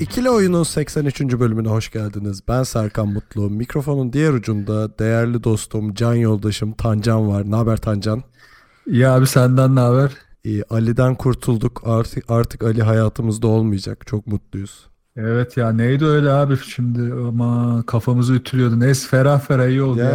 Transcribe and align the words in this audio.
İkili 0.00 0.30
Oyun'un 0.30 0.62
83. 0.62 1.20
bölümüne 1.20 1.68
hoş 1.68 1.90
geldiniz. 1.90 2.40
Ben 2.48 2.62
Serkan 2.62 3.08
Mutlu. 3.08 3.50
Mikrofonun 3.50 4.12
diğer 4.12 4.32
ucunda 4.32 4.98
değerli 4.98 5.44
dostum, 5.44 5.94
can 5.94 6.14
yoldaşım 6.14 6.72
Tancan 6.72 7.28
var. 7.28 7.50
Ne 7.50 7.56
haber 7.56 7.76
Tancan? 7.76 8.22
İyi 8.86 9.08
abi 9.08 9.26
senden 9.26 9.76
ne 9.76 9.80
haber? 9.80 10.12
İyi, 10.44 10.64
Ali'den 10.70 11.14
kurtulduk. 11.14 11.82
Artık, 11.84 12.24
artık 12.30 12.62
Ali 12.62 12.82
hayatımızda 12.82 13.46
olmayacak. 13.46 14.06
Çok 14.06 14.26
mutluyuz. 14.26 14.86
Evet 15.16 15.56
ya 15.56 15.72
neydi 15.72 16.04
öyle 16.04 16.30
abi 16.30 16.56
şimdi 16.56 17.12
ama 17.14 17.82
kafamızı 17.86 18.34
ütülüyordu. 18.34 18.80
Neyse 18.80 19.08
ferah 19.08 19.40
ferah 19.40 19.66
iyi 19.68 19.82
oldu 19.82 19.98
ya. 19.98 20.10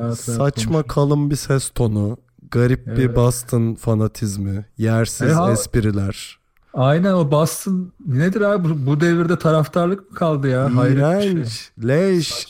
Ya, 0.00 0.14
Saçma 0.14 0.72
konuştuk. 0.72 0.88
kalın 0.90 1.30
bir 1.30 1.36
ses 1.36 1.68
tonu, 1.70 2.16
garip 2.50 2.86
bir 2.86 2.92
Evet. 2.92 3.16
Boston 3.16 3.74
fanatizmi, 3.74 4.66
yersiz 4.78 5.28
E, 5.48 5.52
espriler. 5.52 6.39
Aynen 6.74 7.12
o 7.12 7.30
Boston 7.30 7.92
nedir 8.06 8.40
abi 8.40 8.68
bu, 8.68 8.86
bu 8.86 9.00
devirde 9.00 9.38
taraftarlık 9.38 10.10
mı 10.10 10.16
kaldı 10.16 10.48
ya? 10.48 10.68
Şey. 10.68 10.92
İğrenç, 10.92 11.70
leş. 11.86 12.46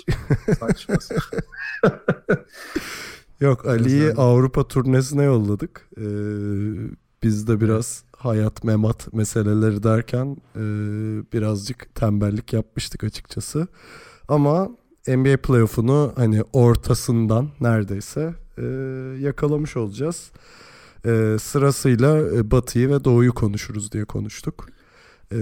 Saçma. 0.60 0.94
Yok 3.40 3.66
Ali'yi. 3.66 4.12
Avrupa 4.12 4.68
turnesine 4.68 5.22
yolladık. 5.22 5.88
Ee, 5.98 6.02
biz 7.22 7.48
de 7.48 7.60
biraz 7.60 8.04
hayat 8.16 8.64
memat 8.64 9.12
meseleleri 9.12 9.82
derken 9.82 10.36
e, 10.56 10.60
birazcık 11.32 11.94
tembellik 11.94 12.52
yapmıştık 12.52 13.04
açıkçası. 13.04 13.68
Ama 14.28 14.68
NBA 15.08 15.36
playoff'unu 15.36 16.12
hani 16.16 16.42
ortasından 16.52 17.48
neredeyse 17.60 18.34
e, 18.58 18.64
yakalamış 19.20 19.76
olacağız. 19.76 20.30
E, 21.06 21.36
sırasıyla 21.40 22.20
Batı'yı 22.50 22.88
ve 22.88 23.04
Doğu'yu 23.04 23.34
konuşuruz 23.34 23.92
diye 23.92 24.04
konuştuk. 24.04 24.66
E, 25.32 25.36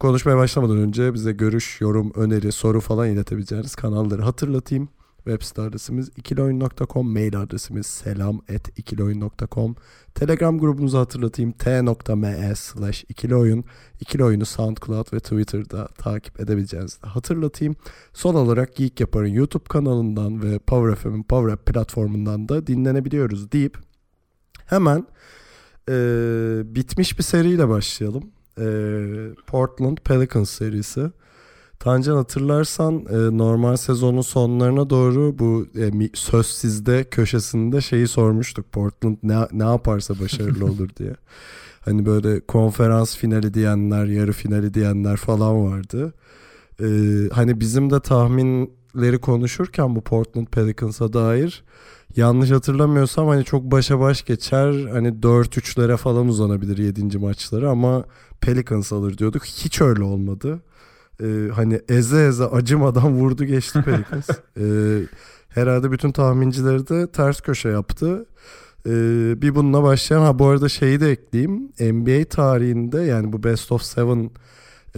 konuşmaya 0.00 0.36
başlamadan 0.36 0.76
önce 0.76 1.14
bize 1.14 1.32
görüş, 1.32 1.80
yorum, 1.80 2.12
öneri, 2.14 2.52
soru 2.52 2.80
falan 2.80 3.08
iletebileceğiniz 3.08 3.74
kanalları 3.74 4.22
hatırlatayım. 4.22 4.88
Web 5.24 5.42
site 5.42 5.62
adresimiz 5.62 6.10
ikiloyun.com, 6.16 7.12
mail 7.12 7.40
adresimiz 7.40 7.86
selam 7.86 8.40
et 8.48 8.78
ikiloyun.com. 8.78 9.76
Telegram 10.14 10.58
grubumuzu 10.58 10.98
hatırlatayım 10.98 11.52
t.me 11.52 12.54
slash 12.54 13.04
ikiloyun. 13.08 13.64
İkili 14.00 14.24
oyunu 14.24 14.44
SoundCloud 14.44 15.12
ve 15.12 15.20
Twitter'da 15.20 15.86
takip 15.86 16.40
edebileceğinizi 16.40 17.02
de 17.02 17.06
hatırlatayım. 17.06 17.76
Son 18.12 18.34
olarak 18.34 18.76
Geek 18.76 19.00
Yapar'ın 19.00 19.28
YouTube 19.28 19.64
kanalından 19.68 20.42
ve 20.42 20.58
Power 20.58 20.94
FM'in 20.94 21.22
Power 21.22 21.52
App 21.52 21.66
platformundan 21.66 22.48
da 22.48 22.66
dinlenebiliyoruz 22.66 23.52
deyip 23.52 23.78
hemen 24.66 25.06
e, 25.88 25.94
bitmiş 26.64 27.18
bir 27.18 27.22
seriyle 27.22 27.68
başlayalım. 27.68 28.24
E, 28.58 28.66
Portland 29.46 29.98
Pelicans 29.98 30.50
serisi. 30.50 31.10
Tancan 31.78 32.16
hatırlarsan 32.16 32.94
e, 32.94 33.38
normal 33.38 33.76
sezonun 33.76 34.20
sonlarına 34.20 34.90
doğru 34.90 35.38
bu 35.38 35.66
e, 35.78 36.08
söz 36.14 36.46
sizde 36.46 37.04
köşesinde 37.04 37.80
şeyi 37.80 38.08
sormuştuk. 38.08 38.72
Portland 38.72 39.16
ne, 39.22 39.48
ne 39.52 39.64
yaparsa 39.64 40.20
başarılı 40.20 40.64
olur 40.70 40.88
diye. 40.96 41.14
Hani 41.80 42.06
böyle 42.06 42.40
konferans 42.40 43.16
finali 43.16 43.54
diyenler, 43.54 44.04
yarı 44.04 44.32
finali 44.32 44.74
diyenler 44.74 45.16
falan 45.16 45.64
vardı. 45.64 46.14
E, 46.80 46.86
hani 47.32 47.60
bizim 47.60 47.90
de 47.90 48.00
tahminleri 48.94 49.18
konuşurken 49.18 49.96
bu 49.96 50.00
Portland 50.00 50.46
Pelicans'a 50.46 51.12
dair 51.12 51.64
yanlış 52.16 52.50
hatırlamıyorsam 52.50 53.28
hani 53.28 53.44
çok 53.44 53.62
başa 53.62 54.00
baş 54.00 54.24
geçer. 54.24 54.86
Hani 54.92 55.08
4-3'lere 55.08 55.96
falan 55.96 56.28
uzanabilir 56.28 56.78
7. 56.78 57.18
maçları 57.18 57.70
ama 57.70 58.04
Pelicans 58.40 58.92
alır 58.92 59.18
diyorduk. 59.18 59.44
Hiç 59.44 59.80
öyle 59.80 60.02
olmadı. 60.02 60.62
Ee, 61.20 61.48
hani 61.54 61.80
eze 61.88 62.26
eze 62.26 62.44
acımadan 62.44 63.12
vurdu 63.12 63.44
geçti 63.44 63.82
Pelicans. 63.84 64.30
Ee, 64.58 65.06
herhalde 65.48 65.90
bütün 65.90 66.12
tahmincileri 66.12 66.88
de 66.88 67.12
ters 67.12 67.40
köşe 67.40 67.68
yaptı. 67.68 68.26
Ee, 68.86 69.34
bir 69.42 69.54
bununla 69.54 69.82
başlayan 69.82 70.20
ha 70.20 70.38
bu 70.38 70.46
arada 70.46 70.68
şeyi 70.68 71.00
de 71.00 71.10
ekleyeyim. 71.10 71.72
NBA 71.80 72.28
tarihinde 72.28 73.00
yani 73.00 73.32
bu 73.32 73.42
Best 73.42 73.72
of 73.72 73.82
Seven 73.82 74.30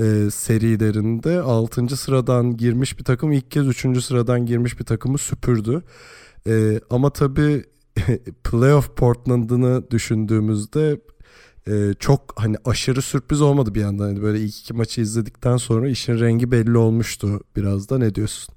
e, 0.01 0.31
serilerinde 0.31 1.41
6. 1.41 1.97
sıradan 1.97 2.57
girmiş 2.57 2.99
bir 2.99 3.05
takım 3.05 3.33
ilk 3.33 3.51
kez 3.51 3.67
3. 3.67 4.03
sıradan 4.05 4.47
girmiş 4.47 4.79
bir 4.81 4.84
takımı 4.84 5.19
süpürdü. 5.19 5.83
Ee, 6.47 6.81
ama 6.91 7.11
tabii 7.11 7.65
playoff 8.45 8.97
Portland'ını 8.97 9.91
düşündüğümüzde 9.91 11.01
e, 11.69 11.95
çok 11.99 12.21
hani 12.37 12.57
aşırı 12.65 13.03
sürpriz 13.03 13.41
olmadı 13.41 13.75
bir 13.75 13.81
yandan. 13.81 14.05
Hani 14.05 14.23
böyle 14.23 14.41
ilk 14.41 14.59
iki 14.59 14.75
maçı 14.75 15.01
izledikten 15.01 15.57
sonra 15.57 15.89
işin 15.89 16.21
rengi 16.21 16.51
belli 16.51 16.78
olmuştu 16.78 17.41
biraz 17.57 17.91
da 17.91 17.99
ne 17.99 18.15
diyorsun? 18.15 18.56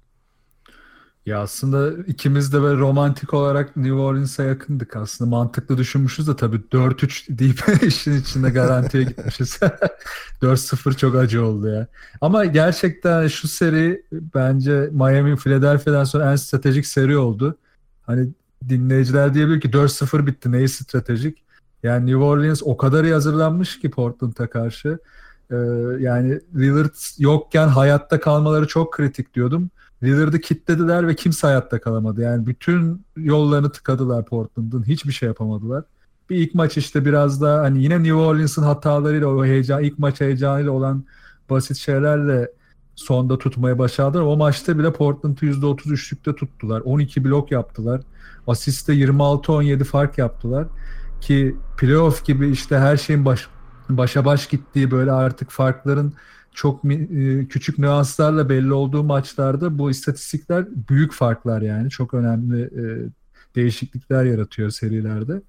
Ya 1.29 1.41
aslında 1.41 2.03
ikimiz 2.07 2.53
de 2.53 2.62
böyle 2.62 2.79
romantik 2.79 3.34
olarak 3.34 3.78
New 3.78 3.94
Orleans'a 3.94 4.44
yakındık 4.44 4.95
aslında. 4.95 5.29
Mantıklı 5.29 5.78
düşünmüşüz 5.78 6.28
de 6.28 6.35
tabii 6.35 6.57
4-3 6.72 7.38
deyip 7.40 7.84
işin 7.84 8.22
içinde 8.22 8.50
garantiye 8.50 9.03
gitmişiz. 9.03 9.59
4-0 10.41 10.97
çok 10.97 11.16
acı 11.16 11.45
oldu 11.45 11.68
ya. 11.68 11.88
Ama 12.22 12.45
gerçekten 12.45 13.28
şu 13.28 13.47
seri 13.47 14.03
bence 14.12 14.89
Miami 14.91 15.35
Philadelphia'dan 15.35 16.03
sonra 16.03 16.31
en 16.31 16.35
stratejik 16.35 16.85
seri 16.85 17.18
oldu. 17.18 17.57
Hani 18.01 18.29
dinleyiciler 18.69 19.34
diyebilir 19.34 19.62
ki 19.62 19.69
4-0 19.69 20.28
bitti 20.28 20.51
neyi 20.51 20.69
stratejik? 20.69 21.44
Yani 21.84 22.12
New 22.12 22.23
Orleans 22.23 22.62
o 22.66 22.78
kadar 22.78 23.03
iyi 23.03 23.13
hazırlanmış 23.13 23.79
ki 23.79 23.91
Portland'a 23.91 24.50
karşı. 24.50 25.00
Ee, 25.51 25.56
yani 26.00 26.39
Lillard 26.56 26.95
yokken 27.18 27.68
hayatta 27.68 28.19
kalmaları 28.19 28.68
çok 28.68 28.94
kritik 28.94 29.34
diyordum. 29.34 29.69
Lillard'ı 30.03 30.41
kilitlediler 30.41 31.07
ve 31.07 31.15
kimse 31.15 31.47
hayatta 31.47 31.81
kalamadı. 31.81 32.21
Yani 32.21 32.47
bütün 32.47 33.05
yollarını 33.17 33.71
tıkadılar 33.71 34.25
Portland'ın. 34.25 34.87
Hiçbir 34.87 35.11
şey 35.11 35.27
yapamadılar. 35.27 35.83
Bir 36.29 36.35
ilk 36.35 36.55
maç 36.55 36.77
işte 36.77 37.05
biraz 37.05 37.41
da 37.41 37.57
hani 37.57 37.83
yine 37.83 37.97
New 37.97 38.13
Orleans'ın 38.13 38.63
hatalarıyla 38.63 39.27
o 39.27 39.45
heyecan, 39.45 39.83
ilk 39.83 39.99
maç 39.99 40.21
heyecanıyla 40.21 40.71
olan 40.71 41.03
basit 41.49 41.77
şeylerle 41.77 42.51
sonda 42.95 43.38
tutmaya 43.38 43.79
başardılar. 43.79 44.23
O 44.23 44.38
maçta 44.38 44.79
bile 44.79 44.93
Portland'ı 44.93 45.45
%30 45.45 45.91
üçlükte 45.91 46.35
tuttular. 46.35 46.81
12 46.81 47.23
blok 47.23 47.51
yaptılar. 47.51 48.01
Asiste 48.47 48.93
26-17 48.93 49.83
fark 49.83 50.17
yaptılar. 50.17 50.67
Ki 51.21 51.55
playoff 51.77 52.25
gibi 52.25 52.49
işte 52.49 52.77
her 52.77 52.97
şeyin 52.97 53.25
baş, 53.25 53.47
başa 53.89 54.25
baş 54.25 54.47
gittiği 54.47 54.91
böyle 54.91 55.11
artık 55.11 55.49
farkların 55.49 56.13
çok 56.59 56.85
e, 56.85 57.47
küçük 57.49 57.79
nüanslarla 57.79 58.49
belli 58.49 58.73
olduğu 58.73 59.03
maçlarda 59.03 59.77
bu 59.79 59.91
istatistikler 59.91 60.65
büyük 60.89 61.13
farklar 61.13 61.61
yani 61.61 61.89
çok 61.89 62.13
önemli 62.13 62.61
e, 62.61 62.83
değişiklikler 63.55 64.25
yaratıyor 64.25 64.69
serilerde. 64.69 65.41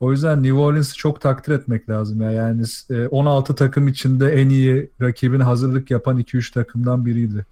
O 0.00 0.12
yüzden 0.12 0.42
New 0.42 0.58
Orleans'ı 0.58 0.96
çok 0.96 1.20
takdir 1.20 1.52
etmek 1.52 1.88
lazım 1.88 2.20
ya. 2.20 2.30
Yani 2.30 2.62
e, 2.90 3.06
16 3.06 3.54
takım 3.54 3.88
içinde 3.88 4.32
en 4.32 4.48
iyi 4.48 4.90
rakibine 5.00 5.42
hazırlık 5.42 5.90
yapan 5.90 6.18
2-3 6.18 6.54
takımdan 6.54 7.06
biriydi. 7.06 7.46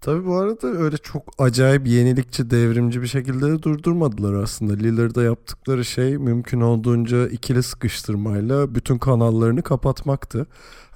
Tabii 0.00 0.26
bu 0.26 0.36
arada 0.36 0.66
öyle 0.66 0.96
çok 0.96 1.22
acayip 1.38 1.86
yenilikçi, 1.86 2.50
devrimci 2.50 3.02
bir 3.02 3.06
şekilde 3.06 3.50
de 3.50 3.62
durdurmadılar 3.62 4.34
aslında. 4.34 4.72
Lillard'a 4.72 5.22
yaptıkları 5.22 5.84
şey 5.84 6.18
mümkün 6.18 6.60
olduğunca 6.60 7.28
ikili 7.28 7.62
sıkıştırmayla 7.62 8.74
bütün 8.74 8.98
kanallarını 8.98 9.62
kapatmaktı. 9.62 10.46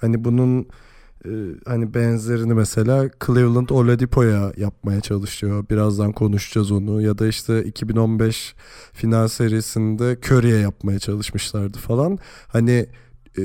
Hani 0.00 0.24
bunun 0.24 0.66
e, 1.24 1.30
hani 1.66 1.94
benzerini 1.94 2.54
mesela 2.54 3.10
Cleveland 3.26 3.68
Oladipo'ya 3.68 4.52
yapmaya 4.56 5.00
çalışıyor. 5.00 5.64
Birazdan 5.70 6.12
konuşacağız 6.12 6.72
onu. 6.72 7.02
Ya 7.02 7.18
da 7.18 7.26
işte 7.26 7.64
2015 7.64 8.54
final 8.92 9.28
serisinde 9.28 10.16
Curry'e 10.24 10.58
yapmaya 10.58 10.98
çalışmışlardı 10.98 11.78
falan. 11.78 12.18
Hani 12.46 12.86
e, 13.38 13.42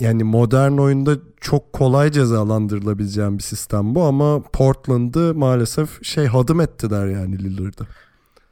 yani 0.00 0.24
modern 0.24 0.72
oyunda 0.72 1.16
çok 1.40 1.72
kolay 1.72 2.10
cezalandırılabileceğim 2.10 3.38
bir 3.38 3.42
sistem 3.42 3.94
bu 3.94 4.02
ama 4.02 4.42
Portland'ı 4.42 5.34
maalesef 5.34 6.04
şey 6.04 6.26
hadım 6.26 6.60
ettiler 6.60 7.06
yani 7.06 7.38
Lillard'ı. 7.38 7.86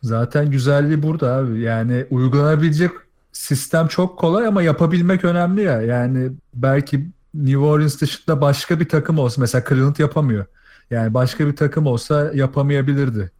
Zaten 0.02 0.50
güzelliği 0.50 1.02
burada 1.02 1.34
abi. 1.34 1.60
Yani 1.60 2.06
uygulanabilecek 2.10 2.90
sistem 3.32 3.88
çok 3.88 4.18
kolay 4.18 4.46
ama 4.46 4.62
yapabilmek 4.62 5.24
önemli 5.24 5.62
ya. 5.62 5.82
Yani 5.82 6.30
belki 6.54 7.10
New 7.34 7.58
Orleans 7.58 8.00
dışında 8.00 8.40
başka 8.40 8.80
bir 8.80 8.88
takım 8.88 9.18
olsa 9.18 9.40
mesela 9.40 9.64
Cleveland 9.68 9.98
yapamıyor. 9.98 10.44
Yani 10.90 11.14
başka 11.14 11.46
bir 11.46 11.56
takım 11.56 11.86
olsa 11.86 12.30
yapamayabilirdi. 12.34 13.30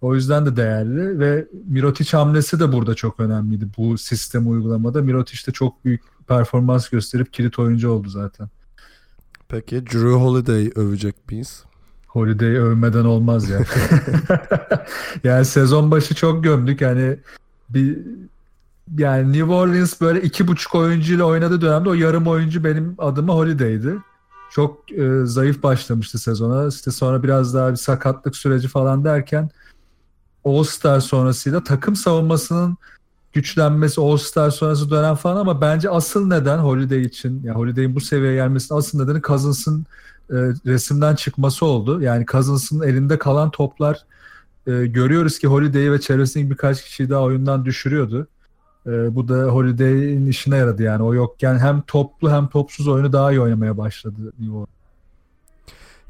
O 0.00 0.14
yüzden 0.14 0.46
de 0.46 0.56
değerli 0.56 1.18
ve 1.18 1.46
Mirotic 1.66 2.16
hamlesi 2.16 2.60
de 2.60 2.72
burada 2.72 2.94
çok 2.94 3.20
önemliydi 3.20 3.66
bu 3.76 3.98
sistem 3.98 4.50
uygulamada. 4.50 5.02
Mirotic 5.02 5.46
de 5.46 5.52
çok 5.52 5.84
büyük 5.84 6.02
performans 6.28 6.88
gösterip 6.88 7.32
kilit 7.32 7.58
oyuncu 7.58 7.90
oldu 7.90 8.08
zaten. 8.08 8.48
Peki 9.48 9.86
Drew 9.86 10.10
Holiday 10.10 10.72
övecek 10.76 11.30
miyiz? 11.30 11.64
Holiday 12.06 12.56
övmeden 12.56 13.04
olmaz 13.04 13.50
ya. 13.50 13.60
yani 15.24 15.44
sezon 15.44 15.90
başı 15.90 16.14
çok 16.14 16.44
gömdük. 16.44 16.80
Yani 16.80 17.16
bir 17.68 17.98
yani 18.98 19.32
New 19.32 19.54
Orleans 19.54 20.00
böyle 20.00 20.22
iki 20.22 20.48
buçuk 20.48 20.74
oyuncuyla 20.74 21.24
oynadığı 21.24 21.60
dönemde 21.60 21.88
o 21.88 21.94
yarım 21.94 22.26
oyuncu 22.26 22.64
benim 22.64 22.94
adıma 22.98 23.34
Holiday'di. 23.34 23.96
Çok 24.50 24.92
e, 24.92 25.24
zayıf 25.24 25.62
başlamıştı 25.62 26.18
sezona. 26.18 26.68
İşte 26.68 26.90
sonra 26.90 27.22
biraz 27.22 27.54
daha 27.54 27.70
bir 27.70 27.76
sakatlık 27.76 28.36
süreci 28.36 28.68
falan 28.68 29.04
derken 29.04 29.50
All-Star 30.44 31.00
sonrasıyla 31.00 31.64
takım 31.64 31.96
savunmasının 31.96 32.76
güçlenmesi, 33.32 34.00
All-Star 34.00 34.50
sonrası 34.50 34.90
dönem 34.90 35.14
falan 35.14 35.36
ama 35.36 35.60
bence 35.60 35.90
asıl 35.90 36.26
neden 36.26 36.58
Holiday 36.58 37.02
için, 37.02 37.42
yani 37.44 37.56
Holiday'in 37.56 37.94
bu 37.94 38.00
seviyeye 38.00 38.34
gelmesinin 38.34 38.78
asıl 38.78 39.02
nedeni 39.02 39.22
Cousins'ın 39.22 39.86
e, 40.30 40.36
resimden 40.66 41.14
çıkması 41.14 41.66
oldu. 41.66 42.02
Yani 42.02 42.26
Cousins'ın 42.26 42.82
elinde 42.82 43.18
kalan 43.18 43.50
toplar 43.50 44.04
e, 44.66 44.86
görüyoruz 44.86 45.38
ki 45.38 45.46
Holiday'i 45.46 45.92
ve 45.92 46.00
çevresindeki 46.00 46.50
birkaç 46.50 46.84
kişiyi 46.84 47.10
daha 47.10 47.22
oyundan 47.22 47.64
düşürüyordu. 47.64 48.26
E, 48.86 49.14
bu 49.14 49.28
da 49.28 49.42
Holiday'in 49.42 50.26
işine 50.26 50.56
yaradı 50.56 50.82
yani. 50.82 51.02
O 51.02 51.14
yokken 51.14 51.58
hem 51.58 51.82
toplu 51.82 52.30
hem 52.30 52.48
topsuz 52.48 52.88
oyunu 52.88 53.12
daha 53.12 53.32
iyi 53.32 53.40
oynamaya 53.40 53.78
başladı 53.78 54.32
New 54.38 54.52
Orleans. 54.52 54.68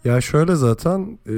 Ya 0.05 0.21
şöyle 0.21 0.57
zaten 0.57 1.19
e, 1.29 1.35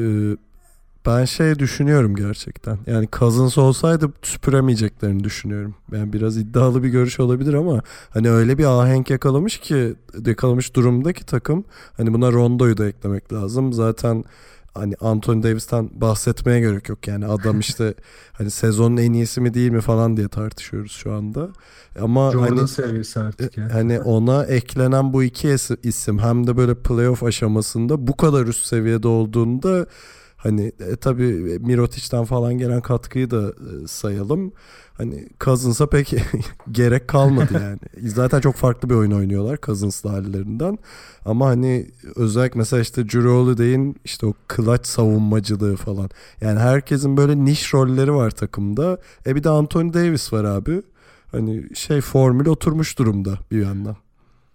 ben 1.06 1.24
şey 1.24 1.58
düşünüyorum 1.58 2.16
gerçekten. 2.16 2.78
Yani 2.86 3.08
Cousins 3.12 3.58
olsaydı 3.58 4.10
süpüremeyeceklerini 4.22 5.24
düşünüyorum. 5.24 5.74
Yani 5.92 6.12
biraz 6.12 6.36
iddialı 6.36 6.82
bir 6.82 6.88
görüş 6.88 7.20
olabilir 7.20 7.54
ama 7.54 7.82
hani 8.10 8.30
öyle 8.30 8.58
bir 8.58 8.64
ahenk 8.64 9.10
yakalamış 9.10 9.58
ki 9.58 9.94
yakalamış 10.26 10.76
durumdaki 10.76 11.26
takım 11.26 11.64
hani 11.96 12.14
buna 12.14 12.32
Rondo'yu 12.32 12.76
da 12.76 12.88
eklemek 12.88 13.32
lazım. 13.32 13.72
Zaten 13.72 14.24
hani 14.74 14.94
Anthony 15.00 15.42
Davis'ten 15.42 15.90
bahsetmeye 15.92 16.60
gerek 16.60 16.88
yok 16.88 17.08
yani 17.08 17.26
adam 17.26 17.60
işte 17.60 17.94
hani 18.32 18.50
sezonun 18.50 18.96
en 18.96 19.12
iyisi 19.12 19.40
mi 19.40 19.54
değil 19.54 19.70
mi 19.70 19.80
falan 19.80 20.16
diye 20.16 20.28
tartışıyoruz 20.28 20.92
şu 20.92 21.12
anda. 21.12 21.48
Ama 22.00 22.30
Jordan 22.32 22.56
hani 22.56 22.68
seviyesi 22.68 23.20
artık 23.20 23.58
yani. 23.58 23.72
hani 23.72 24.00
ona 24.00 24.44
eklenen 24.44 25.12
bu 25.12 25.22
iki 25.22 25.56
isim 25.82 26.18
hem 26.18 26.46
de 26.46 26.56
böyle 26.56 26.74
playoff 26.74 27.22
aşamasında 27.22 28.06
bu 28.06 28.16
kadar 28.16 28.46
üst 28.46 28.66
seviyede 28.66 29.08
olduğunda 29.08 29.86
Hani 30.44 30.72
e, 30.80 30.96
tabii 30.96 31.58
Mirotic'ten 31.60 32.24
falan 32.24 32.58
gelen 32.58 32.80
katkıyı 32.80 33.30
da 33.30 33.48
e, 33.48 33.86
sayalım. 33.86 34.52
Hani 34.92 35.28
Cousins'a 35.40 35.86
pek 35.86 36.14
gerek 36.70 37.08
kalmadı 37.08 37.52
yani. 37.62 38.08
Zaten 38.10 38.40
çok 38.40 38.54
farklı 38.54 38.90
bir 38.90 38.94
oyun 38.94 39.10
oynuyorlar 39.10 39.58
Cousins'la 39.62 40.12
hallerinden. 40.12 40.78
Ama 41.24 41.46
hani 41.46 41.90
özellikle 42.16 42.58
mesela 42.58 42.82
işte 42.82 43.04
Drew 43.04 43.28
Holiday'in 43.28 43.96
işte 44.04 44.26
o 44.26 44.34
clutch 44.56 44.86
savunmacılığı 44.86 45.76
falan. 45.76 46.10
Yani 46.40 46.58
herkesin 46.58 47.16
böyle 47.16 47.44
niş 47.44 47.74
rolleri 47.74 48.14
var 48.14 48.30
takımda. 48.30 48.98
E 49.26 49.36
bir 49.36 49.44
de 49.44 49.48
Anthony 49.48 49.92
Davis 49.94 50.32
var 50.32 50.44
abi. 50.44 50.82
Hani 51.32 51.76
şey 51.76 52.00
formül 52.00 52.46
oturmuş 52.46 52.98
durumda 52.98 53.38
bir 53.50 53.62
yandan. 53.62 53.96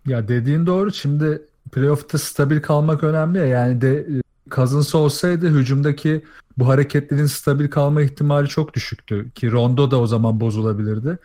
Ya 0.08 0.28
dediğin 0.28 0.66
doğru. 0.66 0.92
Şimdi 0.92 1.42
playoff'ta 1.72 2.18
stabil 2.18 2.62
kalmak 2.62 3.04
önemli 3.04 3.38
ya. 3.38 3.46
Yani 3.46 3.82
de 3.82 4.08
Cousins 4.52 4.96
olsaydı 4.96 5.50
hücumdaki 5.50 6.26
bu 6.58 6.68
hareketlerin 6.68 7.26
stabil 7.26 7.70
kalma 7.70 8.02
ihtimali 8.02 8.48
çok 8.48 8.74
düşüktü 8.74 9.32
ki 9.32 9.52
Rondo 9.52 9.92
da 9.92 10.00
o 10.00 10.08
zaman 10.08 10.40
bozulabilirdi. 10.40 11.18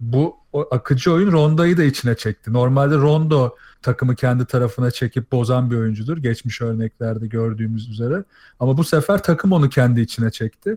Bu 0.00 0.36
akıcı 0.70 1.12
oyun 1.12 1.32
Rondo'yu 1.32 1.76
da 1.76 1.82
içine 1.82 2.14
çekti. 2.14 2.52
Normalde 2.52 2.94
Rondo 2.94 3.56
takımı 3.82 4.14
kendi 4.16 4.46
tarafına 4.46 4.90
çekip 4.90 5.32
bozan 5.32 5.70
bir 5.70 5.76
oyuncudur. 5.76 6.16
Geçmiş 6.16 6.60
örneklerde 6.60 7.26
gördüğümüz 7.26 7.88
üzere. 7.88 8.24
Ama 8.60 8.76
bu 8.76 8.84
sefer 8.84 9.22
takım 9.22 9.52
onu 9.52 9.68
kendi 9.68 10.00
içine 10.00 10.30
çekti. 10.30 10.76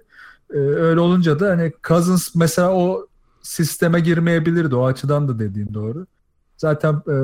Ee, 0.53 0.57
öyle 0.57 0.99
olunca 0.99 1.39
da 1.39 1.49
hani 1.49 1.73
Cousins 1.87 2.35
mesela 2.35 2.73
o 2.73 3.07
sisteme 3.41 3.99
girmeyebilirdi. 3.99 4.75
O 4.75 4.85
açıdan 4.85 5.27
da 5.27 5.39
dediğin 5.39 5.73
doğru. 5.73 6.05
Zaten 6.57 6.93
e, 6.93 7.17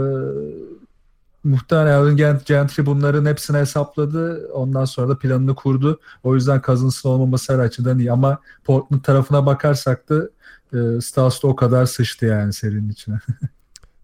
muhtemelen 1.45 1.93
Alvin 1.93 2.17
Gentry 2.45 2.85
bunların 2.85 3.25
hepsini 3.25 3.57
hesapladı. 3.57 4.49
Ondan 4.53 4.85
sonra 4.85 5.09
da 5.09 5.17
planını 5.17 5.55
kurdu. 5.55 5.99
O 6.23 6.35
yüzden 6.35 6.61
Cousins'ın 6.65 7.09
olmaması 7.09 7.53
her 7.53 7.59
açıdan 7.59 7.99
iyi. 7.99 8.11
Ama 8.11 8.39
Portland 8.63 9.01
tarafına 9.01 9.45
bakarsak 9.45 10.09
da 10.09 10.29
e, 10.73 11.01
Stas 11.01 11.45
o 11.45 11.55
kadar 11.55 11.85
sıçtı 11.85 12.25
yani 12.25 12.53
serinin 12.53 12.89
içine. 12.89 13.19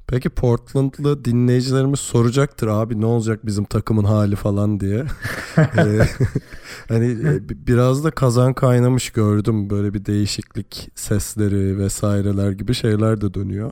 Peki 0.07 0.29
Portland'lı 0.29 1.25
dinleyicilerimiz 1.25 1.99
soracaktır 1.99 2.67
abi 2.67 3.01
ne 3.01 3.05
olacak 3.05 3.45
bizim 3.45 3.63
takımın 3.65 4.03
hali 4.03 4.35
falan 4.35 4.79
diye. 4.79 5.05
Ee, 5.57 6.07
hani 6.87 7.11
e, 7.11 7.49
biraz 7.67 8.03
da 8.03 8.11
kazan 8.11 8.53
kaynamış 8.53 9.09
gördüm 9.09 9.69
böyle 9.69 9.93
bir 9.93 10.05
değişiklik 10.05 10.89
sesleri 10.95 11.77
vesaireler 11.77 12.51
gibi 12.51 12.73
şeyler 12.73 13.21
de 13.21 13.33
dönüyor. 13.33 13.71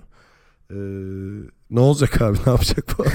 Ee, 0.72 0.76
ne 1.70 1.80
olacak 1.80 2.22
abi 2.22 2.38
ne 2.46 2.52
yapacak 2.52 2.86
bu? 2.98 3.06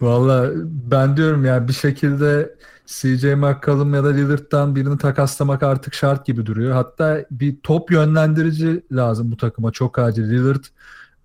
Valla 0.06 0.50
ben 0.90 1.16
diyorum 1.16 1.44
ya 1.44 1.68
bir 1.68 1.72
şekilde 1.72 2.54
CJ 2.86 3.24
McCollum 3.24 3.94
ya 3.94 4.04
da 4.04 4.08
Lillard'dan 4.08 4.76
birini 4.76 4.98
takaslamak 4.98 5.62
artık 5.62 5.94
şart 5.94 6.26
gibi 6.26 6.46
duruyor. 6.46 6.72
Hatta 6.72 7.24
bir 7.30 7.56
top 7.62 7.90
yönlendirici 7.90 8.82
lazım 8.92 9.32
bu 9.32 9.36
takıma 9.36 9.72
çok 9.72 9.98
acil. 9.98 10.30
Lillard 10.30 10.64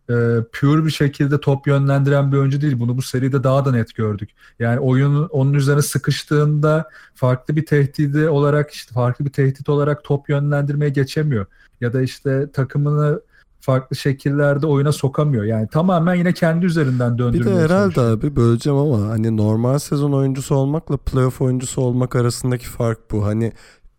e, 0.09 0.13
pure 0.51 0.85
bir 0.85 0.91
şekilde 0.91 1.39
top 1.39 1.67
yönlendiren 1.67 2.31
bir 2.31 2.37
oyuncu 2.37 2.61
değil. 2.61 2.79
Bunu 2.79 2.97
bu 2.97 3.01
seride 3.01 3.43
daha 3.43 3.65
da 3.65 3.71
net 3.71 3.95
gördük. 3.95 4.29
Yani 4.59 4.79
oyun 4.79 5.27
onun 5.27 5.53
üzerine 5.53 5.81
sıkıştığında 5.81 6.89
farklı 7.15 7.55
bir 7.55 7.65
tehdidi 7.65 8.29
olarak 8.29 8.71
işte 8.71 8.93
farklı 8.93 9.25
bir 9.25 9.31
tehdit 9.31 9.69
olarak 9.69 10.03
top 10.03 10.29
yönlendirmeye 10.29 10.89
geçemiyor. 10.91 11.45
Ya 11.81 11.93
da 11.93 12.01
işte 12.01 12.51
takımını 12.51 13.21
farklı 13.61 13.95
şekillerde 13.95 14.67
oyuna 14.67 14.91
sokamıyor. 14.91 15.43
Yani 15.43 15.67
tamamen 15.67 16.15
yine 16.15 16.33
kendi 16.33 16.65
üzerinden 16.65 17.17
döndürmeye 17.17 17.55
Bir 17.55 17.59
de 17.59 17.63
herhalde 17.63 18.01
abi 18.01 18.35
böleceğim 18.35 18.79
ama 18.79 19.09
hani 19.09 19.37
normal 19.37 19.79
sezon 19.79 20.11
oyuncusu 20.11 20.55
olmakla 20.55 20.97
playoff 20.97 21.41
oyuncusu 21.41 21.81
olmak 21.81 22.15
arasındaki 22.15 22.65
fark 22.65 23.11
bu. 23.11 23.25
Hani 23.25 23.53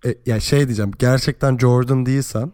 e, 0.07 0.15
ya 0.27 0.41
şey 0.41 0.67
diyeceğim 0.67 0.91
gerçekten 0.99 1.59
Jordan 1.59 2.07
değilsen 2.07 2.53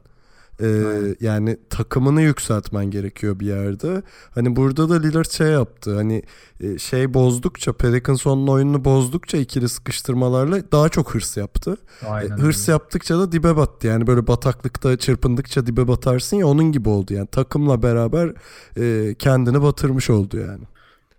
ee, 0.62 1.14
yani 1.20 1.58
takımını 1.70 2.22
yükseltmen 2.22 2.90
gerekiyor 2.90 3.40
bir 3.40 3.46
yerde. 3.46 4.02
Hani 4.34 4.56
burada 4.56 4.88
da 4.88 4.94
Lillard 5.00 5.30
şey 5.30 5.48
yaptı. 5.48 5.94
Hani 5.94 6.22
e, 6.60 6.78
şey 6.78 7.14
bozdukça 7.14 7.72
Pelicans'ın 7.72 8.46
oyununu 8.46 8.84
bozdukça 8.84 9.38
ikili 9.38 9.68
sıkıştırmalarla 9.68 10.72
daha 10.72 10.88
çok 10.88 11.14
hırs 11.14 11.36
yaptı. 11.36 11.76
Aynen 12.08 12.36
e, 12.36 12.40
hırs 12.40 12.60
öyle. 12.68 12.72
yaptıkça 12.72 13.18
da 13.18 13.32
dibe 13.32 13.56
battı. 13.56 13.86
Yani 13.86 14.06
böyle 14.06 14.26
bataklıkta 14.26 14.96
çırpındıkça 14.96 15.66
dibe 15.66 15.88
batarsın 15.88 16.36
ya 16.36 16.46
onun 16.46 16.72
gibi 16.72 16.88
oldu. 16.88 17.14
Yani 17.14 17.26
takımla 17.26 17.82
beraber 17.82 18.32
e, 18.76 19.14
kendini 19.14 19.62
batırmış 19.62 20.10
oldu 20.10 20.36
yani. 20.36 20.64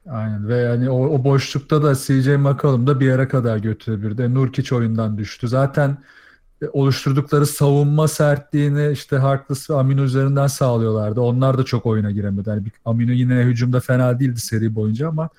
Aynen 0.09 0.47
ve 0.47 0.57
yani 0.57 0.89
o, 0.89 1.07
o 1.07 1.23
boşlukta 1.23 1.83
da 1.83 1.95
CJ 1.95 2.27
McCollum 2.27 2.87
da 2.87 2.99
bir 2.99 3.05
yere 3.05 3.27
kadar 3.27 3.57
götürebilirdi. 3.57 4.33
Nurkic 4.33 4.75
oyundan 4.75 5.17
düştü. 5.17 5.47
Zaten 5.47 5.97
oluşturdukları 6.67 7.45
savunma 7.45 8.07
sertliğini 8.07 8.91
işte 8.91 9.17
Harkless 9.17 9.69
ve 9.69 9.75
Amino 9.75 10.01
üzerinden 10.01 10.47
sağlıyorlardı. 10.47 11.21
Onlar 11.21 11.57
da 11.57 11.63
çok 11.63 11.85
oyuna 11.85 12.11
giremedi. 12.11 12.49
Yani 12.49 12.63
Amino 12.85 13.11
yine 13.11 13.35
hücumda 13.35 13.79
fena 13.79 14.19
değildi 14.19 14.39
seri 14.39 14.75
boyunca 14.75 15.07
ama 15.07 15.29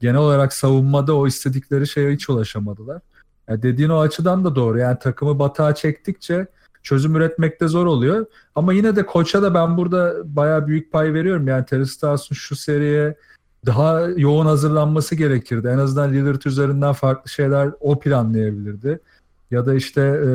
genel 0.00 0.16
olarak 0.16 0.52
savunmada 0.52 1.16
o 1.16 1.26
istedikleri 1.26 1.88
şeye 1.88 2.12
hiç 2.12 2.28
ulaşamadılar. 2.30 3.00
Yani 3.48 3.62
dediğin 3.62 3.88
o 3.88 3.98
açıdan 3.98 4.44
da 4.44 4.54
doğru. 4.54 4.78
Yani 4.78 4.98
takımı 4.98 5.38
batağa 5.38 5.74
çektikçe 5.74 6.46
çözüm 6.82 7.16
üretmekte 7.16 7.68
zor 7.68 7.86
oluyor. 7.86 8.26
Ama 8.54 8.72
yine 8.72 8.96
de 8.96 9.06
koça 9.06 9.42
da 9.42 9.54
ben 9.54 9.76
burada 9.76 10.14
bayağı 10.24 10.66
büyük 10.66 10.92
pay 10.92 11.14
veriyorum. 11.14 11.48
Yani 11.48 11.64
Terry 11.64 11.86
Stotts'un 11.86 12.34
şu 12.34 12.56
seriye 12.56 13.16
daha 13.66 14.00
yoğun 14.00 14.46
hazırlanması 14.46 15.14
gerekirdi. 15.14 15.68
En 15.68 15.78
azından 15.78 16.12
Lillard 16.12 16.42
üzerinden 16.42 16.92
farklı 16.92 17.30
şeyler 17.30 17.70
o 17.80 17.98
planlayabilirdi. 17.98 19.00
Ya 19.50 19.66
da 19.66 19.74
işte 19.74 20.00
e, 20.00 20.28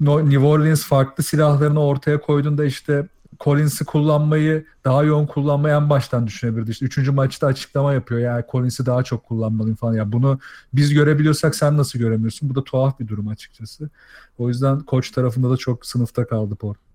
New 0.00 0.46
Orleans 0.46 0.84
farklı 0.84 1.24
silahlarını 1.24 1.84
ortaya 1.84 2.20
koyduğunda 2.20 2.64
işte 2.64 3.08
Collins'i 3.40 3.84
kullanmayı 3.84 4.66
daha 4.84 5.02
yoğun 5.04 5.26
kullanmayı 5.26 5.74
en 5.74 5.90
baştan 5.90 6.26
düşünebilirdi. 6.26 6.70
İşte 6.70 6.86
üçüncü 6.86 7.12
maçta 7.12 7.46
açıklama 7.46 7.92
yapıyor. 7.92 8.20
Yani 8.20 8.44
Collins'i 8.52 8.86
daha 8.86 9.02
çok 9.02 9.24
kullanmalıyım 9.24 9.76
falan. 9.76 9.92
Ya 9.92 9.98
yani 9.98 10.12
bunu 10.12 10.38
biz 10.72 10.94
görebiliyorsak 10.94 11.54
sen 11.54 11.76
nasıl 11.76 11.98
göremiyorsun? 11.98 12.50
Bu 12.50 12.54
da 12.54 12.64
tuhaf 12.64 13.00
bir 13.00 13.08
durum 13.08 13.28
açıkçası. 13.28 13.90
O 14.38 14.48
yüzden 14.48 14.80
koç 14.80 15.10
tarafında 15.10 15.50
da 15.50 15.56
çok 15.56 15.86
sınıfta 15.86 16.26
kaldı 16.26 16.56
Port. 16.56 16.87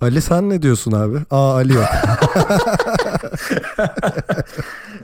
Ali 0.00 0.20
sen 0.20 0.50
ne 0.50 0.62
diyorsun 0.62 0.92
abi? 0.92 1.18
Aa 1.30 1.54
Ali 1.54 1.74
yok. 1.74 1.84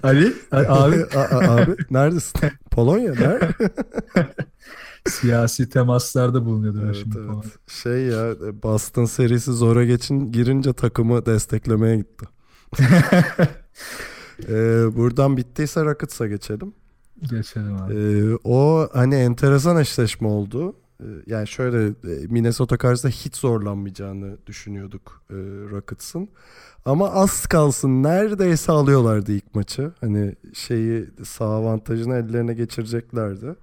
Ali 0.03 0.35
abi 0.53 1.05
Aa, 1.17 1.57
abi 1.57 1.77
neredesin? 1.91 2.51
Polonya 2.71 3.13
nerede? 3.13 3.49
siyasi 5.09 5.69
temaslarda 5.69 6.45
bulunuyordu 6.45 6.83
evet, 6.85 6.97
şimdi 7.03 7.19
evet. 7.19 7.29
falan. 7.29 7.45
Şey 7.67 8.03
ya 8.03 8.35
Boston 8.63 9.05
serisi 9.05 9.53
zora 9.53 9.85
geçin 9.85 10.33
girince 10.33 10.73
takımı 10.73 11.27
desteklemeye 11.27 11.97
gitti. 11.97 12.27
Ee, 14.49 14.85
buradan 14.97 15.37
bittiyse 15.37 15.85
Rockets'a 15.85 16.27
geçelim. 16.27 16.75
Geçelim 17.23 17.77
abi. 17.77 17.95
Ee, 17.95 18.39
o 18.45 18.89
hani 18.93 19.15
enteresan 19.15 19.77
eşleşme 19.77 20.29
oldu. 20.29 20.77
Ee, 21.01 21.05
yani 21.27 21.49
şöyle 21.49 21.87
e, 21.87 22.27
Minnesota 22.29 22.77
karşısında 22.77 23.13
hiç 23.13 23.37
zorlanmayacağını 23.37 24.37
düşünüyorduk 24.47 25.23
e, 25.31 25.35
Rockets'ın. 25.71 26.29
Ama 26.85 27.11
az 27.11 27.47
kalsın 27.47 28.03
neredeyse 28.03 28.73
alıyorlardı 28.73 29.33
ilk 29.33 29.55
maçı. 29.55 29.93
Hani 30.01 30.35
şeyi 30.55 31.07
sağ 31.25 31.45
avantajını 31.45 32.15
ellerine 32.15 32.55
geçireceklerdi. 32.55 33.55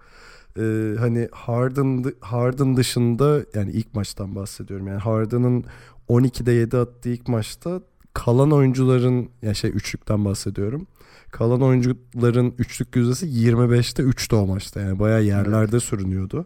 Ee, 0.60 0.96
hani 1.00 1.30
Harden 1.32 2.06
Harden 2.20 2.78
dışında 2.78 3.42
yani 3.54 3.72
ilk 3.72 3.94
maçtan 3.96 4.36
bahsediyorum. 4.36 4.88
Yani 4.88 5.00
Harden'ın 5.00 5.66
12'de 6.10 6.52
7 6.52 6.78
attığı 6.78 7.10
ilk 7.10 7.28
maçta 7.28 7.82
kalan 8.14 8.52
oyuncuların 8.52 9.30
ya 9.42 9.54
şey 9.54 9.70
üçlükten 9.70 10.26
bahsediyorum. 10.26 10.88
Kalan 11.32 11.62
oyuncuların 11.62 12.54
üçlük 12.58 12.96
yüzdesi 12.96 13.26
25'te 13.26 14.04
3'te 14.04 14.36
o 14.36 14.48
maçta. 14.48 14.82
Yani 14.82 15.00
bayağı 15.00 15.24
yerlerde 15.24 15.80
sürünüyordu. 15.80 16.46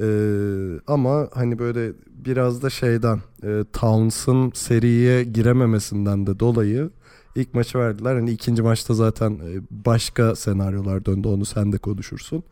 Ee, 0.00 0.80
ama 0.86 1.28
hani 1.34 1.58
böyle 1.58 1.92
biraz 2.10 2.62
da 2.62 2.70
şeyden 2.70 3.20
e, 3.42 3.64
Towns'ın 3.72 4.50
seriye 4.54 5.24
girememesinden 5.24 6.26
de 6.26 6.40
dolayı 6.40 6.90
ilk 7.34 7.54
maçı 7.54 7.78
verdiler. 7.78 8.14
Hani 8.14 8.30
ikinci 8.30 8.62
maçta 8.62 8.94
zaten 8.94 9.30
e, 9.30 9.60
başka 9.70 10.36
senaryolar 10.36 11.04
döndü. 11.04 11.28
Onu 11.28 11.44
sen 11.44 11.72
de 11.72 11.78
konuşursun. 11.78 12.42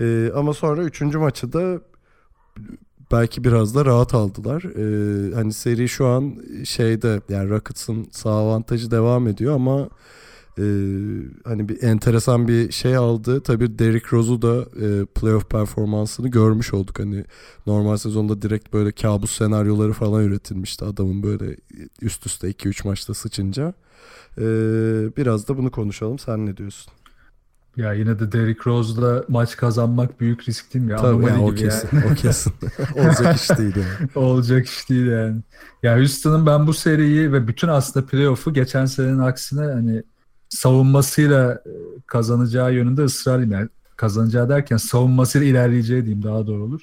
Ee, 0.00 0.30
ama 0.34 0.54
sonra 0.54 0.82
üçüncü 0.82 1.18
maçı 1.18 1.52
da 1.52 1.80
belki 3.12 3.44
biraz 3.44 3.74
da 3.74 3.84
rahat 3.84 4.14
aldılar. 4.14 4.62
Ee, 4.62 5.34
hani 5.34 5.52
seri 5.52 5.88
şu 5.88 6.06
an 6.06 6.36
şeyde 6.64 7.20
yani 7.28 7.50
Rockets'ın 7.50 8.08
sağ 8.10 8.30
avantajı 8.30 8.90
devam 8.90 9.28
ediyor 9.28 9.54
ama 9.54 9.88
e, 10.58 10.64
hani 11.44 11.68
bir 11.68 11.82
enteresan 11.82 12.48
bir 12.48 12.72
şey 12.72 12.96
aldı. 12.96 13.42
Tabii 13.42 13.78
Derrick 13.78 14.06
Rose'u 14.12 14.42
da 14.42 14.60
e, 14.60 15.06
playoff 15.06 15.50
performansını 15.50 16.28
görmüş 16.28 16.74
olduk. 16.74 16.98
Hani 16.98 17.24
normal 17.66 17.96
sezonda 17.96 18.42
direkt 18.42 18.72
böyle 18.72 18.92
kabus 18.92 19.30
senaryoları 19.30 19.92
falan 19.92 20.24
üretilmişti 20.24 20.84
adamın 20.84 21.22
böyle 21.22 21.56
üst 22.02 22.26
üste 22.26 22.50
2-3 22.50 22.88
maçta 22.88 23.14
sıçınca. 23.14 23.74
Ee, 24.38 24.42
biraz 25.16 25.48
da 25.48 25.56
bunu 25.58 25.70
konuşalım. 25.70 26.18
Sen 26.18 26.46
ne 26.46 26.56
diyorsun? 26.56 26.92
Ya 27.76 27.92
yine 27.92 28.18
de 28.18 28.32
Derrick 28.32 28.70
Rose'la 28.70 29.24
maç 29.28 29.56
kazanmak 29.56 30.20
büyük 30.20 30.48
risk 30.48 30.74
değil 30.74 30.84
mi? 30.84 30.90
Ya? 30.90 30.96
Tabii 30.96 31.26
yani 31.26 31.44
o 31.44 31.54
kesin. 31.54 31.88
O 32.12 32.14
kesin. 32.16 32.52
Olacak 32.96 33.36
iş 33.36 33.50
değil 33.50 33.76
yani. 33.76 34.08
Olacak 34.14 34.66
iş 34.66 34.90
değil 34.90 35.06
yani. 35.06 35.42
Ya 35.82 35.96
Houston'ın 35.96 36.46
ben 36.46 36.66
bu 36.66 36.74
seriyi 36.74 37.32
ve 37.32 37.48
bütün 37.48 37.68
aslında 37.68 38.06
playoff'u 38.06 38.52
geçen 38.52 38.86
senenin 38.86 39.18
aksine 39.18 39.60
hani 39.60 40.02
savunmasıyla 40.50 41.52
e, 41.52 41.72
kazanacağı 42.06 42.74
yönünde 42.74 43.02
ısrarlıyım. 43.02 43.52
Yani 43.52 43.68
kazanacağı 43.96 44.48
derken 44.48 44.76
savunmasıyla 44.76 45.46
ilerleyeceği 45.46 46.02
diyeyim 46.02 46.22
daha 46.22 46.46
doğru 46.46 46.64
olur. 46.64 46.80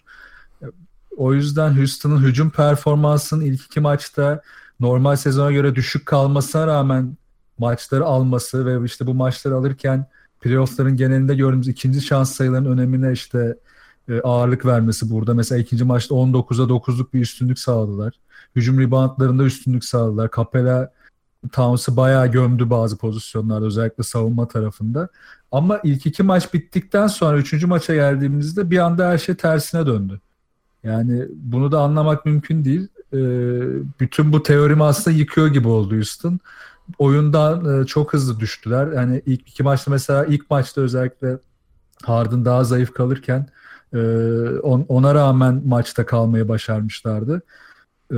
O 1.17 1.33
yüzden 1.33 1.77
Houston'ın 1.77 2.23
hücum 2.23 2.49
performansının 2.49 3.45
ilk 3.45 3.61
iki 3.61 3.79
maçta 3.79 4.41
normal 4.79 5.15
sezona 5.15 5.51
göre 5.51 5.75
düşük 5.75 6.05
kalmasına 6.05 6.67
rağmen 6.67 7.17
maçları 7.57 8.05
alması 8.05 8.65
ve 8.65 8.85
işte 8.85 9.07
bu 9.07 9.13
maçları 9.13 9.55
alırken 9.55 10.05
playoff'ların 10.41 10.97
genelinde 10.97 11.35
gördüğümüz 11.35 11.67
ikinci 11.67 12.01
şans 12.01 12.35
sayılarının 12.35 12.77
önemine 12.77 13.11
işte 13.11 13.57
e, 14.09 14.21
ağırlık 14.21 14.65
vermesi 14.65 15.09
burada. 15.09 15.33
Mesela 15.33 15.61
ikinci 15.61 15.83
maçta 15.83 16.15
19'a 16.15 16.65
9'luk 16.65 17.13
bir 17.13 17.21
üstünlük 17.21 17.59
sağladılar. 17.59 18.13
Hücum 18.55 18.79
reboundlarında 18.79 19.43
üstünlük 19.43 19.85
sağladılar. 19.85 20.29
Capela 20.35 20.93
Towns'ı 21.51 21.97
bayağı 21.97 22.27
gömdü 22.27 22.69
bazı 22.69 22.97
pozisyonlarda 22.97 23.65
özellikle 23.65 24.03
savunma 24.03 24.47
tarafında. 24.47 25.09
Ama 25.51 25.79
ilk 25.83 26.05
iki 26.05 26.23
maç 26.23 26.53
bittikten 26.53 27.07
sonra 27.07 27.37
üçüncü 27.37 27.67
maça 27.67 27.95
geldiğimizde 27.95 28.71
bir 28.71 28.77
anda 28.77 29.09
her 29.09 29.17
şey 29.17 29.35
tersine 29.35 29.85
döndü. 29.85 30.19
Yani 30.83 31.25
bunu 31.35 31.71
da 31.71 31.79
anlamak 31.81 32.25
mümkün 32.25 32.65
değil. 32.65 32.87
E, 33.13 33.19
bütün 33.99 34.33
bu 34.33 34.43
teorimi 34.43 34.83
aslında 34.83 35.17
yıkıyor 35.17 35.47
gibi 35.47 35.67
oldu 35.67 35.95
Houston 35.95 36.39
oyundan 36.97 37.81
e, 37.81 37.85
çok 37.85 38.13
hızlı 38.13 38.39
düştüler. 38.39 38.91
Yani 38.91 39.21
ilk 39.25 39.49
iki 39.49 39.63
maçta 39.63 39.91
mesela 39.91 40.25
ilk 40.25 40.49
maçta 40.49 40.81
özellikle 40.81 41.37
Harden 42.03 42.45
daha 42.45 42.63
zayıf 42.63 42.93
kalırken 42.93 43.47
e, 43.93 43.99
ona 44.63 45.15
rağmen 45.15 45.61
maçta 45.65 46.05
kalmayı 46.05 46.47
başarmışlardı. 46.47 47.41
E, 48.11 48.17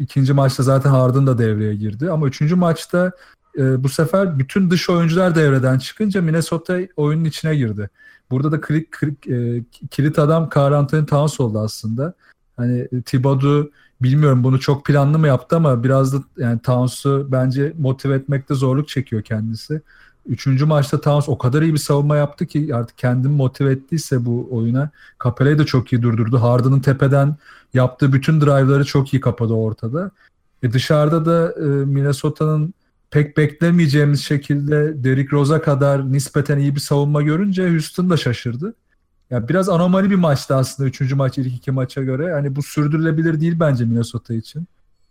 ikinci 0.00 0.32
maçta 0.32 0.62
zaten 0.62 0.90
Harden 0.90 1.26
da 1.26 1.38
devreye 1.38 1.74
girdi 1.74 2.10
ama 2.10 2.26
üçüncü 2.26 2.54
maçta 2.54 3.12
bu 3.58 3.88
sefer 3.88 4.38
bütün 4.38 4.70
dış 4.70 4.90
oyuncular 4.90 5.34
devreden 5.34 5.78
çıkınca 5.78 6.22
Minnesota 6.22 6.78
oyunun 6.96 7.24
içine 7.24 7.56
girdi. 7.56 7.90
Burada 8.30 8.52
da 8.52 8.60
kilit, 8.60 8.88
kilit 9.90 10.18
adam 10.18 10.48
Karl 10.48 10.72
Anthony 10.72 11.06
Towns 11.06 11.40
oldu 11.40 11.58
aslında. 11.58 12.14
Hani 12.56 12.88
Thibodeau 13.06 13.70
bilmiyorum 14.02 14.44
bunu 14.44 14.60
çok 14.60 14.86
planlı 14.86 15.18
mı 15.18 15.26
yaptı 15.26 15.56
ama 15.56 15.84
biraz 15.84 16.14
da 16.14 16.24
yani 16.36 16.60
Towns'u 16.62 17.28
bence 17.32 17.72
motive 17.78 18.14
etmekte 18.14 18.54
zorluk 18.54 18.88
çekiyor 18.88 19.22
kendisi. 19.22 19.82
Üçüncü 20.26 20.64
maçta 20.64 21.00
Towns 21.00 21.28
o 21.28 21.38
kadar 21.38 21.62
iyi 21.62 21.72
bir 21.72 21.78
savunma 21.78 22.16
yaptı 22.16 22.46
ki 22.46 22.74
artık 22.74 22.98
kendini 22.98 23.32
motive 23.32 23.72
ettiyse 23.72 24.24
bu 24.24 24.48
oyuna. 24.50 24.90
Capela'yı 25.24 25.58
da 25.58 25.66
çok 25.66 25.92
iyi 25.92 26.02
durdurdu. 26.02 26.42
Harden'ın 26.42 26.80
tepeden 26.80 27.36
yaptığı 27.74 28.12
bütün 28.12 28.40
drive'ları 28.40 28.84
çok 28.84 29.14
iyi 29.14 29.20
kapadı 29.20 29.52
ortada. 29.52 30.10
E 30.62 30.72
dışarıda 30.72 31.24
da 31.24 31.54
e, 31.56 31.64
Minnesota'nın 31.64 32.74
pek 33.10 33.36
beklemeyeceğimiz 33.36 34.20
şekilde 34.24 35.04
Derrick 35.04 35.36
Rose'a 35.36 35.62
kadar 35.62 36.12
nispeten 36.12 36.58
iyi 36.58 36.74
bir 36.74 36.80
savunma 36.80 37.22
görünce 37.22 37.70
Houston 37.70 38.10
da 38.10 38.16
şaşırdı. 38.16 38.74
Ya 39.30 39.48
biraz 39.48 39.68
anomali 39.68 40.10
bir 40.10 40.16
maçtı 40.16 40.54
aslında 40.56 40.88
üçüncü 40.88 41.14
maç 41.14 41.38
ilk 41.38 41.54
iki 41.56 41.70
maça 41.70 42.02
göre. 42.02 42.32
Hani 42.32 42.56
bu 42.56 42.62
sürdürülebilir 42.62 43.40
değil 43.40 43.60
bence 43.60 43.84
Minnesota 43.84 44.34
için. 44.34 44.66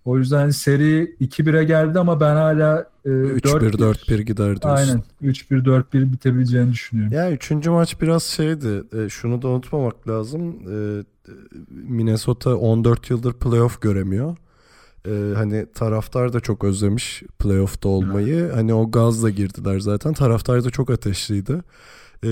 O 0.05 0.17
yüzden 0.17 0.37
hani 0.37 0.53
seri 0.53 1.15
2-1'e 1.21 1.63
geldi 1.63 1.99
ama 1.99 2.19
ben 2.19 2.35
hala 2.35 2.85
e, 3.05 3.09
3-1-4-1 3.09 4.21
gider 4.21 4.61
diyorsun. 4.61 4.69
Aynen 4.69 5.03
3-1-4-1 5.23 6.11
bitebileceğini 6.11 6.71
düşünüyorum. 6.71 7.13
Ya 7.13 7.31
üçüncü 7.31 7.69
maç 7.69 8.01
biraz 8.01 8.23
şeydi. 8.23 8.83
E, 8.97 9.09
şunu 9.09 9.41
da 9.41 9.47
unutmamak 9.47 10.07
lazım. 10.07 10.55
E, 10.71 11.03
Minnesota 11.69 12.55
14 12.55 13.09
yıldır 13.09 13.33
playoff 13.33 13.81
göremiyor. 13.81 14.37
E, 15.07 15.33
hani 15.35 15.65
taraftar 15.73 16.33
da 16.33 16.39
çok 16.39 16.63
özlemiş 16.63 17.23
playoff'ta 17.39 17.89
olmayı. 17.89 18.39
Evet. 18.39 18.55
Hani 18.55 18.73
o 18.73 18.91
gazla 18.91 19.29
girdiler 19.29 19.79
zaten. 19.79 20.13
Taraftar 20.13 20.63
da 20.63 20.69
çok 20.69 20.89
ateşliydi. 20.89 21.61
Ee, 22.23 22.27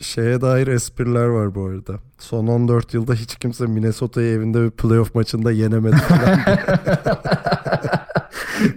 şeye 0.00 0.40
dair 0.40 0.66
espriler 0.66 1.26
var 1.26 1.54
bu 1.54 1.66
arada. 1.66 1.98
Son 2.18 2.46
14 2.46 2.94
yılda 2.94 3.14
hiç 3.14 3.36
kimse 3.36 3.66
Minnesota'yı 3.66 4.36
evinde 4.36 4.62
bir 4.62 4.70
playoff 4.70 5.14
maçında 5.14 5.52
yenemedi 5.52 5.96
falan. 5.96 6.38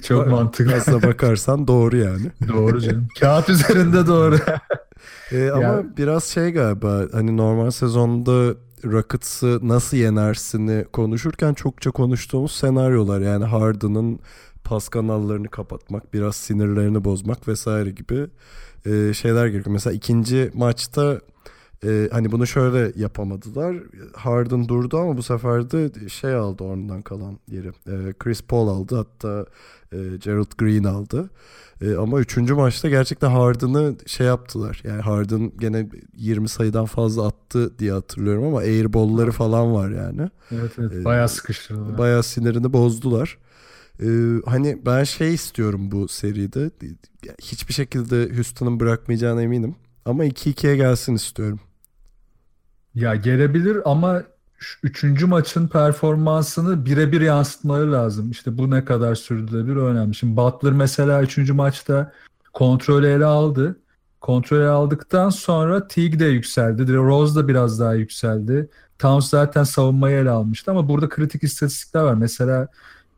Çok 0.04 0.28
mantıklı. 0.28 0.76
Aslına 0.76 1.04
bakarsan 1.04 1.68
doğru 1.68 1.98
yani. 1.98 2.32
Doğru 2.48 2.82
canım. 2.82 3.08
Kağıt 3.20 3.50
üzerinde 3.50 4.08
doğru. 4.08 4.38
ee, 5.32 5.50
ama 5.50 5.64
ya. 5.64 5.84
biraz 5.98 6.24
şey 6.24 6.52
galiba 6.52 7.02
hani 7.12 7.38
normal 7.38 7.72
sezonda 7.72 8.56
Rockets'ı 8.86 9.60
nasıl 9.64 9.98
yenersini 9.98 10.86
konuşurken 10.94 11.54
çokça 11.54 11.92
konuştuğumuz 11.92 12.52
senaryolar. 12.52 13.22
Yani 13.22 13.46
Harden'ın 13.46 14.20
pas 14.64 14.90
kanallarını 14.90 15.50
kapatmak, 15.50 16.14
biraz 16.14 16.36
sinirlerini 16.36 17.04
bozmak 17.04 17.48
vesaire 17.48 17.92
gibi 17.92 18.28
e, 18.86 19.14
şeyler 19.14 19.48
gerekiyor. 19.48 19.74
Mesela 19.74 19.94
ikinci 19.94 20.52
maçta 20.54 21.22
e, 21.84 22.10
hani 22.12 22.32
bunu 22.32 22.48
şöyle 22.48 23.02
yapamadılar. 23.02 23.76
Harden 24.16 24.68
durdu 24.68 24.98
ama 24.98 25.18
bu 25.18 25.24
sefer 25.24 25.72
de 25.72 26.10
şey 26.10 26.36
aldı 26.36 26.64
ondan 26.64 27.02
kalan 27.02 27.40
yeri. 27.52 27.68
E, 27.68 28.14
Chris 28.20 28.42
Paul 28.42 28.68
aldı 28.68 28.96
hatta 28.96 29.46
e, 29.92 29.98
Gerald 30.18 30.52
Green 30.58 30.84
aldı. 30.84 31.30
E, 31.82 31.96
ama 31.96 32.20
üçüncü 32.20 32.54
maçta 32.54 32.90
gerçekten 32.90 33.30
Harden'ı 33.30 33.96
şey 34.06 34.28
yaptılar. 34.28 34.82
Yani 34.84 35.02
Harden 35.02 35.52
gene 35.60 35.90
20 36.18 36.50
sayıdan 36.50 36.86
fazla 36.86 37.28
attı 37.28 37.80
diye 37.80 37.92
hatırlıyorum 37.92 38.44
ama 38.44 38.60
airball'ları 38.60 39.32
falan 39.32 39.74
var 39.74 39.90
yani. 39.90 40.30
Evet 40.52 40.72
evet 40.78 41.06
bayağı 41.06 41.30
sıkıştırdılar. 41.30 41.98
Bayağı 41.98 42.24
sinirini 42.24 42.74
bozdular. 42.74 43.38
Ee, 44.04 44.06
hani 44.46 44.82
ben 44.86 45.04
şey 45.04 45.34
istiyorum 45.34 45.92
bu 45.92 46.08
seride. 46.08 46.72
Hiçbir 47.42 47.74
şekilde 47.74 48.36
Houston'ın 48.36 48.80
bırakmayacağına 48.80 49.42
eminim. 49.42 49.76
Ama 50.06 50.26
2-2'ye 50.26 50.76
gelsin 50.76 51.16
istiyorum. 51.16 51.60
Ya 52.96 53.16
gelebilir 53.16 53.78
ama 53.86 54.24
üçüncü 54.84 55.26
maçın 55.26 55.68
performansını 55.68 56.86
birebir 56.86 57.22
yansıtmaları 57.22 57.92
lazım. 57.92 58.32
İşte 58.32 58.58
bu 58.58 58.72
ne 58.72 58.86
kadar 58.86 59.16
sürdürülebilir 59.16 59.76
önemli. 59.76 60.16
Şimdi 60.16 60.38
Butler 60.38 60.74
mesela 60.74 61.24
üçüncü 61.24 61.54
maçta 61.54 62.14
kontrolü 62.54 63.08
ele 63.08 63.26
aldı. 63.26 63.80
Kontrolü 64.22 64.68
aldıktan 64.68 65.30
sonra 65.30 65.88
Teague 65.88 66.20
de 66.20 66.26
yükseldi. 66.26 66.94
Rose 66.94 67.36
da 67.36 67.48
biraz 67.48 67.80
daha 67.80 67.94
yükseldi. 67.94 68.70
Towns 69.00 69.30
zaten 69.30 69.64
savunmayı 69.64 70.18
ele 70.18 70.30
almıştı 70.30 70.72
ama 70.72 70.90
burada 70.90 71.10
kritik 71.10 71.44
istatistikler 71.44 72.02
var. 72.02 72.14
Mesela 72.14 72.68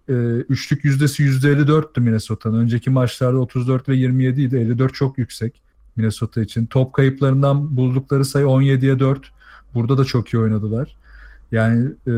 e, 0.09 0.13
üçlük 0.49 0.85
yüzdesi 0.85 1.23
%54'tü 1.23 1.99
Minnesota'nın. 1.99 2.59
Önceki 2.59 2.89
maçlarda 2.89 3.37
34 3.37 3.89
ve 3.89 3.95
27 3.95 4.41
idi. 4.41 4.57
54 4.57 4.93
çok 4.93 5.17
yüksek 5.17 5.61
Minnesota 5.95 6.41
için. 6.41 6.65
Top 6.65 6.93
kayıplarından 6.93 7.77
buldukları 7.77 8.25
sayı 8.25 8.45
17'ye 8.45 8.99
4. 8.99 9.31
Burada 9.73 9.97
da 9.97 10.05
çok 10.05 10.33
iyi 10.33 10.37
oynadılar. 10.39 10.95
Yani 11.51 11.85
e, 12.07 12.11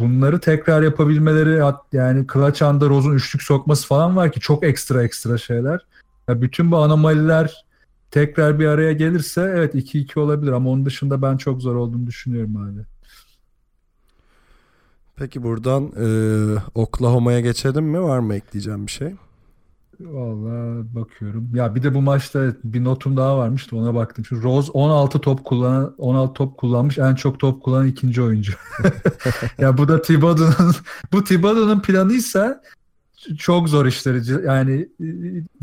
bunları 0.00 0.40
tekrar 0.40 0.82
yapabilmeleri 0.82 1.62
yani 1.92 2.26
clutch 2.32 2.62
anda 2.62 2.88
Rose'un 2.88 3.14
üçlük 3.14 3.42
sokması 3.42 3.86
falan 3.86 4.16
var 4.16 4.32
ki 4.32 4.40
çok 4.40 4.64
ekstra 4.64 5.02
ekstra 5.02 5.38
şeyler. 5.38 5.80
Ya 6.28 6.42
bütün 6.42 6.70
bu 6.70 6.76
anomaliler 6.76 7.64
tekrar 8.10 8.58
bir 8.58 8.66
araya 8.66 8.92
gelirse 8.92 9.52
evet 9.56 9.74
2-2 9.74 10.20
olabilir 10.20 10.52
ama 10.52 10.70
onun 10.70 10.86
dışında 10.86 11.22
ben 11.22 11.36
çok 11.36 11.62
zor 11.62 11.74
olduğunu 11.74 12.06
düşünüyorum 12.06 12.54
hala. 12.56 12.84
Peki 15.18 15.42
buradan 15.42 15.92
e, 15.96 16.06
Oklahoma'ya 16.74 17.40
geçelim 17.40 17.84
mi? 17.84 18.02
Var 18.02 18.18
mı 18.18 18.34
ekleyeceğim 18.34 18.86
bir 18.86 18.92
şey? 18.92 19.14
Vallahi 20.00 20.94
bakıyorum. 20.94 21.50
Ya 21.54 21.74
bir 21.74 21.82
de 21.82 21.94
bu 21.94 22.02
maçta 22.02 22.54
bir 22.64 22.84
notum 22.84 23.16
daha 23.16 23.38
varmış 23.38 23.72
da 23.72 23.76
ona 23.76 23.94
baktım. 23.94 24.24
Şu 24.24 24.42
Rose 24.42 24.72
16 24.72 25.20
top 25.20 25.44
kullanan 25.44 25.94
16 25.98 26.34
top 26.34 26.58
kullanmış. 26.58 26.98
En 26.98 27.14
çok 27.14 27.40
top 27.40 27.62
kullanan 27.62 27.86
ikinci 27.86 28.22
oyuncu. 28.22 28.52
ya 29.58 29.78
bu 29.78 29.88
da 29.88 30.02
Thibodeau'nun 30.02 30.74
bu 31.12 31.24
Thibodeau'nun 31.24 31.80
planıysa 31.80 32.62
çok 33.38 33.68
zor 33.68 33.86
işleri. 33.86 34.46
Yani 34.46 34.88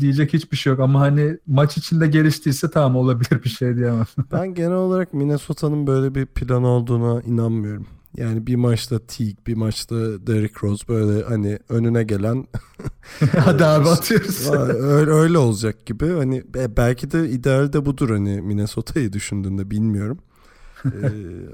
diyecek 0.00 0.32
hiçbir 0.32 0.56
şey 0.56 0.70
yok 0.70 0.80
ama 0.80 1.00
hani 1.00 1.38
maç 1.46 1.76
içinde 1.76 2.06
geliştiyse 2.06 2.70
tamam 2.70 2.96
olabilir 2.96 3.44
bir 3.44 3.48
şey 3.48 3.76
diyemem. 3.76 4.06
ben 4.32 4.54
genel 4.54 4.72
olarak 4.72 5.14
Minnesota'nın 5.14 5.86
böyle 5.86 6.14
bir 6.14 6.26
plan 6.26 6.64
olduğuna 6.64 7.22
inanmıyorum. 7.22 7.86
Yani 8.16 8.46
bir 8.46 8.56
maçta 8.56 8.98
Teague, 8.98 9.46
bir 9.46 9.54
maçta 9.54 10.26
Derrick 10.26 10.54
Rose 10.62 10.88
böyle 10.88 11.24
hani 11.24 11.58
önüne 11.68 12.02
gelen 12.02 12.46
hadi 13.38 13.64
abi 13.64 13.88
atıyoruz. 13.88 14.50
öyle, 14.52 15.10
öyle 15.10 15.38
olacak 15.38 15.86
gibi. 15.86 16.12
Hani 16.12 16.44
belki 16.76 17.10
de 17.10 17.28
idealde 17.28 17.86
budur 17.86 18.10
hani 18.10 18.40
Minnesota'yı 18.40 19.12
düşündüğünde 19.12 19.70
bilmiyorum. 19.70 20.18
ee, 20.84 20.88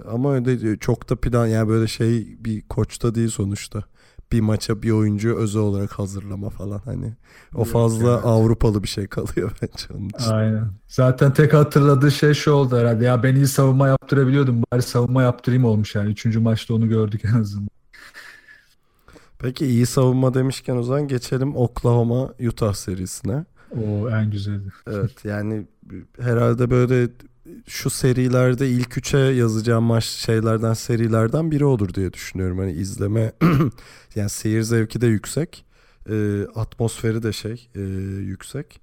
ama 0.12 0.35
öyle 0.35 0.76
çok 0.76 1.11
da 1.11 1.16
plan 1.16 1.47
yani 1.47 1.69
böyle 1.69 1.87
şey 1.88 2.37
bir 2.45 2.62
koçta 2.62 3.14
değil 3.14 3.28
sonuçta 3.28 3.85
bir 4.33 4.41
maça 4.41 4.83
bir 4.83 4.91
oyuncu 4.91 5.37
özel 5.37 5.62
olarak 5.62 5.93
hazırlama 5.93 6.51
falan 6.51 6.81
hani. 6.85 7.12
O 7.55 7.65
fazla 7.65 8.15
evet. 8.15 8.25
Avrupalı 8.25 8.83
bir 8.83 8.89
şey 8.89 9.07
kalıyor 9.07 9.53
bence 9.62 9.95
onun 9.95 10.09
için. 10.09 10.31
Aynen. 10.31 10.69
Zaten 10.89 11.33
tek 11.33 11.55
hatırladığı 11.55 12.11
şey 12.11 12.35
şu 12.35 12.51
oldu 12.51 12.77
herhalde. 12.77 13.05
Ya 13.05 13.23
ben 13.23 13.35
iyi 13.37 13.47
savunma 13.47 13.89
yaptırabiliyordum. 13.89 14.62
Bari 14.73 14.83
savunma 14.83 15.23
yaptırayım 15.23 15.65
olmuş 15.65 15.95
yani. 15.95 16.11
Üçüncü 16.11 16.41
maçta 16.41 16.75
onu 16.75 16.89
gördük 16.89 17.23
en 17.25 17.41
azından. 17.41 17.69
Peki 19.39 19.67
iyi 19.67 19.87
savunma 19.87 20.35
demişken 20.35 20.77
o 20.77 20.83
zaman 20.83 21.09
geçelim 21.09 21.57
Oklahoma 21.57 22.35
Utah 22.49 22.75
serisine. 22.75 23.45
O 23.77 24.11
en 24.11 24.31
güzeli. 24.31 24.62
Evet 24.87 25.25
yani 25.25 25.67
herhalde 26.21 26.71
böyle 26.71 27.09
şu 27.66 27.90
serilerde 27.90 28.70
ilk 28.70 28.99
üçe 28.99 29.18
yazacağım 29.18 29.84
maç 29.84 30.04
şeylerden 30.04 30.75
serilerden 30.75 31.50
biri 31.50 31.64
olur 31.64 31.94
diye 31.94 32.12
düşünüyorum. 32.12 32.58
Hani 32.58 32.72
izleme 32.72 33.32
yani 34.14 34.30
seyir 34.30 34.62
zevki 34.62 35.00
de 35.00 35.06
yüksek. 35.06 35.64
E, 36.11 36.46
atmosferi 36.54 37.22
de 37.22 37.32
şey 37.32 37.68
e, 37.75 37.80
yüksek. 38.20 38.80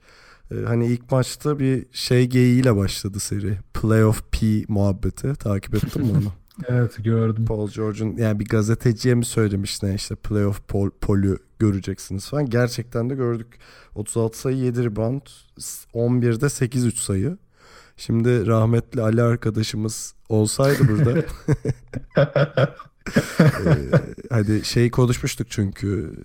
E, 0.51 0.55
hani 0.65 0.87
ilk 0.87 1.11
maçta 1.11 1.59
bir 1.59 1.85
şey 1.91 2.27
geyiğiyle 2.27 2.75
başladı 2.75 3.19
seri. 3.19 3.57
Playoff 3.73 4.23
P 4.31 4.63
muhabbeti. 4.67 5.33
Takip 5.33 5.75
ettin 5.75 6.05
mi 6.05 6.11
onu? 6.11 6.33
evet 6.67 7.03
gördüm. 7.03 7.45
Paul 7.45 7.69
George'un 7.69 8.17
yani 8.17 8.39
bir 8.39 8.45
gazeteciye 8.45 9.15
mi 9.15 9.25
söylemiş 9.25 9.83
ne 9.83 9.95
işte 9.95 10.15
playoff 10.15 10.67
pol, 10.67 10.89
polü 11.01 11.37
göreceksiniz 11.59 12.27
falan. 12.29 12.49
Gerçekten 12.49 13.09
de 13.09 13.15
gördük. 13.15 13.59
36 13.95 14.39
sayı 14.39 14.57
7 14.57 14.83
rebound 14.83 15.21
11'de 15.93 16.45
8-3 16.45 16.95
sayı. 16.95 17.37
Şimdi 17.99 18.47
rahmetli 18.47 19.01
Ali 19.01 19.21
arkadaşımız 19.21 20.13
olsaydı 20.29 20.87
burada 20.87 21.19
ee, 23.39 23.91
hadi 24.29 24.65
şey 24.65 24.91
konuşmuştuk 24.91 25.47
çünkü 25.49 26.15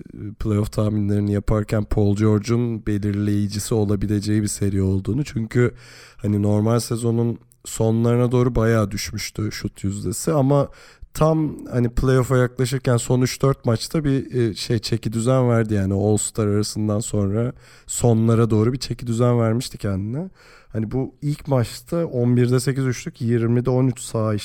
playoff 0.40 0.72
tahminlerini 0.72 1.32
yaparken 1.32 1.84
Paul 1.84 2.16
George'un 2.16 2.86
belirleyicisi 2.86 3.74
olabileceği 3.74 4.42
bir 4.42 4.48
seri 4.48 4.82
olduğunu. 4.82 5.24
Çünkü 5.24 5.74
hani 6.16 6.42
normal 6.42 6.80
sezonun 6.80 7.38
sonlarına 7.64 8.32
doğru 8.32 8.54
bayağı 8.54 8.90
düşmüştü 8.90 9.52
şut 9.52 9.84
yüzdesi 9.84 10.32
ama 10.32 10.68
tam 11.14 11.66
hani 11.66 11.88
playoff'a 11.88 12.36
yaklaşırken 12.36 12.96
son 12.96 13.20
3-4 13.22 13.54
maçta 13.64 14.04
bir 14.04 14.54
şey 14.54 14.78
çeki 14.78 15.12
düzen 15.12 15.50
verdi 15.50 15.74
yani 15.74 15.94
All 15.94 16.16
Star 16.16 16.46
arasından 16.46 17.00
sonra 17.00 17.52
sonlara 17.86 18.50
doğru 18.50 18.72
bir 18.72 18.78
çeki 18.78 19.06
düzen 19.06 19.40
vermişti 19.40 19.78
kendine. 19.78 20.30
Hani 20.74 20.90
bu 20.90 21.14
ilk 21.22 21.48
maçta 21.48 21.96
11'de 21.96 22.60
8 22.60 22.86
üçlük 22.86 23.20
20'de 23.20 23.70
13 23.70 24.00
sağ 24.00 24.34
e, 24.34 24.38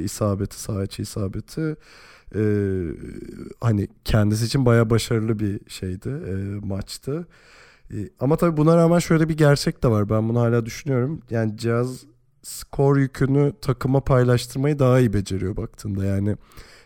isabeti 0.00 0.60
sağ 0.60 0.84
içi 0.84 1.02
isabeti 1.02 1.76
ee, 2.34 2.84
hani 3.60 3.88
kendisi 4.04 4.44
için 4.44 4.66
baya 4.66 4.90
başarılı 4.90 5.38
bir 5.38 5.60
şeydi 5.68 6.08
e, 6.08 6.34
maçtı. 6.66 7.26
E, 7.90 7.96
ama 8.20 8.36
tabii 8.36 8.56
buna 8.56 8.76
rağmen 8.76 8.98
şöyle 8.98 9.28
bir 9.28 9.36
gerçek 9.36 9.82
de 9.82 9.88
var. 9.88 10.10
Ben 10.10 10.28
bunu 10.28 10.40
hala 10.40 10.66
düşünüyorum. 10.66 11.20
Yani 11.30 11.58
Jazz 11.58 12.04
skor 12.42 12.96
yükünü 12.96 13.52
takıma 13.62 14.00
paylaştırmayı 14.00 14.78
daha 14.78 15.00
iyi 15.00 15.12
beceriyor 15.12 15.56
baktığında. 15.56 16.04
Yani 16.04 16.36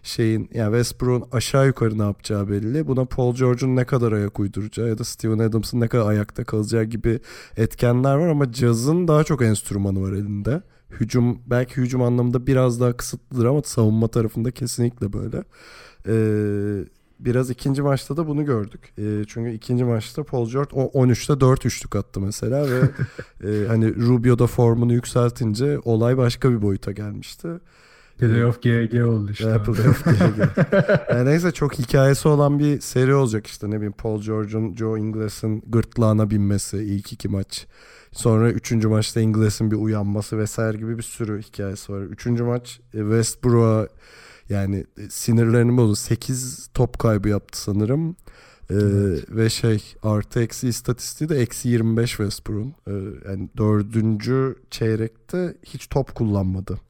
şeyin 0.02 0.50
yani 0.54 0.66
Westbrook'un 0.66 1.28
aşağı 1.32 1.66
yukarı 1.66 1.98
ne 1.98 2.02
yapacağı 2.02 2.48
belli. 2.48 2.86
Buna 2.86 3.04
Paul 3.04 3.34
George'un 3.34 3.76
ne 3.76 3.84
kadar 3.84 4.12
ayak 4.12 4.40
uyduracağı 4.40 4.88
ya 4.88 4.98
da 4.98 5.04
Steven 5.04 5.38
Adams'ın 5.38 5.80
ne 5.80 5.88
kadar 5.88 6.06
ayakta 6.06 6.44
kalacağı 6.44 6.84
gibi 6.84 7.20
etkenler 7.56 8.14
var 8.14 8.28
ama 8.28 8.52
Jazz'ın 8.52 9.08
daha 9.08 9.24
çok 9.24 9.42
enstrümanı 9.42 10.02
var 10.02 10.12
elinde. 10.12 10.62
Hücum 10.90 11.38
belki 11.46 11.76
hücum 11.76 12.02
anlamında 12.02 12.46
biraz 12.46 12.80
daha 12.80 12.96
kısıtlıdır 12.96 13.44
ama 13.44 13.62
savunma 13.62 14.08
tarafında 14.08 14.50
kesinlikle 14.50 15.12
böyle. 15.12 15.44
Ee, 16.06 16.84
biraz 17.24 17.50
ikinci 17.50 17.82
maçta 17.82 18.16
da 18.16 18.26
bunu 18.26 18.44
gördük. 18.44 18.92
E, 18.98 19.24
çünkü 19.26 19.52
ikinci 19.52 19.84
maçta 19.84 20.24
Paul 20.24 20.50
George 20.50 20.70
13'te 20.70 21.40
4 21.40 21.66
üçlük 21.66 21.96
attı 21.96 22.20
mesela 22.20 22.66
ve 22.70 22.80
e, 23.48 23.66
hani 23.66 23.96
Rubio 23.96 24.38
da 24.38 24.46
formunu 24.46 24.92
yükseltince 24.92 25.78
olay 25.84 26.16
başka 26.16 26.50
bir 26.50 26.62
boyuta 26.62 26.92
gelmişti. 26.92 27.48
Playoff 28.28 28.62
GG 28.62 29.04
oldu 29.06 29.32
işte. 29.32 29.44
Yeah, 29.44 29.64
playoff 29.64 30.04
GG. 30.04 30.38
yani 31.10 31.30
neyse 31.30 31.52
çok 31.52 31.78
hikayesi 31.78 32.28
olan 32.28 32.58
bir 32.58 32.80
seri 32.80 33.14
olacak 33.14 33.46
işte 33.46 33.70
ne 33.70 33.76
bileyim 33.76 33.92
Paul 33.92 34.22
George'un 34.22 34.76
Joe 34.76 34.98
Ingles'in 34.98 35.62
gırtlağına 35.66 36.30
binmesi 36.30 36.76
ilk 36.76 37.12
iki 37.12 37.28
maç. 37.28 37.66
Sonra 38.12 38.50
üçüncü 38.50 38.88
maçta 38.88 39.20
Ingles'in 39.20 39.70
bir 39.70 39.76
uyanması 39.76 40.38
vesaire 40.38 40.76
gibi 40.76 40.98
bir 40.98 41.02
sürü 41.02 41.42
hikayesi 41.42 41.92
var. 41.92 42.00
Üçüncü 42.02 42.42
maç 42.42 42.80
e, 42.94 42.98
Westbrook'a 42.98 43.88
yani 44.48 44.86
e, 44.98 45.10
sinirlerini 45.10 45.76
bozdu. 45.76 45.96
8 45.96 46.68
top 46.74 46.98
kaybı 46.98 47.28
yaptı 47.28 47.60
sanırım. 47.60 48.16
Ee, 48.70 48.74
evet. 48.74 49.24
Ve 49.30 49.50
şey 49.50 49.94
artı 50.02 50.42
eksi 50.42 50.68
istatistiği 50.68 51.30
de 51.30 51.36
eksi 51.36 51.68
25 51.68 52.10
Westbrook'un. 52.10 52.74
Ee, 52.86 52.92
yani 53.28 53.48
dördüncü 53.56 54.56
çeyrekte 54.70 55.54
hiç 55.64 55.86
top 55.86 56.14
kullanmadı. 56.14 56.80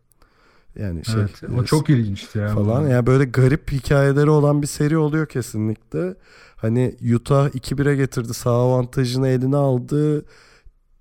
Yani 0.78 1.04
şey 1.04 1.20
evet, 1.20 1.42
o 1.58 1.64
çok 1.64 1.90
ilginçti 1.90 2.38
ya. 2.38 2.48
Falan. 2.48 2.88
Yani 2.88 3.06
böyle 3.06 3.24
garip 3.24 3.72
hikayeleri 3.72 4.30
olan 4.30 4.62
bir 4.62 4.66
seri 4.66 4.96
oluyor 4.96 5.26
kesinlikle. 5.26 6.14
Hani 6.56 6.96
Utah 7.14 7.48
2-1'e 7.48 7.96
getirdi. 7.96 8.34
Sağ 8.34 8.50
avantajını 8.50 9.28
eline 9.28 9.56
aldı. 9.56 10.24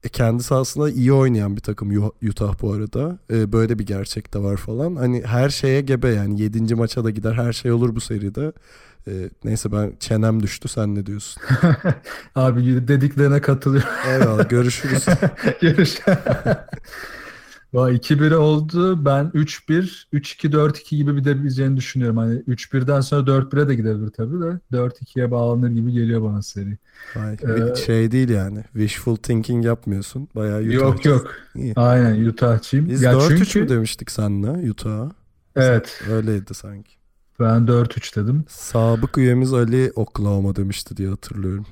E, 0.04 0.10
kendi 0.10 0.44
sahasında 0.44 0.90
iyi 0.90 1.14
oynayan 1.14 1.56
bir 1.56 1.62
takım 1.62 2.12
Utah 2.30 2.62
bu 2.62 2.74
arada. 2.74 3.20
E, 3.34 3.52
böyle 3.52 3.80
bir 3.80 3.86
gerçek 3.86 4.34
de 4.34 4.40
var 4.40 4.58
falan. 4.58 4.96
Hani 4.96 5.24
her 5.26 5.50
şeye 5.50 5.82
gebe 5.82 6.10
yani. 6.10 6.42
Yedinci 6.42 6.76
maça 6.76 7.04
da 7.04 7.10
gider. 7.10 7.34
Her 7.34 7.54
şey 7.54 7.72
olur 7.72 7.96
bu 7.96 8.02
seride. 8.02 8.52
E, 9.08 9.12
neyse 9.44 9.72
ben 9.72 9.94
çenem 10.00 10.44
düştü. 10.44 10.68
Sen 10.68 10.96
ne 10.96 11.06
diyorsun? 11.06 11.44
Abi 12.36 12.88
dediklerine 12.88 13.42
katılıyorum. 13.42 13.90
Eyvallah 14.08 14.50
görüşürüz. 14.50 15.06
Görüş. 15.62 16.00
2-1 17.74 18.36
oldu. 18.36 19.06
Ben 19.06 19.26
3-1, 19.26 20.06
3-2-4-2 20.14 20.96
gibi 20.96 21.12
bir 21.12 21.18
gidebileceğini 21.18 21.78
düşünüyorum. 21.78 22.18
Hani 22.18 22.40
3-1'den 22.40 23.02
sonra 23.02 23.22
4-1'e 23.22 23.68
de 23.68 23.76
gidebilir 23.76 24.10
tabii 24.10 24.42
de. 24.42 24.60
4-2'ye 24.74 25.32
bağlanır 25.32 25.70
gibi 25.70 25.92
geliyor 25.92 26.24
bana 26.24 26.42
seri. 26.42 26.78
Hayır, 27.14 27.72
ee, 27.72 27.76
şey 27.76 28.12
değil 28.12 28.30
yani. 28.30 28.64
Wishful 28.64 29.16
thinking 29.16 29.66
yapmıyorsun. 29.66 30.30
Bayağı 30.36 30.60
Utah. 30.60 30.74
Yok 30.74 31.06
yok. 31.06 31.32
İyi. 31.56 31.74
Aynen 31.76 32.26
Utah'çıyım. 32.26 32.90
Biz 32.90 33.02
ya 33.02 33.14
4-3 33.14 33.38
çünkü... 33.38 33.62
mü 33.62 33.70
demiştik 33.70 34.12
seninle 34.12 34.72
Utah'a? 34.72 35.12
Evet. 35.56 36.02
Öyleydi 36.12 36.54
sanki. 36.54 36.92
Ben 37.40 37.68
4-3 37.68 38.16
dedim. 38.16 38.46
Sabık 38.48 39.18
üyemiz 39.18 39.54
Ali 39.54 39.92
Oklahoma 39.96 40.56
demişti 40.56 40.98
diye 40.98 41.10
hatırlıyorum. 41.10 41.66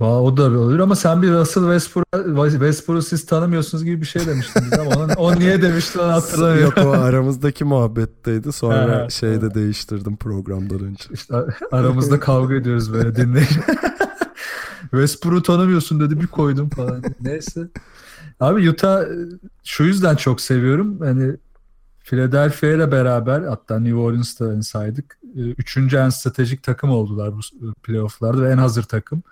Valla 0.00 0.22
o 0.22 0.36
da 0.36 0.42
olur 0.42 0.78
ama 0.78 0.96
sen 0.96 1.22
bir 1.22 1.30
Russell 1.32 1.62
Westbrook'u 1.62 2.50
Westbrook'u 2.50 3.02
siz 3.02 3.26
tanımıyorsunuz 3.26 3.84
gibi 3.84 4.00
bir 4.00 4.06
şey 4.06 4.26
demiştin 4.26 4.62
bize 4.64 4.80
ama 4.80 4.90
onu, 5.04 5.12
o 5.12 5.36
niye 5.38 5.62
demiştin 5.62 5.98
onu 6.00 6.12
hatırlamıyorum. 6.12 6.74
Yok 6.76 6.86
o 6.86 6.90
aramızdaki 6.90 7.64
muhabbetteydi. 7.64 8.52
Sonra 8.52 9.04
Ha, 9.04 9.10
şeyde 9.10 9.34
evet. 9.46 9.54
değiştirdim 9.54 10.16
programdan 10.16 10.80
önce. 10.80 11.04
İşte 11.12 11.34
aramızda 11.72 12.20
kavga 12.20 12.54
ediyoruz 12.54 12.92
böyle 12.92 13.16
dinleyin. 13.16 13.48
Westbrook'u 14.90 15.42
tanımıyorsun 15.42 16.00
dedi 16.00 16.20
bir 16.20 16.26
koydum 16.26 16.68
falan. 16.68 17.02
Neyse. 17.20 17.68
Abi 18.40 18.70
Utah 18.70 19.02
şu 19.64 19.84
yüzden 19.84 20.16
çok 20.16 20.40
seviyorum. 20.40 20.98
Hani 21.00 21.36
Philadelphia 22.04 22.66
ile 22.66 22.92
beraber 22.92 23.40
hatta 23.42 23.78
New 23.80 23.96
Orleans'ta 23.98 24.44
hani 24.46 24.64
saydık. 24.64 25.18
e, 25.36 25.40
Üçüncü 25.40 25.96
en 25.96 26.08
stratejik 26.08 26.62
takım 26.62 26.90
oldular 26.90 27.32
bu 27.32 27.40
playofflarda 27.82 28.42
ve 28.42 28.52
en 28.52 28.58
hazır 28.58 28.82
takım. 28.82 29.22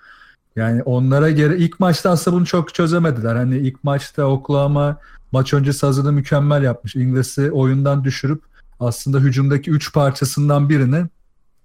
Yani 0.57 0.83
onlara 0.83 1.31
göre 1.31 1.57
ilk 1.57 1.81
maçta 1.81 2.11
aslında 2.11 2.37
bunu 2.37 2.47
çok 2.47 2.75
çözemediler. 2.75 3.37
Hani 3.37 3.59
ilk 3.59 3.85
maçta 3.85 4.25
Oklahoma 4.25 4.97
maç 5.33 5.55
öncesi 5.55 5.87
hazırlığı 5.87 6.13
mükemmel 6.13 6.63
yapmış. 6.63 6.97
İngiliz'i 6.97 7.51
oyundan 7.53 8.05
düşürüp 8.05 8.43
aslında 8.81 9.19
hücumdaki 9.19 9.71
üç 9.71 9.93
parçasından 9.93 10.69
birini 10.69 11.07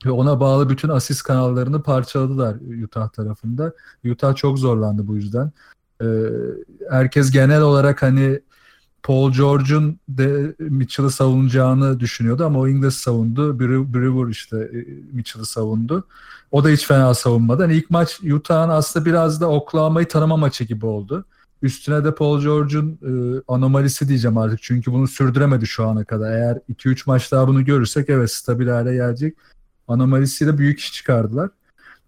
ve 0.06 0.12
ona 0.12 0.40
bağlı 0.40 0.70
bütün 0.70 0.90
asist 0.90 1.24
kanallarını 1.24 1.84
parçaladılar 1.84 2.56
Utah 2.84 3.10
tarafında. 3.10 3.74
Utah 4.06 4.36
çok 4.36 4.60
zorlandı 4.60 5.08
bu 5.08 5.16
yüzden. 5.16 5.52
Ee, 6.02 6.06
herkes 6.90 7.32
genel 7.32 7.62
olarak 7.62 8.02
hani 8.02 8.40
Paul 9.04 9.32
George'un 9.32 10.00
de 10.10 10.56
Mitchell'ı 10.60 11.12
savunacağını 11.12 12.00
düşünüyordu 12.00 12.46
ama 12.46 12.60
o 12.60 12.68
İngiliz 12.68 12.94
savundu. 12.94 13.58
Brew- 13.58 13.94
Brewer 13.94 14.32
işte 14.32 14.58
e, 14.58 14.78
Mitchell'ı 15.14 15.46
savundu. 15.46 16.08
O 16.52 16.64
da 16.64 16.70
hiç 16.70 16.88
fena 16.88 17.14
savunmadı. 17.14 17.64
Hani 17.64 17.74
ilk 17.74 17.90
maç 17.90 18.20
Utah'ın 18.34 18.70
aslında 18.70 19.06
biraz 19.06 19.42
da 19.42 19.50
Oklahoma'yı 19.50 20.08
tanıma 20.08 20.38
maçı 20.38 20.64
gibi 20.64 20.86
oldu. 20.86 21.26
Üstüne 21.62 22.04
de 22.06 22.16
Paul 22.16 22.42
George'un 22.42 23.00
e, 23.04 23.42
anomalisi 23.48 24.08
diyeceğim 24.08 24.38
artık. 24.38 24.62
Çünkü 24.62 24.92
bunu 24.92 25.08
sürdüremedi 25.08 25.68
şu 25.68 25.88
ana 25.88 26.04
kadar. 26.04 26.32
Eğer 26.32 26.58
2-3 26.70 27.04
maç 27.06 27.32
daha 27.32 27.48
bunu 27.48 27.66
görürsek 27.66 28.10
evet 28.10 28.32
stabil 28.32 28.68
hale 28.68 28.94
gelecek. 28.94 29.38
Anomalisiyle 29.88 30.58
büyük 30.58 30.80
iş 30.80 30.94
çıkardılar. 30.94 31.50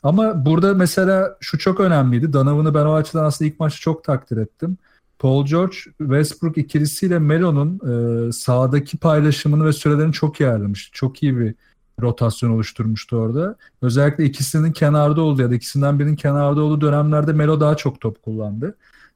Ama 0.04 0.46
burada 0.46 0.74
mesela 0.74 1.38
şu 1.40 1.58
çok 1.58 1.80
önemliydi. 1.80 2.34
Donovan'ı 2.34 2.74
ben 2.74 2.86
o 2.86 2.94
açıdan 2.94 3.24
aslında 3.26 3.50
ilk 3.50 3.60
maçta 3.60 3.80
çok 3.80 4.04
takdir 4.04 4.38
ettim. 4.38 4.78
Paul 5.22 5.46
George, 5.46 5.78
Westbrook 5.98 6.58
ikilisiyle 6.58 7.20
Melo'nun 7.20 7.80
e, 7.80 8.32
sahadaki 8.32 8.98
paylaşımını 8.98 9.66
ve 9.66 9.74
sürelerini 9.74 10.14
çok 10.14 10.40
iyi 10.40 10.48
ayarlamış. 10.50 10.90
Çok 10.94 11.24
iyi 11.24 11.38
bir 11.38 11.56
rotasyon 12.02 12.52
oluşturmuştu 12.52 13.18
orada. 13.18 13.56
Özellikle 13.82 14.26
ikisinin 14.26 14.72
kenarda 14.72 15.22
olduğu 15.22 15.42
ya 15.42 15.52
da 15.52 15.56
ikisinden 15.56 16.00
birinin 16.00 16.16
kenarda 16.16 16.62
olduğu 16.62 16.82
dönemlerde 16.82 17.34
Melo 17.34 17.60
daha 17.60 17.78
çok 17.78 18.02
top 18.02 18.24
kullandı. 18.24 18.76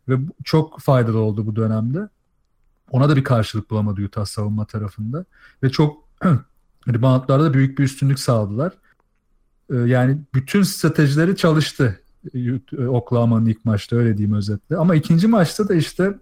Ve 0.10 0.18
çok 0.44 0.80
faydalı 0.80 1.20
oldu 1.20 1.48
bu 1.48 1.56
dönemde. 1.56 2.10
Ona 2.92 3.10
da 3.10 3.16
bir 3.16 3.24
karşılık 3.24 3.70
bulamadı 3.70 4.02
Utah 4.02 4.26
savunma 4.26 4.66
tarafında. 4.66 5.26
Ve 5.64 5.70
çok 5.70 6.04
reboundlarda 6.88 7.44
da 7.44 7.54
büyük 7.54 7.80
bir 7.80 7.84
üstünlük 7.84 8.20
sağladılar. 8.20 8.74
Ee, 9.70 9.76
Yani 9.76 10.18
bütün 10.34 10.64
stratejileri 10.64 11.36
çalıştı 11.36 12.00
e, 12.00 12.05
Oklahoma'nın 12.88 13.46
ilk 13.46 13.66
maçta 13.66 13.96
öyle 13.96 14.18
diyeyim 14.18 14.38
özetle. 14.38 14.78
Ama 14.78 14.96
ikinci 14.96 15.28
maçta 15.28 15.70
da 15.70 15.76
işte 15.76 16.14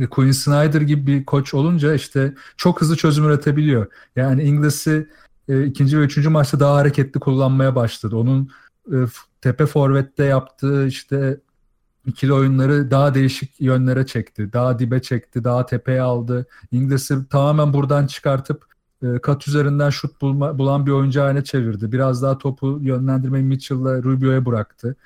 e, 0.00 0.06
Quinn 0.06 0.30
Snyder 0.30 0.80
gibi 0.80 1.06
bir 1.06 1.24
koç 1.24 1.54
olunca 1.54 1.94
işte 1.94 2.34
çok 2.56 2.80
hızlı 2.80 2.96
çözüm 2.96 3.24
üretebiliyor. 3.24 3.86
Yani 4.16 4.42
İngiliz'i 4.42 5.08
e, 5.48 5.64
ikinci 5.64 5.98
ve 5.98 6.04
üçüncü 6.04 6.28
maçta 6.28 6.60
daha 6.60 6.74
hareketli 6.74 7.20
kullanmaya 7.20 7.74
başladı. 7.74 8.16
Onun 8.16 8.50
e, 8.92 8.96
tepe 9.40 9.66
forvette 9.66 10.24
yaptığı 10.24 10.86
işte 10.86 11.40
ikili 12.06 12.32
oyunları 12.32 12.90
daha 12.90 13.14
değişik 13.14 13.60
yönlere 13.60 14.06
çekti. 14.06 14.52
Daha 14.52 14.78
dibe 14.78 15.02
çekti, 15.02 15.44
daha 15.44 15.66
tepeye 15.66 16.02
aldı. 16.02 16.46
İngiliz'i 16.72 17.28
tamamen 17.28 17.72
buradan 17.72 18.06
çıkartıp 18.06 18.64
e, 19.02 19.18
kat 19.18 19.48
üzerinden 19.48 19.90
şut 19.90 20.20
bulma, 20.20 20.58
bulan 20.58 20.86
bir 20.86 20.90
oyuncu 20.90 21.20
haline 21.20 21.44
çevirdi. 21.44 21.92
Biraz 21.92 22.22
daha 22.22 22.38
topu 22.38 22.78
yönlendirmeyi 22.82 23.44
Mitchell'la 23.44 24.02
Rubio'ya 24.02 24.46
bıraktı. 24.46 24.96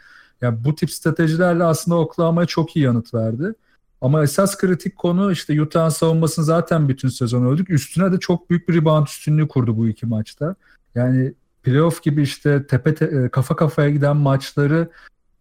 Yani 0.42 0.64
bu 0.64 0.74
tip 0.74 0.90
stratejilerle 0.90 1.64
aslında 1.64 1.98
Oklahoma'ya 1.98 2.46
çok 2.46 2.76
iyi 2.76 2.84
yanıt 2.84 3.14
verdi. 3.14 3.54
Ama 4.00 4.22
esas 4.22 4.56
kritik 4.56 4.96
konu 4.96 5.32
işte 5.32 5.62
Utah'ın 5.62 5.88
savunmasını 5.88 6.44
zaten 6.44 6.88
bütün 6.88 7.08
sezon 7.08 7.46
öldük. 7.46 7.70
Üstüne 7.70 8.12
de 8.12 8.20
çok 8.20 8.50
büyük 8.50 8.68
bir 8.68 8.74
rebound 8.74 9.06
üstünlüğü 9.06 9.48
kurdu 9.48 9.76
bu 9.76 9.88
iki 9.88 10.06
maçta. 10.06 10.54
Yani 10.94 11.34
playoff 11.62 12.02
gibi 12.02 12.22
işte 12.22 12.66
tepe 12.66 12.94
te- 12.94 13.04
e, 13.04 13.28
kafa 13.28 13.56
kafaya 13.56 13.90
giden 13.90 14.16
maçları 14.16 14.90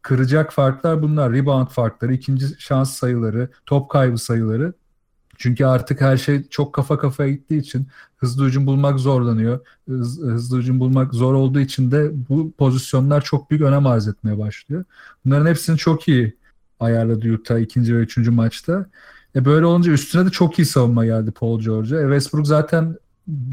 kıracak 0.01 0.53
farklar 0.53 1.01
bunlar. 1.01 1.33
Rebound 1.33 1.67
farkları, 1.67 2.13
ikinci 2.13 2.45
şans 2.59 2.93
sayıları, 2.93 3.49
top 3.65 3.89
kaybı 3.89 4.17
sayıları. 4.17 4.73
Çünkü 5.41 5.65
artık 5.65 6.01
her 6.01 6.17
şey 6.17 6.47
çok 6.49 6.73
kafa 6.73 6.97
kafaya 6.97 7.31
gittiği 7.31 7.59
için 7.59 7.87
hızlı 8.17 8.45
hücum 8.47 8.67
bulmak 8.67 8.99
zorlanıyor. 8.99 9.59
Hız- 9.89 10.21
hızlı 10.21 10.57
hücum 10.59 10.79
bulmak 10.79 11.13
zor 11.13 11.33
olduğu 11.33 11.59
için 11.59 11.91
de 11.91 12.11
bu 12.29 12.51
pozisyonlar 12.51 13.21
çok 13.21 13.51
büyük 13.51 13.63
önem 13.63 13.87
arz 13.87 14.07
etmeye 14.07 14.37
başlıyor. 14.37 14.83
Bunların 15.25 15.45
hepsini 15.45 15.77
çok 15.77 16.07
iyi 16.07 16.37
ayarladı 16.79 17.33
Utah 17.33 17.59
ikinci 17.59 17.95
ve 17.95 17.99
üçüncü 17.99 18.31
maçta. 18.31 18.85
E 19.35 19.45
böyle 19.45 19.65
olunca 19.65 19.91
üstüne 19.91 20.25
de 20.25 20.29
çok 20.29 20.59
iyi 20.59 20.65
savunma 20.65 21.05
geldi 21.05 21.31
Paul 21.31 21.59
George'a. 21.59 21.99
E 21.99 22.03
Westbrook 22.03 22.47
zaten 22.47 22.97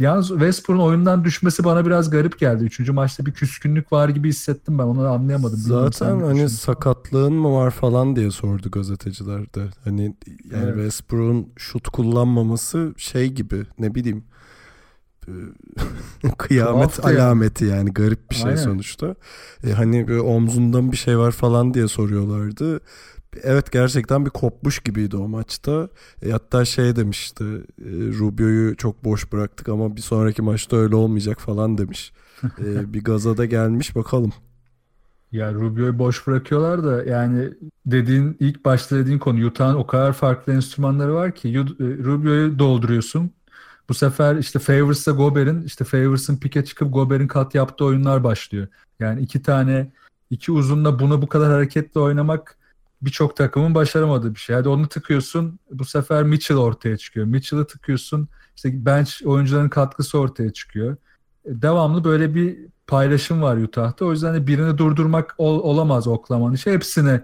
yalnız 0.01 0.29
Westbrook'un 0.29 0.83
oyundan 0.85 1.25
düşmesi 1.25 1.65
bana 1.65 1.87
biraz 1.87 2.11
garip 2.11 2.39
geldi. 2.39 2.65
Üçüncü 2.65 2.93
maçta 2.93 3.27
bir 3.27 3.33
küskünlük 3.33 3.93
var 3.93 4.09
gibi 4.09 4.29
hissettim 4.29 4.79
ben. 4.79 4.83
Onu 4.85 5.09
anlayamadım. 5.09 5.59
Zaten 5.59 6.07
hani 6.07 6.25
düşünüyorsun? 6.25 6.57
sakatlığın 6.57 7.33
mı 7.33 7.53
var 7.53 7.71
falan 7.71 8.17
diye 8.17 8.31
sordu 8.31 8.71
gazeteciler 8.71 9.55
de. 9.55 9.63
Hani 9.85 10.03
yani 10.03 10.65
Evet. 10.65 10.75
Westbrook'un 10.75 11.49
şut 11.57 11.89
kullanmaması 11.89 12.95
şey 12.97 13.33
gibi 13.33 13.63
ne 13.79 13.95
bileyim 13.95 14.25
e, 15.29 15.33
kıyamet 16.39 16.95
Tuhaftı 16.95 17.13
yani. 17.13 17.23
alameti 17.23 17.65
yani 17.65 17.91
garip 17.93 18.31
bir 18.31 18.35
şey 18.37 18.51
Aynen. 18.51 18.63
sonuçta. 18.63 19.15
E, 19.67 19.73
hani 19.73 20.09
böyle 20.09 20.21
omzundan 20.21 20.93
bir 20.93 20.97
şey 20.97 21.19
var 21.19 21.31
falan 21.33 21.75
diye 21.75 21.89
soruyorlardı. 21.89 22.81
Evet 23.43 23.73
gerçekten 23.73 24.25
bir 24.27 24.31
kopmuş 24.31 24.79
gibiydi 24.79 25.17
o 25.17 25.29
maçta. 25.29 25.89
E, 26.23 26.31
hatta 26.31 26.65
şey 26.65 26.97
demişti 26.97 27.45
e, 27.79 27.91
Rubio'yu 28.19 28.77
çok 28.77 29.05
boş 29.05 29.33
bıraktık 29.33 29.69
ama 29.69 29.97
bir 29.97 30.01
sonraki 30.01 30.43
maçta 30.43 30.77
öyle 30.77 30.97
olmayacak 30.97 31.41
falan 31.41 31.79
demiş. 31.79 32.13
E, 32.45 32.93
bir 32.95 33.05
gaza 33.05 33.37
da 33.37 33.45
gelmiş 33.45 33.97
bakalım. 33.97 34.33
Ya 35.33 35.55
Rubio'yu 35.55 35.99
boş 35.99 36.27
bırakıyorlar 36.27 36.85
da 36.85 37.05
yani 37.05 37.51
dediğin 37.87 38.37
ilk 38.41 38.65
başta 38.65 38.97
dediğin 38.97 39.19
konu 39.19 39.47
Utah'ın 39.47 39.75
o 39.75 39.87
kadar 39.87 40.13
farklı 40.13 40.53
enstrümanları 40.53 41.15
var 41.15 41.35
ki 41.35 41.49
e, 41.49 41.63
Rubio'yu 42.05 42.59
dolduruyorsun. 42.59 43.31
Bu 43.89 43.95
sefer 43.95 44.37
işte 44.37 44.59
Favors'la 44.59 45.13
Gober'in 45.13 45.63
işte 45.63 45.85
Favors'ın 45.85 46.37
pike 46.37 46.65
çıkıp 46.65 46.93
Gober'in 46.93 47.27
kat 47.27 47.55
yaptığı 47.55 47.85
oyunlar 47.85 48.25
başlıyor. 48.25 48.69
Yani 49.01 49.21
iki 49.21 49.43
tane 49.43 49.93
iki 50.31 50.53
uzunla 50.53 50.99
bunu 50.99 51.23
bu 51.23 51.27
kadar 51.27 51.53
hareketli 51.53 52.01
oynamak 52.01 52.59
birçok 53.03 53.37
takımın 53.37 53.75
başaramadığı 53.75 54.35
bir 54.35 54.41
şey. 54.41 54.57
Hadi 54.57 54.69
onu 54.69 54.89
tıkıyorsun 54.89 55.59
bu 55.71 55.85
sefer 55.85 56.23
Mitchell 56.23 56.57
ortaya 56.59 56.97
çıkıyor. 56.97 57.27
Mitchell'ı 57.27 57.67
tıkıyorsun 57.67 58.29
işte 58.57 58.87
bench 58.87 59.11
oyuncuların 59.27 59.69
katkısı 59.69 60.19
ortaya 60.19 60.53
çıkıyor. 60.53 60.93
E, 61.45 61.63
Devamlı 61.63 62.05
böyle 62.05 62.35
bir 62.35 62.59
paylaşım 62.87 63.43
var 63.43 63.57
Utah'ta. 63.57 64.05
O 64.05 64.13
yüzden 64.13 64.35
de 64.35 64.47
birini 64.47 64.79
durdurmak 64.79 65.35
ol- 65.39 65.61
olamaz 65.63 66.07
Oklahoma'nın 66.09 66.55
işi. 66.55 66.71
Hepsini 66.73 67.21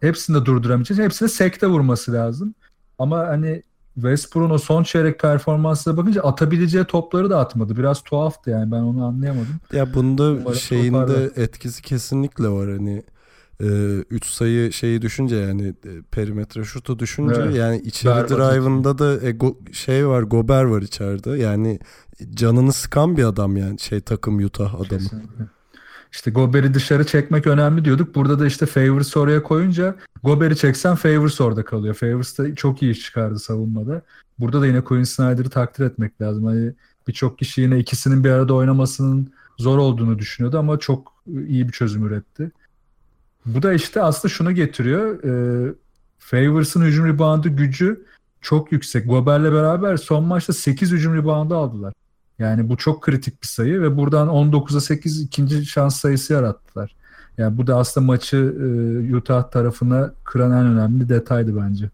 hepsini 0.00 0.40
de 0.40 0.44
durduramayacağız. 0.44 1.00
Hepsine 1.00 1.28
sekte 1.28 1.66
vurması 1.66 2.12
lazım. 2.12 2.54
Ama 2.98 3.18
hani 3.18 3.62
Westbrook'un 3.94 4.54
o 4.54 4.58
son 4.58 4.82
çeyrek 4.82 5.20
performansına 5.20 5.96
bakınca 5.96 6.22
atabileceği 6.22 6.84
topları 6.84 7.30
da 7.30 7.38
atmadı. 7.40 7.76
Biraz 7.76 8.02
tuhaftı 8.02 8.50
yani 8.50 8.72
ben 8.72 8.76
onu 8.80 9.06
anlayamadım. 9.06 9.54
Ya 9.72 9.94
bunda 9.94 10.22
Umarım 10.22 10.54
şeyin 10.54 10.94
de 10.94 10.98
toparlar. 11.06 11.30
etkisi 11.36 11.82
kesinlikle 11.82 12.48
var 12.48 12.70
hani 12.70 13.02
3 13.60 14.26
sayı 14.26 14.72
şeyi 14.72 15.02
düşünce 15.02 15.36
yani 15.36 15.68
e, 15.68 16.02
perimetre 16.10 16.64
şutu 16.64 16.98
düşünce 16.98 17.40
Evet. 17.42 17.56
yani 17.56 17.78
içeri 17.80 18.14
Berbat 18.16 18.30
drive'ında 18.30 18.98
da 18.98 19.14
e, 19.14 19.30
go- 19.30 19.72
şey 19.72 20.08
var 20.08 20.22
Gober 20.22 20.64
var 20.64 20.82
içeride 20.82 21.30
yani 21.30 21.78
canını 22.30 22.72
sıkan 22.72 23.16
bir 23.16 23.24
adam 23.24 23.56
yani 23.56 23.78
şey 23.80 24.00
takım 24.00 24.38
Utah 24.44 24.74
adamı. 24.74 24.88
Kesinlikle. 24.88 25.44
İşte 26.12 26.30
Gober'i 26.30 26.74
dışarı 26.74 27.06
çekmek 27.06 27.46
önemli 27.46 27.84
diyorduk. 27.84 28.14
Burada 28.14 28.38
da 28.38 28.46
işte 28.46 28.66
Favors 28.66 29.16
oraya 29.16 29.42
koyunca 29.42 29.96
Gober'i 30.24 30.56
çeksen 30.56 30.94
Favors 30.94 31.40
orada 31.40 31.64
kalıyor. 31.64 31.94
Favors 31.94 32.38
da 32.38 32.54
çok 32.54 32.82
iyi 32.82 32.92
iş 32.92 33.00
çıkardı 33.00 33.38
savunmada. 33.38 34.02
Burada 34.38 34.60
da 34.60 34.66
yine 34.66 34.80
Quinn 34.84 35.02
Snyder'ı 35.04 35.50
takdir 35.50 35.84
etmek 35.84 36.20
lazım. 36.20 36.44
Hani 36.44 36.72
birçok 37.08 37.38
kişi 37.38 37.60
yine 37.60 37.78
ikisinin 37.78 38.24
bir 38.24 38.30
arada 38.30 38.54
oynamasının 38.54 39.32
zor 39.58 39.78
olduğunu 39.78 40.18
düşünüyordu 40.18 40.58
ama 40.58 40.78
çok 40.78 41.12
iyi 41.48 41.66
bir 41.68 41.72
çözüm 41.72 42.06
üretti. 42.06 42.50
Bu 43.46 43.62
da 43.62 43.72
işte 43.72 44.02
aslında 44.02 44.34
şunu 44.34 44.52
getiriyor. 44.52 45.24
E, 45.24 45.74
Favors'ın 46.18 46.82
hücum 46.82 47.06
reboundu 47.06 47.56
gücü 47.56 48.06
çok 48.40 48.72
yüksek. 48.72 49.06
Gober'le 49.08 49.52
beraber 49.52 49.96
son 49.96 50.24
maçta 50.24 50.52
8 50.52 50.92
hücum 50.92 51.14
reboundu 51.14 51.56
aldılar. 51.56 51.94
Yani 52.38 52.68
bu 52.68 52.76
çok 52.76 53.02
kritik 53.02 53.42
bir 53.42 53.48
sayı 53.48 53.82
ve 53.82 53.96
buradan 53.96 54.28
19'a 54.28 54.80
8 54.80 55.20
ikinci 55.20 55.66
şans 55.66 56.00
sayısı 56.00 56.32
yarattılar. 56.32 56.96
Yani 57.38 57.58
bu 57.58 57.66
da 57.66 57.76
aslında 57.76 58.06
maçı 58.06 58.36
e, 58.36 59.16
Utah 59.16 59.50
tarafına 59.50 60.12
kıran 60.24 60.52
en 60.52 60.66
önemli 60.66 61.08
detaydı 61.08 61.56
bence. 61.56 61.90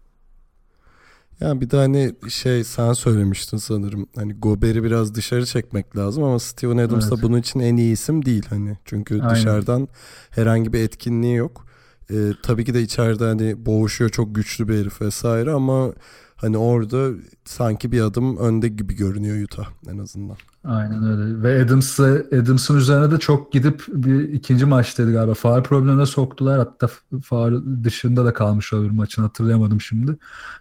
Yani 1.43 1.61
bir 1.61 1.69
de 1.69 1.77
hani 1.77 2.13
şey 2.29 2.63
sen 2.63 2.93
söylemiştin 2.93 3.57
sanırım. 3.57 4.07
Hani 4.15 4.33
Gober'i 4.33 4.83
biraz 4.83 5.15
dışarı 5.15 5.45
çekmek 5.45 5.97
lazım 5.97 6.23
ama 6.23 6.39
Steven 6.39 6.77
Adams 6.77 7.05
da 7.05 7.13
Evet. 7.13 7.23
bunun 7.23 7.37
için 7.37 7.59
en 7.59 7.77
iyi 7.77 7.93
isim 7.93 8.25
değil 8.25 8.45
hani. 8.49 8.77
Çünkü 8.85 9.21
Aynen. 9.21 9.35
dışarıdan 9.35 9.87
herhangi 10.29 10.73
bir 10.73 10.79
etkinliği 10.79 11.35
yok. 11.35 11.65
Ee, 12.11 12.15
tabii 12.43 12.65
ki 12.65 12.73
de 12.73 12.81
içeride 12.81 13.23
hani 13.23 13.65
boğuşuyor 13.65 14.09
çok 14.09 14.35
güçlü 14.35 14.67
bir 14.67 14.77
herif 14.79 15.01
vesaire 15.01 15.51
ama 15.51 15.93
hani 16.43 16.57
orada 16.57 17.09
sanki 17.45 17.91
bir 17.91 18.01
adım 18.01 18.37
önde 18.37 18.67
gibi 18.67 18.95
görünüyor 18.95 19.43
Utah 19.45 19.65
en 19.87 19.97
azından. 19.97 20.37
Aynen 20.63 21.03
öyle. 21.03 21.43
Ve 21.43 21.63
Adams'ı 21.63 22.27
Adams'ın 22.41 22.77
üzerine 22.77 23.11
de 23.11 23.19
çok 23.19 23.51
gidip 23.51 23.83
bir 23.87 24.29
ikinci 24.33 24.65
maçtaydı 24.65 25.13
galiba. 25.13 25.33
Faul 25.33 25.63
problemine 25.63 26.05
soktular. 26.05 26.57
Hatta 26.57 26.89
faul 27.23 27.83
dışında 27.83 28.25
da 28.25 28.33
kalmış 28.33 28.73
olabilir 28.73 28.91
maçın 28.91 29.21
hatırlayamadım 29.21 29.81
şimdi. 29.81 30.17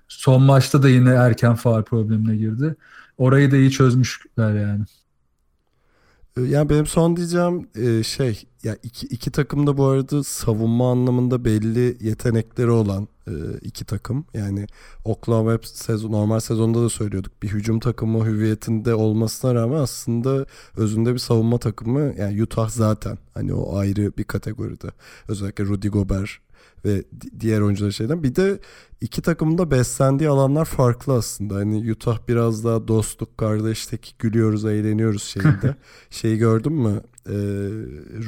Son 0.08 0.42
maçta 0.42 0.82
da 0.82 0.88
yine 0.88 1.10
erken 1.10 1.54
faul 1.54 1.82
problemine 1.82 2.36
girdi. 2.36 2.76
Orayı 3.18 3.50
da 3.50 3.56
iyi 3.56 3.70
çözmüşler 3.70 4.54
yani. 4.54 4.84
Ee, 6.36 6.40
Yani 6.40 6.68
benim 6.68 6.86
son 6.86 7.16
diyeceğim 7.16 7.68
e, 7.74 8.02
şey 8.02 8.44
ya 8.62 8.76
iki, 8.82 9.06
iki 9.06 9.30
takım 9.30 9.66
da 9.66 9.76
bu 9.76 9.84
arada 9.86 10.24
savunma 10.24 10.90
anlamında 10.92 11.44
belli 11.44 11.96
yetenekleri 12.00 12.70
olan 12.70 13.08
e, 13.28 13.32
iki 13.62 13.84
takım. 13.84 14.24
Yani 14.34 14.66
Oklahoma 15.04 15.52
hep 15.52 15.66
sezon, 15.66 16.12
normal 16.12 16.40
sezonda 16.40 16.82
da 16.82 16.88
söylüyorduk. 16.88 17.42
Bir 17.42 17.48
hücum 17.48 17.80
takımı 17.80 18.26
hüviyetinde 18.26 18.94
olmasına 18.94 19.54
rağmen 19.54 19.76
aslında 19.78 20.46
özünde 20.76 21.14
bir 21.14 21.18
savunma 21.18 21.58
takımı. 21.58 22.14
Yani 22.18 22.42
Utah 22.42 22.68
zaten 22.68 23.18
hani 23.34 23.54
o 23.54 23.76
ayrı 23.76 24.12
bir 24.18 24.24
kategoride. 24.24 24.88
Özellikle 25.28 25.64
Rudy 25.64 25.88
Gobert 25.88 26.30
ve 26.84 26.96
di- 27.20 27.40
diğer 27.40 27.60
oyuncular 27.60 27.90
şeyden. 27.90 28.22
Bir 28.22 28.34
de 28.34 28.58
iki 29.00 29.22
takımın 29.22 29.58
da 29.58 29.70
beslendiği 29.70 30.30
alanlar 30.30 30.64
farklı 30.64 31.12
aslında. 31.12 31.54
Hani 31.54 31.92
Utah 31.92 32.18
biraz 32.28 32.64
daha 32.64 32.88
dostluk, 32.88 33.38
kardeşlik, 33.38 34.14
gülüyoruz, 34.18 34.64
eğleniyoruz 34.64 35.22
şeyinde. 35.22 35.74
Şeyi 36.10 36.38
gördün 36.38 36.72
mü? 36.72 37.00
Ee, 37.28 37.32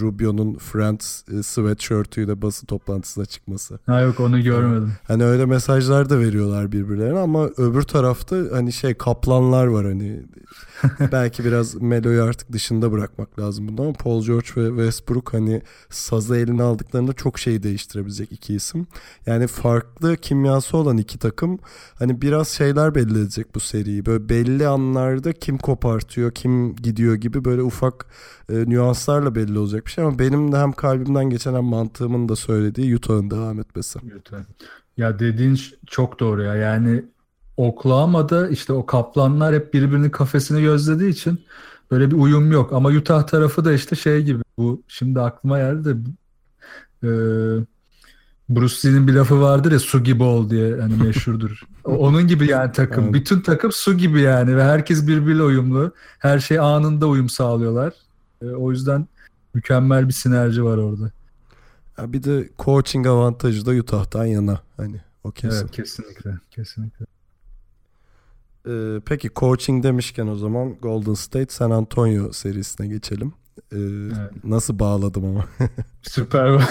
Rubio'nun 0.00 0.54
Friends 0.58 1.22
e, 1.28 1.42
sweatshirtüyle 1.42 2.42
basın 2.42 2.66
toplantısına 2.66 3.26
çıkması. 3.26 3.78
Ha 3.86 4.00
yok 4.00 4.20
onu 4.20 4.42
görmedim. 4.42 4.92
Hani 5.08 5.24
öyle 5.24 5.46
mesajlar 5.46 6.10
da 6.10 6.18
veriyorlar 6.20 6.72
birbirlerine 6.72 7.18
ama 7.18 7.46
öbür 7.46 7.82
tarafta 7.82 8.36
hani 8.52 8.72
şey 8.72 8.94
kaplanlar 8.94 9.66
var 9.66 9.86
hani. 9.86 10.22
Belki 11.12 11.44
biraz 11.44 11.74
Melo'yu 11.74 12.22
artık 12.22 12.52
dışında 12.52 12.92
bırakmak 12.92 13.38
lazım 13.38 13.68
bunda 13.68 13.82
ama 13.82 13.92
Paul 13.92 14.24
George 14.24 14.48
ve 14.56 14.68
Westbrook 14.68 15.34
hani 15.34 15.62
sazı 15.90 16.36
eline 16.36 16.62
aldıklarında 16.62 17.12
çok 17.12 17.38
şey 17.38 17.62
değiştirebilecek 17.62 18.32
iki 18.32 18.54
isim. 18.54 18.86
Yani 19.26 19.46
farklı 19.46 20.16
kimyası 20.16 20.76
olan 20.76 20.96
iki 20.98 21.18
takım 21.18 21.58
hani 21.98 22.22
biraz 22.22 22.48
şeyler 22.48 22.94
belli 22.94 23.18
edecek 23.18 23.54
bu 23.54 23.60
seriyi. 23.60 24.06
Böyle 24.06 24.28
belli 24.28 24.66
anlarda 24.66 25.32
kim 25.32 25.58
kopartıyor, 25.58 26.32
kim 26.32 26.76
gidiyor 26.76 27.14
gibi 27.14 27.44
böyle 27.44 27.62
ufak 27.62 28.06
e, 28.48 28.54
nüanslarla 28.54 29.34
belli 29.34 29.58
olacak 29.58 29.86
bir 29.86 29.90
şey 29.90 30.04
ama 30.04 30.18
benim 30.18 30.52
de 30.52 30.56
hem 30.56 30.72
kalbimden 30.72 31.30
geçen 31.30 31.54
hem 31.54 31.64
mantığımın 31.64 32.28
da 32.28 32.36
söylediği 32.36 32.96
Utah'ın 32.96 33.30
devam 33.30 33.60
etmesi. 33.60 33.98
Ya 34.96 35.18
dediğin 35.18 35.58
çok 35.86 36.20
doğru 36.20 36.42
ya. 36.42 36.54
Yani 36.54 37.04
Oklahoma'da 37.56 38.48
işte 38.48 38.72
o 38.72 38.86
kaplanlar 38.86 39.54
hep 39.54 39.74
birbirinin 39.74 40.10
kafesini 40.10 40.62
gözlediği 40.62 41.10
için 41.10 41.44
böyle 41.90 42.10
bir 42.10 42.16
uyum 42.16 42.52
yok. 42.52 42.72
Ama 42.72 42.88
Utah 42.88 43.26
tarafı 43.26 43.64
da 43.64 43.72
işte 43.72 43.96
şey 43.96 44.22
gibi 44.22 44.42
bu 44.58 44.82
şimdi 44.88 45.20
aklıma 45.20 45.58
geldi 45.58 45.84
de 45.84 45.96
e, 47.02 47.10
Bruce 48.48 48.88
Lee'nin 48.88 49.08
bir 49.08 49.12
lafı 49.12 49.40
vardır 49.40 49.72
ya 49.72 49.78
su 49.78 50.04
gibi 50.04 50.22
ol 50.22 50.50
diye 50.50 50.80
hani 50.80 50.96
meşhurdur. 50.96 51.60
Onun 51.84 52.26
gibi 52.26 52.50
yani 52.50 52.72
takım. 52.72 53.04
Evet. 53.04 53.14
Bütün 53.14 53.40
takım 53.40 53.72
su 53.72 53.96
gibi 53.96 54.20
yani 54.20 54.56
ve 54.56 54.64
herkes 54.64 55.06
birbiriyle 55.06 55.42
uyumlu. 55.42 55.92
Her 56.18 56.38
şey 56.38 56.58
anında 56.58 57.06
uyum 57.06 57.28
sağlıyorlar. 57.28 57.92
E, 58.42 58.46
o 58.46 58.70
yüzden 58.70 59.08
mükemmel 59.54 60.08
bir 60.08 60.12
sinerji 60.12 60.64
var 60.64 60.76
orada. 60.76 61.10
Ya 61.98 62.12
bir 62.12 62.22
de 62.22 62.48
coaching 62.58 63.06
avantajı 63.06 63.66
da 63.66 63.70
Utah'tan 63.70 64.24
yana 64.24 64.60
hani 64.76 65.00
o 65.24 65.30
kesin. 65.30 65.60
Evet 65.60 65.70
kesinlikle. 65.70 66.30
Kesinlikle. 66.50 67.06
Ee, 68.68 69.00
peki 69.06 69.30
coaching 69.36 69.84
demişken 69.84 70.26
o 70.26 70.36
zaman 70.36 70.74
Golden 70.82 71.14
State 71.14 71.52
San 71.54 71.70
Antonio 71.70 72.32
serisine 72.32 72.86
geçelim. 72.86 73.32
Ee, 73.72 73.76
Nasıl 74.44 74.78
bağladım 74.78 75.24
ama. 75.24 75.44
Süper. 76.02 76.60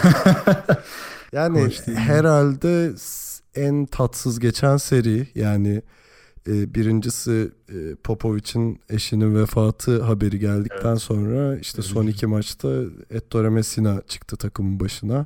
Yani 1.34 1.69
herhalde 1.95 2.91
en 3.56 3.86
tatsız 3.86 4.39
geçen 4.39 4.77
seri 4.77 5.27
yani 5.36 5.82
e, 6.47 6.73
birincisi 6.75 7.51
e, 7.69 7.95
Popovic'in 7.95 8.79
eşinin 8.89 9.36
vefatı 9.36 10.01
haberi 10.03 10.39
geldikten 10.39 10.95
sonra 10.95 11.58
işte 11.58 11.82
son 11.82 12.01
Üzücü. 12.01 12.15
iki 12.15 12.27
maçta 12.27 12.69
Ettore 13.10 13.49
Messina 13.49 14.01
çıktı 14.08 14.38
takımın 14.38 14.79
başına. 14.79 15.25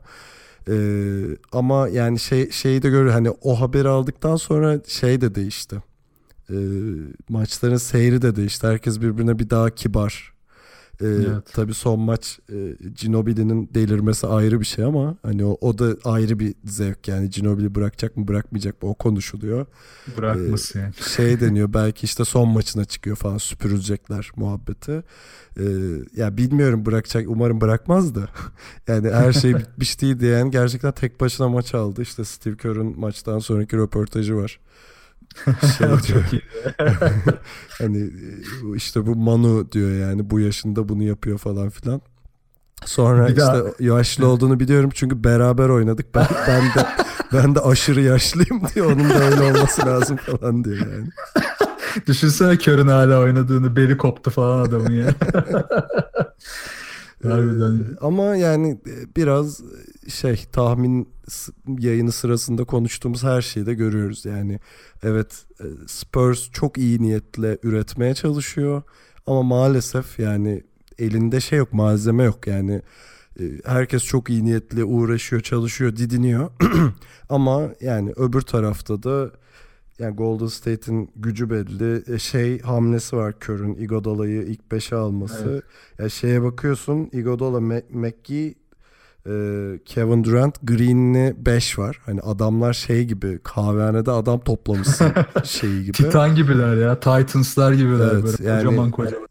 Ee, 0.69 1.21
ama 1.51 1.87
yani 1.89 2.19
şey 2.19 2.51
şeyi 2.51 2.81
de 2.81 2.89
görüyor 2.89 3.13
hani 3.13 3.29
o 3.29 3.61
haberi 3.61 3.87
aldıktan 3.87 4.35
sonra 4.35 4.79
şey 4.87 5.21
de 5.21 5.35
değişti. 5.35 5.83
Ee, 6.51 6.55
maçların 7.29 7.77
seyri 7.77 8.21
de 8.21 8.35
değişti. 8.35 8.67
Herkes 8.67 9.01
birbirine 9.01 9.39
bir 9.39 9.49
daha 9.49 9.69
kibar. 9.69 10.37
Ee, 11.01 11.05
Evet. 11.05 11.43
Tabii 11.53 11.73
son 11.73 11.99
maç 11.99 12.39
e, 12.49 12.75
Ginobili'nin 12.95 13.69
delirmesi 13.73 14.27
ayrı 14.27 14.59
bir 14.59 14.65
şey 14.65 14.85
ama 14.85 15.17
hani 15.23 15.45
o, 15.45 15.57
o 15.61 15.77
da 15.77 15.95
ayrı 16.03 16.39
bir 16.39 16.55
zevk 16.65 17.07
yani 17.07 17.29
Ginobili 17.29 17.75
bırakacak 17.75 18.17
mı 18.17 18.27
bırakmayacak 18.27 18.83
mı 18.83 18.89
o 18.89 18.93
konuşuluyor. 18.93 19.65
Bırakması 20.17 20.77
yani. 20.77 20.93
Şey 21.15 21.39
deniyor 21.39 21.69
belki 21.73 22.05
işte 22.05 22.25
son 22.25 22.49
maçına 22.49 22.85
çıkıyor 22.85 23.15
falan 23.15 23.37
süpürülecekler 23.37 24.31
muhabbeti. 24.35 25.03
Ee, 25.59 25.63
ya 26.15 26.37
bilmiyorum 26.37 26.85
bırakacak 26.85 27.25
umarım 27.27 27.61
bırakmaz 27.61 28.15
da. 28.15 28.27
yani 28.87 29.11
her 29.11 29.33
şey 29.33 29.55
bitmiş 29.55 30.01
değil 30.01 30.19
diyen 30.19 30.51
gerçekten 30.51 30.91
tek 30.91 31.21
başına 31.21 31.49
maç 31.49 31.75
aldı. 31.75 32.01
İşte 32.01 32.25
Steve 32.25 32.57
Kerr'ın 32.57 32.99
maçtan 32.99 33.39
sonraki 33.39 33.77
röportajı 33.77 34.35
var. 34.35 34.59
Şey 35.77 35.87
diyor, 35.87 36.23
hani 37.79 37.97
e, 38.03 38.75
işte 38.75 39.05
bu 39.05 39.15
Manu 39.15 39.71
diyor 39.71 39.91
yani 39.91 40.29
bu 40.29 40.39
yaşında 40.39 40.89
bunu 40.89 41.03
yapıyor 41.03 41.37
falan 41.37 41.69
filan. 41.69 42.01
Sonra 42.85 43.23
Bir 43.25 43.29
işte 43.29 43.41
daha- 43.41 43.63
yaşlı 43.79 44.27
olduğunu 44.27 44.59
biliyorum 44.59 44.89
çünkü 44.93 45.23
beraber 45.23 45.69
oynadık. 45.69 46.15
Ben 46.15 46.27
ben 46.47 46.61
de 46.63 46.87
ben 47.33 47.55
de 47.55 47.59
aşırı 47.59 48.01
yaşlıyım 48.01 48.61
diyor. 48.75 48.91
Onun 48.91 49.09
da 49.09 49.23
öyle 49.23 49.41
olması 49.43 49.85
lazım 49.85 50.17
falan 50.17 50.63
diyor 50.63 50.77
yani. 50.77 51.07
Düşünsene 52.07 52.57
Kör'ün 52.57 52.87
hala 52.87 53.19
oynadığını 53.19 53.75
beli 53.75 53.97
koptu 53.97 54.31
falan 54.31 54.59
adamın 54.67 54.91
ya. 54.91 55.07
Harbiden. 57.23 57.75
Ee, 57.75 57.97
ama 58.01 58.23
yani 58.35 58.71
e, 58.71 59.15
biraz 59.15 59.61
şey 60.07 60.45
tahmin 60.51 61.09
yayını 61.79 62.11
sırasında 62.11 62.63
konuştuğumuz 62.63 63.23
her 63.23 63.41
şeyi 63.41 63.65
de 63.65 63.73
görüyoruz. 63.73 64.25
Yani 64.25 64.59
evet 65.03 65.45
e, 65.59 65.65
Spurs 65.87 66.51
çok 66.51 66.77
iyi 66.77 67.01
niyetle 67.01 67.57
üretmeye 67.63 68.13
çalışıyor 68.15 68.81
ama 69.25 69.43
maalesef 69.43 70.19
yani 70.19 70.63
elinde 70.99 71.39
şey 71.39 71.59
yok 71.59 71.73
malzeme 71.73 72.23
yok 72.23 72.47
yani 72.47 72.81
e, 73.39 73.43
herkes 73.65 74.03
çok 74.03 74.29
iyi 74.29 74.45
niyetli 74.45 74.83
uğraşıyor 74.83 75.41
çalışıyor 75.41 75.95
didiniyor 75.95 76.51
ama 77.29 77.69
yani 77.81 78.13
öbür 78.15 78.41
tarafta 78.41 79.03
da 79.03 79.31
yani 79.99 80.15
Golden 80.15 80.47
State'in 80.47 81.09
gücü 81.15 81.49
belli. 81.49 82.13
E, 82.13 82.19
şey 82.19 82.61
hamlesi 82.61 83.15
var 83.17 83.39
Kör'ün 83.39 83.75
Iguodala'yı 83.75 84.41
ilk 84.41 84.61
5'e 84.71 84.97
alması. 84.97 85.49
Evet. 85.49 85.63
Ya 85.99 86.09
şeye 86.09 86.43
bakıyorsun 86.43 87.09
Iguodala, 87.13 87.57
Mac- 87.57 87.91
McGee, 87.91 88.55
Kevin 89.85 90.23
Durant, 90.23 90.55
Green'li 90.63 91.35
5 91.45 91.79
var. 91.79 91.99
Hani 92.05 92.21
adamlar 92.21 92.73
şey 92.73 93.05
gibi 93.05 93.39
kahvehanede 93.43 94.11
adam 94.11 94.39
toplamışsın 94.39 95.07
şeyi 95.43 95.81
gibi. 95.81 95.91
Titan 95.93 96.35
gibiler 96.35 96.75
ya. 96.77 96.99
Titans'lar 96.99 97.73
gibiler 97.73 98.09
Evet, 98.13 98.23
böyle 98.23 98.49
yani- 98.49 98.63
kocaman 98.63 98.91
kocaman. 98.91 99.27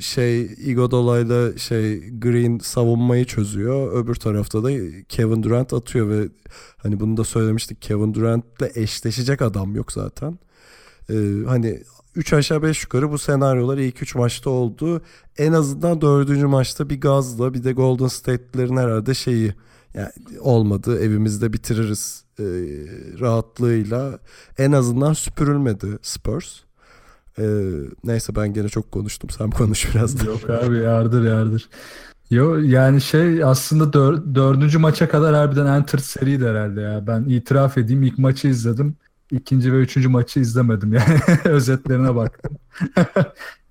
şey 0.00 0.42
Iguodala'yla 0.42 1.58
şey 1.58 2.10
Green 2.18 2.58
savunmayı 2.58 3.24
çözüyor. 3.24 3.92
Öbür 4.04 4.14
tarafta 4.14 4.64
da 4.64 4.70
Kevin 5.08 5.42
Durant 5.42 5.72
atıyor 5.72 6.08
ve 6.08 6.28
hani 6.76 7.00
bunu 7.00 7.16
da 7.16 7.24
söylemiştik. 7.24 7.82
Kevin 7.82 8.14
Durant'le 8.14 8.76
eşleşecek 8.76 9.42
adam 9.42 9.74
yok 9.74 9.92
zaten. 9.92 10.38
Ee, 11.10 11.14
hani 11.46 11.82
3 12.14 12.32
aşağı 12.32 12.62
5 12.62 12.82
yukarı 12.82 13.10
bu 13.10 13.18
senaryolar 13.18 13.78
ilk 13.78 14.02
3 14.02 14.14
maçta 14.14 14.50
oldu. 14.50 15.02
En 15.38 15.52
azından 15.52 16.00
dördüncü 16.00 16.46
maçta 16.46 16.90
bir 16.90 17.00
gazla 17.00 17.54
bir 17.54 17.64
de 17.64 17.72
Golden 17.72 18.06
State'lerin 18.06 18.76
herhalde 18.76 19.14
şeyi 19.14 19.54
Yani 19.94 20.08
olmadı 20.40 21.00
evimizde 21.00 21.52
bitiririz 21.52 22.24
e, 22.38 22.44
rahatlığıyla 23.20 24.18
en 24.58 24.72
azından 24.72 25.12
süpürülmedi 25.12 25.98
Spurs. 26.02 26.60
E, 27.38 27.44
neyse 28.04 28.36
ben 28.36 28.52
gene 28.52 28.68
çok 28.68 28.92
konuştum. 28.92 29.30
Sen 29.30 29.50
konuş 29.50 29.94
biraz 29.94 30.20
da. 30.20 30.24
Yok 30.24 30.50
abi 30.50 30.78
yardır 30.78 31.24
yardır. 31.24 31.68
Yo 32.30 32.56
yani 32.56 33.00
şey 33.00 33.44
aslında 33.44 33.92
dör, 33.92 34.34
dördüncü 34.34 34.78
maça 34.78 35.08
kadar 35.08 35.34
harbiden 35.34 35.66
Entered 35.66 36.02
seriydi 36.02 36.46
herhalde 36.46 36.80
ya. 36.80 37.06
Ben 37.06 37.24
itiraf 37.24 37.78
edeyim 37.78 38.02
ilk 38.02 38.18
maçı 38.18 38.48
izledim. 38.48 38.96
İkinci 39.30 39.72
ve 39.72 39.76
üçüncü 39.76 40.08
maçı 40.08 40.40
izlemedim 40.40 40.92
yani. 40.92 41.18
Özetlerine 41.44 42.14
baktım. 42.14 42.56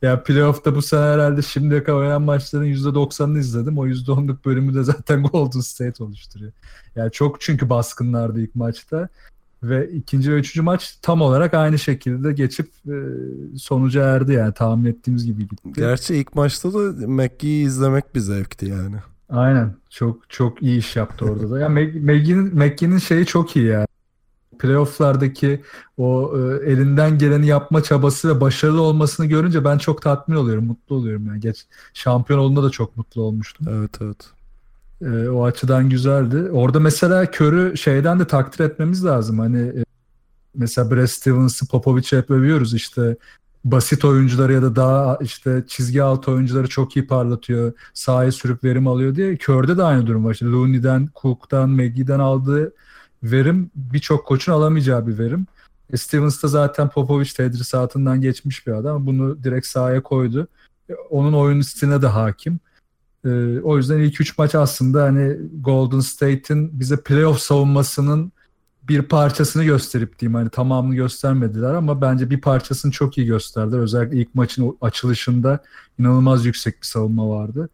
ya 0.02 0.24
playoff'ta 0.24 0.76
bu 0.76 0.82
sene 0.82 1.02
herhalde 1.02 1.42
şimdiye 1.42 1.84
kadar 1.84 1.98
oynanan 1.98 2.22
maçların 2.22 2.66
%90'ını 2.66 3.40
izledim. 3.40 3.78
O 3.78 3.88
%10'luk 3.88 4.46
bölümü 4.46 4.74
de 4.74 4.84
zaten 4.84 5.24
Golden 5.24 5.60
State 5.60 6.04
oluşturuyor. 6.04 6.52
Yani 6.96 7.12
çok 7.12 7.42
çünkü 7.42 7.70
baskınlardı 7.70 8.42
ilk 8.42 8.56
maçta. 8.56 9.10
Ve 9.64 9.92
ikinci 9.92 10.32
ve 10.32 10.36
üçüncü 10.36 10.62
maç 10.62 10.98
tam 11.02 11.22
olarak 11.22 11.54
aynı 11.54 11.80
şekilde 11.80 12.34
geçip 12.34 12.68
e, 12.88 12.96
sonuca 13.58 14.04
erdi 14.04 14.34
yani 14.34 14.54
tahmin 14.54 14.86
ettiğimiz 14.86 15.26
gibi 15.26 15.48
gitti. 15.48 15.70
Gerçi 15.76 16.16
ilk 16.16 16.36
maçta 16.36 16.74
da 16.74 17.08
McGee'yi 17.08 17.66
izlemek 17.66 18.16
bir 18.16 18.20
zevkti 18.20 18.66
yani. 18.66 18.96
Aynen. 19.30 19.76
Çok 19.90 20.30
çok 20.30 20.64
iyi 20.64 20.78
iş 20.78 20.96
yaptı 20.96 21.26
orada 21.26 21.52
da. 21.52 21.60
Ya 21.60 21.70
McGee'nin 21.70 22.56
McGee'nin 22.56 22.98
şeyi 22.98 23.26
çok 23.26 23.56
iyi 23.56 23.66
yani. 23.66 23.88
Playoff'lardaki 24.58 25.62
o 25.98 26.34
e, 26.38 26.72
elinden 26.72 27.18
geleni 27.18 27.48
yapma 27.48 27.84
çabası 27.84 28.36
ve 28.36 28.42
başarılı 28.42 28.82
olmasını 28.82 29.26
görünce 29.26 29.66
ben 29.66 29.78
çok 29.78 30.02
tatmin 30.02 30.36
oluyorum, 30.36 30.66
mutlu 30.66 30.96
oluyorum 30.96 31.28
yani. 31.28 31.40
Geç 31.40 31.66
şampiyon 31.94 32.40
olduğunda 32.40 32.64
da 32.64 32.70
çok 32.70 32.98
mutlu 32.98 33.22
olmuştum. 33.22 33.68
Evet 33.70 34.00
evet. 34.02 34.30
E, 35.02 35.30
o 35.30 35.46
açıdan 35.46 35.90
güzeldi. 35.90 36.52
Orada 36.52 36.80
mesela 36.80 37.32
Kör'ü 37.32 37.78
şeyden 37.78 38.20
de 38.20 38.28
takdir 38.28 38.66
etmemiz 38.66 39.06
lazım. 39.06 39.40
Hani 39.40 39.60
e, 39.60 39.84
mesela 40.56 40.92
Brad 40.92 41.08
Stevens'ı 41.08 41.68
Popovic'i 41.68 42.18
hep 42.18 42.32
övüyoruz 42.32 42.74
işte 42.74 43.18
basit 43.72 44.06
oyuncuları 44.06 44.54
ya 44.54 44.62
da 44.62 44.76
daha 44.76 45.18
işte 45.22 45.64
çizgi 45.68 46.04
altı 46.04 46.32
oyuncuları 46.32 46.68
çok 46.68 46.96
iyi 46.96 47.08
parlatıyor. 47.08 47.74
Sahaya 47.94 48.32
sürüp 48.32 48.64
verim 48.64 48.88
alıyor 48.88 49.16
diye. 49.16 49.38
Kör'de 49.38 49.78
de 49.78 49.84
aynı 49.84 50.08
durum 50.08 50.26
var. 50.26 50.34
İşte 50.34 50.46
Looney'den, 50.46 51.10
Cook'tan, 51.22 51.70
Maggie'den 51.70 52.20
aldığı 52.20 52.74
verim 53.24 53.72
birçok 53.76 54.26
koçun 54.28 54.52
alamayacağı 54.52 55.08
bir 55.08 55.18
verim. 55.18 55.48
E, 55.94 55.98
Stevens 55.98 56.44
da 56.44 56.48
zaten 56.48 56.90
Popovic 56.90 57.30
tedrisatından 57.38 58.22
geçmiş 58.22 58.68
bir 58.68 58.72
adam. 58.72 59.06
Bunu 59.08 59.44
direkt 59.44 59.68
sahaya 59.68 60.04
koydu. 60.04 60.48
E, 60.90 60.94
onun 60.94 61.34
oyun 61.34 61.62
stiline 61.62 62.02
de 62.02 62.08
hakim. 62.08 62.60
E, 63.26 63.60
o 63.60 63.78
yüzden 63.78 64.00
ilk 64.00 64.22
üç 64.22 64.38
maç 64.38 64.56
aslında 64.56 65.04
hani 65.04 65.38
Golden 65.62 66.00
State'in 66.00 66.80
bize 66.80 66.98
playoff 66.98 67.40
savunmasının 67.40 68.32
bir 68.88 69.02
parçasını 69.02 69.64
gösterip 69.64 70.20
diyeyim 70.20 70.36
hani 70.36 70.50
tamamını 70.50 70.96
göstermediler 70.96 71.74
ama 71.74 72.02
bence 72.02 72.30
bir 72.30 72.42
parçasını 72.42 72.92
çok 72.92 73.18
iyi 73.18 73.28
gösterdiler. 73.28 73.80
Özellikle 73.80 74.18
ilk 74.18 74.36
maçın 74.36 74.78
açılışında 74.82 75.60
inanılmaz 76.00 76.46
yüksek 76.46 76.82
bir 76.82 76.88
savunma 76.88 77.30
vardı. 77.30 77.70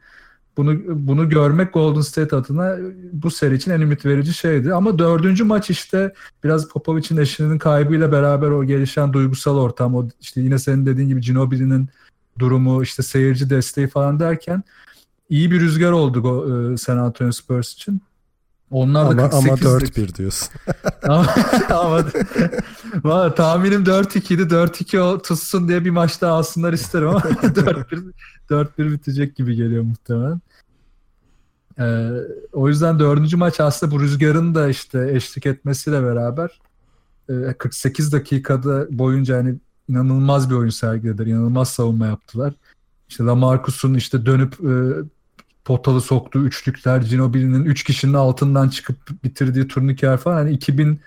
Bunu 0.57 0.77
bunu 0.87 1.29
görmek 1.29 1.73
Golden 1.73 2.01
State 2.01 2.35
adına 2.35 2.77
bu 3.13 3.31
seri 3.31 3.55
için 3.55 3.71
en 3.71 3.81
ümit 3.81 4.05
verici 4.05 4.33
şeydi. 4.33 4.73
Ama 4.73 4.99
dördüncü 4.99 5.43
maç 5.43 5.69
işte 5.69 6.13
biraz 6.43 6.67
Popovic'in 6.67 7.17
eşinin 7.17 7.57
kaybıyla 7.57 8.11
beraber 8.11 8.49
o 8.49 8.65
gelişen 8.65 9.13
duygusal 9.13 9.57
ortam, 9.57 9.95
o 9.95 10.09
işte 10.21 10.41
yine 10.41 10.59
senin 10.59 10.85
dediğin 10.85 11.07
gibi 11.07 11.21
Ginobili'nin 11.21 11.89
durumu, 12.39 12.83
işte 12.83 13.03
seyirci 13.03 13.49
desteği 13.49 13.87
falan 13.87 14.19
derken 14.19 14.63
iyi 15.29 15.51
bir 15.51 15.59
rüzgar 15.59 15.91
oldu 15.91 16.73
e, 16.73 16.77
San 16.77 16.97
Antonio 16.97 17.31
Spurs 17.31 17.73
için. 17.73 18.01
Onlar 18.71 19.17
da 19.17 19.29
ama, 19.37 19.55
48 19.55 19.67
ama 19.67 19.79
4-1 19.79 20.15
diyorsun. 20.15 20.49
ama, 21.03 21.25
ama 21.69 22.05
valla 23.03 23.35
tahminim 23.35 23.83
4-2'ydi. 23.83 24.41
4-2 24.41 25.21
tutsun 25.21 25.67
diye 25.67 25.85
bir 25.85 25.89
maç 25.89 26.21
daha 26.21 26.33
alsınlar 26.33 26.73
isterim 26.73 27.07
ama 27.07 27.19
4-1 27.19 28.11
4-1 28.49 28.91
bitecek 28.91 29.35
gibi 29.35 29.55
geliyor 29.55 29.83
muhtemelen. 29.83 30.41
Ee, 31.79 32.09
o 32.53 32.69
yüzden 32.69 32.99
dördüncü 32.99 33.37
maç 33.37 33.59
aslında 33.59 33.91
bu 33.91 33.99
rüzgarın 33.99 34.55
da 34.55 34.69
işte 34.69 35.11
eşlik 35.11 35.45
etmesiyle 35.45 36.03
beraber 36.03 36.59
e, 37.29 37.53
48 37.53 38.13
dakikada 38.13 38.87
boyunca 38.89 39.37
hani 39.37 39.55
inanılmaz 39.89 40.49
bir 40.49 40.55
oyun 40.55 40.69
sergilediler. 40.69 41.25
İnanılmaz 41.25 41.69
savunma 41.69 42.05
yaptılar. 42.05 42.53
İşte 43.09 43.23
Lamarcus'un 43.23 43.93
işte 43.93 44.25
dönüp 44.25 44.53
e, 44.53 44.73
potalı 45.65 46.01
soktuğu 46.01 46.45
üçlükler, 46.45 47.01
Ginobili'nin 47.01 47.65
üç 47.65 47.83
kişinin 47.83 48.13
altından 48.13 48.69
çıkıp 48.69 49.23
bitirdiği 49.23 49.67
turnikeler 49.67 50.17
falan 50.17 50.35
hani 50.35 50.51
2000 50.51 50.99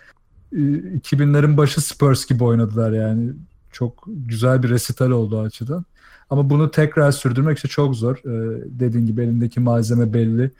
2000'lerin 0.53 1.57
başı 1.57 1.81
Spurs 1.81 2.27
gibi 2.27 2.45
oynadılar 2.45 2.93
yani. 2.93 3.33
Çok 3.73 4.05
güzel 4.07 4.63
bir 4.63 4.71
resital 4.71 5.11
oldu 5.11 5.39
o 5.39 5.43
açıdan. 5.43 5.85
Ama 6.31 6.51
bunu 6.51 6.71
tekrar 6.71 7.13
sürdürmek 7.13 7.57
işte 7.57 7.69
çok 7.69 7.95
zor. 7.95 8.17
Ee, 8.17 8.63
dediğin 8.67 9.07
gibi 9.07 9.23
elindeki 9.23 9.61
malzeme 9.61 10.15
belli. 10.15 10.51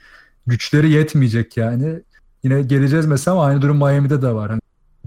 Güçleri 0.47 0.91
yetmeyecek 0.91 1.57
yani. 1.57 1.99
Yine 2.43 2.61
geleceğiz 2.61 3.05
mesela 3.05 3.39
aynı 3.41 3.61
durum 3.61 3.77
Miami'de 3.77 4.21
de 4.21 4.33
var. 4.33 4.49
Hani 4.49 4.61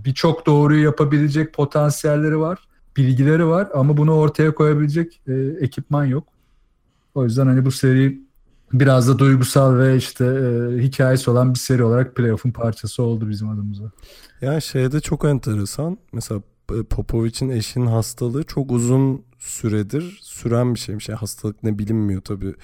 Birçok 0.04 0.46
doğruyu 0.46 0.84
yapabilecek 0.84 1.52
potansiyelleri 1.54 2.38
var, 2.40 2.58
bilgileri 2.96 3.46
var 3.46 3.68
ama 3.74 3.96
bunu 3.96 4.14
ortaya 4.14 4.54
koyabilecek 4.54 5.20
e, 5.26 5.32
ekipman 5.60 6.04
yok. 6.04 6.24
O 7.14 7.24
yüzden 7.24 7.46
hani 7.46 7.64
bu 7.64 7.70
seri 7.70 8.20
biraz 8.72 9.08
da 9.08 9.18
duygusal 9.18 9.78
ve 9.78 9.96
işte 9.96 10.24
e, 10.24 10.82
hikayesi 10.82 11.30
olan 11.30 11.54
bir 11.54 11.58
seri 11.58 11.84
olarak 11.84 12.16
playoff'un 12.16 12.50
parçası 12.50 13.02
oldu 13.02 13.28
bizim 13.28 13.48
adımıza. 13.48 13.90
Yani 14.40 14.62
şeyde 14.62 15.00
çok 15.00 15.24
enteresan. 15.24 15.98
Mesela 16.12 16.42
Popovic'in 16.90 17.48
eşinin 17.48 17.86
hastalığı 17.86 18.44
çok 18.44 18.72
uzun 18.72 19.22
süredir 19.38 20.18
süren 20.22 20.74
bir 20.74 20.78
şeymiş. 20.78 21.08
Yani 21.08 21.18
hastalık 21.18 21.62
ne 21.62 21.78
bilinmiyor 21.78 22.22
tabii. 22.22 22.54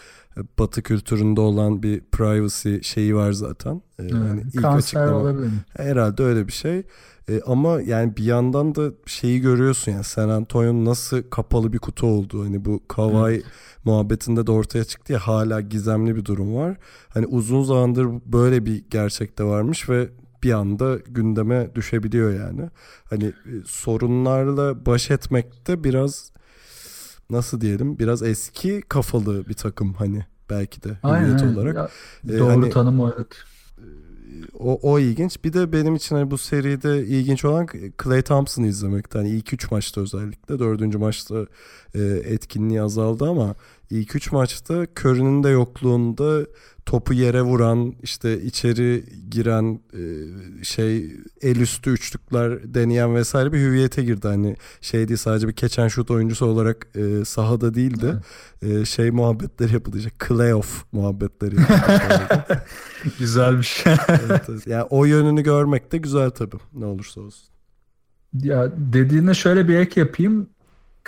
Batı 0.58 0.82
kültüründe 0.82 1.40
olan 1.40 1.82
bir 1.82 2.00
privacy 2.00 2.76
şeyi 2.82 3.16
var 3.16 3.32
zaten. 3.32 3.74
Ee, 3.74 4.02
evet, 4.02 4.12
yani 4.12 4.42
ilk 4.54 4.62
kanser 4.62 5.00
açıklama, 5.00 5.22
olabilir. 5.22 5.50
Herhalde 5.76 6.22
öyle 6.22 6.46
bir 6.46 6.52
şey. 6.52 6.82
Ee, 7.28 7.40
ama 7.46 7.80
yani 7.80 8.16
bir 8.16 8.24
yandan 8.24 8.74
da 8.74 8.90
şeyi 9.06 9.40
görüyorsun 9.40 9.92
yani 9.92 10.04
San 10.04 10.28
Antonio 10.28 10.84
nasıl 10.84 11.22
kapalı 11.30 11.72
bir 11.72 11.78
kutu 11.78 12.06
oldu. 12.06 12.44
Hani 12.44 12.64
bu 12.64 12.80
Kawhi 12.88 13.34
evet. 13.34 13.44
muhabbetinde 13.84 14.46
de 14.46 14.50
ortaya 14.50 14.84
çıktı 14.84 15.12
ya 15.12 15.18
hala 15.18 15.60
gizemli 15.60 16.16
bir 16.16 16.24
durum 16.24 16.56
var. 16.56 16.76
Hani 17.08 17.26
uzun 17.26 17.62
zamandır 17.62 18.06
böyle 18.26 18.66
bir 18.66 18.84
gerçek 18.90 19.38
de 19.38 19.44
varmış 19.44 19.88
ve 19.88 20.08
bir 20.42 20.52
anda 20.52 20.96
gündeme 20.96 21.74
düşebiliyor 21.74 22.34
yani. 22.34 22.70
Hani 23.10 23.24
e, 23.24 23.52
sorunlarla 23.66 24.86
baş 24.86 25.10
etmekte 25.10 25.84
biraz 25.84 26.32
nasıl 27.30 27.60
diyelim 27.60 27.98
biraz 27.98 28.22
eski 28.22 28.82
kafalı 28.88 29.48
bir 29.48 29.54
takım 29.54 29.94
hani 29.94 30.26
belki 30.50 30.82
de 30.82 30.98
Aynen, 31.02 31.54
olarak. 31.54 31.76
Ya, 31.76 31.88
ee, 32.28 32.38
doğru 32.38 32.50
hani, 32.50 32.70
tanım 32.70 33.00
o 33.00 33.12
evet. 33.16 33.26
O, 34.58 34.92
o 34.92 34.98
ilginç. 34.98 35.44
Bir 35.44 35.52
de 35.52 35.72
benim 35.72 35.94
için 35.94 36.16
hani 36.16 36.30
bu 36.30 36.38
seride 36.38 37.06
ilginç 37.06 37.44
olan 37.44 37.66
Clay 38.04 38.22
Thompson'ı 38.22 38.66
izlemek. 38.66 39.14
Hani 39.14 39.28
ilk 39.30 39.52
üç 39.52 39.70
maçta 39.70 40.00
özellikle. 40.00 40.58
Dördüncü 40.58 40.98
maçta 40.98 41.46
e, 41.94 42.00
etkinliği 42.04 42.82
azaldı 42.82 43.24
ama 43.24 43.54
ilk 43.90 44.16
üç 44.16 44.32
maçta 44.32 44.86
Curry'nin 44.96 45.42
de 45.42 45.48
yokluğunda 45.48 46.46
topu 46.86 47.14
yere 47.14 47.42
vuran 47.42 47.94
işte 48.02 48.42
içeri 48.42 49.04
giren 49.30 49.80
e, 49.92 50.02
şey 50.64 51.12
el 51.42 51.56
üstü 51.56 51.90
üçlükler 51.90 52.74
deneyen 52.74 53.14
vesaire 53.14 53.52
bir 53.52 53.58
hüviyete 53.58 54.02
girdi. 54.02 54.28
Hani 54.28 54.56
şey 54.80 55.08
değil 55.08 55.18
sadece 55.18 55.48
bir 55.48 55.52
keçen 55.52 55.88
şut 55.88 56.10
oyuncusu 56.10 56.46
olarak 56.46 56.88
e, 56.94 57.24
sahada 57.24 57.74
değildi. 57.74 58.14
E, 58.62 58.84
şey 58.84 59.10
muhabbetleri 59.10 59.72
yapılacak. 59.72 60.12
Playoff 60.28 60.84
muhabbetleri. 60.92 61.56
Güzelmiş. 63.18 63.84
evet, 63.86 64.42
evet. 64.48 64.66
Yani 64.66 64.86
o 64.90 65.04
yönünü 65.04 65.42
görmek 65.42 65.92
de 65.92 65.98
güzel 65.98 66.30
tabii 66.30 66.56
ne 66.74 66.84
olursa 66.84 67.20
olsun. 67.20 67.48
Ya 68.42 68.72
dediğine 68.76 69.34
şöyle 69.34 69.68
bir 69.68 69.76
ek 69.76 70.00
yapayım. 70.00 70.48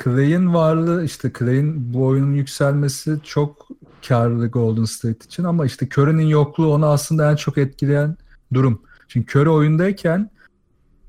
Clay'in 0.05 0.55
varlığı 0.55 1.05
işte 1.05 1.33
Clay'in 1.39 1.95
bu 1.95 2.07
oyunun 2.07 2.33
yükselmesi 2.33 3.19
çok 3.25 3.69
karlı 4.09 4.49
Golden 4.49 4.85
State 4.85 5.25
için 5.25 5.45
ama 5.45 5.67
işte 5.67 5.89
Curry'nin 5.97 6.27
yokluğu 6.27 6.75
onu 6.75 6.87
aslında 6.87 7.31
en 7.31 7.37
çok 7.37 7.59
etkileyen 7.59 8.17
durum. 8.55 8.83
Çünkü 9.09 9.39
Curry 9.39 9.51
oyundayken 9.51 10.31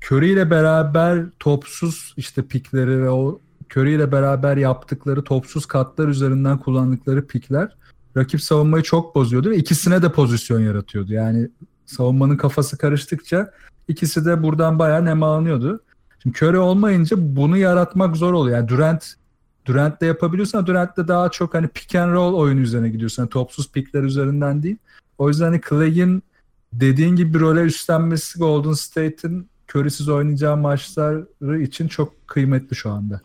Curry 0.06 0.32
ile 0.32 0.50
beraber 0.50 1.26
topsuz 1.38 2.14
işte 2.16 2.42
pikleri 2.42 3.02
ve 3.02 3.10
o 3.10 3.40
Curry 3.70 3.94
ile 3.94 4.12
beraber 4.12 4.56
yaptıkları 4.56 5.24
topsuz 5.24 5.66
katlar 5.66 6.08
üzerinden 6.08 6.58
kullandıkları 6.58 7.26
pikler 7.26 7.76
rakip 8.16 8.42
savunmayı 8.42 8.82
çok 8.82 9.14
bozuyordu 9.14 9.50
ve 9.50 9.56
ikisine 9.56 10.02
de 10.02 10.12
pozisyon 10.12 10.60
yaratıyordu. 10.60 11.12
Yani 11.12 11.48
savunmanın 11.86 12.36
kafası 12.36 12.78
karıştıkça 12.78 13.50
ikisi 13.88 14.24
de 14.24 14.42
buradan 14.42 14.78
bayağı 14.78 15.04
nemalanıyordu. 15.04 15.80
Şimdi 16.22 16.36
Curry 16.36 16.58
olmayınca 16.58 17.16
bunu 17.18 17.56
yaratmak 17.56 18.16
zor 18.16 18.32
oluyor. 18.32 18.56
Yani 18.56 18.68
Durant 18.68 19.14
Durant'le 19.66 20.02
yapabiliyorsan 20.02 20.66
Durant'le 20.66 21.08
daha 21.08 21.28
çok 21.28 21.54
hani 21.54 21.68
pick 21.68 21.94
and 21.94 22.12
roll 22.12 22.34
oyunu 22.34 22.60
üzerine 22.60 22.88
gidiyorsun. 22.88 23.22
Yani 23.22 23.30
topsuz 23.30 23.72
pickler 23.72 24.02
üzerinden 24.02 24.62
değil. 24.62 24.76
O 25.18 25.28
yüzden 25.28 25.44
hani 25.44 25.60
Clay'in 25.68 26.22
dediğin 26.72 27.16
gibi 27.16 27.34
bir 27.34 27.40
role 27.40 27.60
üstlenmesi 27.60 28.38
Golden 28.38 28.72
State'in 28.72 29.48
Curry'siz 29.74 30.08
oynayacağı 30.08 30.56
maçları 30.56 31.60
için 31.62 31.88
çok 31.88 32.28
kıymetli 32.28 32.76
şu 32.76 32.90
anda. 32.90 33.20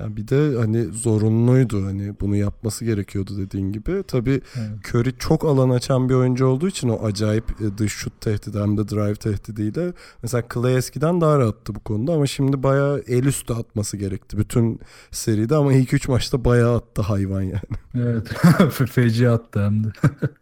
Ya 0.00 0.16
bir 0.16 0.28
de 0.28 0.58
hani 0.58 0.84
zorunluydu 0.84 1.86
hani 1.86 2.14
bunu 2.20 2.36
yapması 2.36 2.84
gerekiyordu 2.84 3.38
dediğin 3.38 3.72
gibi. 3.72 4.02
Tabii 4.08 4.40
evet. 4.58 4.70
Curry 4.88 5.12
çok 5.18 5.44
alan 5.44 5.70
açan 5.70 6.08
bir 6.08 6.14
oyuncu 6.14 6.46
olduğu 6.46 6.68
için 6.68 6.88
o 6.88 7.04
acayip 7.06 7.44
e, 7.60 7.78
dış 7.78 7.92
şut 7.92 8.20
tehdidi 8.20 8.58
hem 8.58 8.78
de 8.78 8.88
drive 8.88 9.14
tehdidiyle. 9.14 9.92
Mesela 10.22 10.44
Clay 10.54 10.76
eskiden 10.76 11.20
daha 11.20 11.38
rahattı 11.38 11.74
bu 11.74 11.80
konuda 11.80 12.12
ama 12.12 12.26
şimdi 12.26 12.62
bayağı 12.62 13.02
el 13.06 13.24
üstü 13.24 13.54
atması 13.54 13.96
gerekti 13.96 14.38
bütün 14.38 14.80
seride 15.10 15.56
ama 15.56 15.72
ilk 15.72 15.94
üç 15.94 16.08
maçta 16.08 16.44
bayağı 16.44 16.76
attı 16.76 17.02
hayvan 17.02 17.42
yani. 17.42 17.60
Evet 17.94 18.28
feci 18.90 19.28
attı 19.28 19.64
hem 19.64 19.84
de. 19.84 19.88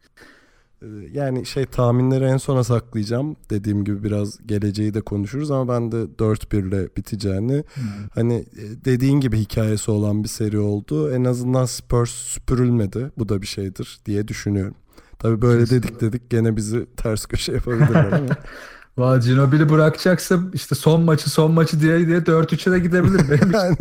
Ee, 0.83 0.87
yani 1.13 1.47
şey 1.47 1.67
tahminleri 1.67 2.25
en 2.25 2.37
sona 2.37 2.65
saklayacağım. 2.65 3.37
Dediğim 3.51 3.85
gibi 3.85 4.05
biraz 4.05 4.47
geleceği 4.47 4.95
de 4.95 5.01
konuşuruz 5.01 5.51
ama 5.51 5.75
ben 5.75 5.93
de 5.93 5.97
4-1 5.97 6.69
ile 6.69 6.89
biteceğini 6.97 7.65
hmm. 7.75 7.85
hani 8.15 8.35
e, 8.35 8.85
dediğin 8.85 9.21
gibi 9.21 9.39
hikayesi 9.39 9.91
olan 9.91 10.25
bir 10.25 10.29
seri 10.29 10.59
oldu. 10.59 11.13
En 11.13 11.25
azından 11.25 11.65
Spurs 11.65 12.11
süpürülmedi. 12.11 13.11
Bu 13.19 13.29
da 13.29 13.43
bir 13.43 13.47
şeydir 13.47 13.99
diye 14.07 14.29
düşünüyorum. 14.29 14.75
Tabii 15.19 15.43
böyle 15.43 15.61
Kesinlikle. 15.61 15.89
dedik 15.89 16.01
dedik 16.01 16.31
gene 16.31 16.57
bizi 16.57 16.87
ters 16.97 17.27
köşe 17.27 17.53
yapabilirler 17.53 18.13
ama. 18.13 18.37
Vay 18.99 19.21
Ginobili 19.21 19.69
bırakacaksa 19.69 20.39
işte 20.55 20.75
son 20.75 21.03
maçı 21.03 21.31
son 21.31 21.53
maçı 21.53 21.81
diye 21.81 22.07
diye 22.07 22.19
4-3'e 22.19 22.73
de 22.73 22.79
gidebilir. 22.79 23.31
Benim 23.31 23.53
yani, 23.53 23.77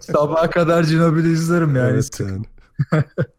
Sabaha 0.00 0.50
kadar 0.50 0.84
Ginobili 0.84 1.32
izlerim 1.32 1.76
yani. 1.76 1.90
Evet 1.90 2.20
yani. 2.20 2.44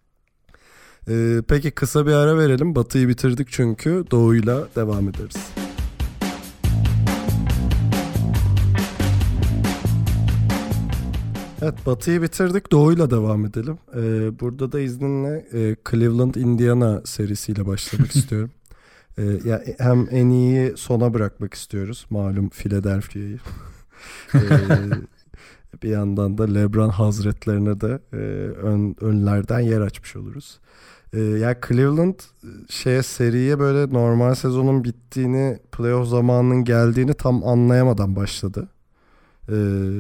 Ee, 1.09 1.41
peki 1.47 1.71
kısa 1.71 2.05
bir 2.05 2.11
ara 2.11 2.37
verelim. 2.37 2.75
Batı'yı 2.75 3.07
bitirdik 3.07 3.47
çünkü 3.51 4.03
Doğu'yla 4.11 4.67
devam 4.75 5.09
ederiz. 5.09 5.35
Evet 11.61 11.85
Batı'yı 11.85 12.21
bitirdik. 12.21 12.71
Doğu'yla 12.71 13.11
devam 13.11 13.45
edelim. 13.45 13.77
Ee, 13.95 14.39
burada 14.39 14.71
da 14.71 14.79
izninle 14.79 15.47
e, 15.53 15.75
Cleveland 15.91 16.35
Indiana 16.35 17.01
serisiyle 17.05 17.67
başlamak 17.67 18.11
istiyorum. 18.15 18.51
Ee, 19.17 19.23
ya 19.45 19.63
hem 19.77 20.07
en 20.11 20.29
iyi 20.29 20.77
sona 20.77 21.13
bırakmak 21.13 21.53
istiyoruz. 21.53 22.05
Malum 22.09 22.49
Philadelphia'yı. 22.49 23.39
ee, 24.35 24.39
bir 25.83 25.89
yandan 25.89 26.37
da 26.37 26.43
LeBron 26.43 26.89
Hazretlerine 26.89 27.81
de 27.81 27.99
e, 28.13 28.17
ön, 28.51 28.95
önlerden 29.01 29.59
yer 29.59 29.81
açmış 29.81 30.15
oluruz. 30.15 30.59
Ee, 31.13 31.19
yani 31.19 31.57
Cleveland 31.67 32.15
şeye 32.69 33.03
seriye 33.03 33.59
böyle 33.59 33.93
normal 33.93 34.35
sezonun 34.35 34.83
bittiğini, 34.83 35.59
playoff 35.71 36.07
zamanının 36.07 36.63
geldiğini 36.63 37.13
tam 37.13 37.47
anlayamadan 37.47 38.15
başladı. 38.15 38.67
Ee, 39.51 39.55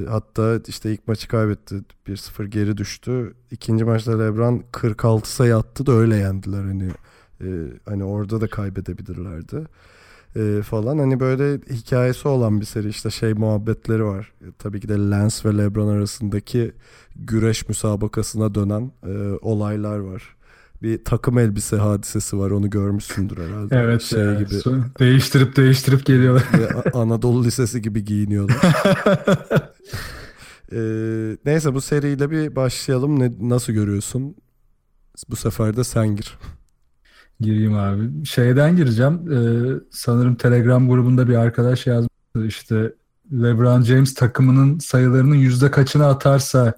hatta 0.09 0.59
işte 0.67 0.91
ilk 0.93 1.07
maçı 1.07 1.27
kaybetti. 1.27 1.75
1-0 2.07 2.45
geri 2.45 2.77
düştü. 2.77 3.33
İkinci 3.51 3.85
maçta 3.85 4.19
LeBron 4.19 4.63
46 4.71 5.31
sayı 5.31 5.57
attı 5.57 5.85
da 5.85 5.91
öyle 5.91 6.15
yendiler 6.15 6.61
hani. 6.63 6.91
E, 7.41 7.47
hani 7.85 8.03
orada 8.03 8.41
da 8.41 8.47
kaybedebilirlerdi. 8.47 9.63
E, 10.35 10.61
falan 10.61 10.97
hani 10.97 11.19
böyle 11.19 11.57
hikayesi 11.69 12.27
olan 12.27 12.61
bir 12.61 12.65
seri 12.65 12.89
işte 12.89 13.09
şey 13.09 13.33
muhabbetleri 13.33 14.05
var. 14.05 14.33
E, 14.41 14.45
tabii 14.59 14.79
ki 14.79 14.89
de 14.89 14.97
Lance 14.97 15.35
ve 15.45 15.57
LeBron 15.57 15.87
arasındaki 15.87 16.71
güreş 17.15 17.69
müsabakasına 17.69 18.55
dönen 18.55 18.91
e, 19.03 19.37
olaylar 19.41 19.99
var 19.99 20.38
bir 20.81 21.03
takım 21.03 21.37
elbise 21.37 21.77
hadisesi 21.77 22.39
var 22.39 22.51
onu 22.51 22.69
görmüşsündür 22.69 23.37
herhalde. 23.37 23.75
Evet 23.75 24.01
şey 24.01 24.19
ya, 24.19 24.33
gibi. 24.33 24.55
Değiştirip 24.99 25.55
değiştirip 25.55 26.05
geliyorlar. 26.05 26.43
Anadolu 26.93 27.43
Lisesi 27.43 27.81
gibi 27.81 28.05
giyiniyorlar. 28.05 28.57
ee, 30.71 31.37
neyse 31.45 31.73
bu 31.73 31.81
seriyle 31.81 32.31
bir 32.31 32.55
başlayalım. 32.55 33.19
Ne, 33.19 33.31
nasıl 33.39 33.73
görüyorsun? 33.73 34.35
Bu 35.29 35.35
sefer 35.35 35.77
de 35.77 35.83
sen 35.83 36.15
gir. 36.15 36.37
Gireyim 37.39 37.73
abi. 37.73 38.25
Şeyden 38.25 38.75
gireceğim. 38.75 39.31
Ee, 39.31 39.79
sanırım 39.91 40.35
Telegram 40.35 40.89
grubunda 40.89 41.27
bir 41.27 41.35
arkadaş 41.35 41.87
yazmıştı. 41.87 42.45
İşte 42.45 42.93
LeBron 43.31 43.81
James 43.81 44.13
takımının 44.13 44.79
sayılarının 44.79 45.35
yüzde 45.35 45.71
kaçını 45.71 46.07
atarsa 46.07 46.73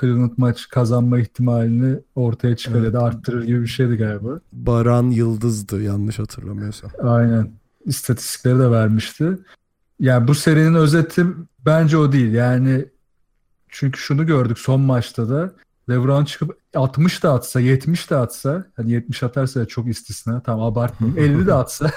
Cleveland 0.00 0.32
maç 0.36 0.68
kazanma 0.68 1.18
ihtimalini 1.18 1.98
ortaya 2.14 2.56
çıkar 2.56 2.78
evet. 2.78 2.86
ya 2.86 2.92
da 2.92 3.02
arttırır 3.02 3.44
gibi 3.44 3.62
bir 3.62 3.66
şeydi 3.66 3.96
galiba. 3.96 4.40
Baran 4.52 5.10
Yıldız'dı 5.10 5.82
yanlış 5.82 6.18
hatırlamıyorsam. 6.18 6.90
Aynen. 7.02 7.50
İstatistikleri 7.84 8.58
de 8.58 8.70
vermişti. 8.70 9.38
Yani 10.00 10.28
bu 10.28 10.34
serinin 10.34 10.74
özeti 10.74 11.26
bence 11.66 11.96
o 11.96 12.12
değil. 12.12 12.32
Yani 12.32 12.84
çünkü 13.68 14.00
şunu 14.00 14.26
gördük 14.26 14.58
son 14.58 14.80
maçta 14.80 15.28
da 15.28 15.52
LeBron 15.90 16.24
çıkıp 16.24 16.58
60 16.74 17.22
da 17.22 17.32
atsa, 17.32 17.60
70 17.60 18.10
de 18.10 18.16
atsa, 18.16 18.64
hani 18.76 18.90
70 18.90 19.22
atarsa 19.22 19.66
çok 19.66 19.88
istisna. 19.88 20.40
Tamam 20.40 20.72
abartmayayım. 20.72 21.18
50 21.38 21.46
de 21.46 21.54
atsa 21.54 21.90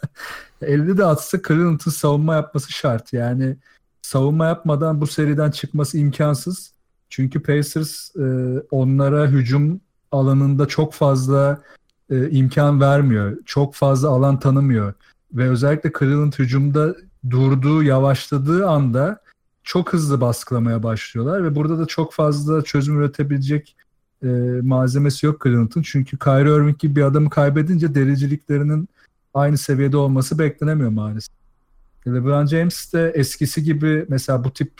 50 0.62 0.98
de 0.98 1.04
atsa 1.04 1.38
Cleveland'ın 1.48 1.90
savunma 1.90 2.34
yapması 2.34 2.72
şart. 2.72 3.12
Yani 3.12 3.56
savunma 4.02 4.46
yapmadan 4.46 5.00
bu 5.00 5.06
seriden 5.06 5.50
çıkması 5.50 5.98
imkansız. 5.98 6.75
Çünkü 7.08 7.42
Pacers 7.42 8.16
e, 8.16 8.60
onlara 8.70 9.26
hücum 9.26 9.80
alanında 10.12 10.68
çok 10.68 10.92
fazla 10.92 11.62
e, 12.10 12.30
imkan 12.30 12.80
vermiyor. 12.80 13.36
Çok 13.46 13.74
fazla 13.74 14.08
alan 14.08 14.40
tanımıyor. 14.40 14.94
Ve 15.32 15.48
özellikle 15.48 15.92
Cleveland 15.98 16.32
hücumda 16.32 16.94
durduğu, 17.30 17.82
yavaşladığı 17.82 18.68
anda 18.68 19.20
çok 19.64 19.92
hızlı 19.92 20.20
baskılamaya 20.20 20.82
başlıyorlar 20.82 21.44
ve 21.44 21.54
burada 21.54 21.78
da 21.78 21.86
çok 21.86 22.12
fazla 22.12 22.62
çözüm 22.62 23.00
üretebilecek 23.00 23.76
e, 24.22 24.26
malzemesi 24.62 25.26
yok 25.26 25.42
Cleveland'ın. 25.44 25.82
Çünkü 25.82 26.18
Kyrie 26.18 26.56
Irving 26.56 26.78
gibi 26.78 26.96
bir 26.96 27.02
adamı 27.02 27.30
kaybedince 27.30 27.94
dericiliklerinin 27.94 28.88
aynı 29.34 29.58
seviyede 29.58 29.96
olması 29.96 30.38
beklenemiyor 30.38 30.90
maalesef. 30.90 31.36
LeBron 32.06 32.46
James 32.46 32.92
de 32.92 33.12
eskisi 33.14 33.62
gibi 33.62 34.06
mesela 34.08 34.44
bu 34.44 34.50
tip 34.52 34.72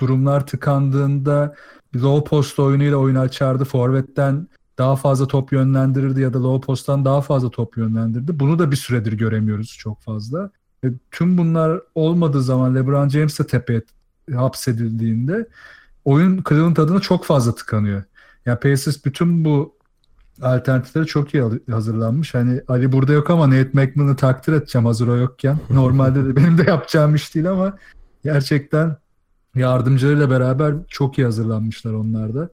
durumlar 0.00 0.46
tıkandığında 0.46 1.54
low 1.96 2.30
post 2.30 2.58
oyunuyla 2.58 2.96
oyunu 2.96 3.18
açardı. 3.18 3.64
Forvet'ten 3.64 4.48
daha 4.78 4.96
fazla 4.96 5.26
top 5.26 5.52
yönlendirirdi 5.52 6.20
ya 6.20 6.34
da 6.34 6.42
low 6.42 6.66
post'tan 6.66 7.04
daha 7.04 7.20
fazla 7.20 7.50
top 7.50 7.76
yönlendirdi. 7.76 8.40
Bunu 8.40 8.58
da 8.58 8.70
bir 8.70 8.76
süredir 8.76 9.12
göremiyoruz 9.12 9.76
çok 9.78 10.02
fazla. 10.02 10.50
E, 10.84 10.88
tüm 11.10 11.38
bunlar 11.38 11.80
olmadığı 11.94 12.42
zaman 12.42 12.74
LeBron 12.74 13.08
James 13.08 13.38
de 13.38 13.46
tepeye 13.46 13.82
hapsedildiğinde 14.34 15.48
oyun 16.04 16.44
Cleveland 16.48 16.76
adına 16.76 17.00
çok 17.00 17.24
fazla 17.24 17.54
tıkanıyor. 17.54 18.02
Yani 18.46 18.58
Pacers 18.58 19.04
bütün 19.04 19.44
bu 19.44 19.74
alternatifleri 20.42 21.06
çok 21.06 21.34
iyi 21.34 21.44
hazırlanmış. 21.70 22.34
Hani 22.34 22.60
Ali 22.68 22.92
burada 22.92 23.12
yok 23.12 23.30
ama 23.30 23.50
Nate 23.50 23.70
McMillan'ı 23.72 24.16
takdir 24.16 24.52
edeceğim 24.52 24.86
hazır 24.86 25.08
o 25.08 25.16
yokken. 25.16 25.58
Normalde 25.70 26.24
de 26.24 26.36
benim 26.36 26.58
de 26.58 26.62
yapacağım 26.62 27.14
iş 27.14 27.34
değil 27.34 27.50
ama 27.50 27.78
gerçekten 28.24 28.96
yardımcılarıyla 29.54 30.30
beraber 30.30 30.74
çok 30.88 31.18
iyi 31.18 31.24
hazırlanmışlar 31.24 31.92
onlar 31.92 32.34
da. 32.34 32.48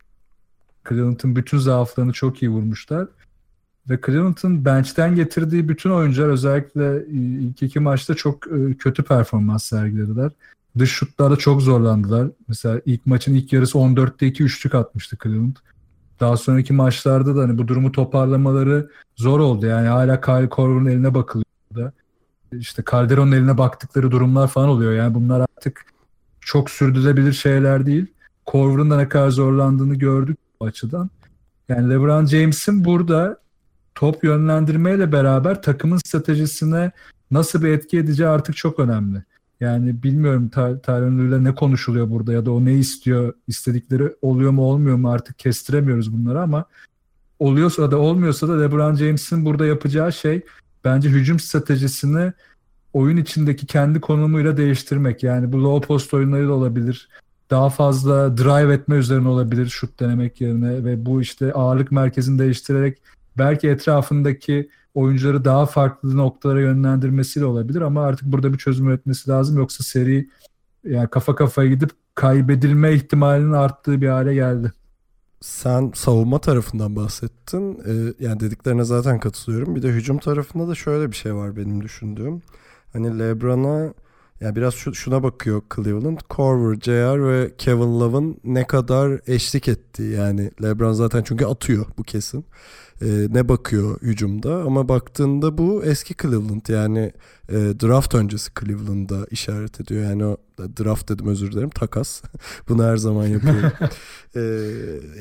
Cleveland'ın 0.89 1.35
bütün 1.35 1.57
zaaflarını 1.57 2.13
çok 2.13 2.41
iyi 2.43 2.49
vurmuşlar. 2.49 3.07
Ve 3.89 3.99
Cleveland'ın 4.05 4.65
bench'ten 4.65 5.15
getirdiği 5.15 5.69
bütün 5.69 5.89
oyuncular 5.89 6.27
özellikle 6.27 7.05
ilk 7.39 7.63
iki 7.63 7.79
maçta 7.79 8.13
çok 8.13 8.47
e, 8.47 8.73
kötü 8.73 9.03
performans 9.03 9.63
sergilediler. 9.63 10.31
Dış 10.77 10.91
şutlarda 10.91 11.35
çok 11.35 11.61
zorlandılar. 11.61 12.27
Mesela 12.47 12.81
ilk 12.85 13.05
maçın 13.05 13.35
ilk 13.35 13.53
yarısı 13.53 13.77
14'te 13.77 14.27
2 14.27 14.43
üçlük 14.43 14.75
atmıştı 14.75 15.17
Cleveland. 15.23 15.55
Daha 16.19 16.37
sonraki 16.37 16.73
maçlarda 16.73 17.35
da 17.35 17.41
hani 17.41 17.57
bu 17.57 17.67
durumu 17.67 17.91
toparlamaları 17.91 18.89
zor 19.15 19.39
oldu. 19.39 19.65
Yani 19.65 19.87
hala 19.87 20.21
Kyle 20.21 20.49
Korver'ın 20.49 20.85
eline 20.85 21.13
bakılıyor 21.13 21.45
da. 21.75 21.93
İşte 22.51 22.83
Calderon'un 22.91 23.31
eline 23.31 23.57
baktıkları 23.57 24.11
durumlar 24.11 24.47
falan 24.47 24.69
oluyor. 24.69 24.93
Yani 24.93 25.13
bunlar 25.13 25.39
artık 25.39 25.85
çok 26.47 26.69
sürdürülebilir 26.69 27.33
şeyler 27.33 27.85
değil. 27.85 28.05
Korver'ın 28.45 28.89
da 28.89 28.97
ne 28.97 29.09
kadar 29.09 29.29
zorlandığını 29.29 29.95
gördük 29.95 30.37
bu 30.59 30.65
açıdan. 30.65 31.09
Yani 31.69 31.89
LeBron 31.89 32.25
James'in 32.25 32.85
burada 32.85 33.37
top 33.95 34.23
yönlendirmeyle 34.23 35.11
beraber 35.11 35.61
takımın 35.61 35.97
stratejisine 35.97 36.91
nasıl 37.31 37.63
bir 37.63 37.69
etki 37.69 37.97
edeceği 37.97 38.27
artık 38.29 38.55
çok 38.55 38.79
önemli. 38.79 39.23
Yani 39.59 40.03
bilmiyorum 40.03 40.49
Tyron 40.83 41.43
ne 41.43 41.55
konuşuluyor 41.55 42.09
burada 42.09 42.33
ya 42.33 42.45
da 42.45 42.51
o 42.51 42.65
ne 42.65 42.73
istiyor, 42.73 43.33
istedikleri 43.47 44.15
oluyor 44.21 44.51
mu 44.51 44.61
olmuyor 44.61 44.97
mu 44.97 45.11
artık 45.11 45.39
kestiremiyoruz 45.39 46.13
bunları 46.13 46.41
ama 46.41 46.65
oluyorsa 47.39 47.91
da 47.91 47.97
olmuyorsa 47.97 48.47
da 48.47 48.59
LeBron 48.59 48.95
James'in 48.95 49.45
burada 49.45 49.65
yapacağı 49.65 50.13
şey 50.13 50.41
bence 50.83 51.09
hücum 51.09 51.39
stratejisini 51.39 52.33
oyun 52.97 53.17
içindeki 53.17 53.65
kendi 53.65 54.01
konumuyla 54.01 54.57
değiştirmek. 54.57 55.23
Yani 55.23 55.51
bu 55.51 55.63
low 55.63 55.87
post 55.87 56.13
oyunları 56.13 56.47
da 56.47 56.53
olabilir. 56.53 57.09
Daha 57.49 57.69
fazla 57.69 58.37
drive 58.37 58.73
etme 58.73 58.95
üzerine 58.95 59.27
olabilir 59.27 59.67
şut 59.67 59.99
denemek 59.99 60.41
yerine 60.41 60.85
ve 60.85 61.05
bu 61.05 61.21
işte 61.21 61.53
ağırlık 61.53 61.91
merkezini 61.91 62.39
değiştirerek 62.39 62.97
belki 63.37 63.69
etrafındaki 63.69 64.69
oyuncuları 64.95 65.45
daha 65.45 65.65
farklı 65.65 66.17
noktalara 66.17 66.61
yönlendirmesiyle 66.61 67.45
olabilir 67.45 67.81
ama 67.81 68.01
artık 68.01 68.31
burada 68.31 68.53
bir 68.53 68.57
çözüm 68.57 68.87
üretmesi 68.87 69.29
lazım 69.29 69.57
yoksa 69.57 69.83
seri 69.83 70.29
yani 70.83 71.07
kafa 71.07 71.35
kafaya 71.35 71.69
gidip 71.69 71.91
kaybedilme 72.15 72.93
ihtimalinin 72.93 73.53
arttığı 73.53 74.01
bir 74.01 74.07
hale 74.07 74.33
geldi. 74.33 74.71
Sen 75.41 75.91
savunma 75.95 76.39
tarafından 76.39 76.95
bahsettin. 76.95 77.79
Ee, 77.87 78.13
yani 78.25 78.39
dediklerine 78.39 78.83
zaten 78.83 79.19
katılıyorum. 79.19 79.75
Bir 79.75 79.83
de 79.83 79.87
hücum 79.87 80.17
tarafında 80.17 80.67
da 80.67 80.75
şöyle 80.75 81.11
bir 81.11 81.15
şey 81.15 81.35
var 81.35 81.55
benim 81.55 81.83
düşündüğüm. 81.83 82.41
Hani 82.93 83.19
LeBron'a 83.19 83.93
yani 84.41 84.55
biraz 84.55 84.73
şu, 84.73 84.93
şuna 84.95 85.23
bakıyor 85.23 85.61
Cleveland. 85.75 86.19
Korver, 86.29 86.79
JR 86.81 87.27
ve 87.27 87.51
Kevin 87.57 87.99
Love'ın 87.99 88.37
ne 88.43 88.67
kadar 88.67 89.19
eşlik 89.27 89.67
ettiği. 89.67 90.13
Yani 90.13 90.51
LeBron 90.63 90.93
zaten 90.93 91.23
çünkü 91.23 91.45
atıyor 91.45 91.85
bu 91.97 92.03
kesin. 92.03 92.45
Ee, 93.01 93.05
ne 93.29 93.49
bakıyor 93.49 94.01
hücumda 94.01 94.55
ama 94.55 94.89
baktığında 94.89 95.57
bu 95.57 95.83
eski 95.83 96.15
Cleveland 96.21 96.69
yani 96.69 97.11
e, 97.49 97.53
draft 97.55 98.15
öncesi 98.15 98.51
Cleveland'a 98.59 99.25
işaret 99.31 99.81
ediyor. 99.81 100.03
Yani 100.03 100.25
o 100.25 100.37
draft 100.59 101.09
dedim 101.09 101.27
özür 101.27 101.51
dilerim 101.51 101.69
takas. 101.69 102.21
Bunu 102.69 102.83
her 102.83 102.97
zaman 102.97 103.27
yapıyorum. 103.27 103.71
ee, 104.35 104.41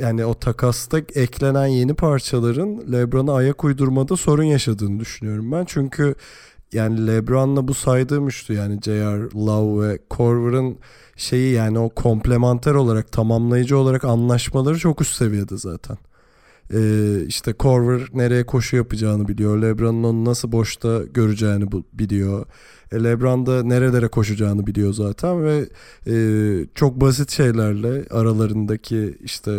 yani 0.00 0.24
o 0.24 0.34
takasta 0.34 0.98
eklenen 0.98 1.66
yeni 1.66 1.94
parçaların 1.94 2.92
LeBron'a 2.92 3.34
ayak 3.34 3.64
uydurmada 3.64 4.16
sorun 4.16 4.44
yaşadığını 4.44 5.00
düşünüyorum 5.00 5.52
ben. 5.52 5.64
Çünkü 5.64 6.14
yani 6.72 7.06
LeBron'la 7.06 7.68
bu 7.68 7.74
saydığım 7.74 8.28
üçlü 8.28 8.54
yani 8.54 8.80
J.R. 8.82 9.30
Love 9.34 9.88
ve 9.88 9.98
Korver'ın 10.10 10.78
şeyi 11.16 11.52
yani 11.52 11.78
o 11.78 11.88
komplementer 11.88 12.74
olarak 12.74 13.12
tamamlayıcı 13.12 13.78
olarak 13.78 14.04
anlaşmaları 14.04 14.78
çok 14.78 15.00
üst 15.00 15.16
seviyede 15.16 15.56
zaten. 15.56 15.98
Ee, 16.74 17.24
işte 17.26 17.52
Korver 17.52 18.08
nereye 18.14 18.46
koşu 18.46 18.76
yapacağını 18.76 19.28
biliyor. 19.28 19.62
LeBron'un 19.62 20.02
onu 20.02 20.24
nasıl 20.24 20.52
boşta 20.52 21.02
göreceğini 21.14 21.68
biliyor. 21.92 22.46
E, 22.92 23.04
LeBron 23.04 23.46
da 23.46 23.62
nerelere 23.62 24.08
koşacağını 24.08 24.66
biliyor 24.66 24.92
zaten 24.92 25.44
ve 25.44 25.68
e, 26.06 26.16
çok 26.74 27.00
basit 27.00 27.30
şeylerle 27.30 28.04
aralarındaki 28.10 29.18
işte 29.20 29.58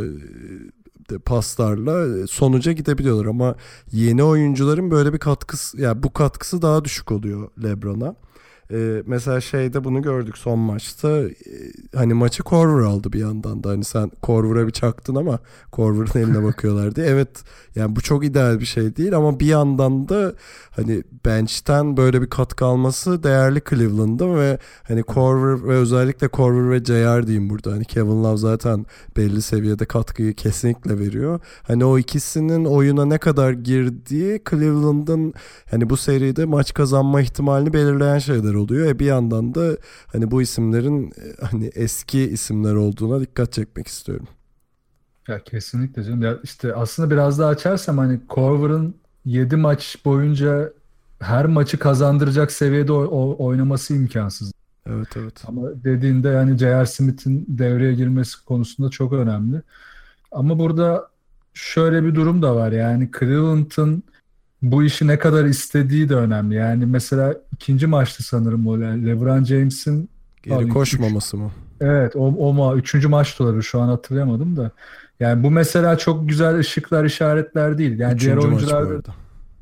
paslarla 1.26 2.28
sonuca 2.28 2.72
gidebiliyorlar 2.72 3.26
ama 3.26 3.56
yeni 3.92 4.24
oyuncuların 4.24 4.92
böyle 4.92 5.14
bir 5.14 5.20
katkısı 5.20 5.82
yani 5.82 6.04
bu 6.04 6.14
katkısı 6.14 6.62
daha 6.62 6.86
düşük 6.86 7.12
oluyor 7.12 7.50
LeBron'a. 7.64 8.16
Ee, 8.72 9.04
mesela 9.06 9.42
şeyde 9.42 9.84
bunu 9.84 10.02
gördük 10.02 10.38
son 10.38 10.60
maçta. 10.60 11.10
Ee, 11.10 11.32
hani 11.96 12.14
maçı 12.14 12.44
Korver 12.44 12.84
aldı 12.86 13.14
bir 13.14 13.20
yandan 13.20 13.64
da. 13.64 13.70
Hani 13.70 13.84
sen 13.84 14.12
Korver'a 14.22 14.68
bir 14.68 14.72
çaktın 14.72 15.16
ama 15.16 15.40
Korver'ın 15.72 16.20
eline 16.20 16.44
bakıyorlar 16.44 16.96
diye. 16.96 17.08
Evet 17.08 17.44
yani 17.76 17.96
bu 17.96 18.02
çok 18.02 18.26
ideal 18.26 18.60
bir 18.60 18.66
şey 18.66 18.96
değil 18.96 19.18
ama 19.18 19.40
bir 19.40 19.46
yandan 19.46 20.10
da 20.10 20.34
hani 20.72 21.04
bench'ten 21.26 21.98
böyle 21.98 22.22
bir 22.22 22.28
katkı 22.30 22.66
alması 22.66 23.24
değerli 23.24 23.62
Cleveland'da 23.70 24.36
ve 24.36 24.58
hani 24.84 25.04
Korver 25.04 25.68
ve 25.68 25.74
özellikle 25.74 26.28
Korver 26.28 26.72
ve 26.72 26.80
JR 26.86 27.28
diyeyim 27.28 27.50
burada. 27.50 27.72
Hani 27.72 27.86
Kevin 27.86 28.24
Love 28.24 28.38
zaten 28.38 28.86
belli 29.18 29.42
seviyede 29.42 29.86
katkıyı 29.86 30.34
kesinlikle 30.34 31.00
veriyor. 31.00 31.40
Hani 31.64 31.86
o 31.86 31.98
ikisinin 31.98 32.66
oyuna 32.66 33.06
ne 33.06 33.18
kadar 33.18 33.52
girdiği 33.52 34.42
Cleveland'ın 34.50 35.34
hani 35.72 35.90
bu 35.90 35.98
seride 35.98 36.46
maç 36.46 36.74
kazanma 36.74 37.22
ihtimalini 37.22 37.74
belirleyen 37.74 38.20
şeyler 38.20 38.54
oluyor. 38.58 38.88
E 38.88 39.00
bir 39.00 39.06
yandan 39.06 39.56
da 39.56 39.78
hani 40.08 40.32
bu 40.32 40.42
isimlerin 40.42 41.12
e, 41.12 41.46
hani 41.46 41.66
eski 41.76 42.20
isimler 42.20 42.74
olduğuna 42.74 43.22
dikkat 43.22 43.54
çekmek 43.54 43.88
istiyorum. 43.88 44.28
Ya 45.28 45.44
kesinlikle 45.44 46.04
canım. 46.04 46.22
Ya 46.22 46.38
işte 46.44 46.74
aslında 46.76 47.12
biraz 47.12 47.40
daha 47.40 47.50
açarsam 47.50 47.98
hani 47.98 48.20
Corver'ın 48.30 48.96
7 49.26 49.56
maç 49.56 49.98
boyunca 50.06 50.74
her 51.20 51.46
maçı 51.46 51.80
kazandıracak 51.80 52.52
seviyede 52.52 52.92
oynaması 52.94 53.96
imkansız. 53.96 54.52
Evet 54.90 55.08
evet. 55.16 55.44
Ama 55.48 55.62
dediğinde 55.84 56.30
yani 56.30 56.58
J.R. 56.58 56.86
Smith'in 56.86 57.46
devreye 57.48 57.94
girmesi 57.94 58.46
konusunda 58.46 58.90
çok 58.90 59.14
önemli. 59.14 59.62
Ama 60.32 60.60
burada 60.60 61.10
şöyle 61.54 62.04
bir 62.04 62.16
durum 62.16 62.42
da 62.42 62.56
var 62.56 62.72
yani 62.72 63.10
Cleveland'ın 63.20 64.04
bu 64.62 64.84
işi 64.84 65.08
ne 65.08 65.20
kadar 65.20 65.46
istediği 65.46 66.10
de 66.10 66.16
önemli. 66.16 66.56
Yani 66.56 66.86
mesela 66.86 67.36
ikinci 67.54 67.88
maçta 67.88 68.24
sanırım 68.24 68.68
o 68.68 68.80
LeBron 68.80 69.44
James'in 69.44 70.10
geri 70.44 70.70
koşmaması 70.70 71.38
üç, 71.38 71.44
mı? 71.44 71.52
Evet 71.82 72.16
o, 72.16 72.26
o 72.28 72.54
ma 72.54 72.76
üçüncü 72.76 73.08
maç 73.08 73.42
olabilir 73.42 73.64
şu 73.64 73.82
an 73.82 73.88
hatırlayamadım 73.88 74.58
da. 74.58 74.72
Yani 75.20 75.44
bu 75.44 75.52
mesela 75.52 75.98
çok 75.98 76.30
güzel 76.30 76.58
ışıklar 76.58 77.06
işaretler 77.06 77.78
değil. 77.78 78.00
Yani 78.00 78.14
üçüncü 78.14 78.26
diğer 78.26 78.38
oyuncularda 78.38 79.12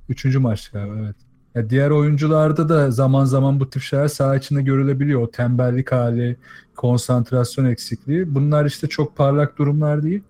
üçüncü 0.10 0.40
maç 0.40 0.70
galiba 0.70 0.94
evet. 1.00 1.16
Ya 1.56 1.70
diğer 1.70 1.90
oyuncularda 1.90 2.70
da 2.70 2.92
zaman 2.92 3.26
zaman 3.26 3.60
bu 3.60 3.70
tip 3.70 3.82
şeyler 3.82 4.08
saha 4.08 4.36
içinde 4.36 4.62
görülebiliyor. 4.62 5.22
O 5.22 5.32
tembellik 5.32 5.92
hali, 5.92 6.38
konsantrasyon 6.76 7.66
eksikliği. 7.66 8.36
Bunlar 8.36 8.66
işte 8.66 8.88
çok 8.88 9.16
parlak 9.16 9.58
durumlar 9.58 10.04
değil. 10.04 10.22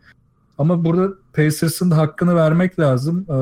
Ama 0.58 0.86
burada 0.86 1.14
Pacers'ın 1.34 1.91
hakkını 1.91 2.36
vermek 2.36 2.80
lazım. 2.80 3.26
Ee, 3.30 3.34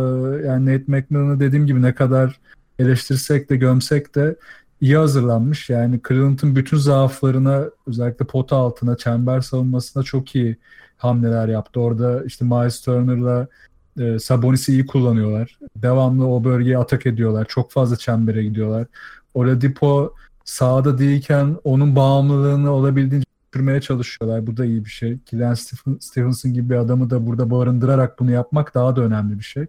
yani 0.47 0.65
Nate 0.65 0.83
McMillan'ı 0.87 1.39
dediğim 1.39 1.65
gibi 1.67 1.81
ne 1.81 1.95
kadar 1.95 2.39
eleştirsek 2.79 3.49
de 3.49 3.55
gömsek 3.55 4.15
de 4.15 4.35
iyi 4.81 4.97
hazırlanmış. 4.97 5.69
Yani 5.69 5.99
Cleveland'ın 6.07 6.55
bütün 6.55 6.77
zaaflarına 6.77 7.65
özellikle 7.87 8.25
pota 8.25 8.55
altına, 8.55 8.97
çember 8.97 9.41
savunmasına 9.41 10.03
çok 10.03 10.35
iyi 10.35 10.57
hamleler 10.97 11.47
yaptı. 11.47 11.79
Orada 11.79 12.23
işte 12.25 12.45
Miles 12.45 12.81
Turner'la 12.81 13.47
e, 13.99 14.19
Sabonis'i 14.19 14.71
iyi 14.71 14.85
kullanıyorlar. 14.85 15.59
Devamlı 15.75 16.27
o 16.27 16.43
bölgeye 16.43 16.77
atak 16.77 17.05
ediyorlar. 17.05 17.45
Çok 17.49 17.71
fazla 17.71 17.95
çembere 17.95 18.43
gidiyorlar. 18.43 18.87
Oladipo 19.33 20.13
sahada 20.45 20.97
değilken 20.97 21.57
onun 21.63 21.95
bağımlılığını 21.95 22.71
olabildiğince 22.71 23.32
düşürmeye 23.53 23.81
çalışıyorlar. 23.81 24.47
Bu 24.47 24.57
da 24.57 24.65
iyi 24.65 24.85
bir 24.85 24.89
şey. 24.89 25.19
Kylian 25.19 25.53
Stevenson 25.99 26.53
gibi 26.53 26.69
bir 26.69 26.75
adamı 26.75 27.09
da 27.09 27.27
burada 27.27 27.51
barındırarak 27.51 28.19
bunu 28.19 28.31
yapmak 28.31 28.75
daha 28.75 28.95
da 28.95 29.01
önemli 29.01 29.39
bir 29.39 29.43
şey. 29.43 29.65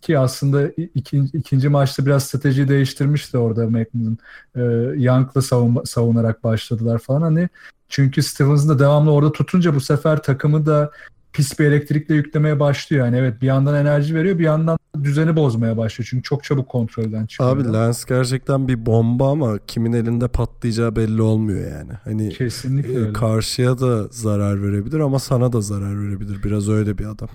Ki 0.00 0.18
aslında 0.18 0.68
ikinci, 0.68 1.38
ikinci 1.38 1.68
maçta 1.68 2.06
biraz 2.06 2.24
strateji 2.24 2.68
değiştirmişti 2.68 3.38
orada 3.38 3.66
McMillan. 3.66 4.18
Ee, 4.56 4.60
Young'la 5.02 5.42
savun, 5.42 5.84
savunarak 5.84 6.44
başladılar 6.44 6.98
falan. 6.98 7.22
Hani 7.22 7.48
çünkü 7.88 8.22
Stevens'ın 8.22 8.68
da 8.68 8.78
devamlı 8.78 9.12
orada 9.12 9.32
tutunca 9.32 9.74
bu 9.74 9.80
sefer 9.80 10.22
takımı 10.22 10.66
da 10.66 10.90
pis 11.36 11.58
bir 11.58 11.64
elektrikle 11.64 12.14
yüklemeye 12.14 12.60
başlıyor. 12.60 13.06
Yani 13.06 13.16
evet 13.16 13.42
bir 13.42 13.46
yandan 13.46 13.74
enerji 13.74 14.14
veriyor 14.14 14.38
bir 14.38 14.44
yandan 14.44 14.78
düzeni 15.02 15.36
bozmaya 15.36 15.76
başlıyor. 15.76 16.08
Çünkü 16.10 16.22
çok 16.22 16.44
çabuk 16.44 16.68
kontrolden 16.68 17.26
çıkıyor. 17.26 17.56
Abi 17.56 17.72
Lens 17.72 18.04
gerçekten 18.04 18.68
bir 18.68 18.86
bomba 18.86 19.30
ama 19.30 19.58
kimin 19.66 19.92
elinde 19.92 20.28
patlayacağı 20.28 20.96
belli 20.96 21.22
olmuyor 21.22 21.70
yani. 21.70 21.92
Hani 22.04 22.28
Kesinlikle 22.28 22.92
e, 22.92 22.96
öyle. 22.96 23.12
karşıya 23.12 23.78
da 23.78 24.08
zarar 24.10 24.62
verebilir 24.62 25.00
ama 25.00 25.18
sana 25.18 25.52
da 25.52 25.60
zarar 25.60 26.02
verebilir. 26.02 26.42
Biraz 26.42 26.68
öyle 26.68 26.98
bir 26.98 27.04
adam. 27.04 27.28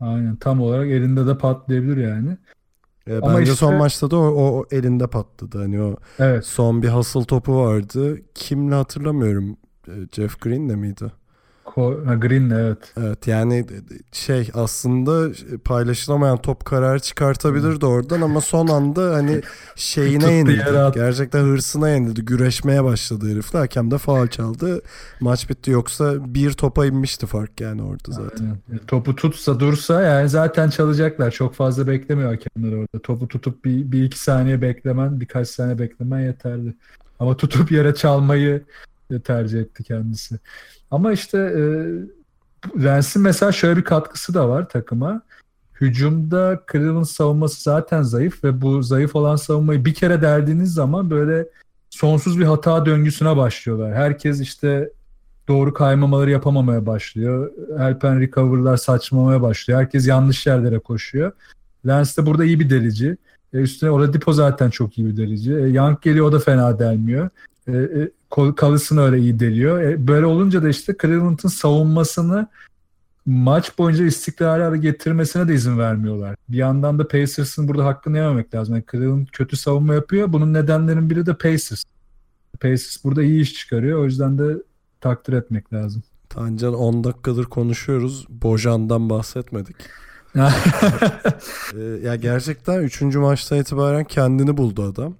Aynen 0.00 0.36
tam 0.36 0.60
olarak 0.60 0.86
elinde 0.86 1.26
de 1.26 1.38
patlayabilir 1.38 1.96
yani. 1.96 2.36
E, 3.06 3.16
Ama 3.16 3.38
bence 3.38 3.52
işte, 3.52 3.66
son 3.66 3.74
maçta 3.74 4.10
da 4.10 4.16
o, 4.16 4.58
o 4.58 4.64
elinde 4.70 5.06
patladı. 5.06 5.58
Hani 5.58 5.82
o 5.82 5.96
evet. 6.18 6.46
son 6.46 6.82
bir 6.82 6.88
hasıl 6.88 7.24
topu 7.24 7.56
vardı. 7.56 8.18
Kimle 8.34 8.74
hatırlamıyorum. 8.74 9.56
E, 9.88 9.92
Jeff 10.12 10.40
Green 10.40 10.68
de 10.68 10.76
Green 11.64 12.50
evet. 12.50 12.78
Evet 13.00 13.26
yani 13.26 13.66
şey 14.12 14.50
aslında 14.54 15.30
paylaşılamayan 15.64 16.38
top 16.38 16.64
karar 16.64 16.98
çıkartabilirdi 16.98 17.86
oradan 17.86 18.20
ama 18.20 18.40
son 18.40 18.66
anda 18.66 19.14
hani 19.14 19.40
şeyine 19.76 20.32
yenildi. 20.32 20.92
Gerçekten 20.94 21.40
hırsına 21.40 21.88
yenildi. 21.88 22.24
Güreşmeye 22.24 22.84
başladı 22.84 23.30
herifle. 23.32 23.58
Hakem 23.58 23.90
de 23.90 23.98
faal 23.98 24.26
çaldı. 24.26 24.82
Maç 25.20 25.50
bitti 25.50 25.70
yoksa 25.70 26.34
bir 26.34 26.52
topa 26.52 26.86
inmişti 26.86 27.26
fark 27.26 27.60
yani 27.60 27.82
orada 27.82 28.12
zaten. 28.12 28.44
Aynen. 28.44 28.82
E, 28.82 28.86
topu 28.86 29.16
tutsa 29.16 29.60
dursa 29.60 30.02
yani 30.02 30.28
zaten 30.28 30.70
çalacaklar. 30.70 31.30
Çok 31.30 31.54
fazla 31.54 31.86
beklemiyor 31.86 32.30
hakemler 32.30 32.76
orada. 32.76 32.98
Topu 33.02 33.28
tutup 33.28 33.64
bir, 33.64 33.92
bir 33.92 34.04
iki 34.04 34.18
saniye 34.18 34.62
beklemen 34.62 35.20
birkaç 35.20 35.48
saniye 35.48 35.78
beklemen 35.78 36.20
yeterli. 36.20 36.74
Ama 37.18 37.36
tutup 37.36 37.72
yere 37.72 37.94
çalmayı 37.94 38.62
tercih 39.20 39.60
etti 39.60 39.84
kendisi. 39.84 40.38
Ama 40.90 41.12
işte 41.12 41.38
e, 41.38 41.62
Lens'in 42.84 43.22
mesela 43.22 43.52
şöyle 43.52 43.76
bir 43.76 43.84
katkısı 43.84 44.34
da 44.34 44.48
var 44.48 44.68
takıma. 44.68 45.22
Hücumda 45.80 46.62
Cleveland 46.72 47.04
savunması 47.04 47.62
zaten 47.62 48.02
zayıf 48.02 48.44
ve 48.44 48.60
bu 48.60 48.82
zayıf 48.82 49.16
olan 49.16 49.36
savunmayı 49.36 49.84
bir 49.84 49.94
kere 49.94 50.22
deldiğiniz 50.22 50.74
zaman 50.74 51.10
böyle 51.10 51.48
sonsuz 51.90 52.38
bir 52.38 52.44
hata 52.44 52.86
döngüsüne 52.86 53.36
başlıyorlar. 53.36 53.94
Herkes 53.94 54.40
işte 54.40 54.90
doğru 55.48 55.74
kaymamaları 55.74 56.30
yapamamaya 56.30 56.86
başlıyor. 56.86 57.50
And 57.78 58.20
recover'lar 58.20 58.76
saçmamaya 58.76 59.42
başlıyor. 59.42 59.80
Herkes 59.80 60.08
yanlış 60.08 60.46
yerlere 60.46 60.78
koşuyor. 60.78 61.32
Lens 61.86 62.18
de 62.18 62.26
burada 62.26 62.44
iyi 62.44 62.60
bir 62.60 62.70
delici. 62.70 63.16
E 63.52 63.58
üstüne 63.58 63.90
Oladipo 63.90 64.32
zaten 64.32 64.70
çok 64.70 64.98
iyi 64.98 65.06
bir 65.06 65.16
delici. 65.16 65.52
E 65.52 65.68
Young 65.68 66.02
geliyor 66.02 66.26
o 66.26 66.32
da 66.32 66.38
fena 66.38 66.78
delmiyor. 66.78 67.30
E, 67.68 67.72
e, 67.72 68.10
kalısını 68.56 69.02
öyle 69.02 69.18
iyi 69.18 69.40
deliyor. 69.40 69.82
E, 69.82 70.06
böyle 70.06 70.26
olunca 70.26 70.62
da 70.62 70.68
işte 70.68 70.94
Cleveland'ın 71.02 71.48
savunmasını 71.48 72.48
maç 73.26 73.78
boyunca 73.78 74.04
istikrarı 74.04 74.76
getirmesine 74.76 75.48
de 75.48 75.54
izin 75.54 75.78
vermiyorlar. 75.78 76.36
Bir 76.48 76.56
yandan 76.56 76.98
da 76.98 77.08
Pacers'ın 77.08 77.68
burada 77.68 77.84
hakkını 77.84 78.16
yememek 78.16 78.54
lazım. 78.54 78.74
Yani 78.74 78.84
Cleveland 78.92 79.26
kötü 79.32 79.56
savunma 79.56 79.94
yapıyor. 79.94 80.32
Bunun 80.32 80.54
nedenlerinin 80.54 81.10
biri 81.10 81.26
de 81.26 81.34
Pacers. 81.34 81.84
Pacers 82.60 83.04
burada 83.04 83.22
iyi 83.22 83.42
iş 83.42 83.54
çıkarıyor. 83.54 83.98
O 83.98 84.04
yüzden 84.04 84.38
de 84.38 84.56
takdir 85.00 85.32
etmek 85.32 85.72
lazım. 85.72 86.02
Tancan 86.28 86.74
10 86.74 87.04
dakikadır 87.04 87.44
konuşuyoruz. 87.44 88.26
Bojan'dan 88.28 89.10
bahsetmedik. 89.10 89.76
ee, 90.36 91.80
ya 92.04 92.16
gerçekten 92.16 92.80
3. 92.80 93.02
maçtan 93.02 93.58
itibaren 93.58 94.04
kendini 94.04 94.56
buldu 94.56 94.82
adam. 94.82 95.14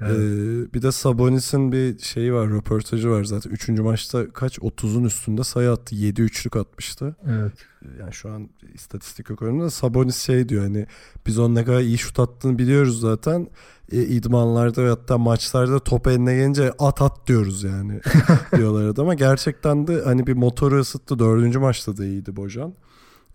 Evet. 0.00 0.10
Ee, 0.10 0.74
bir 0.74 0.82
de 0.82 0.92
Sabonis'in 0.92 1.72
bir 1.72 1.98
şeyi 1.98 2.32
var, 2.32 2.50
röportajı 2.50 3.10
var 3.10 3.24
zaten. 3.24 3.50
Üçüncü 3.50 3.82
maçta 3.82 4.32
kaç? 4.32 4.58
30'un 4.58 5.04
üstünde 5.04 5.44
sayı 5.44 5.70
attı. 5.70 5.94
7 5.94 6.22
üçlük 6.22 6.56
atmıştı. 6.56 7.16
Evet. 7.26 7.52
Yani 8.00 8.12
şu 8.12 8.30
an 8.30 8.48
istatistik 8.74 9.30
yok 9.30 9.42
önümde. 9.42 9.70
Sabonis 9.70 10.16
şey 10.16 10.48
diyor 10.48 10.62
hani 10.62 10.86
biz 11.26 11.38
onun 11.38 11.54
ne 11.54 11.64
kadar 11.64 11.80
iyi 11.80 11.98
şut 11.98 12.18
attığını 12.18 12.58
biliyoruz 12.58 13.00
zaten. 13.00 13.48
E, 13.92 14.02
idmanlarda 14.02 14.84
ve 14.84 14.88
hatta 14.88 15.18
maçlarda 15.18 15.78
top 15.78 16.06
eline 16.06 16.34
gelince 16.34 16.72
at 16.78 17.02
at 17.02 17.26
diyoruz 17.26 17.64
yani 17.64 18.00
diyorlar 18.56 18.94
ama 18.98 19.14
gerçekten 19.14 19.86
de 19.86 20.02
hani 20.04 20.26
bir 20.26 20.34
motoru 20.34 20.80
ısıttı. 20.80 21.18
Dördüncü 21.18 21.58
maçta 21.58 21.96
da 21.96 22.04
iyiydi 22.04 22.36
Bojan. 22.36 22.74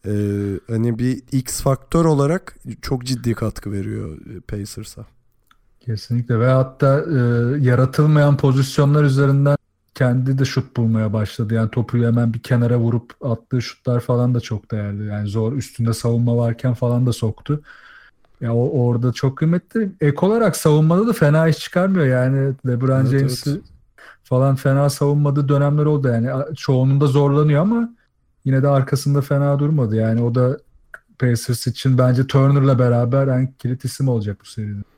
Ee, 0.05 0.11
hani 0.67 0.99
bir 0.99 1.21
X 1.31 1.61
faktör 1.61 2.05
olarak 2.05 2.57
çok 2.81 3.05
ciddi 3.05 3.33
katkı 3.33 3.71
veriyor 3.71 4.17
Pacers'a. 4.47 5.05
Kesinlikle 5.85 6.39
ve 6.39 6.47
hatta 6.47 6.99
e, 6.99 7.17
yaratılmayan 7.59 8.37
pozisyonlar 8.37 9.03
üzerinden 9.03 9.57
kendi 9.95 10.37
de 10.37 10.45
şut 10.45 10.77
bulmaya 10.77 11.13
başladı. 11.13 11.53
Yani 11.53 11.69
topu 11.69 11.97
hemen 11.97 12.33
bir 12.33 12.39
kenara 12.39 12.77
vurup 12.77 13.13
attığı 13.21 13.61
şutlar 13.61 13.99
falan 13.99 14.35
da 14.35 14.39
çok 14.39 14.71
değerli. 14.71 15.05
Yani 15.05 15.27
zor 15.27 15.53
üstünde 15.53 15.93
savunma 15.93 16.37
varken 16.37 16.73
falan 16.73 17.05
da 17.05 17.13
soktu. 17.13 17.61
Ya 18.41 18.55
o 18.55 18.85
orada 18.85 19.13
çok 19.13 19.37
kıymetli. 19.37 19.91
Ek 20.01 20.25
olarak 20.25 20.57
savunmada 20.57 21.07
da 21.07 21.13
fena 21.13 21.47
iş 21.47 21.57
çıkarmıyor. 21.57 22.05
Yani 22.05 22.53
LeBron 22.67 23.01
evet, 23.01 23.11
James'i 23.11 23.49
evet. 23.49 23.61
falan 24.23 24.55
fena 24.55 24.89
savunmadığı 24.89 25.49
dönemler 25.49 25.85
oldu. 25.85 26.07
Yani 26.07 26.29
çoğununda 26.55 27.07
zorlanıyor 27.07 27.61
ama 27.61 27.89
yine 28.45 28.63
de 28.63 28.67
arkasında 28.67 29.21
fena 29.21 29.59
durmadı. 29.59 29.95
Yani 29.95 30.21
o 30.21 30.35
da 30.35 30.57
Pacers 31.19 31.67
için 31.67 31.97
bence 31.97 32.27
Turner'la 32.27 32.79
beraber 32.79 33.27
en 33.27 33.47
kilit 33.47 33.85
isim 33.85 34.07
olacak 34.07 34.37
bu 34.41 34.45
seride. 34.45 34.92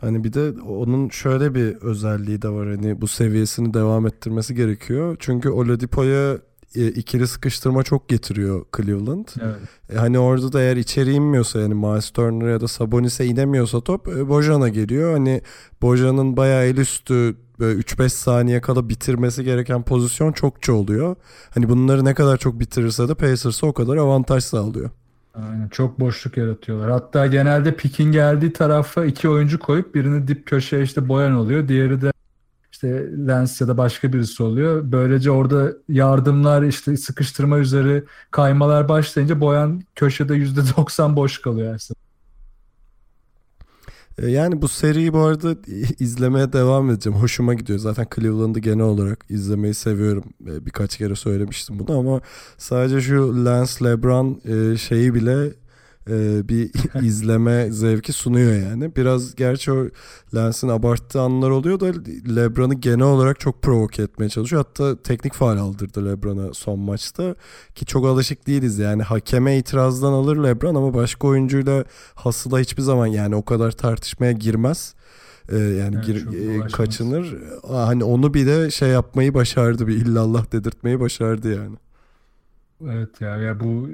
Hani 0.00 0.24
bir 0.24 0.32
de 0.32 0.60
onun 0.60 1.08
şöyle 1.08 1.54
bir 1.54 1.76
özelliği 1.76 2.42
de 2.42 2.48
var 2.48 2.68
hani 2.68 3.00
bu 3.00 3.08
seviyesini 3.08 3.74
devam 3.74 4.06
ettirmesi 4.06 4.54
gerekiyor. 4.54 5.16
Çünkü 5.18 5.48
Oladipo'ya 5.48 6.38
e, 6.74 6.86
ikili 6.86 7.26
sıkıştırma 7.26 7.82
çok 7.82 8.08
getiriyor 8.08 8.64
Cleveland. 8.76 9.28
Evet. 9.40 9.56
E, 9.92 9.96
hani 9.96 10.18
orada 10.18 10.52
da 10.52 10.60
eğer 10.60 10.76
içeri 10.76 11.12
inmiyorsa 11.12 11.60
yani 11.60 11.74
Miles 11.74 12.10
Turner 12.10 12.50
ya 12.50 12.60
da 12.60 12.68
Sabonis'e 12.68 13.26
inemiyorsa 13.26 13.80
top 13.80 14.08
e, 14.08 14.28
Bojan'a 14.28 14.68
geliyor. 14.68 15.12
Hani 15.12 15.42
Bojan'ın 15.82 16.36
bayağı 16.36 16.64
el 16.64 16.76
üstü 16.76 17.36
3-5 17.60 18.08
saniye 18.08 18.60
kala 18.60 18.88
bitirmesi 18.88 19.44
gereken 19.44 19.82
pozisyon 19.82 20.32
çokça 20.32 20.72
oluyor. 20.72 21.16
Hani 21.50 21.68
bunları 21.68 22.04
ne 22.04 22.14
kadar 22.14 22.36
çok 22.36 22.60
bitirirse 22.60 23.08
de 23.08 23.14
Pacers'a 23.14 23.66
o 23.66 23.72
kadar 23.72 23.96
avantaj 23.96 24.44
sağlıyor. 24.44 24.90
Aynen 25.42 25.68
çok 25.68 26.00
boşluk 26.00 26.36
yaratıyorlar. 26.36 26.90
Hatta 26.90 27.26
genelde 27.26 27.76
pikin 27.76 28.12
geldiği 28.12 28.52
tarafa 28.52 29.04
iki 29.04 29.28
oyuncu 29.28 29.58
koyup 29.58 29.94
birini 29.94 30.28
dip 30.28 30.46
köşeye 30.46 30.82
işte 30.82 31.08
Boyan 31.08 31.34
oluyor. 31.34 31.68
Diğeri 31.68 32.00
de 32.00 32.12
işte 32.72 32.88
Lens 33.28 33.60
ya 33.60 33.68
da 33.68 33.76
başka 33.78 34.12
birisi 34.12 34.42
oluyor. 34.42 34.82
Böylece 34.84 35.30
orada 35.30 35.72
yardımlar 35.88 36.62
işte 36.62 36.96
sıkıştırma 36.96 37.58
üzeri 37.58 38.04
kaymalar 38.30 38.88
başlayınca 38.88 39.40
Boyan 39.40 39.82
köşede 39.94 40.34
%90 40.34 41.16
boş 41.16 41.42
kalıyor 41.42 41.74
aslında. 41.74 42.07
E, 44.18 44.30
yani 44.30 44.62
bu 44.62 44.68
seriyi 44.68 45.12
bu 45.12 45.18
arada 45.18 45.56
izlemeye 45.98 46.52
devam 46.52 46.90
edeceğim. 46.90 47.18
Hoşuma 47.18 47.54
gidiyor. 47.54 47.78
Zaten 47.78 48.06
Cleveland'ı 48.16 48.58
genel 48.58 48.84
olarak 48.84 49.24
izlemeyi 49.28 49.74
seviyorum. 49.74 50.24
E, 50.46 50.66
birkaç 50.66 50.96
kere 50.96 51.14
söylemiştim 51.16 51.78
bunu 51.78 51.98
ama 51.98 52.20
sadece 52.58 53.00
şu 53.00 53.44
Lance 53.44 53.84
LeBron 53.84 54.40
e, 54.44 54.76
şeyi 54.76 55.14
bile 55.14 55.52
e, 56.10 56.48
bir 56.48 56.70
izleme 57.02 57.70
zevki 57.70 58.12
sunuyor 58.12 58.52
yani. 58.52 58.96
Biraz 58.96 59.34
gerçi 59.34 59.72
o 59.72 59.86
Lens'in 60.34 60.68
abarttığı 60.68 61.20
anlar 61.20 61.50
oluyor 61.50 61.80
da 61.80 61.86
LeBron'u 62.36 62.80
genel 62.80 63.06
olarak 63.06 63.40
çok 63.40 63.62
provoke 63.62 64.02
etmeye 64.02 64.28
çalışıyor. 64.28 64.64
Hatta 64.66 65.02
teknik 65.02 65.34
faal 65.34 65.56
aldırdı 65.56 66.06
LeBron'a 66.06 66.54
son 66.54 66.78
maçta 66.78 67.34
ki 67.74 67.86
çok 67.86 68.06
alışık 68.06 68.46
değiliz 68.46 68.78
yani. 68.78 69.02
Hakeme 69.02 69.58
itirazdan 69.58 70.12
alır 70.12 70.36
LeBron 70.36 70.74
ama 70.74 70.94
başka 70.94 71.28
oyuncuyla 71.28 71.84
hasıla 72.14 72.58
hiçbir 72.58 72.82
zaman 72.82 73.06
yani 73.06 73.36
o 73.36 73.44
kadar 73.44 73.70
tartışmaya 73.70 74.32
girmez. 74.32 74.94
Ee, 75.48 75.58
yani 75.58 75.94
evet, 75.96 76.06
gir, 76.06 76.26
e, 76.64 76.66
kaçınır. 76.68 77.36
Hani 77.68 78.04
onu 78.04 78.34
bir 78.34 78.46
de 78.46 78.70
şey 78.70 78.88
yapmayı 78.88 79.34
başardı 79.34 79.86
bir 79.86 79.96
illallah 79.96 80.52
dedirtmeyi 80.52 81.00
başardı 81.00 81.54
yani. 81.54 81.76
Evet 82.84 83.20
ya 83.20 83.36
ya 83.36 83.60
bu 83.60 83.88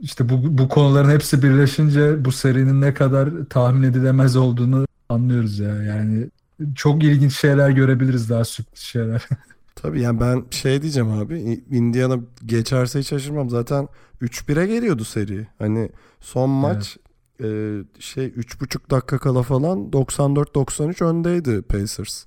işte 0.00 0.28
bu, 0.28 0.58
bu 0.58 0.68
konuların 0.68 1.10
hepsi 1.10 1.42
birleşince 1.42 2.24
bu 2.24 2.32
serinin 2.32 2.80
ne 2.80 2.94
kadar 2.94 3.30
tahmin 3.50 3.82
edilemez 3.82 4.36
olduğunu 4.36 4.86
anlıyoruz 5.08 5.58
ya. 5.58 5.82
Yani 5.82 6.26
çok 6.74 7.04
ilginç 7.04 7.40
şeyler 7.40 7.70
görebiliriz 7.70 8.30
daha 8.30 8.44
sürpriz 8.44 8.80
şeyler. 8.80 9.28
Tabii 9.74 10.00
yani 10.00 10.20
ben 10.20 10.44
şey 10.50 10.82
diyeceğim 10.82 11.10
abi 11.10 11.62
Indiana 11.70 12.18
geçerse 12.46 12.98
hiç 12.98 13.08
şaşırmam. 13.08 13.50
Zaten 13.50 13.88
3-1'e 14.22 14.66
geliyordu 14.66 15.04
seri. 15.04 15.46
Hani 15.58 15.90
son 16.20 16.50
maç 16.50 16.96
evet. 17.40 17.86
e, 17.96 18.00
şey 18.00 18.26
3,5 18.26 18.90
dakika 18.90 19.18
kala 19.18 19.42
falan 19.42 19.78
94-93 19.90 21.04
öndeydi 21.04 21.62
Pacers. 21.62 22.24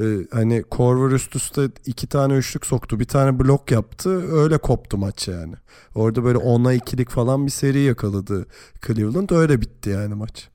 Ee, 0.00 0.18
hani 0.32 0.62
Korver 0.62 1.14
üst 1.14 1.36
üste 1.36 1.68
iki 1.86 2.06
tane 2.06 2.34
üçlük 2.34 2.66
soktu. 2.66 3.00
Bir 3.00 3.04
tane 3.04 3.38
blok 3.38 3.70
yaptı. 3.70 4.32
Öyle 4.32 4.58
koptu 4.58 4.98
maç 4.98 5.28
yani. 5.28 5.54
Orada 5.94 6.24
böyle 6.24 6.38
10'a 6.38 6.72
ikilik 6.72 7.10
falan 7.10 7.46
bir 7.46 7.50
seri 7.50 7.78
yakaladı 7.78 8.46
Cleveland. 8.86 9.30
Öyle 9.30 9.60
bitti 9.60 9.90
yani 9.90 10.14
maç. 10.14 10.48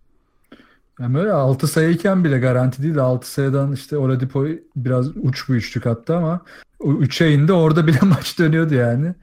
Yani 1.00 1.16
böyle 1.16 1.32
6 1.32 1.68
sayıyken 1.68 2.24
bile 2.24 2.39
garanti 2.39 2.84
değil 2.84 2.96
de 2.96 3.02
6 3.02 3.32
sayıdan 3.32 3.72
işte 3.72 3.98
Oladipo 3.98 4.46
biraz 4.76 5.18
uç 5.18 5.50
bir 5.50 5.56
üçlük 5.56 5.88
attı 5.88 6.16
ama 6.16 6.42
3'e 6.80 7.34
indi 7.34 7.54
orada 7.54 7.88
bile 7.88 8.00
maç 8.02 8.39
dönüyordu 8.39 8.74
yani. 8.74 9.16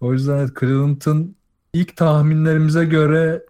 O 0.00 0.12
yüzden 0.12 0.38
evet, 0.38 0.50
Cleveland'ın 0.60 1.36
ilk 1.72 1.96
tahminlerimize 1.96 2.84
göre 2.84 3.42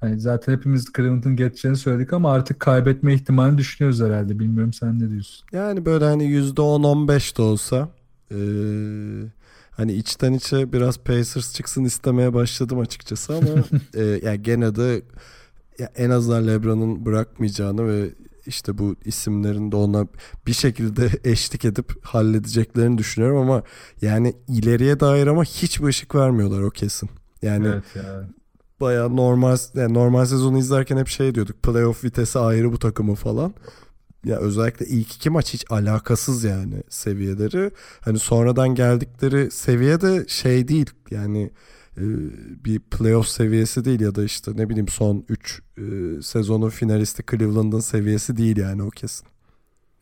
Hani 0.00 0.20
zaten 0.20 0.52
hepimiz 0.52 0.86
Cleveland'ın 0.96 1.36
geçeceğini 1.36 1.76
söyledik 1.76 2.12
ama 2.12 2.32
artık 2.32 2.60
kaybetme 2.60 3.14
ihtimalini 3.14 3.58
düşünüyoruz 3.58 4.00
herhalde. 4.00 4.38
Bilmiyorum 4.38 4.72
sen 4.72 5.00
ne 5.00 5.10
diyorsun? 5.10 5.46
Yani 5.52 5.86
böyle 5.86 6.04
hani 6.04 6.24
%10-15 6.24 7.36
de 7.38 7.42
olsa 7.42 7.88
ee, 8.30 8.36
hani 9.70 9.92
içten 9.92 10.32
içe 10.32 10.72
biraz 10.72 10.98
Pacers 10.98 11.54
çıksın 11.54 11.84
istemeye 11.84 12.34
başladım 12.34 12.78
açıkçası 12.78 13.36
ama 13.36 13.64
e, 13.94 14.04
yani 14.04 14.42
gene 14.42 14.74
de 14.74 15.02
ya 15.78 15.92
en 15.96 16.10
azından 16.10 16.46
LeBron'un 16.46 17.06
bırakmayacağını 17.06 17.88
ve 17.88 18.10
işte 18.46 18.78
bu 18.78 18.96
isimlerin 19.04 19.72
de 19.72 19.76
ona 19.76 20.06
bir 20.46 20.52
şekilde 20.52 21.10
eşlik 21.30 21.64
edip 21.64 21.92
halledeceklerini 22.02 22.98
düşünüyorum 22.98 23.38
ama 23.38 23.62
yani 24.02 24.34
ileriye 24.48 25.00
dair 25.00 25.26
ama 25.26 25.44
hiçbir 25.44 25.86
ışık 25.86 26.14
vermiyorlar 26.14 26.62
o 26.62 26.70
kesin. 26.70 27.10
Yani 27.42 27.66
evet 27.66 27.84
ya 27.96 28.28
baya 28.80 29.08
normal 29.08 29.56
yani 29.74 29.94
normal 29.94 30.24
sezonu 30.24 30.58
izlerken 30.58 30.96
hep 30.96 31.08
şey 31.08 31.34
diyorduk. 31.34 31.62
Playoff 31.62 32.04
vitesi 32.04 32.38
ayrı 32.38 32.72
bu 32.72 32.78
takımı 32.78 33.14
falan. 33.14 33.54
Ya 34.24 34.38
özellikle 34.38 34.86
ilk 34.86 35.14
iki 35.14 35.30
maç 35.30 35.54
hiç 35.54 35.64
alakasız 35.70 36.44
yani 36.44 36.82
seviyeleri. 36.88 37.70
Hani 38.00 38.18
sonradan 38.18 38.74
geldikleri 38.74 39.50
seviye 39.50 40.00
de 40.00 40.24
şey 40.28 40.68
değil. 40.68 40.90
Yani 41.10 41.50
e, 41.96 42.04
bir 42.64 42.78
playoff 42.78 43.28
seviyesi 43.28 43.84
değil 43.84 44.00
ya 44.00 44.14
da 44.14 44.24
işte 44.24 44.50
ne 44.54 44.68
bileyim 44.68 44.88
son 44.88 45.24
3 45.28 45.62
e, 45.78 45.82
sezonun 46.22 46.68
finalisti 46.68 47.22
Cleveland'ın 47.30 47.80
seviyesi 47.80 48.36
değil 48.36 48.56
yani 48.56 48.82
o 48.82 48.90
kesin. 48.90 49.26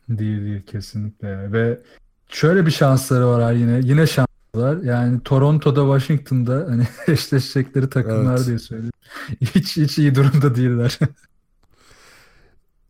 Değil 0.09 0.41
değil 0.45 0.61
kesinlikle. 0.61 1.51
Ve 1.51 1.79
şöyle 2.29 2.65
bir 2.65 2.71
şansları 2.71 3.27
var 3.27 3.53
yine. 3.53 3.79
Yine 3.83 4.07
şans 4.07 4.26
var. 4.57 4.77
Yani 4.77 5.19
Toronto'da 5.23 5.99
Washington'da 5.99 6.65
hani 6.69 6.87
eşleşecekleri 7.07 7.89
takımlar 7.89 8.37
evet. 8.37 8.47
diye 8.47 8.59
söyleyeyim. 8.59 8.91
Hiç 9.41 9.77
hiç 9.77 9.97
iyi 9.97 10.15
durumda 10.15 10.55
değiller. 10.55 10.99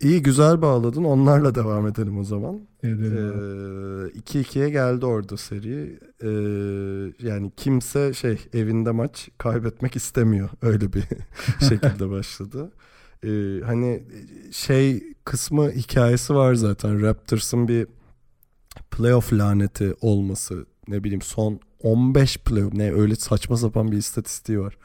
İyi 0.02 0.22
güzel 0.22 0.62
bağladın. 0.62 1.04
Onlarla 1.04 1.56
devam 1.56 1.88
edelim 1.88 2.20
o 2.20 2.24
zaman. 2.24 2.68
Edelim. 2.84 3.18
Ee, 3.18 4.20
2-2'ye 4.20 4.70
geldi 4.70 5.06
orada 5.06 5.38
seri. 5.38 6.00
Ee, 6.24 7.28
yani 7.28 7.52
kimse 7.58 8.14
şey 8.14 8.38
evinde 8.54 8.92
maç 8.92 9.30
kaybetmek 9.38 9.96
istemiyor. 9.96 10.50
Öyle 10.62 10.94
bir 10.94 11.04
şekilde 11.70 12.10
başladı. 12.10 12.72
Ee, 13.24 13.62
hani 13.66 14.04
şey 14.52 15.14
kısmı 15.26 15.72
hikayesi 15.72 16.36
var 16.36 16.54
zaten. 16.54 17.02
Raptors'ın 17.02 17.68
bir 17.68 17.88
playoff 18.92 19.34
laneti 19.34 19.94
olması 20.02 20.66
ne 20.88 21.04
bileyim 21.04 21.22
son 21.22 21.60
15 21.84 22.38
play 22.38 22.64
ne 22.74 22.94
öyle 22.94 23.16
saçma 23.16 23.58
sapan 23.58 23.92
bir 23.92 23.98
istatistiği 23.98 24.60
var. 24.60 24.78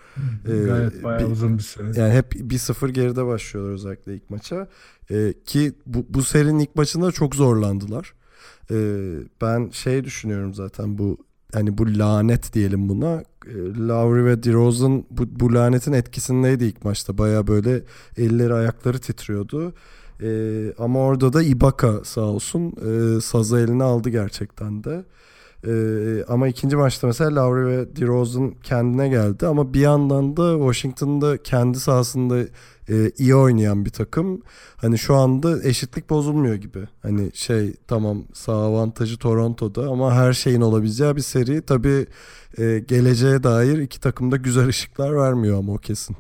Ee, 0.47 0.65
Gayet 0.65 1.05
bayağı 1.05 1.21
bir, 1.21 1.33
uzun 1.33 1.59
bir 1.59 1.63
süre. 1.63 2.01
Yani 2.01 2.15
hep 2.15 2.35
1-0 2.35 2.91
geride 2.91 3.27
başlıyorlar 3.27 3.73
özellikle 3.73 4.15
ilk 4.15 4.31
maça. 4.31 4.69
Ee, 5.11 5.35
ki 5.47 5.73
bu, 5.87 6.07
bu 6.09 6.23
serinin 6.23 6.59
ilk 6.59 6.77
maçında 6.77 7.13
çok 7.13 7.35
zorlandılar. 7.35 8.15
Ee, 8.71 9.17
ben 9.41 9.71
şey 9.71 10.05
düşünüyorum 10.05 10.55
zaten 10.55 10.99
bu 10.99 11.19
hani 11.53 11.79
bu 11.79 11.99
lanet 11.99 12.53
diyelim 12.55 12.89
buna. 12.89 13.23
Ee, 13.47 13.55
Lowry 13.89 14.25
ve 14.25 14.43
DeRozan 14.43 15.05
bu, 15.11 15.41
bu 15.41 15.55
lanetin 15.55 15.93
etkisindeydi 15.93 16.65
ilk 16.65 16.85
maçta. 16.85 17.19
Baya 17.19 17.47
böyle 17.47 17.83
elleri 18.17 18.55
ayakları 18.55 18.99
titriyordu. 18.99 19.75
Ee, 20.23 20.73
ama 20.79 20.99
orada 20.99 21.33
da 21.33 21.43
Ibaka 21.43 22.05
sağ 22.05 22.21
olsun 22.21 22.73
e, 22.73 23.21
sazı 23.21 23.59
eline 23.59 23.83
aldı 23.83 24.11
gerçekten 24.11 24.85
de. 24.85 25.05
Ee, 25.67 26.25
ama 26.29 26.49
ikinci 26.49 26.77
maçta 26.77 27.07
mesela 27.07 27.35
Lowry 27.35 27.67
ve 27.67 27.97
DeRozan 27.97 28.55
kendine 28.63 29.09
geldi 29.09 29.47
ama 29.47 29.75
bir 29.75 29.81
yandan 29.81 30.37
da 30.37 30.59
Washington'da 30.59 31.43
kendi 31.43 31.81
sahasında 31.81 32.39
e, 32.89 33.11
iyi 33.19 33.35
oynayan 33.35 33.85
bir 33.85 33.91
takım. 33.91 34.43
Hani 34.77 34.99
şu 34.99 35.15
anda 35.15 35.63
eşitlik 35.63 36.11
bozulmuyor 36.11 36.55
gibi. 36.55 36.89
Hani 37.03 37.31
şey 37.35 37.75
tamam 37.89 38.25
sağ 38.33 38.53
avantajı 38.53 39.19
Toronto'da 39.19 39.89
ama 39.89 40.15
her 40.15 40.33
şeyin 40.33 40.61
olabileceği 40.61 41.17
bir 41.17 41.21
seri. 41.21 41.63
Tabii 41.63 42.07
e, 42.59 42.79
geleceğe 42.79 43.43
dair 43.43 43.79
iki 43.79 44.01
takımda 44.01 44.37
güzel 44.37 44.69
ışıklar 44.69 45.17
vermiyor 45.17 45.59
ama 45.59 45.73
o 45.73 45.79
kesin. 45.79 46.17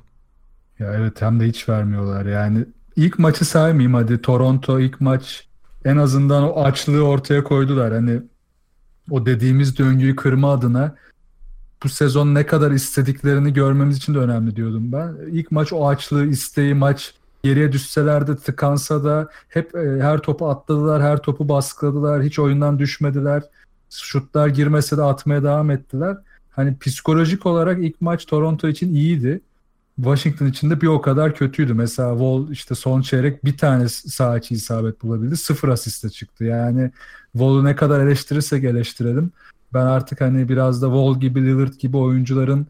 Ya 0.79 0.95
evet 0.95 1.23
hem 1.23 1.41
de 1.41 1.45
hiç 1.45 1.69
vermiyorlar. 1.69 2.27
Yani 2.27 2.65
ilk 2.97 3.19
maçı 3.19 3.45
saymayayım 3.45 3.95
hadi 3.95 4.23
Toronto 4.23 4.81
ilk 4.81 5.01
maç 5.01 5.49
en 5.85 5.97
azından 5.97 6.43
o 6.43 6.63
açlığı 6.63 7.03
ortaya 7.03 7.45
koydular. 7.45 7.93
Hani 7.93 8.23
o 9.11 9.27
dediğimiz 9.27 9.79
döngüyü 9.79 10.17
kırma 10.17 10.53
adına 10.53 10.97
bu 11.83 11.89
sezon 11.89 12.35
ne 12.35 12.47
kadar 12.47 12.71
istediklerini 12.71 13.53
görmemiz 13.53 13.97
için 13.97 14.15
de 14.15 14.19
önemli 14.19 14.57
diyordum 14.57 14.93
ben. 14.93 15.17
İlk 15.33 15.53
maç 15.53 15.73
o 15.73 15.89
açlığı, 15.89 16.27
isteği 16.27 16.75
maç 16.75 17.15
geriye 17.43 17.73
düşseler 17.73 18.27
de 18.27 18.37
tıkansa 18.37 19.05
da 19.05 19.29
hep 19.49 19.75
e, 19.75 19.99
her 20.01 20.19
topu 20.19 20.49
atladılar, 20.49 21.03
her 21.03 21.19
topu 21.19 21.49
baskıladılar, 21.49 22.23
hiç 22.23 22.39
oyundan 22.39 22.79
düşmediler. 22.79 23.43
Şutlar 23.91 24.49
girmese 24.49 24.97
de 24.97 25.03
atmaya 25.03 25.43
devam 25.43 25.71
ettiler. 25.71 26.17
Hani 26.51 26.79
psikolojik 26.79 27.47
olarak 27.47 27.79
ilk 27.85 28.01
maç 28.01 28.27
Toronto 28.27 28.69
için 28.69 28.95
iyiydi. 28.95 29.41
Washington 29.97 30.47
için 30.47 30.71
de 30.71 30.81
bir 30.81 30.87
o 30.87 31.01
kadar 31.01 31.35
kötüydü. 31.35 31.75
Mesela 31.75 32.11
Wall 32.11 32.51
işte 32.51 32.75
son 32.75 33.03
çeyrek 33.03 33.45
bir 33.45 33.57
tane 33.57 33.89
sağ 33.89 34.39
içi 34.39 34.55
isabet 34.55 35.03
bulabildi. 35.03 35.37
Sıfır 35.37 35.69
asiste 35.69 36.11
çıktı. 36.11 36.45
Yani 36.45 36.91
Wall'u 37.33 37.65
ne 37.65 37.77
kadar 37.77 38.01
eleştirirsek 38.01 38.65
eleştirelim. 38.65 39.33
Ben 39.75 39.87
artık 39.87 40.21
hani 40.21 40.49
biraz 40.49 40.83
da 40.83 40.87
Wall 40.87 41.21
gibi 41.21 41.45
Lillard 41.45 41.75
gibi 41.75 41.97
oyuncuların 41.97 42.67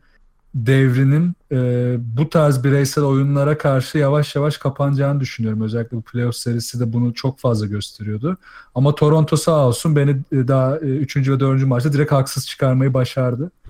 devrinin 0.54 1.34
e, 1.52 1.96
bu 1.98 2.28
tarz 2.28 2.64
bireysel 2.64 3.04
oyunlara 3.04 3.58
karşı 3.58 3.98
yavaş 3.98 4.36
yavaş 4.36 4.58
kapanacağını 4.58 5.20
düşünüyorum. 5.20 5.60
Özellikle 5.60 5.96
bu 5.96 6.02
playoff 6.02 6.36
serisi 6.36 6.80
de 6.80 6.92
bunu 6.92 7.14
çok 7.14 7.38
fazla 7.38 7.66
gösteriyordu. 7.66 8.36
Ama 8.74 8.94
Toronto 8.94 9.36
sağ 9.36 9.66
olsun 9.66 9.96
beni 9.96 10.10
e, 10.10 10.48
daha 10.48 10.78
3. 10.78 11.16
E, 11.16 11.32
ve 11.32 11.40
4. 11.40 11.66
maçta 11.66 11.92
direkt 11.92 12.12
haksız 12.12 12.46
çıkarmayı 12.46 12.94
başardı. 12.94 13.50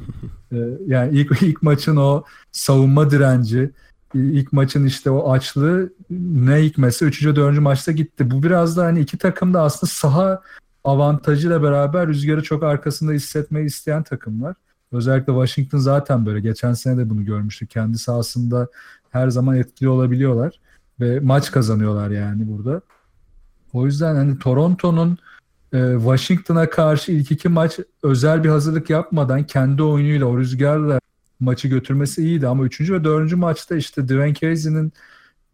E, 0.52 0.58
yani 0.86 1.18
ilk 1.18 1.42
ilk 1.42 1.62
maçın 1.62 1.96
o 1.96 2.24
savunma 2.52 3.10
direnci, 3.10 3.70
ilk 4.14 4.52
maçın 4.52 4.86
işte 4.86 5.10
o 5.10 5.32
açlığı 5.32 5.92
ne 6.10 6.56
hikmetse 6.56 7.06
3. 7.06 7.26
ve 7.26 7.36
4. 7.36 7.58
maçta 7.58 7.92
gitti. 7.92 8.30
Bu 8.30 8.42
biraz 8.42 8.76
da 8.76 8.84
hani 8.84 9.00
iki 9.00 9.18
takım 9.18 9.54
da 9.54 9.62
aslında 9.62 9.90
saha 9.92 10.42
avantajıyla 10.84 11.62
beraber 11.62 12.08
rüzgarı 12.08 12.42
çok 12.42 12.62
arkasında 12.62 13.12
hissetmeyi 13.12 13.66
isteyen 13.66 14.02
takımlar. 14.02 14.54
Özellikle 14.92 15.32
Washington 15.32 15.78
zaten 15.78 16.26
böyle. 16.26 16.40
Geçen 16.40 16.72
sene 16.72 16.98
de 16.98 17.10
bunu 17.10 17.24
görmüştük. 17.24 17.70
Kendi 17.70 17.98
sahasında 17.98 18.68
her 19.10 19.28
zaman 19.28 19.56
etkili 19.56 19.88
olabiliyorlar. 19.88 20.60
Ve 21.00 21.20
maç 21.20 21.50
kazanıyorlar 21.50 22.10
yani 22.10 22.48
burada. 22.48 22.80
O 23.72 23.86
yüzden 23.86 24.14
hani 24.14 24.38
Toronto'nun 24.38 25.18
e, 25.72 25.92
Washington'a 25.96 26.70
karşı 26.70 27.12
ilk 27.12 27.30
iki 27.30 27.48
maç 27.48 27.78
özel 28.02 28.44
bir 28.44 28.48
hazırlık 28.48 28.90
yapmadan 28.90 29.44
kendi 29.44 29.82
oyunuyla 29.82 30.26
o 30.26 30.38
rüzgarla 30.38 31.00
maçı 31.40 31.68
götürmesi 31.68 32.22
iyiydi. 32.22 32.46
Ama 32.48 32.64
üçüncü 32.64 32.94
ve 32.94 33.04
dördüncü 33.04 33.36
maçta 33.36 33.76
işte 33.76 34.08
Dwayne 34.08 34.34
Casey'nin 34.34 34.92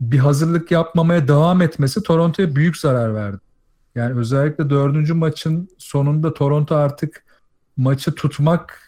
bir 0.01 0.19
hazırlık 0.19 0.71
yapmamaya 0.71 1.29
devam 1.29 1.63
etmesi 1.63 2.03
Toronto'ya 2.03 2.57
büyük 2.57 2.77
zarar 2.77 3.15
verdi. 3.15 3.39
Yani 3.95 4.19
özellikle 4.19 4.71
dördüncü 4.71 5.15
maçın 5.15 5.69
sonunda 5.79 6.35
Toronto 6.35 6.75
artık 6.75 7.25
maçı 7.77 8.15
tutmak 8.15 8.88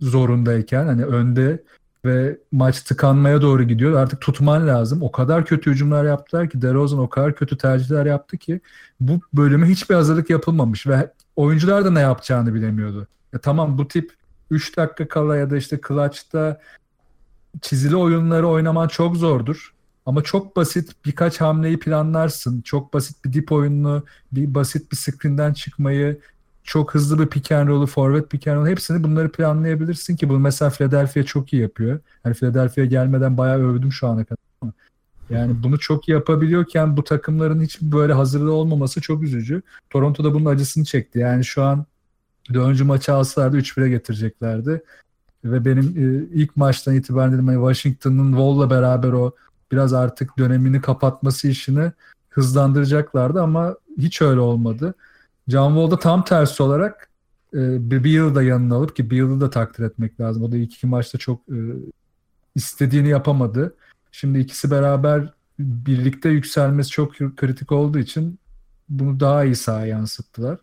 zorundayken 0.00 0.86
hani 0.86 1.04
önde 1.04 1.62
ve 2.04 2.38
maç 2.52 2.80
tıkanmaya 2.80 3.42
doğru 3.42 3.62
gidiyor. 3.62 4.00
Artık 4.00 4.20
tutman 4.20 4.68
lazım. 4.68 5.02
O 5.02 5.12
kadar 5.12 5.44
kötü 5.44 5.70
hücumlar 5.70 6.04
yaptılar 6.04 6.50
ki 6.50 6.62
DeRozan 6.62 6.98
o 6.98 7.08
kadar 7.08 7.34
kötü 7.34 7.58
tercihler 7.58 8.06
yaptı 8.06 8.36
ki 8.38 8.60
bu 9.00 9.20
bölüme 9.34 9.68
hiçbir 9.68 9.94
hazırlık 9.94 10.30
yapılmamış 10.30 10.86
ve 10.86 11.12
oyuncular 11.36 11.84
da 11.84 11.90
ne 11.90 12.00
yapacağını 12.00 12.54
bilemiyordu. 12.54 13.06
Ya 13.32 13.40
tamam 13.40 13.78
bu 13.78 13.88
tip 13.88 14.12
3 14.50 14.76
dakika 14.76 15.08
kala 15.08 15.36
ya 15.36 15.50
da 15.50 15.56
işte 15.56 15.80
clutch'ta 15.88 16.60
çizili 17.62 17.96
oyunları 17.96 18.48
oynaman 18.48 18.88
çok 18.88 19.16
zordur. 19.16 19.74
Ama 20.06 20.22
çok 20.22 20.56
basit 20.56 20.92
birkaç 21.04 21.40
hamleyi 21.40 21.78
planlarsın. 21.78 22.62
Çok 22.62 22.94
basit 22.94 23.24
bir 23.24 23.32
dip 23.32 23.52
oyununu, 23.52 24.04
bir 24.32 24.54
basit 24.54 24.92
bir 24.92 24.96
screen'den 24.96 25.52
çıkmayı 25.52 26.20
çok 26.66 26.94
hızlı 26.94 27.18
bir 27.18 27.26
pick 27.26 27.52
and 27.52 27.68
roll'u, 27.68 27.86
forward 27.86 28.28
pick 28.28 28.46
and 28.46 28.56
roll 28.56 28.66
hepsini 28.66 29.02
bunları 29.04 29.32
planlayabilirsin 29.32 30.16
ki 30.16 30.28
bunu 30.28 30.38
mesela 30.38 30.70
Philadelphia 30.70 31.22
çok 31.22 31.52
iyi 31.52 31.62
yapıyor. 31.62 32.00
Yani 32.24 32.34
Philadelphia 32.34 32.84
gelmeden 32.84 33.38
bayağı 33.38 33.58
övdüm 33.58 33.92
şu 33.92 34.08
ana 34.08 34.24
kadar. 34.24 34.46
Yani 35.30 35.62
bunu 35.62 35.78
çok 35.78 36.08
yapabiliyorken 36.08 36.96
bu 36.96 37.04
takımların 37.04 37.60
hiç 37.60 37.80
böyle 37.80 38.12
hazırlığı 38.12 38.52
olmaması 38.52 39.00
çok 39.00 39.22
üzücü. 39.22 39.62
Toronto 39.90 40.24
da 40.24 40.34
bunun 40.34 40.44
acısını 40.44 40.84
çekti. 40.84 41.18
Yani 41.18 41.44
şu 41.44 41.62
an 41.62 41.86
dördüncü 42.54 42.84
maçı 42.84 43.14
alsalardı 43.14 43.58
3-1'e 43.58 43.88
getireceklerdi. 43.88 44.82
Ve 45.44 45.64
benim 45.64 45.84
e, 45.84 46.34
ilk 46.34 46.56
maçtan 46.56 46.94
itibaren 46.94 47.32
dedim 47.32 47.46
hani 47.46 47.56
Washington'ın 47.56 48.30
Wall'la 48.30 48.70
beraber 48.70 49.12
o 49.12 49.34
biraz 49.72 49.92
artık 49.92 50.38
dönemini 50.38 50.80
kapatması 50.80 51.48
işini 51.48 51.92
hızlandıracaklardı 52.28 53.42
ama 53.42 53.76
hiç 53.98 54.22
öyle 54.22 54.40
olmadı. 54.40 54.94
John 55.48 55.68
Wall'da 55.74 55.98
tam 55.98 56.24
tersi 56.24 56.62
olarak 56.62 57.10
e, 57.54 57.90
bir 57.90 58.10
yıl 58.10 58.34
da 58.34 58.42
yanına 58.42 58.74
alıp 58.74 58.96
ki 58.96 59.10
bir 59.10 59.16
yılı 59.16 59.40
da 59.40 59.50
takdir 59.50 59.84
etmek 59.84 60.20
lazım. 60.20 60.42
O 60.42 60.52
da 60.52 60.56
ilk 60.56 60.74
iki 60.74 60.86
maçta 60.86 61.18
çok 61.18 61.40
e, 61.48 61.58
istediğini 62.54 63.08
yapamadı. 63.08 63.74
Şimdi 64.12 64.38
ikisi 64.38 64.70
beraber 64.70 65.32
birlikte 65.58 66.28
yükselmesi 66.28 66.90
çok 66.90 67.14
kritik 67.36 67.72
olduğu 67.72 67.98
için 67.98 68.38
bunu 68.88 69.20
daha 69.20 69.44
iyi 69.44 69.56
sahaya 69.56 69.86
yansıttılar. 69.86 70.58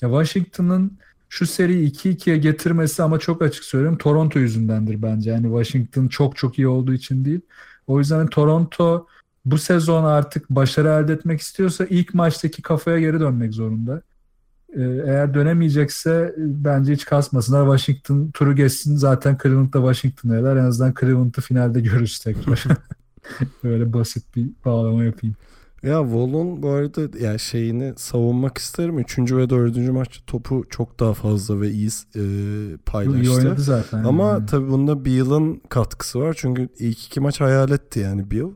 Ya 0.00 0.08
Washington'ın 0.08 0.98
şu 1.28 1.46
seriyi 1.46 1.92
2-2'ye 1.92 2.36
getirmesi 2.36 3.02
ama 3.02 3.18
çok 3.18 3.42
açık 3.42 3.64
söylüyorum 3.64 3.98
Toronto 3.98 4.38
yüzündendir 4.38 5.02
bence. 5.02 5.30
Yani 5.30 5.42
Washington 5.42 6.08
çok 6.08 6.36
çok 6.36 6.58
iyi 6.58 6.68
olduğu 6.68 6.92
için 6.92 7.24
değil. 7.24 7.40
O 7.86 7.98
yüzden 7.98 8.26
Toronto 8.26 9.06
bu 9.44 9.58
sezon 9.58 10.04
artık 10.04 10.50
başarı 10.50 10.88
elde 10.88 11.12
etmek 11.12 11.40
istiyorsa 11.40 11.84
ilk 11.84 12.14
maçtaki 12.14 12.62
kafaya 12.62 13.00
geri 13.00 13.20
dönmek 13.20 13.54
zorunda. 13.54 14.02
Ee, 14.76 14.82
eğer 14.82 15.34
dönemeyecekse 15.34 16.34
e, 16.38 16.64
bence 16.64 16.92
hiç 16.92 17.04
kasmasınlar. 17.04 17.78
Washington 17.78 18.30
turu 18.30 18.56
geçsin. 18.56 18.96
Zaten 18.96 19.38
Cleveland'da 19.42 19.78
Washington'dalar. 19.78 20.56
En 20.56 20.64
azından 20.64 20.94
Cleveland'ı 21.00 21.40
finalde 21.40 21.80
görürüz 21.80 22.18
tekrar. 22.18 22.64
Böyle 23.64 23.92
basit 23.92 24.36
bir 24.36 24.50
bağlama 24.64 25.04
yapayım. 25.04 25.36
Ya 25.82 26.02
Wall'un 26.02 26.62
bu 26.62 26.68
arada 26.70 27.18
yani 27.18 27.38
şeyini 27.38 27.92
savunmak 27.96 28.58
isterim. 28.58 28.98
Üçüncü 28.98 29.36
ve 29.36 29.50
dördüncü 29.50 29.92
maçta 29.92 30.24
topu 30.26 30.64
çok 30.70 31.00
daha 31.00 31.14
fazla 31.14 31.60
ve 31.60 31.70
iyi 31.70 31.88
e, 32.16 32.22
paylaştı. 32.86 33.22
İyi 33.22 33.30
oynadı 33.30 33.62
zaten. 33.62 34.04
Ama 34.04 34.28
yani. 34.28 34.46
tabii 34.46 34.70
bunda 34.70 35.04
Beal'ın 35.04 35.60
katkısı 35.68 36.20
var. 36.20 36.36
Çünkü 36.38 36.68
ilk 36.78 37.06
iki 37.06 37.20
maç 37.20 37.40
hayal 37.40 37.70
etti 37.70 38.00
yani 38.00 38.30
Beal. 38.30 38.50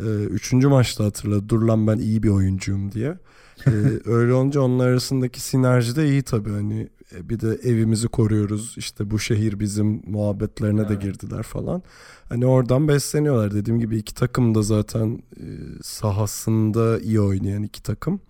E, 0.00 0.24
üçüncü 0.24 0.68
maçta 0.68 1.04
hatırladı. 1.04 1.48
Dur 1.48 1.62
lan 1.62 1.86
ben 1.86 1.96
iyi 1.96 2.22
bir 2.22 2.28
oyuncuyum 2.28 2.92
diye 2.92 3.18
ee, 3.66 4.10
öyle 4.10 4.32
olunca 4.32 4.60
onlar 4.60 4.88
arasındaki 4.88 5.40
sinerji 5.40 5.96
de 5.96 6.08
iyi 6.08 6.22
tabii 6.22 6.50
hani 6.50 6.88
e, 7.14 7.28
bir 7.28 7.40
de 7.40 7.48
evimizi 7.48 8.08
koruyoruz 8.08 8.74
işte 8.78 9.10
bu 9.10 9.18
şehir 9.18 9.60
bizim 9.60 10.02
muhabbetlerine 10.06 10.80
evet. 10.80 10.90
de 10.90 11.06
girdiler 11.06 11.42
falan. 11.42 11.82
Hani 12.28 12.46
oradan 12.46 12.88
besleniyorlar 12.88 13.54
dediğim 13.54 13.80
gibi 13.80 13.96
iki 13.96 14.14
takım 14.14 14.54
da 14.54 14.62
zaten 14.62 15.22
e, 15.36 15.46
sahasında 15.82 17.00
iyi 17.00 17.20
oynayan 17.20 17.62
iki 17.62 17.82
takım. 17.82 18.20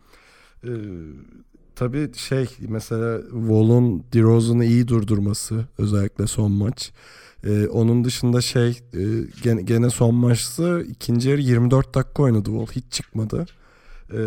E, 0.65 0.71
tabii 1.77 2.11
şey 2.17 2.49
mesela 2.69 3.21
Wall'un 3.23 4.05
DeRozan'ı 4.13 4.65
iyi 4.65 4.89
durdurması 4.89 5.65
özellikle 5.79 6.27
son 6.27 6.53
maç. 6.53 6.93
Ee, 7.47 7.67
onun 7.67 8.05
dışında 8.05 8.41
şey 8.41 8.69
e, 8.71 9.01
gene, 9.43 9.63
gene 9.63 9.91
son 9.91 10.15
maçta 10.15 10.81
ikinci 10.81 11.29
yarı 11.29 11.41
24 11.41 11.95
dakika 11.95 12.23
oynadı 12.23 12.51
Wall 12.51 12.67
hiç 12.67 12.93
çıkmadı. 12.93 13.47
Ee, 14.13 14.19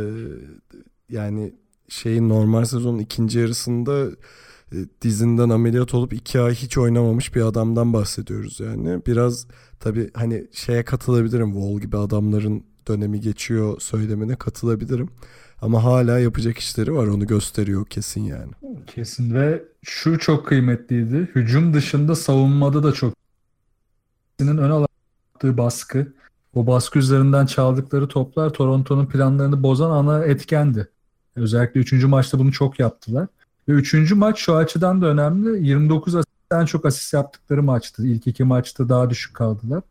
yani 1.10 1.54
şeyin 1.90 2.30
normal 2.30 2.66
sezonun 2.66 3.00
ikinci 3.00 3.40
yarısında 3.40 4.08
e, 4.72 4.76
dizinden 5.02 5.50
ameliyat 5.50 5.94
olup 5.94 6.14
iki 6.14 6.40
ay 6.40 6.56
hiç 6.56 6.78
oynamamış 6.78 7.36
bir 7.36 7.42
adamdan 7.42 7.94
bahsediyoruz 7.94 8.60
yani. 8.60 9.02
Biraz 9.08 9.48
tabii 9.80 10.12
hani 10.14 10.48
şeye 10.52 10.86
katılabilirim. 10.86 11.54
Wall 11.54 11.80
gibi 11.80 11.98
adamların 11.98 12.64
dönemi 12.88 13.20
geçiyor 13.20 13.82
söylemine 13.82 14.36
katılabilirim. 14.36 15.10
Ama 15.62 15.84
hala 15.84 16.20
yapacak 16.20 16.58
işleri 16.58 16.94
var 16.94 17.08
onu 17.08 17.28
gösteriyor 17.28 17.86
kesin 17.86 18.22
yani. 18.22 18.52
Kesin 18.88 19.34
ve 19.34 19.64
şu 19.84 20.20
çok 20.20 20.48
kıymetliydi. 20.48 21.32
Hücum 21.36 21.74
dışında 21.74 22.16
savunmada 22.16 22.84
da 22.84 22.92
çok 22.92 23.14
ön 24.40 24.58
alattığı 24.58 25.58
baskı, 25.58 26.14
o 26.56 26.68
baskı 26.68 27.00
üzerinden 27.00 27.46
çaldıkları 27.46 28.08
toplar 28.08 28.50
Toronto'nun 28.50 29.06
planlarını 29.06 29.64
bozan 29.64 29.92
ana 29.92 30.26
etkendi. 30.26 30.88
Özellikle 31.36 31.80
3. 31.80 32.04
maçta 32.04 32.40
bunu 32.40 32.52
çok 32.52 32.80
yaptılar. 32.80 33.28
Ve 33.70 33.72
3. 33.72 34.12
maç 34.12 34.40
şu 34.40 34.56
açıdan 34.56 35.02
da 35.02 35.06
önemli. 35.06 35.68
29 35.68 36.16
asistten 36.16 36.66
çok 36.66 36.86
asist 36.86 37.14
yaptıkları 37.14 37.64
maçtı. 37.64 38.08
İlk 38.08 38.28
iki 38.28 38.44
maçta 38.44 38.90
daha 38.90 39.10
düşük 39.10 39.34
kaldılar. 39.34 39.84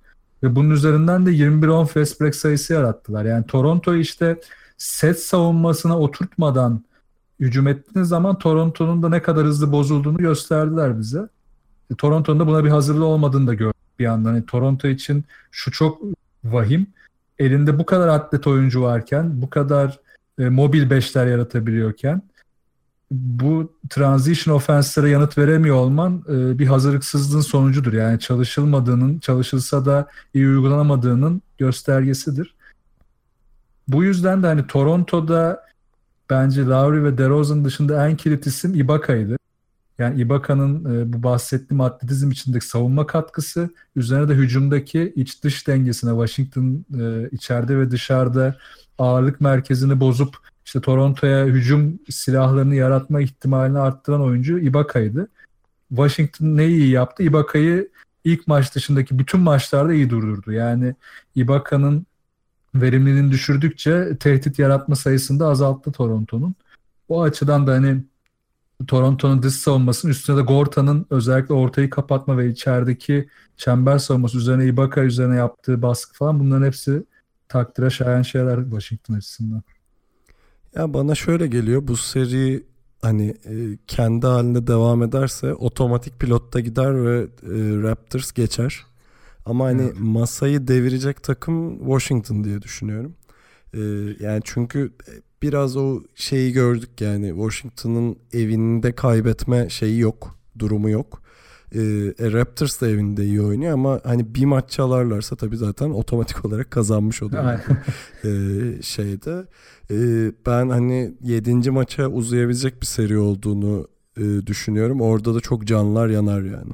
Ve 0.43 0.57
bunun 0.57 0.71
üzerinden 0.71 1.27
de 1.27 1.31
21-10 1.31 1.87
fast 1.87 2.21
break 2.21 2.35
sayısı 2.35 2.73
yarattılar. 2.73 3.25
Yani 3.25 3.47
Toronto 3.47 3.95
işte 3.95 4.41
set 4.79 5.21
savunmasına 5.21 5.99
oturtmadan 5.99 6.81
hücum 7.41 7.69
ettiğiniz 7.69 8.09
zaman 8.09 8.39
Toronto'nun 8.39 9.03
da 9.03 9.09
ne 9.09 9.23
kadar 9.23 9.47
hızlı 9.47 9.73
bozulduğunu 9.73 10.19
gösterdiler 10.19 10.99
bize. 10.99 11.29
E, 11.91 11.95
Toronto'nun 11.95 12.41
da 12.41 12.47
buna 12.47 12.65
bir 12.65 12.71
hazırlığı 12.71 13.05
olmadığını 13.05 13.47
da 13.47 13.55
gördük 13.55 13.99
bir 13.99 14.05
yandan. 14.05 14.35
Yani 14.35 14.47
Toronto 14.47 14.89
için 14.89 15.25
şu 15.51 15.71
çok 15.71 16.03
vahim. 16.45 16.87
Elinde 17.39 17.79
bu 17.79 17.87
kadar 17.87 18.09
atlet 18.09 18.47
oyuncu 18.47 18.83
varken, 18.83 19.43
bu 19.43 19.51
kadar 19.51 20.01
e, 20.39 20.49
mobil 20.49 20.91
beşler 20.91 21.27
yaratabiliyorken 21.27 22.23
bu 23.11 23.73
transition 23.91 24.57
offense'lere 24.57 25.11
yanıt 25.11 25.39
veremiyor 25.39 25.77
olman 25.77 26.25
e, 26.29 26.59
bir 26.59 26.67
hazırlıksızlığın 26.67 27.41
sonucudur. 27.41 27.93
Yani 27.93 28.21
çalışılmadığının, 28.21 29.19
çalışılsa 29.19 29.87
da 29.87 30.09
iyi 30.35 30.49
uygulanamadığının 30.49 31.43
göstergesidir. 31.59 32.55
Bu 33.89 34.05
yüzden 34.05 34.43
de 34.43 34.47
hani 34.47 34.67
Toronto'da 34.67 35.65
bence 36.31 36.65
Lowry 36.65 37.05
ve 37.05 37.19
DeRozan 37.19 37.65
dışında 37.65 38.09
en 38.09 38.17
kilit 38.17 38.47
isim 38.47 38.75
Ibaka'ydı. 38.75 39.37
Yani 39.99 40.21
Ibaka'nın 40.21 40.95
e, 40.95 41.13
bu 41.13 41.23
bahsettiğim 41.23 41.81
atletizm 41.81 42.31
içindeki 42.31 42.67
savunma 42.67 43.07
katkısı, 43.07 43.71
üzerine 43.97 44.29
de 44.29 44.35
hücumdaki 44.35 45.13
iç 45.17 45.45
dış 45.45 45.67
dengesine 45.67 46.11
Washington 46.11 46.85
e, 47.01 47.29
içeride 47.33 47.79
ve 47.79 47.91
dışarıda 47.91 48.57
ağırlık 48.99 49.41
merkezini 49.41 50.01
bozup 50.01 50.37
işte 50.65 50.81
Toronto'ya 50.81 51.47
hücum 51.47 51.99
silahlarını 52.11 52.75
yaratma 52.75 53.21
ihtimalini 53.21 53.79
arttıran 53.79 54.23
oyuncu 54.23 54.59
Ibaka'ydı. 54.59 55.29
Washington 55.89 56.57
neyi 56.57 56.77
iyi 56.77 56.91
yaptı? 56.91 57.23
Ibaka'yı 57.23 57.89
ilk 58.25 58.47
maç 58.47 58.75
dışındaki 58.75 59.19
bütün 59.19 59.41
maçlarda 59.41 59.95
iyi 59.95 60.11
durdurdu. 60.11 60.53
Yani 60.53 60.95
Ibaka'nın 61.35 62.07
verimliliğini 62.75 63.33
düşürdükçe 63.33 64.17
tehdit 64.21 64.59
yaratma 64.59 64.97
sayısını 64.97 65.41
da 65.41 65.49
azalttı 65.49 65.93
Toronto'nun. 65.93 66.55
O 67.09 67.23
açıdan 67.23 67.67
da 67.67 67.73
hani 67.73 68.05
Toronto'nun 68.87 69.43
dış 69.43 69.55
savunmasının 69.55 70.13
üstüne 70.13 70.37
de 70.37 70.41
Gorta'nın 70.41 71.07
özellikle 71.11 71.55
ortayı 71.55 71.91
kapatma 71.91 72.39
ve 72.39 72.51
içerideki 72.51 73.29
çember 73.57 73.99
savunması 73.99 74.39
üzerine 74.39 74.67
Ibaka 74.67 75.01
üzerine 75.01 75.37
yaptığı 75.37 75.83
baskı 75.83 76.15
falan 76.15 76.41
bunların 76.41 76.67
hepsi 76.67 77.05
takdire 77.55 77.91
şayan 77.91 78.23
şeyler 78.23 78.63
Washington 78.63 79.15
açısından. 79.15 79.63
Ya 80.75 80.95
bana 80.95 81.15
şöyle 81.15 81.47
geliyor 81.47 81.89
bu 81.89 81.97
seri 81.97 82.65
hani 83.03 83.35
e, 83.45 83.79
kendi 83.87 84.27
halinde 84.27 84.67
devam 84.67 85.03
ederse 85.03 85.55
otomatik 85.55 86.21
pilotta 86.21 86.61
gider 86.61 87.05
ve 87.05 87.19
e, 87.23 87.83
Raptors 87.83 88.33
geçer. 88.33 88.85
Ama 89.47 89.65
hani 89.65 89.83
evet. 89.83 89.95
masayı 89.99 90.69
devirecek 90.69 91.23
takım 91.23 91.79
Washington 91.79 92.45
diye 92.45 92.63
düşünüyorum. 92.63 93.15
E, 93.75 93.81
yani 94.21 94.41
çünkü 94.45 94.93
biraz 95.43 95.77
o 95.77 96.01
şeyi 96.15 96.53
gördük 96.53 97.01
yani 97.01 97.29
Washington'ın 97.29 98.17
evinde 98.33 98.93
kaybetme 98.93 99.69
şeyi 99.69 99.99
yok, 99.99 100.39
durumu 100.59 100.91
yok. 100.91 101.23
E, 101.75 101.81
e, 102.19 102.33
Raptors 102.33 102.81
da 102.81 102.89
evinde 102.89 103.25
iyi 103.25 103.43
oynuyor 103.43 103.73
ama 103.73 104.01
hani 104.05 104.35
bir 104.35 104.45
maç 104.45 104.71
çalarlarsa 104.71 105.37
tabii 105.37 105.57
zaten 105.57 105.91
otomatik 105.91 106.45
olarak 106.45 106.71
kazanmış 106.71 107.23
oluyor. 107.23 107.45
e, 108.25 108.83
şeyde. 108.83 109.47
E, 109.91 109.97
ben 110.47 110.69
hani 110.69 111.15
7. 111.23 111.71
maça 111.71 112.07
uzayabilecek 112.07 112.81
bir 112.81 112.87
seri 112.87 113.19
olduğunu 113.19 113.89
e, 114.17 114.47
düşünüyorum. 114.47 115.01
Orada 115.01 115.35
da 115.35 115.41
çok 115.41 115.65
canlar 115.65 116.09
yanar 116.09 116.43
yani. 116.43 116.73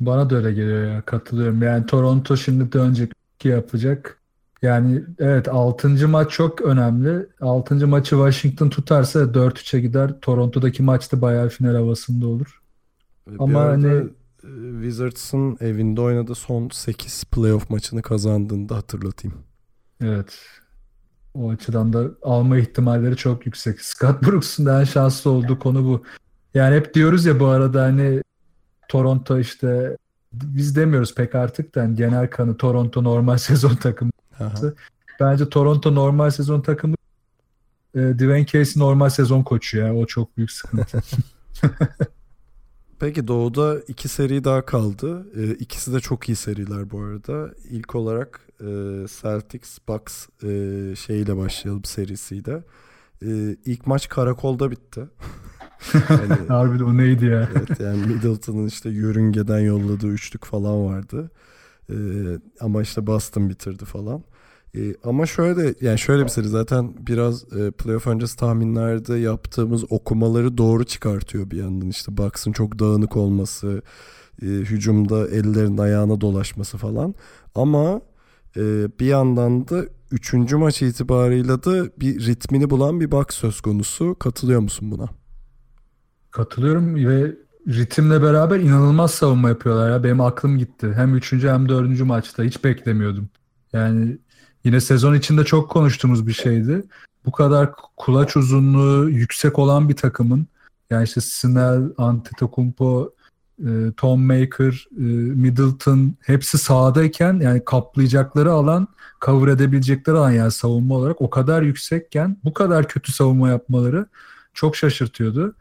Bana 0.00 0.30
da 0.30 0.36
öyle 0.36 0.52
geliyor 0.52 0.94
ya 0.94 1.02
katılıyorum. 1.02 1.62
Yani 1.62 1.86
Toronto 1.86 2.36
şimdi 2.36 2.72
dönecek 2.72 3.12
yapacak. 3.44 4.18
Yani 4.62 5.02
evet 5.18 5.48
6. 5.48 6.08
maç 6.08 6.30
çok 6.30 6.60
önemli. 6.60 7.26
6. 7.40 7.86
maçı 7.86 8.10
Washington 8.10 8.68
tutarsa 8.68 9.20
4-3'e 9.20 9.80
gider. 9.80 10.20
Toronto'daki 10.20 10.82
maçta 10.82 11.20
bayağı 11.22 11.48
final 11.48 11.74
havasında 11.74 12.26
olur. 12.26 12.63
Bir 13.28 13.36
Ama 13.38 13.60
hani 13.60 13.86
e, 14.44 14.48
Wizards'ın 14.82 15.56
evinde 15.60 16.00
oynadığı 16.00 16.34
son 16.34 16.68
8 16.68 17.24
playoff 17.24 17.70
maçını 17.70 18.02
kazandığını 18.02 18.68
da 18.68 18.76
hatırlatayım. 18.76 19.36
Evet. 20.00 20.38
O 21.34 21.50
açıdan 21.50 21.92
da 21.92 22.10
alma 22.22 22.58
ihtimalleri 22.58 23.16
çok 23.16 23.46
yüksek. 23.46 23.80
Scott 23.80 24.22
Brooks'un 24.22 24.66
en 24.66 24.84
şanslı 24.84 25.30
olduğu 25.30 25.58
konu 25.58 25.84
bu. 25.84 26.02
Yani 26.54 26.76
hep 26.76 26.94
diyoruz 26.94 27.24
ya 27.24 27.40
bu 27.40 27.46
arada 27.46 27.82
hani 27.82 28.22
Toronto 28.88 29.38
işte 29.38 29.96
biz 30.32 30.76
demiyoruz 30.76 31.14
pek 31.14 31.34
artık 31.34 31.74
da 31.74 31.80
yani 31.80 31.96
genel 31.96 32.30
kanı 32.30 32.56
Toronto 32.56 33.04
normal 33.04 33.36
sezon 33.38 33.76
takımı. 33.76 34.10
Bence 35.20 35.48
Toronto 35.48 35.94
normal 35.94 36.30
sezon 36.30 36.60
takımı 36.60 36.94
e, 37.94 37.98
Dwayne 37.98 38.46
Casey 38.46 38.82
normal 38.82 39.08
sezon 39.08 39.42
koçu 39.42 39.78
ya. 39.78 39.94
O 39.94 40.06
çok 40.06 40.36
büyük 40.36 40.50
sıkıntı. 40.50 41.02
Peki 42.98 43.28
Doğu'da 43.28 43.80
iki 43.88 44.08
seri 44.08 44.44
daha 44.44 44.66
kaldı. 44.66 45.26
E, 45.36 45.54
ikisi 45.54 45.92
de 45.92 46.00
çok 46.00 46.28
iyi 46.28 46.36
seriler 46.36 46.90
bu 46.90 47.00
arada. 47.00 47.50
İlk 47.70 47.94
olarak 47.94 48.40
e, 48.60 48.66
Celtics 49.22 49.78
Bucks 49.88 50.26
e, 50.42 50.48
şeyiyle 50.96 51.36
başlayalım 51.36 51.84
serisiyle. 51.84 52.62
E, 53.22 53.56
ilk 53.64 53.86
maç 53.86 54.08
karakolda 54.08 54.70
bitti. 54.70 55.00
yani, 56.10 56.48
Harbi 56.48 56.84
o 56.84 56.96
neydi 56.96 57.24
ya? 57.24 57.48
evet 57.56 57.80
yani 57.80 58.06
Middleton'ın 58.06 58.66
işte 58.66 58.90
yörüngeden 58.90 59.60
yolladığı 59.60 60.08
üçlük 60.08 60.44
falan 60.44 60.86
vardı. 60.86 61.30
E, 61.90 61.96
ama 62.60 62.82
işte 62.82 63.06
Boston 63.06 63.50
bitirdi 63.50 63.84
falan. 63.84 64.22
E, 64.76 64.94
ama 65.04 65.26
şöyle 65.26 65.74
yani 65.80 65.98
şöyle 65.98 66.24
bir 66.24 66.28
seri 66.28 66.48
zaten 66.48 66.94
biraz 67.06 67.52
e, 67.52 67.70
playoff 67.70 68.06
öncesi 68.06 68.36
tahminlerde 68.36 69.14
yaptığımız 69.14 69.92
okumaları 69.92 70.58
doğru 70.58 70.84
çıkartıyor 70.84 71.50
bir 71.50 71.56
yandan 71.56 71.88
işte 71.88 72.16
Bucks'ın 72.16 72.52
çok 72.52 72.78
dağınık 72.78 73.16
olması, 73.16 73.82
e, 74.42 74.46
hücumda 74.46 75.28
ellerin 75.28 75.78
ayağına 75.78 76.20
dolaşması 76.20 76.78
falan. 76.78 77.14
Ama 77.54 78.00
e, 78.56 78.60
bir 79.00 79.06
yandan 79.06 79.68
da 79.68 79.84
üçüncü 80.10 80.56
maç 80.56 80.82
itibarıyla 80.82 81.64
da 81.64 81.86
bir 82.00 82.26
ritmini 82.26 82.70
bulan 82.70 83.00
bir 83.00 83.10
Bucks 83.10 83.36
söz 83.36 83.60
konusu. 83.60 84.18
Katılıyor 84.18 84.60
musun 84.60 84.90
buna? 84.90 85.08
Katılıyorum 86.30 86.94
ve 86.94 87.36
ritimle 87.68 88.22
beraber 88.22 88.60
inanılmaz 88.60 89.10
savunma 89.10 89.48
yapıyorlar 89.48 89.90
ya. 89.90 90.04
Benim 90.04 90.20
aklım 90.20 90.58
gitti. 90.58 90.92
Hem 90.96 91.14
üçüncü 91.14 91.48
hem 91.48 91.68
dördüncü 91.68 92.04
maçta 92.04 92.42
hiç 92.42 92.64
beklemiyordum. 92.64 93.28
Yani 93.72 94.18
Yine 94.64 94.80
sezon 94.80 95.14
içinde 95.14 95.44
çok 95.44 95.70
konuştuğumuz 95.70 96.26
bir 96.26 96.32
şeydi. 96.32 96.84
Bu 97.26 97.32
kadar 97.32 97.72
kulaç 97.96 98.36
uzunluğu 98.36 99.10
yüksek 99.10 99.58
olan 99.58 99.88
bir 99.88 99.96
takımın 99.96 100.46
yani 100.90 101.04
işte 101.04 101.20
Snell, 101.20 101.92
Antetokounmpo, 101.98 103.12
e, 103.60 103.92
Tom 103.96 104.22
Maker, 104.26 104.86
e, 104.98 105.02
Middleton 105.34 106.14
hepsi 106.20 106.58
sahadayken 106.58 107.40
yani 107.40 107.64
kaplayacakları 107.64 108.52
alan, 108.52 108.88
cover 109.24 109.52
edebilecekleri 109.52 110.16
alan 110.16 110.30
yani 110.30 110.50
savunma 110.50 110.94
olarak 110.94 111.22
o 111.22 111.30
kadar 111.30 111.62
yüksekken 111.62 112.36
bu 112.44 112.52
kadar 112.52 112.88
kötü 112.88 113.12
savunma 113.12 113.48
yapmaları 113.48 114.06
çok 114.54 114.76
şaşırtıyordu. 114.76 115.54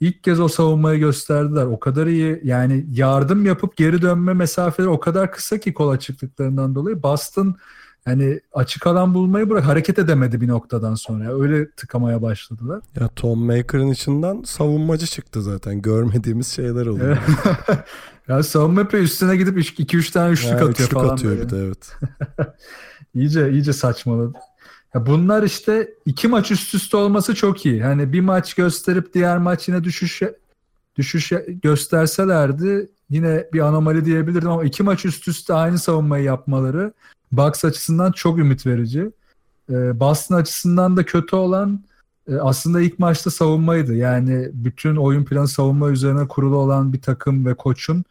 İlk 0.00 0.24
kez 0.24 0.40
o 0.40 0.48
savunmayı 0.48 1.00
gösterdiler. 1.00 1.66
O 1.66 1.80
kadar 1.80 2.06
iyi 2.06 2.40
yani 2.44 2.86
yardım 2.92 3.46
yapıp 3.46 3.76
geri 3.76 4.02
dönme 4.02 4.34
mesafeleri 4.34 4.90
o 4.90 5.00
kadar 5.00 5.32
kısa 5.32 5.58
ki 5.58 5.74
kol 5.74 5.88
açıklıklarından 5.88 6.74
dolayı. 6.74 7.02
Boston 7.02 7.56
hani 8.04 8.40
açık 8.52 8.86
alan 8.86 9.14
bulmayı 9.14 9.50
bırak 9.50 9.64
hareket 9.64 9.98
edemedi 9.98 10.40
bir 10.40 10.48
noktadan 10.48 10.94
sonra. 10.94 11.40
Öyle 11.40 11.70
tıkamaya 11.70 12.22
başladılar. 12.22 12.80
Ya 13.00 13.08
Tom 13.08 13.38
Maker'ın 13.38 13.90
içinden 13.90 14.42
savunmacı 14.42 15.06
çıktı 15.06 15.42
zaten. 15.42 15.82
Görmediğimiz 15.82 16.46
şeyler 16.46 16.86
oluyor. 16.86 17.18
ya 18.28 18.42
savunma 18.42 18.80
yapıyor 18.80 19.02
üstüne 19.02 19.36
gidip 19.36 19.58
2-3 19.58 20.12
tane 20.12 20.32
üçlük 20.32 20.50
ya, 20.50 20.56
atıyor 20.56 20.70
üçlük 20.70 20.90
falan. 20.90 21.08
atıyor 21.08 21.32
böyle. 21.32 21.44
bir 21.44 21.50
de 21.50 21.58
evet. 21.58 21.96
İyice 23.14 23.50
iyice 23.50 23.72
saçmaladı. 23.72 24.32
Ya 24.94 25.06
bunlar 25.06 25.42
işte 25.42 25.94
iki 26.06 26.28
maç 26.28 26.50
üst 26.50 26.74
üste 26.74 26.96
olması 26.96 27.34
çok 27.34 27.66
iyi. 27.66 27.82
Hani 27.82 28.12
bir 28.12 28.20
maç 28.20 28.54
gösterip 28.54 29.14
diğer 29.14 29.38
maç 29.38 29.68
yine 29.68 29.84
düşüş 29.84 30.22
düşüş 30.96 31.32
gösterselerdi 31.62 32.90
yine 33.10 33.46
bir 33.52 33.60
anomali 33.60 34.04
diyebilirdim 34.04 34.50
ama 34.50 34.64
iki 34.64 34.82
maç 34.82 35.04
üst 35.04 35.28
üste 35.28 35.54
aynı 35.54 35.78
savunmayı 35.78 36.24
yapmaları 36.24 36.92
Bucks 37.32 37.64
açısından 37.64 38.12
çok 38.12 38.38
ümit 38.38 38.66
verici. 38.66 39.10
Ee, 39.70 40.00
Boston 40.00 40.36
açısından 40.36 40.96
da 40.96 41.04
kötü 41.04 41.36
olan 41.36 41.80
e, 42.28 42.36
aslında 42.36 42.80
ilk 42.80 42.98
maçta 42.98 43.30
savunmaydı. 43.30 43.94
Yani 43.94 44.50
bütün 44.52 44.96
oyun 44.96 45.24
planı 45.24 45.48
savunma 45.48 45.90
üzerine 45.90 46.28
kurulu 46.28 46.56
olan 46.56 46.92
bir 46.92 47.02
takım 47.02 47.46
ve 47.46 47.54
koçun 47.54 48.04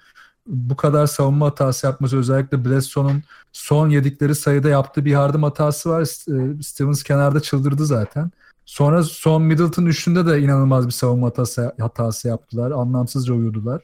bu 0.47 0.75
kadar 0.75 1.07
savunma 1.07 1.45
hatası 1.45 1.87
yapması 1.87 2.17
özellikle 2.17 2.65
Bledsoe'nun 2.65 3.23
son 3.53 3.89
yedikleri 3.89 4.35
sayıda 4.35 4.69
yaptığı 4.69 5.05
bir 5.05 5.11
yardım 5.11 5.43
hatası 5.43 5.89
var. 5.89 6.01
E, 6.01 6.63
Stevens 6.63 7.03
kenarda 7.03 7.39
çıldırdı 7.39 7.85
zaten. 7.85 8.31
Sonra 8.65 9.03
son 9.03 9.41
Middleton 9.41 9.85
üçlünde 9.85 10.25
de 10.25 10.41
inanılmaz 10.41 10.87
bir 10.87 10.91
savunma 10.91 11.27
hatası, 11.27 11.73
hatası 11.79 12.27
yaptılar. 12.27 12.71
Anlamsızca 12.71 13.33
uyudular. 13.33 13.81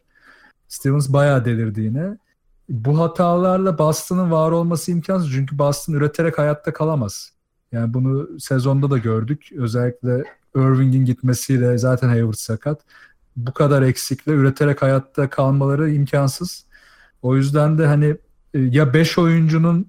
Stevens 0.67 1.09
bayağı 1.09 1.45
delirdi 1.45 1.81
yine. 1.81 2.17
Bu 2.69 2.99
hatalarla 2.99 3.77
Boston'ın 3.77 4.31
var 4.31 4.51
olması 4.51 4.91
imkansız. 4.91 5.31
Çünkü 5.31 5.57
Boston 5.57 5.93
üreterek 5.93 6.37
hayatta 6.37 6.73
kalamaz. 6.73 7.31
Yani 7.71 7.93
bunu 7.93 8.39
sezonda 8.39 8.89
da 8.89 8.97
gördük. 8.97 9.49
Özellikle 9.57 10.23
Irving'in 10.55 11.05
gitmesiyle 11.05 11.77
zaten 11.77 12.09
Hayward 12.09 12.33
sakat. 12.33 12.81
Bu 13.35 13.53
kadar 13.53 13.81
eksikle 13.81 14.31
üreterek 14.31 14.81
hayatta 14.81 15.29
kalmaları 15.29 15.91
imkansız. 15.91 16.65
O 17.21 17.35
yüzden 17.35 17.77
de 17.77 17.85
hani 17.85 18.17
e, 18.53 18.59
ya 18.59 18.93
5 18.93 19.17
oyuncunun 19.17 19.87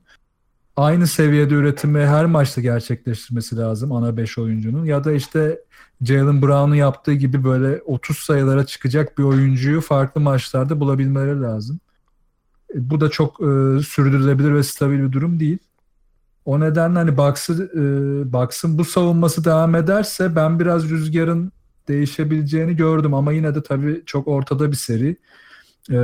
aynı 0.76 1.06
seviyede 1.06 1.54
üretimi 1.54 2.06
her 2.06 2.26
maçta 2.26 2.60
gerçekleştirmesi 2.60 3.56
lazım 3.56 3.92
ana 3.92 4.16
5 4.16 4.38
oyuncunun 4.38 4.84
ya 4.84 5.04
da 5.04 5.12
işte 5.12 5.60
Jalen 6.02 6.42
Brown'un 6.42 6.74
yaptığı 6.74 7.12
gibi 7.12 7.44
böyle 7.44 7.82
30 7.82 8.18
sayılara 8.18 8.66
çıkacak 8.66 9.18
bir 9.18 9.22
oyuncuyu 9.22 9.80
farklı 9.80 10.20
maçlarda 10.20 10.80
bulabilmeleri 10.80 11.40
lazım. 11.42 11.80
Bu 12.74 13.00
da 13.00 13.08
çok 13.08 13.40
e, 13.40 13.82
sürdürülebilir 13.82 14.54
ve 14.54 14.62
stabil 14.62 14.98
bir 14.98 15.12
durum 15.12 15.40
değil. 15.40 15.58
O 16.44 16.60
nedenle 16.60 16.98
hani 16.98 17.16
Bucks'ı, 17.16 17.70
e, 17.74 17.82
Bucks'ın 18.32 18.78
bu 18.78 18.84
savunması 18.84 19.44
devam 19.44 19.74
ederse 19.74 20.36
ben 20.36 20.60
biraz 20.60 20.90
rüzgarın 20.90 21.52
değişebileceğini 21.88 22.76
gördüm 22.76 23.14
ama 23.14 23.32
yine 23.32 23.54
de 23.54 23.62
tabii 23.62 24.02
çok 24.06 24.28
ortada 24.28 24.70
bir 24.70 24.76
seri. 24.76 25.16
E, 25.90 25.98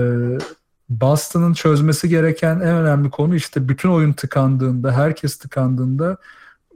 Boston'ın 0.88 1.52
çözmesi 1.52 2.08
gereken 2.08 2.54
en 2.54 2.76
önemli 2.76 3.10
konu 3.10 3.34
işte 3.34 3.68
bütün 3.68 3.88
oyun 3.88 4.12
tıkandığında, 4.12 4.92
herkes 4.92 5.38
tıkandığında 5.38 6.16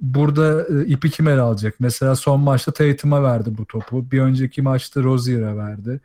burada 0.00 0.66
e, 0.68 0.86
ipi 0.86 1.10
kim 1.10 1.28
ele 1.28 1.40
alacak? 1.40 1.74
Mesela 1.78 2.16
son 2.16 2.40
maçta 2.40 2.72
Tatum'a 2.72 3.22
verdi 3.22 3.50
bu 3.58 3.66
topu. 3.66 4.10
Bir 4.10 4.20
önceki 4.20 4.62
maçta 4.62 5.02
Rozier'e 5.02 5.56
verdi. 5.56 6.00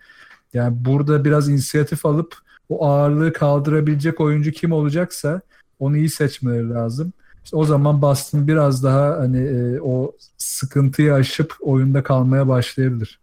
Yani 0.53 0.85
burada 0.85 1.25
biraz 1.25 1.49
inisiyatif 1.49 2.05
alıp 2.05 2.37
o 2.71 2.85
ağırlığı 2.85 3.33
kaldırabilecek 3.33 4.21
oyuncu 4.21 4.51
kim 4.51 4.71
olacaksa 4.71 5.41
onu 5.79 5.97
iyi 5.97 6.09
seçmeleri 6.09 6.69
lazım. 6.69 7.13
İşte 7.43 7.57
o 7.57 7.65
zaman 7.65 8.01
Boston 8.01 8.47
biraz 8.47 8.83
daha 8.83 9.17
hani 9.19 9.39
e, 9.41 9.81
o 9.81 10.15
sıkıntıyı 10.37 11.13
aşıp 11.13 11.55
oyunda 11.61 12.03
kalmaya 12.03 12.47
başlayabilir. 12.47 13.19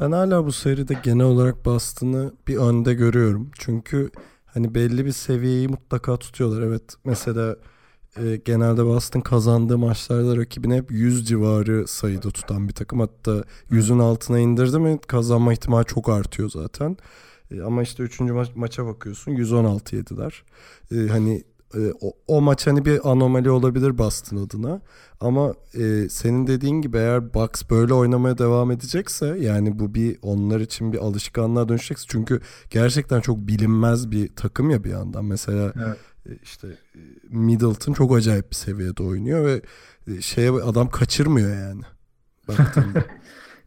Ben 0.00 0.12
hala 0.12 0.46
bu 0.46 0.52
seride 0.52 0.94
genel 1.02 1.26
olarak 1.26 1.64
Boston'ı 1.64 2.32
bir 2.48 2.56
önde 2.56 2.94
görüyorum. 2.94 3.50
Çünkü 3.58 4.10
hani 4.46 4.74
belli 4.74 5.04
bir 5.04 5.12
seviyeyi 5.12 5.68
mutlaka 5.68 6.16
tutuyorlar. 6.16 6.62
Evet 6.62 6.82
mesela 7.04 7.56
e, 8.16 8.36
genelde 8.36 8.84
Boston 8.84 9.20
kazandığı 9.20 9.78
maçlarda 9.78 10.36
rakibini 10.36 10.76
hep 10.76 10.90
100 10.90 11.28
civarı 11.28 11.88
sayıda 11.88 12.30
tutan 12.30 12.68
bir 12.68 12.74
takım. 12.74 13.00
Hatta 13.00 13.44
100'ün 13.70 13.98
altına 13.98 14.38
indirdi 14.38 14.78
mi 14.78 14.98
kazanma 15.06 15.52
ihtimali 15.52 15.84
çok 15.86 16.08
artıyor 16.08 16.50
zaten. 16.50 16.96
E, 17.50 17.62
ama 17.62 17.82
işte 17.82 18.02
3. 18.02 18.20
Ma- 18.20 18.52
maça 18.54 18.86
bakıyorsun 18.86 19.32
116 19.32 19.96
yediler. 19.96 20.44
E, 20.92 20.96
hani 21.08 21.44
e, 21.74 21.92
o, 22.00 22.12
o 22.26 22.40
maç 22.40 22.66
hani 22.66 22.84
bir 22.84 23.10
anomali 23.10 23.50
olabilir 23.50 23.98
Boston 23.98 24.36
adına. 24.36 24.80
Ama 25.20 25.54
e, 25.74 26.08
senin 26.08 26.46
dediğin 26.46 26.82
gibi 26.82 26.96
eğer 26.96 27.34
Bucks 27.34 27.62
böyle 27.70 27.94
oynamaya 27.94 28.38
devam 28.38 28.70
edecekse 28.70 29.26
yani 29.26 29.78
bu 29.78 29.94
bir 29.94 30.18
onlar 30.22 30.60
için 30.60 30.92
bir 30.92 30.98
alışkanlığa 30.98 31.68
dönüşecekse 31.68 32.04
çünkü 32.08 32.40
gerçekten 32.70 33.20
çok 33.20 33.38
bilinmez 33.38 34.10
bir 34.10 34.36
takım 34.36 34.70
ya 34.70 34.84
bir 34.84 34.90
yandan. 34.90 35.24
Mesela 35.24 35.72
evet. 35.76 35.96
e, 36.26 36.42
işte 36.42 36.68
e, 36.68 37.00
Middleton 37.28 37.92
çok 37.92 38.16
acayip 38.16 38.50
bir 38.50 38.56
seviyede 38.56 39.02
oynuyor 39.02 39.44
ve 39.44 39.62
e, 40.06 40.20
şeye 40.20 40.50
adam 40.50 40.90
kaçırmıyor 40.90 41.56
yani. 41.56 41.82
Baktığında. 42.48 43.04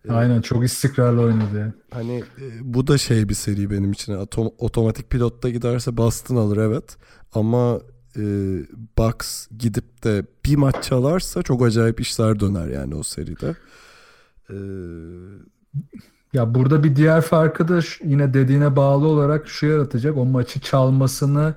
Aynen 0.09 0.41
çok 0.41 0.65
istikrarlı 0.65 1.21
oynadı. 1.21 1.73
Hani 1.91 2.23
e, 2.41 2.45
bu 2.61 2.87
da 2.87 2.97
şey 2.97 3.29
bir 3.29 3.33
seri 3.33 3.71
benim 3.71 3.91
için. 3.91 4.13
Atom, 4.13 4.51
otomatik 4.57 5.09
pilotta 5.09 5.49
giderse 5.49 5.97
Boston 5.97 6.35
alır 6.35 6.57
evet. 6.57 6.97
Ama 7.33 7.79
e, 8.17 8.21
Bucks 8.97 9.47
gidip 9.57 10.03
de 10.03 10.25
bir 10.45 10.55
maç 10.55 10.83
çalarsa 10.83 11.43
çok 11.43 11.65
acayip 11.65 12.01
işler 12.01 12.39
döner 12.39 12.67
yani 12.67 12.95
o 12.95 13.03
seride. 13.03 13.55
E, 14.49 14.55
ya 16.33 16.55
burada 16.55 16.83
bir 16.83 16.95
diğer 16.95 17.21
farkı 17.21 17.67
da 17.67 17.79
yine 18.03 18.33
dediğine 18.33 18.75
bağlı 18.75 19.07
olarak 19.07 19.47
şu 19.47 19.65
yaratacak. 19.65 20.17
O 20.17 20.25
maçı 20.25 20.59
çalmasını 20.59 21.55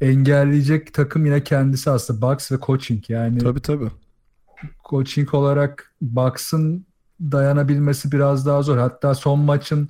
engelleyecek 0.00 0.94
takım 0.94 1.26
yine 1.26 1.44
kendisi 1.44 1.90
aslında 1.90 2.32
Bucks 2.32 2.52
ve 2.52 2.56
coaching 2.62 3.10
yani. 3.10 3.38
Tabii 3.38 3.60
tabii. 3.60 3.88
Coaching 4.90 5.34
olarak 5.34 5.92
Bucks'ın 6.00 6.86
dayanabilmesi 7.20 8.12
biraz 8.12 8.46
daha 8.46 8.62
zor. 8.62 8.78
Hatta 8.78 9.14
son 9.14 9.38
maçın 9.38 9.88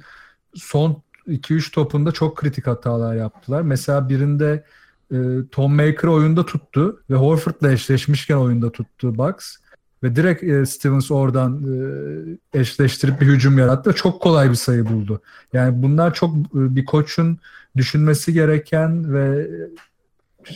son 0.55 1.03
2-3 1.29 1.70
topunda 1.72 2.12
çok 2.12 2.37
kritik 2.37 2.66
hatalar 2.66 3.14
yaptılar. 3.14 3.62
Mesela 3.62 4.09
birinde 4.09 4.64
e, 5.12 5.16
Tom 5.53 5.75
Maker 5.75 6.09
oyunda 6.09 6.47
tuttu 6.47 7.03
ve 7.11 7.14
Horford'la 7.14 7.72
eşleşmişken 7.72 8.37
oyunda 8.37 8.72
tuttu 8.72 9.18
Bucks. 9.18 9.57
Ve 10.03 10.16
direkt 10.16 10.43
e, 10.43 10.66
Stevens 10.66 11.11
oradan 11.11 11.62
e, 12.55 12.61
eşleştirip 12.61 13.20
bir 13.20 13.27
hücum 13.27 13.59
yarattı. 13.59 13.93
Çok 13.93 14.22
kolay 14.22 14.51
bir 14.51 14.55
sayı 14.55 14.87
buldu. 14.87 15.22
Yani 15.53 15.83
bunlar 15.83 16.14
çok 16.14 16.37
e, 16.37 16.41
bir 16.53 16.85
koçun 16.85 17.39
düşünmesi 17.77 18.33
gereken 18.33 19.14
ve 19.14 19.49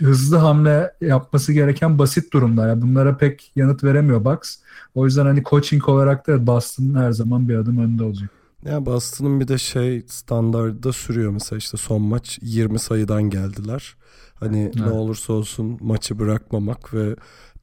hızlı 0.00 0.36
hamle 0.36 0.92
yapması 1.00 1.52
gereken 1.52 1.98
basit 1.98 2.32
durumlar. 2.32 2.68
Yani 2.68 2.82
bunlara 2.82 3.16
pek 3.16 3.52
yanıt 3.56 3.84
veremiyor 3.84 4.24
Bucks. 4.24 4.56
O 4.94 5.04
yüzden 5.04 5.26
hani 5.26 5.42
coaching 5.44 5.88
olarak 5.88 6.26
da 6.26 6.46
Boston 6.46 6.94
her 6.94 7.12
zaman 7.12 7.48
bir 7.48 7.56
adım 7.56 7.78
önde 7.78 8.04
olacak. 8.04 8.30
Ya 8.64 8.86
Boston'ın 8.86 9.40
bir 9.40 9.48
de 9.48 9.58
şey 9.58 10.04
standardı 10.06 10.92
sürüyor 10.92 11.32
mesela 11.32 11.58
işte 11.58 11.76
son 11.76 12.02
maç 12.02 12.38
20 12.42 12.78
sayıdan 12.78 13.22
geldiler. 13.22 13.96
Hani 14.34 14.62
evet. 14.62 14.74
ne 14.74 14.90
olursa 14.90 15.32
olsun 15.32 15.78
maçı 15.80 16.18
bırakmamak 16.18 16.94
ve 16.94 17.16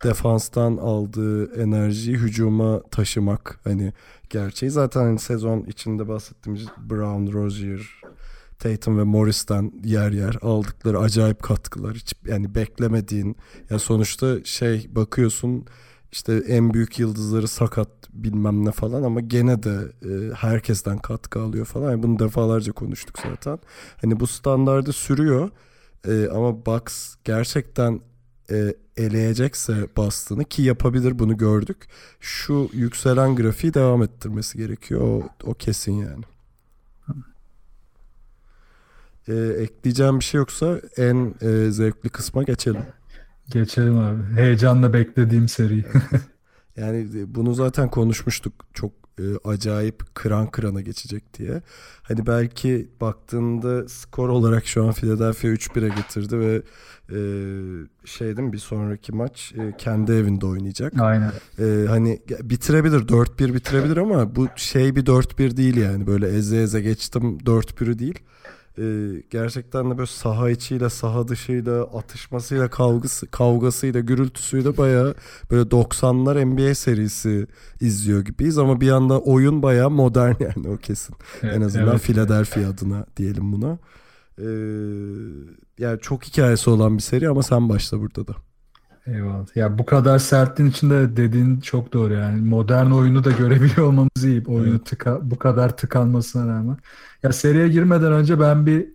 defanstan 0.04 0.78
aldığı 0.78 1.62
enerjiyi 1.62 2.18
hücuma 2.18 2.82
taşımak 2.82 3.60
hani 3.64 3.94
gerçeği 4.30 4.70
zaten 4.70 5.02
hani 5.02 5.20
sezon 5.20 5.64
içinde 5.64 6.08
bahsettiğimiz 6.08 6.66
Brown, 6.90 7.34
Rozier, 7.34 8.02
Tatum 8.66 8.98
ve 8.98 9.04
Morris'ten 9.04 9.72
yer 9.84 10.12
yer 10.12 10.38
aldıkları 10.42 11.00
acayip 11.00 11.44
katkılar 11.44 11.96
hiç 11.96 12.14
yani 12.26 12.56
beklemediğin 12.56 13.36
ya 13.70 13.80
sonuçta 13.80 14.44
şey 14.44 14.88
bakıyorsun 14.96 15.66
işte 16.12 16.44
en 16.48 16.74
büyük 16.74 17.00
yıldızları 17.00 17.48
sakat 17.48 17.90
bilmem 18.14 18.66
ne 18.66 18.72
falan 18.72 19.04
ama 19.04 19.22
gene 19.22 19.64
de 19.64 19.92
e, 20.02 20.34
herkesten 20.34 20.98
katkı 20.98 21.42
alıyor 21.42 21.66
falan. 21.66 21.92
Yani 21.92 22.04
bunu 22.04 22.20
defalarca 22.20 22.72
konuştuk 22.72 23.20
zaten. 23.24 23.60
Hani 24.02 24.20
bu 24.20 24.28
standardı 24.28 24.94
sürüyor. 24.94 25.50
E, 26.08 26.28
ama 26.28 26.66
Bucks 26.66 27.16
gerçekten 27.24 28.02
e, 28.52 28.74
eleyecekse 28.98 29.88
Boston'ı 29.98 30.44
ki 30.46 30.62
yapabilir 30.62 31.20
bunu 31.20 31.38
gördük. 31.38 31.88
Şu 32.20 32.70
yükselen 32.74 33.36
grafiği 33.36 33.74
devam 33.74 34.04
ettirmesi 34.04 34.58
gerekiyor. 34.58 35.02
O, 35.02 35.24
o 35.44 35.54
kesin 35.54 35.94
yani. 35.94 36.24
E, 39.28 39.34
ekleyeceğim 39.36 40.20
bir 40.20 40.24
şey 40.24 40.38
yoksa 40.38 40.82
en 40.98 41.34
e, 41.42 41.72
zevkli 41.72 42.10
kısma 42.10 42.44
geçelim. 42.44 42.82
Geçelim 43.50 43.98
abi. 43.98 44.24
Heyecanla 44.36 44.94
beklediğim 44.94 45.48
seri. 45.48 45.86
yani 46.78 47.08
bunu 47.28 47.54
zaten 47.54 47.90
konuşmuştuk. 47.90 48.54
Çok 48.74 48.92
e, 49.20 49.24
acayip 49.44 50.16
kıran 50.16 50.48
kırana 50.48 50.82
geçecek 50.82 51.34
diye. 51.38 51.62
Hani 52.04 52.28
belki 52.28 52.90
baktığında 53.02 53.88
skor 53.88 54.30
olarak 54.30 54.66
şu 54.66 54.86
an 54.86 54.92
Philadelphia 54.92 55.48
3-1'e 55.48 55.88
getirdi 55.88 56.40
ve 56.40 56.62
e, 57.10 57.18
şey 58.06 58.38
değil 58.38 58.48
mi 58.48 58.54
bir 58.54 58.58
sonraki 58.58 59.12
maç 59.12 59.54
e, 59.58 59.78
kendi 59.78 60.12
evinde 60.12 60.46
oynayacak. 60.46 61.02
Aynen. 61.02 61.32
E, 61.60 61.88
hani 61.88 62.20
bitirebilir 62.42 63.08
4-1 63.08 63.54
bitirebilir 63.54 63.98
ama 63.98 64.36
bu 64.36 64.48
şey 64.56 64.96
bir 64.96 65.06
4-1 65.06 65.58
değil 65.58 65.78
yani 65.78 66.08
böyle 66.08 66.28
eze 66.28 66.58
eze 66.58 66.82
geçtim 66.82 67.38
4-1'ü 67.38 68.00
değil. 68.00 68.20
E, 68.78 68.84
gerçekten 69.30 69.92
de 69.92 69.98
böyle 69.98 70.08
saha 70.08 70.50
içiyle 70.50 70.90
saha 70.90 71.28
dışıyla 71.28 71.84
atışmasıyla 71.84 72.70
kavgası 72.70 73.32
kavgasıyla 73.32 74.00
gürültüsüyle 74.00 74.78
baya 74.78 75.14
böyle 75.52 75.70
90'lar 75.70 76.46
NBA 76.46 76.76
serisi 76.76 77.48
izliyor 77.82 78.26
gibiyiz 78.26 78.58
ama 78.58 78.82
bir 78.82 78.88
yanda 78.88 79.20
oyun 79.20 79.64
baya 79.64 79.90
modern 79.90 80.36
yani 80.44 80.70
o 80.70 80.78
kesin. 80.78 81.16
Evet, 81.44 81.56
en 81.56 81.62
azından 81.62 81.90
evet. 81.90 82.02
Philadelphia 82.02 82.70
adına 82.70 83.06
diyelim 83.18 83.52
buna. 83.54 83.78
Ee, 84.40 84.46
yani 85.80 86.00
çok 86.00 86.24
hikayesi 86.24 86.70
olan 86.70 86.98
bir 86.98 87.04
seri 87.04 87.30
ama 87.30 87.44
sen 87.44 87.70
başla 87.70 88.00
burada 88.00 88.28
da. 88.28 88.36
Eyvallah. 89.08 89.56
Ya 89.56 89.78
bu 89.78 89.86
kadar 89.86 90.20
sertliğin 90.20 90.70
içinde 90.70 91.18
dediğin 91.18 91.60
çok 91.60 91.94
doğru 91.94 92.14
yani. 92.14 92.42
Modern 92.42 92.92
oyunu 92.92 93.24
da 93.24 93.32
görebiliyor 93.32 93.88
olmamız 93.88 94.24
iyi. 94.24 94.44
Oyunu 94.48 94.84
tıka, 94.84 95.32
bu 95.32 95.40
kadar 95.40 95.78
tıkanmasına 95.78 96.48
rağmen. 96.48 96.78
Ya 97.24 97.34
seriye 97.34 97.68
girmeden 97.68 98.12
önce 98.12 98.40
ben 98.40 98.66
bir 98.66 98.88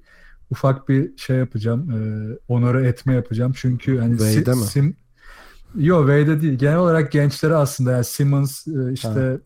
ufak 0.51 0.89
bir 0.89 1.17
şey 1.17 1.37
yapacağım. 1.37 1.91
E, 1.91 1.99
onore 2.49 2.89
etme 2.89 3.15
yapacağım. 3.15 3.53
Çünkü 3.57 3.99
hani 3.99 4.19
Wade'e 4.19 4.55
mi? 4.55 4.63
Sim 4.63 4.97
Yo 5.77 5.99
Wade'e 6.01 6.43
değil. 6.43 6.59
Genel 6.59 6.77
olarak 6.79 7.13
gençlere 7.13 7.55
aslında 7.55 7.93
yani 7.93 8.05
Simmons 8.05 8.69
e, 8.69 8.93
işte 8.93 9.39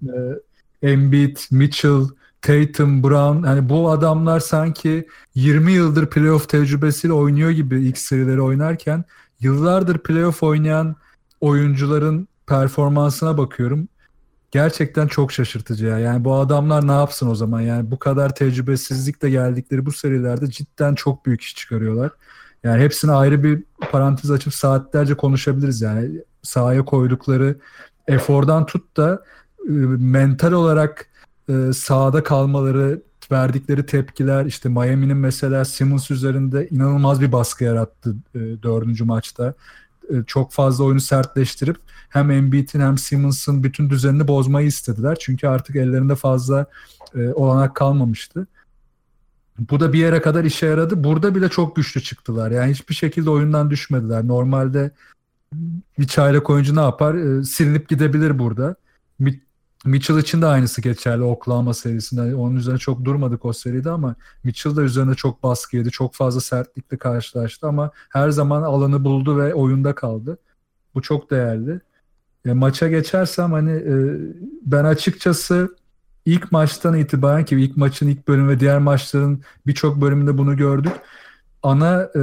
e, 0.82 0.90
Embiid, 0.90 1.36
Mitchell, 1.50 2.02
Tatum, 2.42 3.02
Brown 3.02 3.42
hani 3.42 3.68
bu 3.68 3.90
adamlar 3.90 4.40
sanki 4.40 5.08
20 5.34 5.72
yıldır 5.72 6.06
playoff 6.06 6.48
tecrübesiyle 6.48 7.12
oynuyor 7.12 7.50
gibi 7.50 7.80
ilk 7.80 7.98
serileri 7.98 8.40
oynarken 8.40 9.04
yıllardır 9.44 9.98
playoff 9.98 10.42
oynayan 10.42 10.96
oyuncuların 11.40 12.28
performansına 12.46 13.38
bakıyorum. 13.38 13.88
Gerçekten 14.50 15.06
çok 15.06 15.32
şaşırtıcı 15.32 15.86
ya. 15.86 15.98
Yani 15.98 16.24
bu 16.24 16.34
adamlar 16.34 16.88
ne 16.88 16.92
yapsın 16.92 17.30
o 17.30 17.34
zaman? 17.34 17.60
Yani 17.60 17.90
bu 17.90 17.98
kadar 17.98 18.34
tecrübesizlikle 18.34 19.30
geldikleri 19.30 19.86
bu 19.86 19.92
serilerde 19.92 20.50
cidden 20.50 20.94
çok 20.94 21.26
büyük 21.26 21.40
iş 21.42 21.54
çıkarıyorlar. 21.54 22.10
Yani 22.64 22.82
hepsine 22.82 23.12
ayrı 23.12 23.42
bir 23.44 23.64
parantez 23.90 24.30
açıp 24.30 24.54
saatlerce 24.54 25.14
konuşabiliriz 25.14 25.82
yani. 25.82 26.10
Sahaya 26.42 26.84
koydukları 26.84 27.56
efordan 28.08 28.66
tut 28.66 28.96
da 28.96 29.22
e, 29.68 29.72
mental 29.98 30.52
olarak 30.52 31.08
e, 31.48 31.72
sahada 31.72 32.22
kalmaları, 32.22 33.02
verdikleri 33.32 33.86
tepkiler 33.86 34.44
işte 34.44 34.68
Miami'nin 34.68 35.16
mesela 35.16 35.64
Simmons 35.64 36.10
üzerinde 36.10 36.68
inanılmaz 36.68 37.20
bir 37.20 37.32
baskı 37.32 37.64
yarattı 37.64 38.14
e, 38.34 38.38
dördüncü 38.38 39.04
maçta. 39.04 39.54
E, 40.10 40.14
çok 40.26 40.52
fazla 40.52 40.84
oyunu 40.84 41.00
sertleştirip 41.00 41.76
hem 42.08 42.30
Embiid'in 42.30 42.80
hem 42.80 42.98
Simmons'ın 42.98 43.64
bütün 43.64 43.90
düzenini 43.90 44.28
bozmayı 44.28 44.66
istediler. 44.66 45.16
Çünkü 45.20 45.46
artık 45.46 45.76
ellerinde 45.76 46.14
fazla 46.14 46.66
e, 47.14 47.28
olanak 47.28 47.74
kalmamıştı. 47.74 48.46
Bu 49.58 49.80
da 49.80 49.92
bir 49.92 49.98
yere 49.98 50.22
kadar 50.22 50.44
işe 50.44 50.66
yaradı. 50.66 51.04
Burada 51.04 51.34
bile 51.34 51.48
çok 51.48 51.76
güçlü 51.76 52.02
çıktılar. 52.02 52.50
Yani 52.50 52.72
hiçbir 52.72 52.94
şekilde 52.94 53.30
oyundan 53.30 53.70
düşmediler. 53.70 54.28
Normalde 54.28 54.90
bir 55.98 56.06
çaylak 56.06 56.50
oyuncu 56.50 56.76
ne 56.76 56.80
yapar? 56.80 57.14
E, 57.14 57.44
silinip 57.44 57.88
gidebilir 57.88 58.38
burada. 58.38 58.76
Mi- 59.84 59.90
Mitchell 59.90 60.18
için 60.18 60.42
de 60.42 60.46
aynısı 60.46 60.80
geçerli 60.80 61.22
Oklahoma 61.22 61.74
serisinde. 61.74 62.34
Onun 62.34 62.56
üzerine 62.56 62.78
çok 62.78 63.04
durmadık 63.04 63.44
o 63.44 63.52
seride 63.52 63.90
ama 63.90 64.14
Mitchell 64.44 64.76
da 64.76 64.82
üzerine 64.82 65.14
çok 65.14 65.42
baskı 65.42 65.76
yedi. 65.76 65.90
Çok 65.90 66.14
fazla 66.14 66.40
sertlikle 66.40 66.96
karşılaştı 66.96 67.66
ama 67.66 67.90
her 68.10 68.30
zaman 68.30 68.62
alanı 68.62 69.04
buldu 69.04 69.38
ve 69.38 69.54
oyunda 69.54 69.94
kaldı. 69.94 70.38
Bu 70.94 71.02
çok 71.02 71.30
değerli. 71.30 71.80
E, 72.46 72.52
maça 72.52 72.88
geçersem 72.88 73.52
hani 73.52 73.72
e, 73.72 73.94
ben 74.62 74.84
açıkçası 74.84 75.76
ilk 76.26 76.52
maçtan 76.52 76.98
itibaren 76.98 77.44
ki 77.44 77.56
ilk 77.60 77.76
maçın 77.76 78.08
ilk 78.08 78.28
bölümü 78.28 78.48
ve 78.48 78.60
diğer 78.60 78.78
maçların 78.78 79.42
birçok 79.66 80.00
bölümünde 80.00 80.38
bunu 80.38 80.56
gördük. 80.56 80.92
Ana 81.62 82.10
e, 82.16 82.20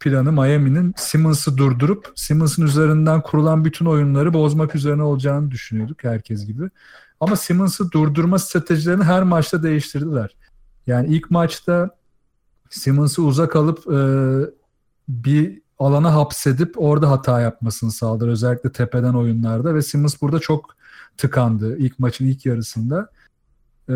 planı 0.00 0.32
Miami'nin 0.32 0.94
Simmons'ı 0.96 1.56
durdurup 1.56 2.12
Simmons'ın 2.14 2.62
üzerinden 2.62 3.20
kurulan 3.20 3.64
bütün 3.64 3.86
oyunları 3.86 4.34
bozmak 4.34 4.74
üzerine 4.74 5.02
olacağını 5.02 5.50
düşünüyorduk 5.50 6.04
herkes 6.04 6.46
gibi. 6.46 6.70
Ama 7.20 7.36
Simmons'ı 7.36 7.90
durdurma 7.92 8.38
stratejilerini 8.38 9.04
her 9.04 9.22
maçta 9.22 9.62
değiştirdiler. 9.62 10.36
Yani 10.86 11.08
ilk 11.16 11.30
maçta 11.30 11.90
Simmons'ı 12.70 13.22
uzak 13.22 13.56
alıp 13.56 13.78
e, 13.92 13.98
bir 15.08 15.60
alana 15.78 16.14
hapsedip 16.14 16.74
orada 16.76 17.10
hata 17.10 17.40
yapmasını 17.40 17.92
sağladı. 17.92 18.28
Özellikle 18.28 18.72
tepeden 18.72 19.14
oyunlarda 19.14 19.74
ve 19.74 19.82
Simmons 19.82 20.22
burada 20.22 20.38
çok 20.38 20.76
tıkandı 21.16 21.78
ilk 21.78 21.98
maçın 21.98 22.26
ilk 22.26 22.46
yarısında. 22.46 23.10
E, 23.88 23.94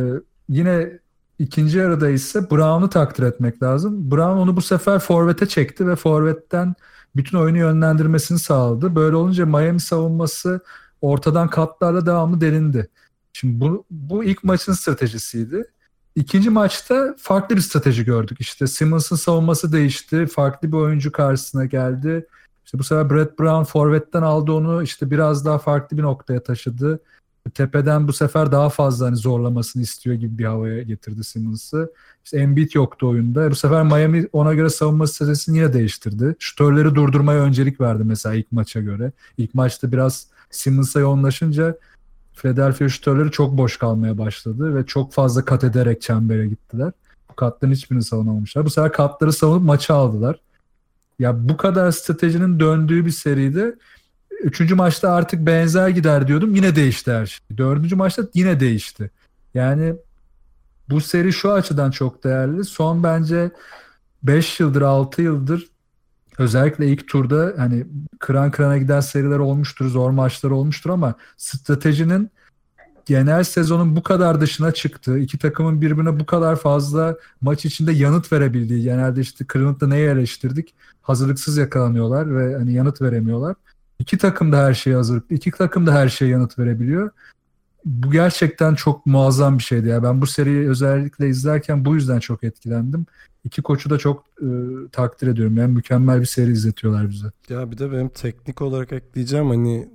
yine 0.48 0.98
ikinci 1.40 1.78
yarıda 1.78 2.10
ise 2.10 2.50
Brown'u 2.50 2.88
takdir 2.90 3.22
etmek 3.22 3.62
lazım. 3.62 4.10
Brown 4.10 4.38
onu 4.38 4.56
bu 4.56 4.62
sefer 4.62 4.98
forvete 4.98 5.46
çekti 5.46 5.86
ve 5.88 5.96
forvetten 5.96 6.74
bütün 7.16 7.38
oyunu 7.38 7.58
yönlendirmesini 7.58 8.38
sağladı. 8.38 8.94
Böyle 8.94 9.16
olunca 9.16 9.46
Miami 9.46 9.80
savunması 9.80 10.60
ortadan 11.00 11.48
katlarla 11.48 12.06
devamlı 12.06 12.40
delindi. 12.40 12.88
Şimdi 13.32 13.60
bu, 13.60 13.84
bu 13.90 14.24
ilk 14.24 14.44
maçın 14.44 14.72
stratejisiydi. 14.72 15.64
İkinci 16.16 16.50
maçta 16.50 17.14
farklı 17.18 17.56
bir 17.56 17.60
strateji 17.60 18.04
gördük. 18.04 18.40
İşte 18.40 18.66
Simmons'ın 18.66 19.16
savunması 19.16 19.72
değişti. 19.72 20.26
Farklı 20.26 20.72
bir 20.72 20.76
oyuncu 20.76 21.12
karşısına 21.12 21.64
geldi. 21.64 22.26
İşte 22.64 22.78
bu 22.78 22.84
sefer 22.84 23.10
Brett 23.10 23.38
Brown 23.38 23.64
forvetten 23.64 24.22
aldı 24.22 24.52
onu 24.52 24.82
işte 24.82 25.10
biraz 25.10 25.44
daha 25.44 25.58
farklı 25.58 25.98
bir 25.98 26.02
noktaya 26.02 26.42
taşıdı. 26.42 27.00
Tepeden 27.54 28.08
bu 28.08 28.12
sefer 28.12 28.52
daha 28.52 28.68
fazla 28.68 29.06
hani 29.06 29.16
zorlamasını 29.16 29.82
istiyor 29.82 30.16
gibi 30.16 30.38
bir 30.38 30.44
havaya 30.44 30.82
getirdi 30.82 31.24
Simmons'ı. 31.24 31.92
İşte 32.24 32.38
Embiid 32.38 32.74
yoktu 32.74 33.08
oyunda. 33.08 33.50
Bu 33.50 33.54
sefer 33.54 33.82
Miami 33.82 34.28
ona 34.32 34.54
göre 34.54 34.70
savunma 34.70 35.06
stratejisini 35.06 35.58
yine 35.58 35.72
değiştirdi. 35.72 36.36
Şutörleri 36.38 36.94
durdurmaya 36.94 37.42
öncelik 37.42 37.80
verdi 37.80 38.04
mesela 38.04 38.34
ilk 38.34 38.52
maça 38.52 38.80
göre. 38.80 39.12
İlk 39.38 39.54
maçta 39.54 39.92
biraz 39.92 40.26
Simmons'a 40.50 41.00
yoğunlaşınca 41.00 41.78
Philadelphia 42.34 42.88
şutörleri 42.88 43.30
çok 43.30 43.58
boş 43.58 43.76
kalmaya 43.76 44.18
başladı 44.18 44.74
ve 44.74 44.86
çok 44.86 45.12
fazla 45.12 45.44
kat 45.44 45.64
ederek 45.64 46.02
çembere 46.02 46.46
gittiler. 46.46 46.92
Bu 47.30 47.34
katların 47.34 47.72
hiçbirini 47.72 48.04
savunamamışlar. 48.04 48.64
Bu 48.64 48.70
sefer 48.70 48.92
katları 48.92 49.32
savunup 49.32 49.64
maçı 49.64 49.94
aldılar. 49.94 50.40
Ya 51.18 51.48
bu 51.48 51.56
kadar 51.56 51.90
stratejinin 51.90 52.60
döndüğü 52.60 53.06
bir 53.06 53.10
seride 53.10 53.74
üçüncü 54.42 54.74
maçta 54.74 55.12
artık 55.12 55.46
benzer 55.46 55.88
gider 55.88 56.28
diyordum. 56.28 56.54
Yine 56.54 56.76
değişti 56.76 57.12
her 57.12 57.26
şey. 57.26 57.58
Dördüncü 57.58 57.96
maçta 57.96 58.22
yine 58.34 58.60
değişti. 58.60 59.10
Yani 59.54 59.94
bu 60.90 61.00
seri 61.00 61.32
şu 61.32 61.52
açıdan 61.52 61.90
çok 61.90 62.24
değerli. 62.24 62.64
Son 62.64 63.02
bence 63.02 63.50
5 64.22 64.60
yıldır 64.60 64.82
6 64.82 65.22
yıldır 65.22 65.66
özellikle 66.38 66.86
ilk 66.86 67.08
turda 67.08 67.54
hani 67.56 67.86
kıran 68.18 68.50
kırana 68.50 68.78
giden 68.78 69.00
seriler 69.00 69.38
olmuştur, 69.38 69.88
zor 69.88 70.10
maçlar 70.10 70.50
olmuştur 70.50 70.90
ama 70.90 71.14
stratejinin 71.36 72.30
genel 73.06 73.44
sezonun 73.44 73.96
bu 73.96 74.02
kadar 74.02 74.40
dışına 74.40 74.72
çıktığı, 74.72 75.18
iki 75.18 75.38
takımın 75.38 75.80
birbirine 75.80 76.20
bu 76.20 76.26
kadar 76.26 76.56
fazla 76.56 77.16
maç 77.40 77.64
içinde 77.64 77.92
yanıt 77.92 78.32
verebildiği, 78.32 78.82
genelde 78.82 79.20
işte 79.20 79.44
Cleveland'da 79.52 79.86
neyi 79.86 80.08
eleştirdik? 80.08 80.74
Hazırlıksız 81.02 81.56
yakalanıyorlar 81.56 82.36
ve 82.36 82.56
hani 82.56 82.72
yanıt 82.72 83.02
veremiyorlar. 83.02 83.56
İki 84.00 84.18
takım 84.18 84.52
da 84.52 84.56
her 84.64 84.74
şeye 84.74 84.96
hazırlıklı, 84.96 85.36
iki 85.36 85.50
takım 85.50 85.86
da 85.86 85.94
her 85.94 86.08
şeye 86.08 86.30
yanıt 86.30 86.58
verebiliyor. 86.58 87.10
Bu 87.84 88.10
gerçekten 88.10 88.74
çok 88.74 89.06
muazzam 89.06 89.58
bir 89.58 89.62
şeydi 89.62 89.88
ya. 89.88 90.02
Ben 90.02 90.20
bu 90.20 90.26
seriyi 90.26 90.68
özellikle 90.68 91.28
izlerken 91.28 91.84
bu 91.84 91.94
yüzden 91.94 92.18
çok 92.18 92.44
etkilendim. 92.44 93.06
İki 93.44 93.62
koçu 93.62 93.90
da 93.90 93.98
çok 93.98 94.24
e, 94.42 94.48
takdir 94.92 95.26
ediyorum. 95.26 95.56
Yani 95.56 95.72
mükemmel 95.72 96.20
bir 96.20 96.26
seri 96.26 96.50
izletiyorlar 96.52 97.10
bize. 97.10 97.26
Ya 97.48 97.70
bir 97.70 97.78
de 97.78 97.92
benim 97.92 98.08
teknik 98.08 98.62
olarak 98.62 98.92
ekleyeceğim 98.92 99.48
hani 99.48 99.88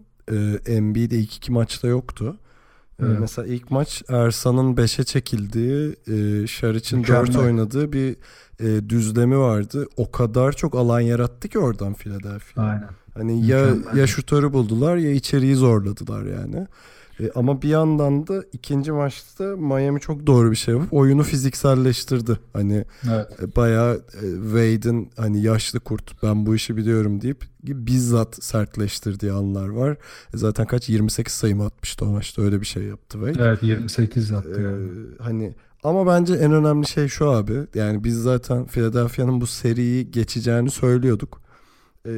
e, 0.68 0.82
NBA'de 0.82 1.16
ilk 1.18 1.36
iki 1.36 1.52
maçta 1.52 1.88
yoktu. 1.88 2.38
E, 3.00 3.06
Evet. 3.06 3.20
Mesela 3.20 3.48
ilk 3.48 3.72
maç 3.72 4.04
Ersan'ın 4.10 4.76
5'e 4.76 5.04
çekildiği, 5.04 5.96
e, 6.08 6.48
Şariç'in 6.48 7.00
Mükemmel. 7.00 7.28
4 7.28 7.36
oynadığı 7.36 7.94
bir 7.94 8.16
e, 8.60 8.90
düzlemi 8.90 9.38
vardı. 9.40 9.88
O 9.98 10.12
kadar 10.12 10.52
çok 10.52 10.76
alan 10.76 11.00
yarattı 11.00 11.48
ki 11.48 11.60
oradan 11.60 11.94
Philadelphia. 11.94 12.62
Aynen. 12.64 12.90
Hani 13.18 13.46
ya 13.48 13.66
Mükemmel. 13.66 13.98
ya 14.00 14.08
şutörü 14.08 14.54
buldular 14.54 14.98
ya 14.98 15.12
içeriği 15.12 15.56
zorladılar 15.56 16.26
yani. 16.26 16.68
E, 17.20 17.32
ama 17.36 17.62
bir 17.62 17.70
yandan 17.70 18.28
da 18.28 18.44
ikinci 18.54 18.92
maçta 18.92 19.44
Miami 19.44 20.00
çok 20.00 20.28
doğru 20.28 20.52
bir 20.52 20.56
şey 20.56 20.74
yapıp 20.74 20.94
oyunu 20.94 21.24
fizikselleştirdi. 21.24 22.40
Hani 22.54 22.86
Evet. 23.14 23.28
e, 23.44 23.56
bayağı 23.56 23.96
e, 23.96 24.22
Wade'in 24.44 25.10
hani 25.18 25.42
yaşlı 25.42 25.80
kurt 25.80 26.24
ben 26.24 26.46
bu 26.46 26.56
işi 26.56 26.78
biliyorum 26.78 27.22
deyip 27.22 27.44
bizzat 27.64 28.44
sertleştirdiği 28.44 29.32
anlar 29.32 29.70
var. 29.70 29.92
E, 30.34 30.38
zaten 30.38 30.66
kaç 30.68 30.90
28 30.90 31.34
sayı 31.34 31.56
mı 31.56 31.66
atmıştı 31.66 32.06
o 32.06 32.08
maçta 32.08 32.42
öyle 32.42 32.62
bir 32.62 32.66
şey 32.66 32.84
yaptı 32.84 33.18
Wade. 33.26 33.48
Evet 33.50 33.64
28 33.64 34.32
attı. 34.32 34.56
Ee, 34.60 34.64
yani. 34.64 34.88
hani 35.20 35.56
ama 35.84 36.08
bence 36.08 36.34
en 36.34 36.52
önemli 36.52 36.88
şey 36.88 37.08
şu 37.08 37.30
abi. 37.30 37.54
Yani 37.76 38.04
biz 38.04 38.22
zaten 38.22 38.66
Philadelphia'nın 38.66 39.42
bu 39.42 39.48
seriyi 39.48 40.12
geçeceğini 40.12 40.72
söylüyorduk. 40.72 41.42
Ee, 42.08 42.12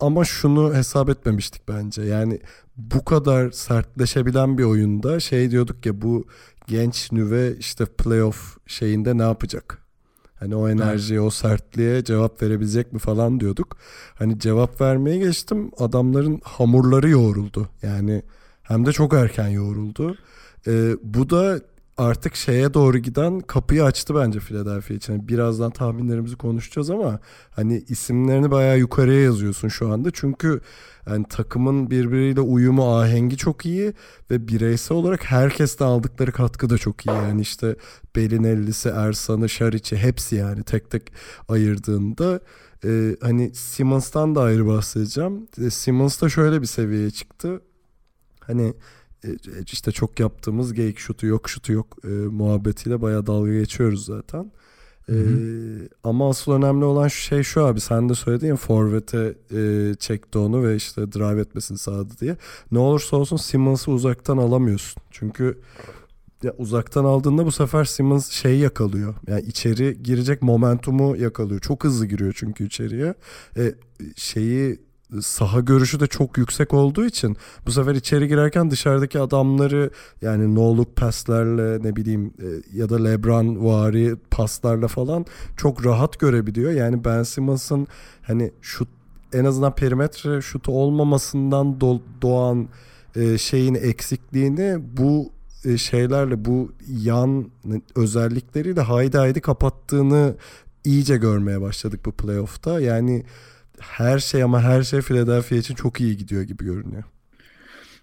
ama 0.00 0.24
şunu 0.24 0.74
hesap 0.74 1.08
etmemiştik 1.10 1.68
bence. 1.68 2.02
Yani 2.02 2.40
bu 2.76 3.04
kadar 3.04 3.50
sertleşebilen 3.50 4.58
bir 4.58 4.64
oyunda 4.64 5.20
şey 5.20 5.50
diyorduk 5.50 5.86
ya 5.86 6.02
bu 6.02 6.26
genç 6.66 7.12
nüve 7.12 7.56
işte 7.56 7.84
playoff 7.86 8.58
şeyinde 8.66 9.18
ne 9.18 9.22
yapacak? 9.22 9.78
Hani 10.40 10.56
o 10.56 10.68
enerjiye, 10.68 11.20
o 11.20 11.30
sertliğe 11.30 12.04
cevap 12.04 12.42
verebilecek 12.42 12.92
mi 12.92 12.98
falan 12.98 13.40
diyorduk. 13.40 13.76
Hani 14.14 14.38
cevap 14.38 14.80
vermeye 14.80 15.18
geçtim. 15.18 15.70
Adamların 15.78 16.40
hamurları 16.44 17.08
yoğruldu. 17.08 17.68
Yani 17.82 18.22
hem 18.62 18.86
de 18.86 18.92
çok 18.92 19.14
erken 19.14 19.48
yoğruldu. 19.48 20.16
Ee, 20.66 20.96
bu 21.02 21.30
da 21.30 21.60
artık 21.98 22.36
şeye 22.36 22.74
doğru 22.74 22.98
giden 22.98 23.40
kapıyı 23.40 23.84
açtı 23.84 24.14
bence 24.14 24.40
Philadelphia 24.40 24.94
için. 24.94 25.28
Birazdan 25.28 25.70
tahminlerimizi 25.70 26.36
konuşacağız 26.36 26.90
ama 26.90 27.18
hani 27.50 27.84
isimlerini 27.88 28.50
bayağı 28.50 28.78
yukarıya 28.78 29.20
yazıyorsun 29.20 29.68
şu 29.68 29.92
anda. 29.92 30.10
Çünkü 30.12 30.60
yani 31.06 31.24
takımın 31.28 31.90
birbiriyle 31.90 32.40
uyumu, 32.40 32.98
ahengi 32.98 33.36
çok 33.36 33.66
iyi 33.66 33.92
ve 34.30 34.48
bireysel 34.48 34.96
olarak 34.96 35.24
herkeste 35.24 35.84
aldıkları 35.84 36.32
katkı 36.32 36.70
da 36.70 36.78
çok 36.78 37.06
iyi. 37.06 37.10
Yani 37.10 37.40
işte 37.40 37.76
Belinelli'si, 38.16 38.88
Ersan'ı, 38.88 39.48
Şariç'i 39.48 39.96
hepsi 39.96 40.36
yani 40.36 40.62
tek 40.62 40.90
tek 40.90 41.12
ayırdığında 41.48 42.40
e, 42.84 43.16
hani 43.20 43.54
Simmons'tan 43.54 44.34
da 44.34 44.42
ayrı 44.42 44.66
bahsedeceğim. 44.66 45.48
E, 45.60 45.70
Simmons 45.70 46.22
da 46.22 46.28
şöyle 46.28 46.60
bir 46.62 46.66
seviyeye 46.66 47.10
çıktı. 47.10 47.60
Hani 48.40 48.74
işte 49.66 49.92
çok 49.92 50.20
yaptığımız 50.20 50.74
geyik 50.74 50.98
şutu 50.98 51.26
yok 51.26 51.48
şutu 51.50 51.72
yok 51.72 51.96
e, 52.04 52.08
muhabbetiyle 52.08 53.02
bayağı 53.02 53.26
dalga 53.26 53.52
geçiyoruz 53.52 54.04
zaten. 54.04 54.52
Ee, 55.10 55.14
ama 56.04 56.28
asıl 56.30 56.52
önemli 56.52 56.84
olan 56.84 57.08
şey 57.08 57.42
şu 57.42 57.64
abi 57.64 57.80
sen 57.80 58.08
de 58.08 58.14
söyledin 58.14 58.46
ya 58.46 58.56
Forvet'e 58.56 59.34
e, 59.54 59.94
çekti 59.94 60.38
onu 60.38 60.62
ve 60.62 60.76
işte 60.76 61.12
drive 61.12 61.40
etmesini 61.40 61.78
sağladı 61.78 62.14
diye. 62.20 62.36
Ne 62.72 62.78
olursa 62.78 63.16
olsun 63.16 63.36
Simmons'ı 63.36 63.90
uzaktan 63.90 64.36
alamıyorsun. 64.36 65.02
Çünkü 65.10 65.58
ya 66.42 66.54
uzaktan 66.58 67.04
aldığında 67.04 67.46
bu 67.46 67.52
sefer 67.52 67.84
Simmons 67.84 68.30
şeyi 68.30 68.60
yakalıyor. 68.60 69.14
Yani 69.26 69.42
içeri 69.42 70.02
girecek 70.02 70.42
momentumu 70.42 71.16
yakalıyor. 71.16 71.60
Çok 71.60 71.84
hızlı 71.84 72.06
giriyor 72.06 72.34
çünkü 72.36 72.66
içeriye. 72.66 73.14
E, 73.56 73.74
şeyi 74.16 74.80
saha 75.20 75.60
görüşü 75.60 76.00
de 76.00 76.06
çok 76.06 76.38
yüksek 76.38 76.74
olduğu 76.74 77.04
için 77.04 77.36
bu 77.66 77.72
sefer 77.72 77.94
içeri 77.94 78.28
girerken 78.28 78.70
dışarıdaki 78.70 79.20
adamları 79.20 79.90
yani 80.22 80.54
no 80.54 80.76
look 80.76 80.96
paslarla 80.96 81.78
ne 81.78 81.96
bileyim 81.96 82.32
e, 82.38 82.78
ya 82.78 82.88
da 82.88 83.02
LeBron 83.02 83.64
vari 83.64 84.16
paslarla 84.30 84.88
falan 84.88 85.26
çok 85.56 85.86
rahat 85.86 86.18
görebiliyor. 86.18 86.72
Yani 86.72 87.04
Ben 87.04 87.22
Simmons'ın 87.22 87.86
hani 88.22 88.50
şut 88.60 88.88
en 89.32 89.44
azından 89.44 89.74
perimetre 89.74 90.42
şutu 90.42 90.72
olmamasından 90.72 91.80
doğan 92.22 92.68
e, 93.16 93.38
şeyin 93.38 93.74
eksikliğini 93.74 94.78
bu 94.96 95.32
e, 95.64 95.78
şeylerle 95.78 96.44
bu 96.44 96.72
yan 96.88 97.50
özellikleriyle 97.96 98.80
haydi 98.80 99.18
haydi 99.18 99.40
kapattığını 99.40 100.36
iyice 100.84 101.16
görmeye 101.16 101.60
başladık 101.60 102.00
bu 102.04 102.12
playoff'ta. 102.12 102.80
Yani 102.80 103.24
her 103.80 104.18
şey 104.18 104.42
ama 104.42 104.62
her 104.62 104.82
şey 104.82 105.00
Philadelphia 105.00 105.56
için 105.56 105.74
çok 105.74 106.00
iyi 106.00 106.16
gidiyor 106.16 106.42
gibi 106.42 106.64
görünüyor. 106.64 107.02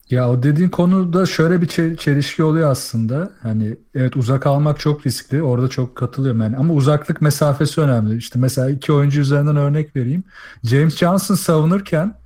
Ya 0.10 0.30
o 0.30 0.44
dediğin 0.44 0.70
konuda 0.70 1.26
şöyle 1.26 1.62
bir 1.62 1.68
çelişki 1.98 2.44
oluyor 2.44 2.72
aslında. 2.72 3.32
Hani 3.42 3.78
evet 3.96 4.18
uzak 4.18 4.48
almak 4.48 4.80
çok 4.80 5.06
riskli. 5.06 5.44
Orada 5.44 5.68
çok 5.68 5.96
katılıyorum 5.96 6.42
yani. 6.42 6.58
Ama 6.58 6.74
uzaklık 6.74 7.22
mesafesi 7.22 7.82
önemli. 7.82 8.18
İşte 8.18 8.40
mesela 8.40 8.70
iki 8.70 8.94
oyuncu 8.94 9.22
üzerinden 9.22 9.56
örnek 9.56 9.96
vereyim. 9.96 10.24
James 10.64 10.98
Johnson 10.98 11.36
savunurken 11.36 12.18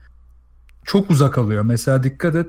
çok 0.86 1.10
uzak 1.10 1.38
alıyor. 1.38 1.64
Mesela 1.64 2.04
dikkat 2.04 2.36
et 2.36 2.48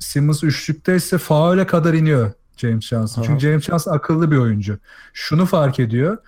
Simmons 0.00 0.44
üçlükteyse 0.44 1.18
faule 1.18 1.66
kadar 1.66 1.94
iniyor 1.94 2.32
James 2.56 2.86
Johnson. 2.86 3.22
Çünkü 3.22 3.40
James 3.40 3.64
Johnson 3.64 3.92
akıllı 3.92 4.30
bir 4.30 4.36
oyuncu. 4.36 4.78
Şunu 5.12 5.46
fark 5.46 5.80
ediyor. 5.80 6.18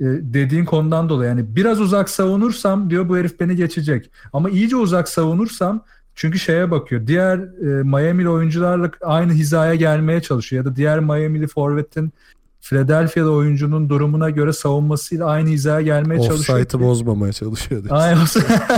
E, 0.00 0.04
dediğin 0.04 0.64
konudan 0.64 1.08
dolayı 1.08 1.28
yani 1.28 1.56
biraz 1.56 1.80
uzak 1.80 2.10
savunursam 2.10 2.90
diyor 2.90 3.08
bu 3.08 3.16
herif 3.16 3.40
beni 3.40 3.56
geçecek. 3.56 4.10
Ama 4.32 4.50
iyice 4.50 4.76
uzak 4.76 5.08
savunursam 5.08 5.84
çünkü 6.14 6.38
şeye 6.38 6.70
bakıyor. 6.70 7.06
Diğer 7.06 7.38
e, 7.38 7.82
Miami'li 7.82 8.28
oyuncularla 8.28 8.90
aynı 9.00 9.32
hizaya 9.32 9.74
gelmeye 9.74 10.22
çalışıyor 10.22 10.64
ya 10.64 10.70
da 10.72 10.76
diğer 10.76 11.00
Miami'li 11.00 11.46
forvetin 11.46 12.12
Philadelphia'da 12.60 13.30
oyuncunun 13.30 13.88
durumuna 13.88 14.30
göre 14.30 14.52
savunmasıyla 14.52 15.26
aynı 15.26 15.48
hizaya 15.48 15.80
gelmeye 15.80 16.20
Off 16.20 16.26
çalışıyor. 16.26 16.58
Offside'ı 16.58 16.80
bozmamaya 16.80 17.32
çalışıyor. 17.32 17.84
Aynen. 17.90 18.18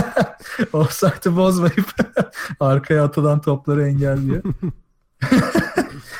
Offside'ı 0.73 1.35
bozmayıp 1.35 1.85
arkaya 2.59 3.03
atılan 3.03 3.41
topları 3.41 3.87
engelliyor. 3.87 4.43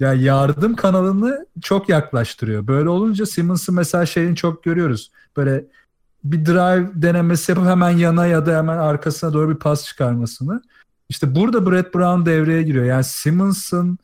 Ya 0.00 0.14
yardım 0.14 0.76
kanalını 0.76 1.46
çok 1.62 1.88
yaklaştırıyor. 1.88 2.66
Böyle 2.66 2.88
olunca 2.88 3.26
Simmons'ı 3.26 3.72
mesela 3.72 4.06
şeyin 4.06 4.34
çok 4.34 4.64
görüyoruz. 4.64 5.10
Böyle 5.36 5.64
bir 6.24 6.46
drive 6.46 6.90
denemesi 6.94 7.52
yapıp 7.52 7.66
hemen 7.66 7.90
yana 7.90 8.26
ya 8.26 8.46
da 8.46 8.58
hemen 8.58 8.78
arkasına 8.78 9.32
doğru 9.32 9.50
bir 9.50 9.58
pas 9.58 9.86
çıkarmasını. 9.86 10.62
İşte 11.08 11.34
burada 11.34 11.70
Brett 11.70 11.94
Brown 11.94 12.26
devreye 12.26 12.62
giriyor. 12.62 12.84
Yani 12.84 13.04
Simmons'ın 13.04 13.98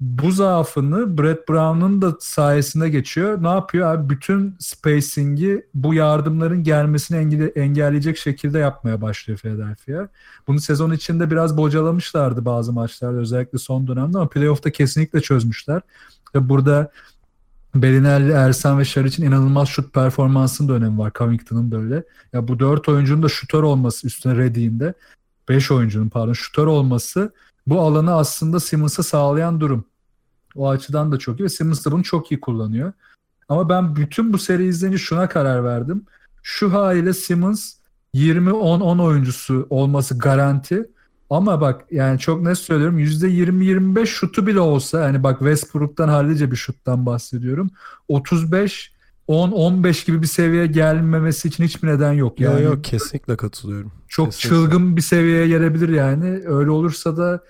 bu 0.00 0.32
zaafını 0.32 1.18
Brett 1.18 1.48
Brown'un 1.48 2.02
da 2.02 2.16
sayesinde 2.20 2.88
geçiyor. 2.88 3.42
Ne 3.42 3.48
yapıyor 3.48 3.94
abi? 3.94 4.10
Bütün 4.10 4.56
spacing'i 4.58 5.66
bu 5.74 5.94
yardımların 5.94 6.64
gelmesini 6.64 7.50
engelleyecek 7.56 8.18
şekilde 8.18 8.58
yapmaya 8.58 9.00
başlıyor 9.00 9.38
Philadelphia. 9.38 10.08
Bunu 10.46 10.60
sezon 10.60 10.90
içinde 10.90 11.30
biraz 11.30 11.56
bocalamışlardı 11.56 12.44
bazı 12.44 12.72
maçlarda 12.72 13.18
özellikle 13.18 13.58
son 13.58 13.86
dönemde 13.86 14.18
ama 14.18 14.28
playoff'ta 14.28 14.70
kesinlikle 14.70 15.20
çözmüşler. 15.20 15.82
Ve 16.34 16.48
burada 16.48 16.90
Belinelli, 17.74 18.32
Ersan 18.32 18.78
ve 18.78 18.84
Şariç'in 18.84 19.24
inanılmaz 19.24 19.68
şut 19.68 19.94
performansının 19.94 20.68
da 20.68 20.72
önemi 20.72 20.98
var. 20.98 21.12
Covington'ın 21.14 21.70
da 21.70 21.76
öyle. 21.76 22.04
Ya 22.32 22.48
bu 22.48 22.58
dört 22.58 22.88
oyuncunun 22.88 23.22
da 23.22 23.28
şutör 23.28 23.62
olması 23.62 24.06
üstüne 24.06 24.36
Reddy'in 24.36 24.94
beş 25.48 25.70
oyuncunun 25.70 26.08
pardon 26.08 26.32
şutör 26.32 26.66
olması 26.66 27.32
bu 27.66 27.80
alanı 27.80 28.14
aslında 28.14 28.60
Simmons'a 28.60 29.02
sağlayan 29.02 29.60
durum. 29.60 29.84
O 30.54 30.68
açıdan 30.68 31.12
da 31.12 31.18
çok 31.18 31.40
iyi 31.40 31.44
ve 31.44 31.48
Simmons 31.48 31.86
da 31.86 31.92
bunu 31.92 32.02
çok 32.02 32.32
iyi 32.32 32.40
kullanıyor. 32.40 32.92
Ama 33.48 33.68
ben 33.68 33.96
bütün 33.96 34.32
bu 34.32 34.38
seri 34.38 34.66
izleyince 34.66 34.98
şuna 34.98 35.28
karar 35.28 35.64
verdim. 35.64 36.04
Şu 36.42 36.72
haliyle 36.72 37.12
Simmons 37.12 37.74
20-10-10 38.14 39.02
oyuncusu 39.02 39.66
olması 39.70 40.18
garanti. 40.18 40.90
Ama 41.30 41.60
bak 41.60 41.84
yani 41.90 42.18
çok 42.18 42.42
net 42.42 42.58
söylüyorum 42.58 42.98
%20-25 42.98 44.06
şutu 44.06 44.46
bile 44.46 44.60
olsa 44.60 45.00
yani 45.00 45.22
bak 45.22 45.38
Westbrook'tan 45.38 46.08
hallice 46.08 46.50
bir 46.50 46.56
şuttan 46.56 47.06
bahsediyorum. 47.06 47.70
35 48.08 48.95
10-15 49.28 50.06
gibi 50.06 50.22
bir 50.22 50.26
seviyeye 50.26 50.66
gelmemesi 50.66 51.48
için 51.48 51.64
hiçbir 51.64 51.88
neden 51.88 52.12
yok. 52.12 52.40
Yani 52.40 52.62
yok 52.62 52.74
yok 52.74 52.84
kesinlikle 52.84 53.36
katılıyorum. 53.36 53.92
Çok 54.08 54.26
kesinlikle. 54.26 54.48
çılgın 54.48 54.96
bir 54.96 55.02
seviyeye 55.02 55.48
gelebilir 55.48 55.88
yani. 55.88 56.40
Öyle 56.46 56.70
olursa 56.70 57.16
da 57.16 57.40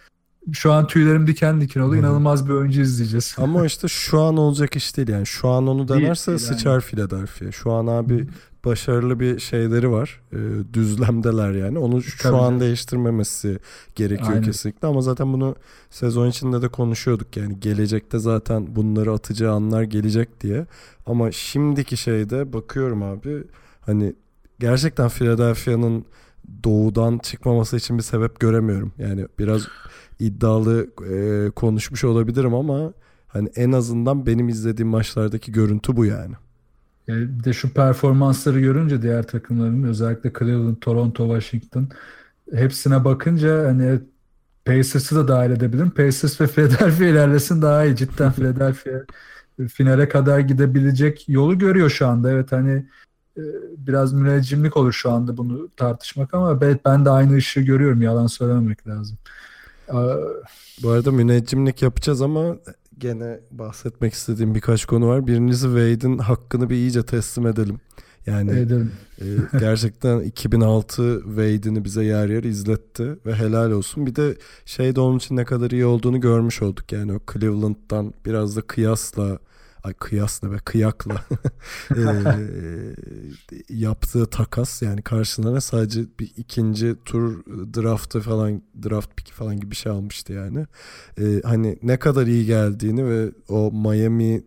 şu 0.52 0.72
an 0.72 0.86
tüylerim 0.86 1.26
diken 1.26 1.60
diken 1.60 1.80
oluyor. 1.80 2.02
İnanılmaz 2.02 2.48
bir 2.48 2.52
oyuncu 2.52 2.80
izleyeceğiz. 2.80 3.36
Ama 3.38 3.66
işte 3.66 3.88
şu 3.88 4.20
an 4.20 4.36
olacak 4.36 4.76
iş 4.76 4.96
değil 4.96 5.08
yani. 5.08 5.26
Şu 5.26 5.48
an 5.48 5.66
onu 5.66 5.88
denerse 5.88 6.30
değil, 6.30 6.38
sıçar 6.38 6.72
yani. 6.72 6.82
Philadelphia. 6.82 7.52
Şu 7.52 7.72
an 7.72 7.86
abi 7.86 8.26
başarılı 8.66 9.20
bir 9.20 9.38
şeyleri 9.38 9.90
var. 9.90 10.20
E, 10.32 10.38
düzlemdeler 10.74 11.52
yani. 11.52 11.78
Onu 11.78 12.02
şu 12.02 12.22
Tabii. 12.22 12.36
an 12.36 12.60
değiştirmemesi 12.60 13.58
gerekiyor 13.94 14.30
Aynen. 14.30 14.42
kesinlikle 14.42 14.88
ama 14.88 15.00
zaten 15.00 15.32
bunu 15.32 15.56
sezon 15.90 16.28
içinde 16.28 16.62
de 16.62 16.68
konuşuyorduk 16.68 17.36
yani. 17.36 17.60
Gelecekte 17.60 18.18
zaten 18.18 18.76
bunları 18.76 19.12
atacağı 19.12 19.54
anlar 19.54 19.82
gelecek 19.82 20.40
diye. 20.40 20.66
Ama 21.06 21.32
şimdiki 21.32 21.96
şeyde 21.96 22.52
bakıyorum 22.52 23.02
abi 23.02 23.44
hani 23.80 24.14
gerçekten 24.58 25.08
Philadelphia'nın 25.08 26.04
doğudan 26.64 27.18
çıkmaması 27.18 27.76
için 27.76 27.98
bir 27.98 28.02
sebep 28.02 28.40
göremiyorum. 28.40 28.92
Yani 28.98 29.26
biraz 29.38 29.68
iddialı 30.20 30.86
e, 31.10 31.50
konuşmuş 31.50 32.04
olabilirim 32.04 32.54
ama 32.54 32.92
hani 33.28 33.48
en 33.56 33.72
azından 33.72 34.26
benim 34.26 34.48
izlediğim 34.48 34.88
maçlardaki 34.88 35.52
görüntü 35.52 35.96
bu 35.96 36.04
yani. 36.04 36.34
Bir 37.08 37.44
de 37.44 37.52
şu 37.52 37.72
performansları 37.72 38.60
görünce 38.60 39.02
diğer 39.02 39.26
takımların 39.26 39.82
özellikle 39.82 40.32
Cleveland, 40.38 40.76
Toronto, 40.76 41.26
Washington 41.26 41.88
hepsine 42.54 43.04
bakınca 43.04 43.68
hani 43.68 44.00
Pacers'ı 44.64 45.16
da 45.16 45.28
dahil 45.28 45.50
edebilirim. 45.50 45.90
Pacers 45.90 46.40
ve 46.40 46.46
Philadelphia 46.46 47.04
ilerlesin 47.04 47.62
daha 47.62 47.84
iyi. 47.84 47.96
Cidden 47.96 48.32
Philadelphia 48.32 49.00
finale 49.68 50.08
kadar 50.08 50.40
gidebilecek 50.40 51.28
yolu 51.28 51.58
görüyor 51.58 51.90
şu 51.90 52.06
anda. 52.06 52.30
Evet 52.30 52.52
hani 52.52 52.86
e, 53.36 53.42
biraz 53.78 54.12
müneccimlik 54.12 54.76
olur 54.76 54.92
şu 54.92 55.10
anda 55.12 55.36
bunu 55.36 55.68
tartışmak 55.76 56.34
ama 56.34 56.60
ben 56.60 57.04
de 57.04 57.10
aynı 57.10 57.36
ışığı 57.36 57.60
görüyorum. 57.60 58.02
Yalan 58.02 58.26
söylememek 58.26 58.88
lazım. 58.88 59.18
Bu 60.82 60.90
arada 60.90 61.12
müneccimlik 61.12 61.82
yapacağız 61.82 62.22
ama 62.22 62.56
gene 62.98 63.40
bahsetmek 63.50 64.12
istediğim 64.12 64.54
birkaç 64.54 64.84
konu 64.84 65.08
var. 65.08 65.26
Birincisi 65.26 65.62
Wade'in 65.62 66.18
hakkını 66.18 66.70
bir 66.70 66.74
iyice 66.74 67.02
teslim 67.02 67.46
edelim. 67.46 67.80
Yani 68.26 68.50
edelim. 68.50 68.92
e, 69.20 69.24
gerçekten 69.58 70.20
2006 70.24 71.22
Wade'ini 71.24 71.84
bize 71.84 72.04
yer 72.04 72.28
yer 72.28 72.44
izletti 72.44 73.16
ve 73.26 73.34
helal 73.34 73.70
olsun. 73.70 74.06
Bir 74.06 74.16
de 74.16 74.36
şey 74.64 74.96
de 74.96 75.00
onun 75.00 75.18
için 75.18 75.36
ne 75.36 75.44
kadar 75.44 75.70
iyi 75.70 75.86
olduğunu 75.86 76.20
görmüş 76.20 76.62
olduk. 76.62 76.92
Yani 76.92 77.12
o 77.12 77.20
Cleveland'dan 77.32 78.14
biraz 78.26 78.56
da 78.56 78.62
kıyasla 78.62 79.38
ay 79.86 79.94
kıyas 79.94 80.42
ne 80.42 80.50
be 80.50 80.58
kıyakla 80.64 81.14
e, 81.96 82.02
yaptığı 83.68 84.26
takas 84.26 84.82
yani 84.82 85.02
karşılığında 85.02 85.60
sadece 85.60 86.00
bir 86.20 86.32
ikinci 86.36 86.94
tur 87.04 87.44
draftı 87.46 88.20
falan 88.20 88.62
draft 88.84 89.16
piki 89.16 89.32
falan 89.32 89.56
gibi 89.56 89.70
bir 89.70 89.76
şey 89.76 89.92
almıştı 89.92 90.32
yani. 90.32 90.66
E, 91.18 91.40
hani 91.44 91.78
ne 91.82 91.98
kadar 91.98 92.26
iyi 92.26 92.46
geldiğini 92.46 93.06
ve 93.06 93.30
o 93.48 93.72
Miami 93.72 94.44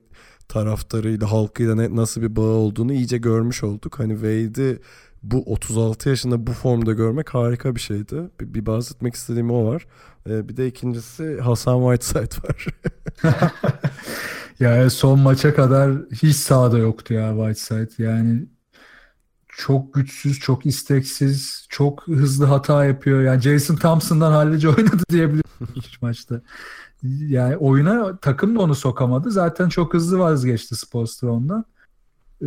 taraftarıyla 0.48 1.32
halkıyla 1.32 1.76
ne, 1.76 1.96
nasıl 1.96 2.22
bir 2.22 2.36
bağ 2.36 2.42
olduğunu 2.42 2.94
iyice 2.94 3.18
görmüş 3.18 3.64
olduk. 3.64 4.00
Hani 4.00 4.14
Wade'i 4.14 4.80
bu 5.24 5.44
36 5.44 6.10
yaşında 6.10 6.48
bu 6.48 6.52
formda 6.52 6.94
görmek 6.94 7.30
harika 7.34 7.76
bir 7.76 7.80
şeydi. 7.80 8.16
Bir, 8.40 8.54
bir 8.54 8.66
bahsetmek 8.66 9.16
istediğim 9.16 9.52
o 9.52 9.66
var. 9.66 9.86
Ee, 10.30 10.50
bir 10.50 10.58
de 10.58 10.68
ikincisi 10.68 11.40
Hasan 11.42 11.96
Whiteside 11.96 12.48
var. 12.48 12.68
ya 14.60 14.90
son 14.90 15.20
maça 15.20 15.56
kadar 15.56 15.92
hiç 16.12 16.36
sahada 16.36 16.78
yoktu 16.78 17.14
ya 17.14 17.30
Whiteside. 17.36 18.04
Yani 18.04 18.46
çok 19.48 19.94
güçsüz, 19.94 20.40
çok 20.40 20.66
isteksiz, 20.66 21.66
çok 21.70 22.08
hızlı 22.08 22.46
hata 22.46 22.86
yapıyor. 22.86 23.22
Yani 23.22 23.42
Jason 23.42 23.76
Thompson'dan 23.76 24.32
hallice 24.32 24.70
oynadı 24.78 25.04
diyebilirim 25.10 25.68
hiç 25.76 26.02
maçta. 26.02 26.42
Yani 27.04 27.58
oyuna 27.58 28.18
takım 28.18 28.56
da 28.56 28.62
onu 28.62 28.76
sokamadı. 28.76 29.32
Zaten 29.32 29.70
çok 29.70 29.94
hızlı 29.94 30.20
vazgeçti 30.20 30.76
Spoelstra 30.76 31.32
ondan. 31.32 31.66
Ee, 32.42 32.46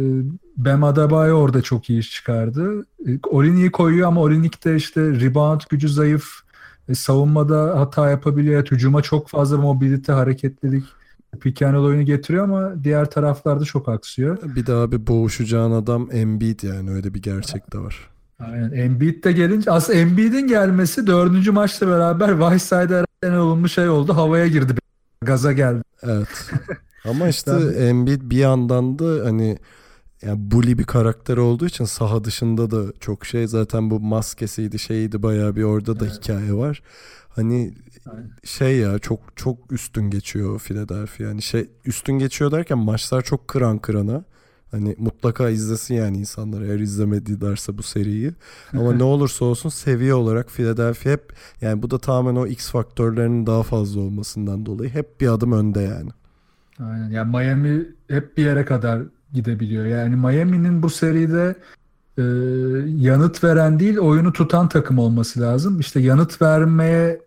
Bam 0.56 0.84
Adebayo 0.84 1.36
orada 1.36 1.62
çok 1.62 1.90
iyi 1.90 2.00
iş 2.00 2.10
çıkardı. 2.10 2.86
Ee, 3.06 3.18
Olinik'i 3.28 3.72
koyuyor 3.72 4.08
ama 4.08 4.20
Olinik 4.20 4.64
de 4.64 4.76
işte 4.76 5.00
rebound 5.00 5.60
gücü 5.70 5.88
zayıf. 5.88 6.24
E, 6.88 6.94
savunmada 6.94 7.80
hata 7.80 8.10
yapabiliyor. 8.10 8.66
Hücuma 8.66 9.02
çok 9.02 9.28
fazla 9.28 9.56
mobilite, 9.56 10.12
hareketlilik, 10.12 10.84
pick 11.40 11.62
and 11.62 11.74
roll 11.74 11.84
oyunu 11.84 12.02
getiriyor 12.02 12.44
ama 12.44 12.84
diğer 12.84 13.10
taraflarda 13.10 13.64
çok 13.64 13.88
aksıyor. 13.88 14.38
Bir 14.42 14.66
daha 14.66 14.92
bir 14.92 15.06
boğuşacağın 15.06 15.72
adam 15.72 16.08
Embiid 16.12 16.62
yani 16.62 16.90
öyle 16.90 17.14
bir 17.14 17.22
gerçek 17.22 17.72
de 17.72 17.78
var. 17.78 18.08
Aynen. 18.38 18.72
Embiid 18.72 19.24
de 19.24 19.32
gelince 19.32 19.70
aslında 19.70 19.98
Embiid'in 19.98 20.46
gelmesi 20.46 21.06
dördüncü 21.06 21.50
maçla 21.50 21.88
beraber 21.88 22.28
Whiteside'a 22.28 23.04
en 23.22 23.32
olumlu 23.32 23.68
şey 23.68 23.88
oldu. 23.88 24.16
Havaya 24.16 24.46
girdi. 24.46 24.74
Gaza 25.22 25.52
geldi. 25.52 25.82
Evet. 26.02 26.50
Ama 27.04 27.28
işte 27.28 27.52
Embiid 27.78 28.20
bir 28.24 28.36
yandan 28.36 28.98
da 28.98 29.24
hani 29.24 29.58
yani 30.22 30.50
bully 30.50 30.78
bir 30.78 30.84
karakter 30.84 31.36
olduğu 31.36 31.66
için 31.66 31.84
saha 31.84 32.24
dışında 32.24 32.70
da 32.70 32.92
çok 33.00 33.26
şey 33.26 33.46
zaten 33.46 33.90
bu 33.90 34.00
maskesiydi 34.00 34.78
şeydi 34.78 35.22
bayağı 35.22 35.56
bir 35.56 35.62
orada 35.62 36.00
da 36.00 36.04
evet. 36.04 36.18
hikaye 36.22 36.54
var. 36.54 36.82
Hani 37.34 37.74
şey 38.44 38.78
ya 38.78 38.98
çok 38.98 39.20
çok 39.36 39.72
üstün 39.72 40.10
geçiyor 40.10 40.58
Philadelphia. 40.58 41.24
Yani 41.24 41.42
şey 41.42 41.70
üstün 41.84 42.12
geçiyor 42.18 42.52
derken 42.52 42.78
maçlar 42.78 43.22
çok 43.22 43.48
kıran 43.48 43.78
kırana. 43.78 44.24
Hani 44.70 44.96
mutlaka 44.98 45.48
izlesin 45.50 45.94
yani 45.94 46.18
insanlar 46.18 46.62
eğer 46.62 46.78
izlemedilerse 46.78 47.78
bu 47.78 47.82
seriyi. 47.82 48.32
Ama 48.72 48.92
ne 48.96 49.02
olursa 49.02 49.44
olsun 49.44 49.68
seviye 49.68 50.14
olarak 50.14 50.50
Philadelphia 50.50 51.10
hep 51.10 51.32
yani 51.60 51.82
bu 51.82 51.90
da 51.90 51.98
tamamen 51.98 52.36
o 52.40 52.46
X 52.46 52.70
faktörlerinin 52.70 53.46
daha 53.46 53.62
fazla 53.62 54.00
olmasından 54.00 54.66
dolayı 54.66 54.90
hep 54.90 55.20
bir 55.20 55.28
adım 55.28 55.52
önde 55.52 55.80
yani. 55.80 56.10
Aynen. 56.78 57.10
Yani 57.10 57.30
Miami 57.30 57.86
hep 58.08 58.36
bir 58.36 58.44
yere 58.44 58.64
kadar 58.64 59.02
gidebiliyor. 59.32 59.86
Yani 59.86 60.16
Miami'nin 60.16 60.82
bu 60.82 60.90
seride 60.90 61.54
e, 62.18 62.22
yanıt 62.86 63.44
veren 63.44 63.80
değil 63.80 63.98
oyunu 63.98 64.32
tutan 64.32 64.68
takım 64.68 64.98
olması 64.98 65.40
lazım. 65.40 65.80
İşte 65.80 66.00
yanıt 66.00 66.42
vermeye 66.42 67.20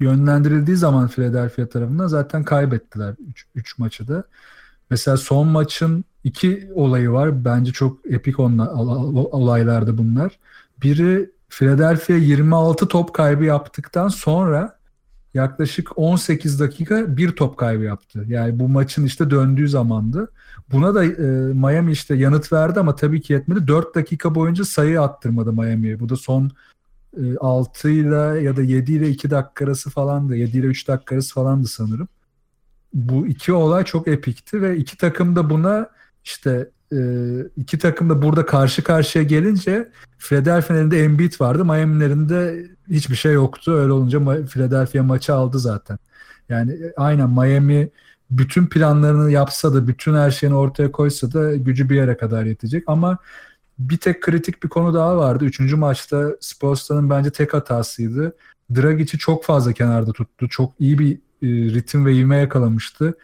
yönlendirildiği 0.00 0.76
zaman 0.76 1.08
Philadelphia 1.08 1.66
tarafından 1.66 2.06
zaten 2.06 2.44
kaybettiler 2.44 3.14
3 3.54 3.78
maçı 3.78 4.08
da. 4.08 4.24
Mesela 4.90 5.16
son 5.16 5.48
maçın 5.48 6.04
iki 6.24 6.70
olayı 6.74 7.10
var. 7.10 7.44
Bence 7.44 7.72
çok 7.72 7.98
epik 8.06 8.40
olaylardı 8.40 9.98
bunlar. 9.98 10.38
Biri 10.82 11.30
Philadelphia 11.48 12.14
26 12.14 12.88
top 12.88 13.14
kaybı 13.14 13.44
yaptıktan 13.44 14.08
sonra 14.08 14.77
yaklaşık 15.34 15.98
18 15.98 16.60
dakika 16.60 17.16
bir 17.16 17.30
top 17.30 17.56
kaybı 17.56 17.84
yaptı. 17.84 18.24
Yani 18.28 18.58
bu 18.58 18.68
maçın 18.68 19.04
işte 19.04 19.30
döndüğü 19.30 19.68
zamandı. 19.68 20.30
Buna 20.72 20.94
da 20.94 21.04
e, 21.04 21.52
Miami 21.52 21.92
işte 21.92 22.14
yanıt 22.14 22.52
verdi 22.52 22.80
ama 22.80 22.96
tabii 22.96 23.20
ki 23.20 23.32
yetmedi. 23.32 23.68
4 23.68 23.94
dakika 23.94 24.34
boyunca 24.34 24.64
sayı 24.64 25.02
attırmadı 25.02 25.52
Miami'ye. 25.52 26.00
Bu 26.00 26.08
da 26.08 26.16
son 26.16 26.50
e, 27.16 27.36
6 27.36 27.90
ile 27.90 28.42
ya 28.42 28.56
da 28.56 28.62
7 28.62 28.92
ile 28.92 29.08
2 29.08 29.30
dakika 29.30 29.64
arası 29.64 29.90
falandı. 29.90 30.36
7 30.36 30.58
ile 30.58 30.66
3 30.66 30.88
dakika 30.88 31.14
arası 31.14 31.34
falandı 31.34 31.68
sanırım. 31.68 32.08
Bu 32.94 33.26
iki 33.26 33.52
olay 33.52 33.84
çok 33.84 34.08
epikti 34.08 34.62
ve 34.62 34.76
iki 34.76 34.96
takım 34.96 35.36
da 35.36 35.50
buna 35.50 35.90
işte 36.24 36.70
e, 36.92 36.98
iki 37.56 37.78
takım 37.78 38.10
da 38.10 38.22
burada 38.22 38.46
karşı 38.46 38.84
karşıya 38.84 39.24
gelince 39.24 39.92
Philadelphia'nın 40.18 40.80
elinde 40.80 41.04
Embiid 41.04 41.40
vardı. 41.40 41.64
Miami'nin 41.64 42.00
elinde 42.00 42.66
hiçbir 42.90 43.16
şey 43.16 43.32
yoktu. 43.32 43.72
Öyle 43.72 43.92
olunca 43.92 44.46
Philadelphia 44.46 45.02
maçı 45.02 45.34
aldı 45.34 45.58
zaten. 45.58 45.98
Yani 46.48 46.72
e, 46.72 46.92
aynen 46.96 47.30
Miami 47.30 47.90
bütün 48.30 48.66
planlarını 48.66 49.30
yapsa 49.30 49.74
da 49.74 49.88
bütün 49.88 50.14
her 50.14 50.30
şeyini 50.30 50.56
ortaya 50.56 50.92
koysa 50.92 51.32
da 51.32 51.56
gücü 51.56 51.90
bir 51.90 51.96
yere 51.96 52.16
kadar 52.16 52.44
yetecek 52.44 52.84
ama 52.86 53.18
bir 53.78 53.96
tek 53.96 54.22
kritik 54.22 54.62
bir 54.62 54.68
konu 54.68 54.94
daha 54.94 55.16
vardı. 55.16 55.44
Üçüncü 55.44 55.76
maçta 55.76 56.36
Spolstra'nın 56.40 57.10
bence 57.10 57.30
tek 57.30 57.54
hatasıydı. 57.54 58.36
Dragic'i 58.76 59.18
çok 59.18 59.44
fazla 59.44 59.72
kenarda 59.72 60.12
tuttu. 60.12 60.48
Çok 60.48 60.72
iyi 60.80 60.98
bir 60.98 61.12
e, 61.42 61.48
ritim 61.74 62.06
ve 62.06 62.14
ivme 62.14 62.36
yakalamıştı 62.36 63.14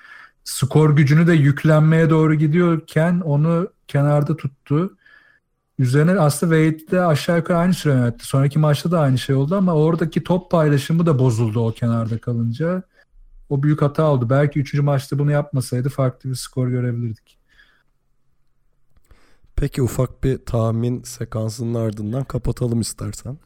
skor 0.44 0.96
gücünü 0.96 1.26
de 1.26 1.32
yüklenmeye 1.32 2.10
doğru 2.10 2.34
gidiyorken 2.34 3.20
onu 3.20 3.68
kenarda 3.88 4.36
tuttu. 4.36 4.96
Üzerine 5.78 6.20
aslında 6.20 6.54
Wade 6.54 6.90
de 6.90 7.04
aşağı 7.04 7.36
yukarı 7.36 7.58
aynı 7.58 7.74
süre 7.74 7.92
yönetti. 7.94 8.26
Sonraki 8.26 8.58
maçta 8.58 8.90
da 8.90 9.00
aynı 9.00 9.18
şey 9.18 9.34
oldu 9.34 9.56
ama 9.56 9.74
oradaki 9.74 10.24
top 10.24 10.50
paylaşımı 10.50 11.06
da 11.06 11.18
bozuldu 11.18 11.66
o 11.66 11.72
kenarda 11.72 12.18
kalınca. 12.18 12.82
O 13.48 13.62
büyük 13.62 13.82
hata 13.82 14.02
oldu. 14.02 14.30
Belki 14.30 14.60
üçüncü 14.60 14.82
maçta 14.82 15.18
bunu 15.18 15.30
yapmasaydı 15.30 15.88
farklı 15.88 16.30
bir 16.30 16.34
skor 16.34 16.68
görebilirdik. 16.68 17.38
Peki 19.56 19.82
ufak 19.82 20.24
bir 20.24 20.38
tahmin 20.38 21.02
sekansının 21.02 21.74
ardından 21.74 22.24
kapatalım 22.24 22.80
istersen. 22.80 23.38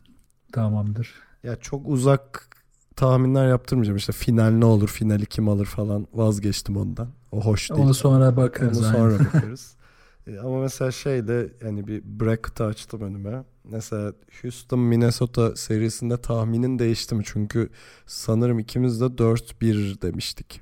Tamamdır. 0.52 1.14
Ya 1.42 1.56
çok 1.56 1.88
uzak 1.88 2.48
tahminler 2.96 3.48
yaptırmayacağım. 3.48 3.96
İşte 3.96 4.12
final 4.12 4.50
ne 4.50 4.64
olur, 4.64 4.88
finali 4.88 5.26
kim 5.26 5.48
alır 5.48 5.66
falan 5.66 6.06
vazgeçtim 6.12 6.76
ondan. 6.76 7.08
O 7.32 7.44
hoş 7.44 7.70
değil. 7.70 7.80
Onu 7.80 7.94
sonra 7.94 8.36
bakarız. 8.36 8.78
Onu 8.78 8.92
sonra 8.92 9.18
bakarız. 9.18 9.76
E, 10.28 10.38
ama 10.38 10.60
mesela 10.60 10.90
şeyde 10.90 11.52
yani 11.64 11.86
bir 11.86 12.02
bracket 12.04 12.60
açtım 12.60 13.00
önüme. 13.00 13.44
Mesela 13.64 14.12
Houston 14.42 14.80
Minnesota 14.80 15.56
serisinde 15.56 16.16
tahminin 16.16 16.78
değişti 16.78 17.14
mi? 17.14 17.22
Çünkü 17.26 17.70
sanırım 18.06 18.58
ikimiz 18.58 19.00
de 19.00 19.04
4-1 19.04 20.02
demiştik. 20.02 20.60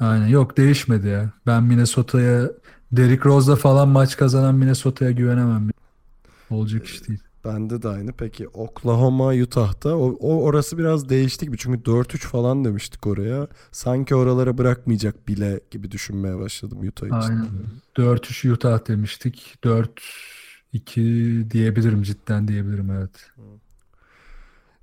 Aynen 0.00 0.26
yok 0.26 0.56
değişmedi 0.56 1.08
ya. 1.08 1.32
Ben 1.46 1.62
Minnesota'ya 1.62 2.50
Derrick 2.92 3.24
Rose'la 3.24 3.56
falan 3.56 3.88
maç 3.88 4.16
kazanan 4.16 4.54
Minnesota'ya 4.54 5.10
güvenemem. 5.10 5.70
Olacak 6.50 6.84
iş 6.86 7.08
değil. 7.08 7.25
Bende 7.46 7.82
de 7.82 7.88
aynı. 7.88 8.12
Peki 8.12 8.48
Oklahoma, 8.48 9.34
Utah'ta 9.34 9.96
o, 9.96 10.16
o 10.20 10.42
orası 10.42 10.78
biraz 10.78 11.08
değişti 11.08 11.46
gibi. 11.46 11.58
Çünkü 11.58 11.90
4-3 11.90 12.18
falan 12.18 12.64
demiştik 12.64 13.06
oraya. 13.06 13.48
Sanki 13.72 14.14
oralara 14.14 14.58
bırakmayacak 14.58 15.28
bile 15.28 15.60
gibi 15.70 15.90
düşünmeye 15.90 16.38
başladım 16.38 16.78
Utah 16.88 17.06
için. 17.06 17.32
Aynen. 17.32 17.48
4-3 17.96 18.52
Utah 18.52 18.88
demiştik. 18.88 19.54
4-2 20.74 21.50
diyebilirim 21.50 22.02
cidden 22.02 22.48
diyebilirim 22.48 22.90
evet. 22.90 23.30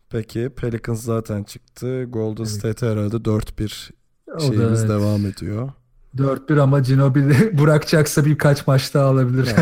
Peki 0.09 0.49
Pelicans 0.55 1.03
zaten 1.03 1.43
çıktı. 1.43 2.03
Golden 2.03 2.43
evet. 2.43 2.51
State 2.51 2.87
herhalde 2.91 3.15
4-1 3.15 3.91
şeyimiz 4.39 4.79
evet. 4.79 4.89
devam 4.89 5.25
ediyor. 5.25 5.71
4-1 6.17 6.61
ama 6.61 6.79
Ginobili 6.79 7.57
bırakacaksa 7.59 8.25
birkaç 8.25 8.67
maç 8.67 8.93
daha 8.93 9.05
alabilir. 9.05 9.49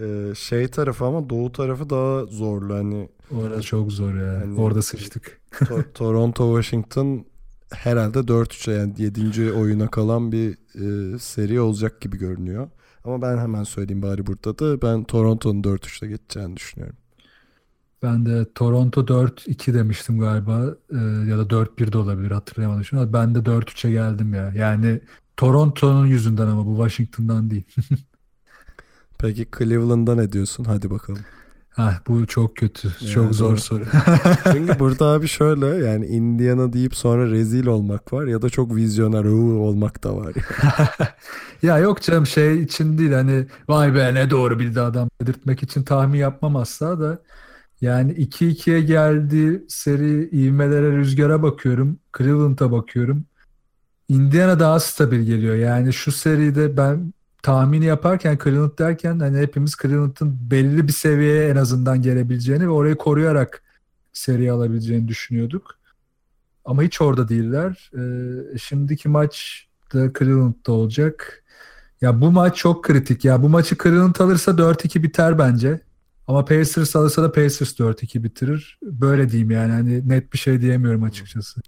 Ee, 0.00 0.34
şey 0.34 0.68
tarafı 0.68 1.04
ama 1.04 1.30
doğu 1.30 1.52
tarafı 1.52 1.90
daha 1.90 2.24
zorlu 2.24 2.74
hani. 2.74 3.08
Orada 3.30 3.60
çok 3.62 3.92
zor 3.92 4.14
ya. 4.14 4.32
Yani, 4.32 4.60
Orada 4.60 4.82
sıçtık. 4.82 5.40
To- 5.52 5.92
Toronto 5.94 6.62
Washington 6.62 7.24
herhalde 7.72 8.18
4-3'e 8.18 8.74
yani 8.74 8.94
7. 8.98 9.52
oyuna 9.52 9.88
kalan 9.90 10.32
bir 10.32 10.50
e, 11.14 11.18
seri 11.18 11.60
olacak 11.60 12.00
gibi 12.00 12.18
görünüyor. 12.18 12.68
Ama 13.04 13.22
ben 13.22 13.38
hemen 13.38 13.62
söyleyeyim 13.64 14.02
bari 14.02 14.26
burada 14.26 14.58
da 14.58 14.82
ben 14.82 15.04
Toronto'nun 15.04 15.62
4-3'te 15.62 16.06
geçeceğini 16.06 16.56
düşünüyorum. 16.56 16.96
Ben 18.02 18.26
de 18.26 18.52
Toronto 18.54 19.00
4-2 19.00 19.74
demiştim 19.74 20.18
galiba 20.18 20.74
ee, 20.92 20.96
ya 21.30 21.38
da 21.38 21.42
4-1 21.42 21.92
de 21.92 21.98
olabilir 21.98 22.30
hatırlayamadım 22.30 22.84
şimdi. 22.84 23.12
Ben 23.12 23.34
de 23.34 23.38
4-3'e 23.38 23.90
geldim 23.90 24.34
ya. 24.34 24.52
Yani 24.56 25.00
Toronto'nun 25.36 26.06
yüzünden 26.06 26.46
ama 26.46 26.66
bu 26.66 26.76
Washington'dan 26.76 27.50
değil. 27.50 27.64
Peki 29.26 29.46
Cleveland'da 29.58 30.14
ne 30.14 30.32
diyorsun? 30.32 30.64
Hadi 30.64 30.90
bakalım. 30.90 31.20
Hah, 31.70 32.00
bu 32.08 32.26
çok 32.26 32.56
kötü. 32.56 32.88
Yani 33.00 33.12
çok 33.12 33.34
zor 33.34 33.56
soru. 33.56 33.84
Çünkü 34.52 34.78
burada 34.78 35.06
abi 35.06 35.28
şöyle 35.28 35.66
yani 35.66 36.06
Indiana 36.06 36.72
deyip 36.72 36.96
sonra 36.96 37.30
rezil 37.30 37.66
olmak 37.66 38.12
var 38.12 38.26
ya 38.26 38.42
da 38.42 38.50
çok 38.50 38.76
vizyoner 38.76 39.24
olmak 39.24 40.04
da 40.04 40.16
var. 40.16 40.34
ya 41.62 41.78
yok 41.78 42.02
canım 42.02 42.26
şey 42.26 42.62
için 42.62 42.98
değil 42.98 43.12
hani 43.12 43.46
vay 43.68 43.94
be 43.94 44.14
ne 44.14 44.30
doğru 44.30 44.58
bildi 44.58 44.80
adam 44.80 45.08
dedirtmek 45.22 45.62
için 45.62 45.82
tahmin 45.82 46.18
yapmam 46.18 46.56
asla 46.56 47.00
da 47.00 47.18
yani 47.80 48.12
2-2'ye 48.12 48.80
geldi 48.80 49.64
seri 49.68 50.28
ivmelere 50.32 50.96
rüzgara 50.96 51.42
bakıyorum. 51.42 51.98
Cleveland'a 52.18 52.72
bakıyorum. 52.72 53.24
Indiana 54.08 54.60
daha 54.60 54.80
stabil 54.80 55.20
geliyor. 55.20 55.54
Yani 55.54 55.92
şu 55.92 56.12
seride 56.12 56.76
ben 56.76 57.12
tahmini 57.46 57.84
yaparken 57.84 58.38
Cleveland 58.44 58.78
derken 58.78 59.18
hani 59.18 59.38
hepimiz 59.38 59.76
Cleveland'ın 59.82 60.38
belli 60.50 60.88
bir 60.88 60.92
seviyeye 60.92 61.48
en 61.48 61.56
azından 61.56 62.02
gelebileceğini 62.02 62.66
ve 62.66 62.70
orayı 62.70 62.96
koruyarak 62.96 63.62
seri 64.12 64.52
alabileceğini 64.52 65.08
düşünüyorduk. 65.08 65.78
Ama 66.64 66.82
hiç 66.82 67.00
orada 67.00 67.28
değiller. 67.28 67.90
Ee, 67.94 68.58
şimdiki 68.58 69.08
maç 69.08 69.66
da 69.94 70.12
Cleveland'da 70.18 70.72
olacak. 70.72 71.44
Ya 72.00 72.20
bu 72.20 72.32
maç 72.32 72.56
çok 72.56 72.84
kritik. 72.84 73.24
Ya 73.24 73.42
bu 73.42 73.48
maçı 73.48 73.76
Cleveland 73.82 74.16
alırsa 74.16 74.58
4-2 74.58 75.02
biter 75.02 75.38
bence. 75.38 75.80
Ama 76.26 76.44
Pacers 76.44 76.96
alırsa 76.96 77.22
da 77.22 77.32
Pacers 77.32 77.80
4-2 77.80 78.22
bitirir. 78.22 78.78
Böyle 78.82 79.30
diyeyim 79.30 79.50
yani. 79.50 79.72
Hani 79.72 80.08
net 80.08 80.32
bir 80.32 80.38
şey 80.38 80.60
diyemiyorum 80.60 81.02
açıkçası. 81.02 81.60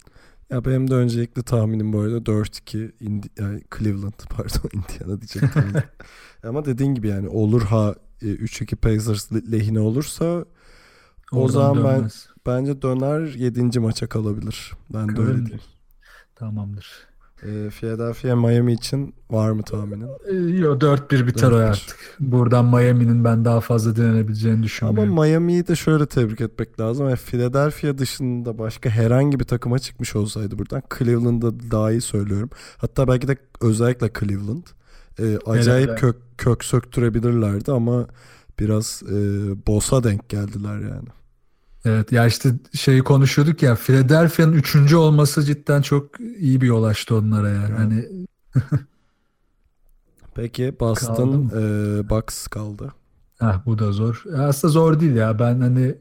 Ya 0.49 0.65
benim 0.65 0.89
de 0.89 0.93
öncelikli 0.95 1.43
tahminim 1.43 1.93
bu 1.93 1.99
arada 1.99 2.25
4-2 2.25 2.91
Indi- 3.01 3.41
yani 3.41 3.61
Cleveland 3.77 4.13
pardon 4.29 4.69
Indiana 4.73 5.21
diyecektim. 5.21 5.63
Ama 6.43 6.65
dediğin 6.65 6.95
gibi 6.95 7.07
yani 7.07 7.27
olur 7.29 7.61
ha 7.61 7.95
e, 8.21 8.25
3-2 8.25 8.75
Pacers 8.75 9.31
le- 9.33 9.51
lehine 9.51 9.79
olursa 9.79 10.45
o 11.31 11.37
Oradan 11.41 11.53
zaman 11.53 11.83
ben 11.83 11.95
dönmez. 11.97 12.27
bence 12.45 12.81
döner 12.81 13.21
7. 13.33 13.79
maça 13.79 14.07
kalabilir. 14.09 14.73
Ben 14.93 15.15
de 15.15 15.21
öyle 15.21 15.45
diyeyim. 15.45 15.61
Tamamdır. 16.35 17.08
E, 17.43 17.69
Philadelphia 17.69 18.35
Miami 18.35 18.73
için 18.73 19.13
var 19.31 19.51
mı 19.51 19.63
tahminin? 19.63 20.07
Ee, 20.29 20.57
Yo 20.57 20.79
4-1 20.79 21.27
biter 21.27 21.51
o 21.51 21.55
4-1. 21.55 21.63
artık. 21.63 21.97
Buradan 22.19 22.65
Miami'nin 22.65 23.23
ben 23.23 23.45
daha 23.45 23.61
fazla 23.61 23.95
direnebileceğini 23.95 24.55
Ama 24.57 24.63
düşünmüyorum. 24.63 25.13
Miami'yi 25.13 25.67
de 25.67 25.75
şöyle 25.75 26.05
tebrik 26.05 26.41
etmek 26.41 26.79
lazım. 26.79 27.05
Yani 27.09 27.17
Philadelphia 27.17 27.97
dışında 27.97 28.57
başka 28.57 28.89
herhangi 28.89 29.39
bir 29.39 29.45
takıma 29.45 29.79
çıkmış 29.79 30.15
olsaydı 30.15 30.59
buradan 30.59 30.81
Cleveland'da 30.99 31.71
daha 31.71 31.91
iyi 31.91 32.01
söylüyorum. 32.01 32.49
Hatta 32.77 33.07
belki 33.07 33.27
de 33.27 33.37
özellikle 33.61 34.11
Cleveland. 34.19 34.63
e, 35.19 35.37
acayip 35.45 35.89
Hele. 35.89 35.95
kök, 35.95 36.15
kök 36.37 36.63
söktürebilirlerdi 36.63 37.71
ama 37.71 38.07
biraz 38.59 39.03
e, 39.03 39.15
boss'a 39.67 40.03
denk 40.03 40.29
geldiler 40.29 40.79
yani. 40.79 41.07
Evet 41.85 42.11
ya 42.11 42.25
işte 42.27 42.49
şeyi 42.73 43.01
konuşuyorduk 43.01 43.63
ya 43.63 43.75
Philadelphia'nın 43.75 44.53
üçüncü 44.53 44.95
olması 44.95 45.43
cidden 45.43 45.81
çok 45.81 46.19
iyi 46.19 46.61
bir 46.61 46.67
yol 46.67 46.83
açtı 46.83 47.15
onlara 47.15 47.49
yani. 47.49 47.65
Evet. 47.69 47.79
Hani 47.79 48.05
Peki 50.35 50.75
Boston 50.79 51.51
e, 51.55 52.09
Bucks 52.09 52.47
kaldı. 52.47 52.93
ah 53.39 53.65
bu 53.65 53.79
da 53.79 53.91
zor. 53.91 54.23
Aslında 54.37 54.71
zor 54.71 54.99
değil 54.99 55.15
ya. 55.15 55.39
Ben 55.39 55.59
hani 55.61 55.95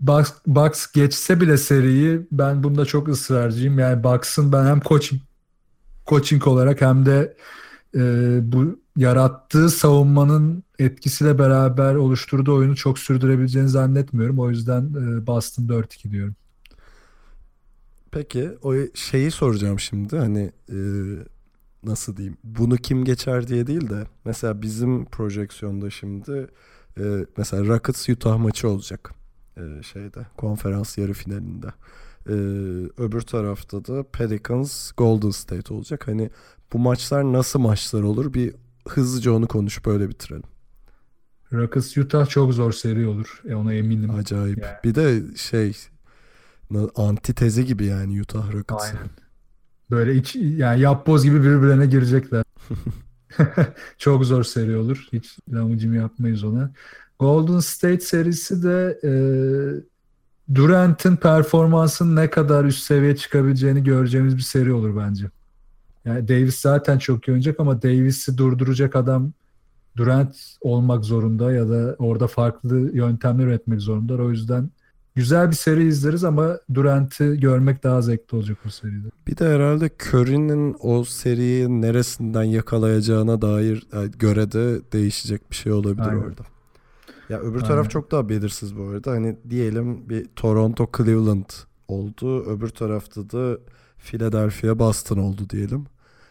Bucks, 0.00 0.32
Bucks 0.46 0.92
geçse 0.92 1.40
bile 1.40 1.56
seriyi 1.56 2.26
ben 2.32 2.62
bunda 2.62 2.84
çok 2.84 3.08
ısrarcıyım. 3.08 3.78
Yani 3.78 4.04
Bucks'ın 4.04 4.52
ben 4.52 4.66
hem 4.66 4.80
coaching 4.80 5.22
coaching 6.06 6.46
olarak 6.46 6.80
hem 6.80 7.06
de 7.06 7.36
e, 7.94 8.00
bu 8.52 8.79
yarattığı 8.96 9.70
savunmanın 9.70 10.64
etkisiyle 10.78 11.38
beraber 11.38 11.94
oluşturduğu 11.94 12.54
oyunu 12.54 12.76
çok 12.76 12.98
sürdürebileceğini 12.98 13.68
zannetmiyorum. 13.68 14.38
O 14.38 14.50
yüzden 14.50 14.82
e, 14.82 15.26
Boston 15.26 15.62
4-2 15.62 16.10
diyorum. 16.10 16.34
Peki 18.10 18.50
o 18.62 18.74
şeyi 18.94 19.30
soracağım 19.30 19.80
şimdi 19.80 20.16
hani 20.16 20.52
e, 20.68 20.78
nasıl 21.84 22.16
diyeyim 22.16 22.36
bunu 22.44 22.76
kim 22.76 23.04
geçer 23.04 23.48
diye 23.48 23.66
değil 23.66 23.90
de 23.90 24.06
mesela 24.24 24.62
bizim 24.62 25.04
projeksiyonda 25.04 25.90
şimdi 25.90 26.46
e, 26.98 27.26
mesela 27.36 27.66
Rockets 27.66 28.08
Utah 28.08 28.38
maçı 28.38 28.68
olacak 28.68 29.14
e, 29.56 29.82
şeyde 29.82 30.26
konferans 30.36 30.98
yarı 30.98 31.12
finalinde. 31.12 31.66
E, 32.26 32.32
öbür 33.02 33.20
tarafta 33.20 33.84
da 33.84 34.02
Pelicans 34.02 34.92
Golden 34.92 35.30
State 35.30 35.74
olacak. 35.74 36.08
Hani 36.08 36.30
bu 36.72 36.78
maçlar 36.78 37.32
nasıl 37.32 37.60
maçlar 37.60 38.02
olur 38.02 38.34
bir 38.34 38.54
hızlıca 38.88 39.32
onu 39.32 39.48
konuşup 39.48 39.86
öyle 39.86 40.08
bitirelim. 40.08 40.44
Rockets 41.52 41.96
Utah 41.98 42.28
çok 42.28 42.54
zor 42.54 42.72
seri 42.72 43.06
olur. 43.06 43.42
E 43.48 43.54
ona 43.54 43.74
eminim. 43.74 44.10
Acayip. 44.10 44.58
Yani. 44.58 44.76
Bir 44.84 44.94
de 44.94 45.36
şey 45.36 45.76
antitezi 46.96 47.64
gibi 47.64 47.86
yani 47.86 48.20
Utah 48.20 48.52
Rockets'ın. 48.52 48.96
Aynen. 48.96 49.10
Böyle 49.90 50.16
iç, 50.16 50.36
yani 50.36 50.80
yapboz 50.80 51.24
gibi 51.24 51.42
birbirlerine 51.42 51.86
girecekler. 51.86 52.44
Çok 53.98 54.24
zor 54.24 54.44
seri 54.44 54.76
olur. 54.76 55.08
Hiç 55.12 55.38
lamucum 55.52 55.94
yapmayız 55.94 56.44
ona. 56.44 56.72
Golden 57.18 57.58
State 57.58 58.00
serisi 58.00 58.62
de 58.62 59.00
e, 59.04 59.12
Durant'in 60.54 61.16
performansının 61.16 62.16
ne 62.16 62.30
kadar 62.30 62.64
üst 62.64 62.82
seviye 62.82 63.16
çıkabileceğini 63.16 63.84
göreceğimiz 63.84 64.36
bir 64.36 64.42
seri 64.42 64.72
olur 64.72 64.96
bence. 64.96 65.30
Yani 66.04 66.28
Davis 66.28 66.60
zaten 66.60 66.98
çok 66.98 67.28
iyi 67.28 67.32
oynayacak 67.32 67.60
ama 67.60 67.82
Davis'i 67.82 68.38
durduracak 68.38 68.96
adam 68.96 69.32
Durant 69.96 70.36
olmak 70.60 71.04
zorunda 71.04 71.52
ya 71.52 71.68
da 71.68 71.96
orada 71.98 72.26
farklı 72.26 72.96
yöntemler 72.96 73.44
üretmek 73.44 73.80
zorundalar. 73.80 74.18
O 74.18 74.30
yüzden 74.30 74.70
güzel 75.14 75.50
bir 75.50 75.56
seri 75.56 75.86
izleriz 75.86 76.24
ama 76.24 76.58
Durant'i 76.74 77.40
görmek 77.40 77.82
daha 77.82 78.02
zevkli 78.02 78.36
olacak 78.36 78.58
o 78.66 78.70
seride. 78.70 79.08
Bir 79.26 79.36
de 79.36 79.48
herhalde 79.48 79.90
Curry'nin 79.98 80.76
o 80.80 81.04
seriyi 81.04 81.82
neresinden 81.82 82.42
yakalayacağına 82.42 83.42
dair 83.42 83.86
yani 83.92 84.10
göre 84.18 84.52
de 84.52 84.80
değişecek 84.92 85.50
bir 85.50 85.56
şey 85.56 85.72
olabilir 85.72 86.08
Aynen. 86.08 86.22
orada. 86.22 86.42
Ya 87.28 87.38
öbür 87.38 87.56
Aynen. 87.56 87.68
taraf 87.68 87.90
çok 87.90 88.10
daha 88.10 88.28
belirsiz 88.28 88.76
bu 88.76 88.82
arada. 88.84 89.10
Hani 89.10 89.36
diyelim 89.50 90.08
bir 90.08 90.24
Toronto 90.36 90.88
Cleveland 90.96 91.50
oldu. 91.88 92.44
Öbür 92.44 92.68
tarafta 92.68 93.30
da 93.30 93.58
Philadelphia 94.04 94.78
Boston 94.78 95.16
oldu 95.16 95.42
diyelim. 95.50 95.86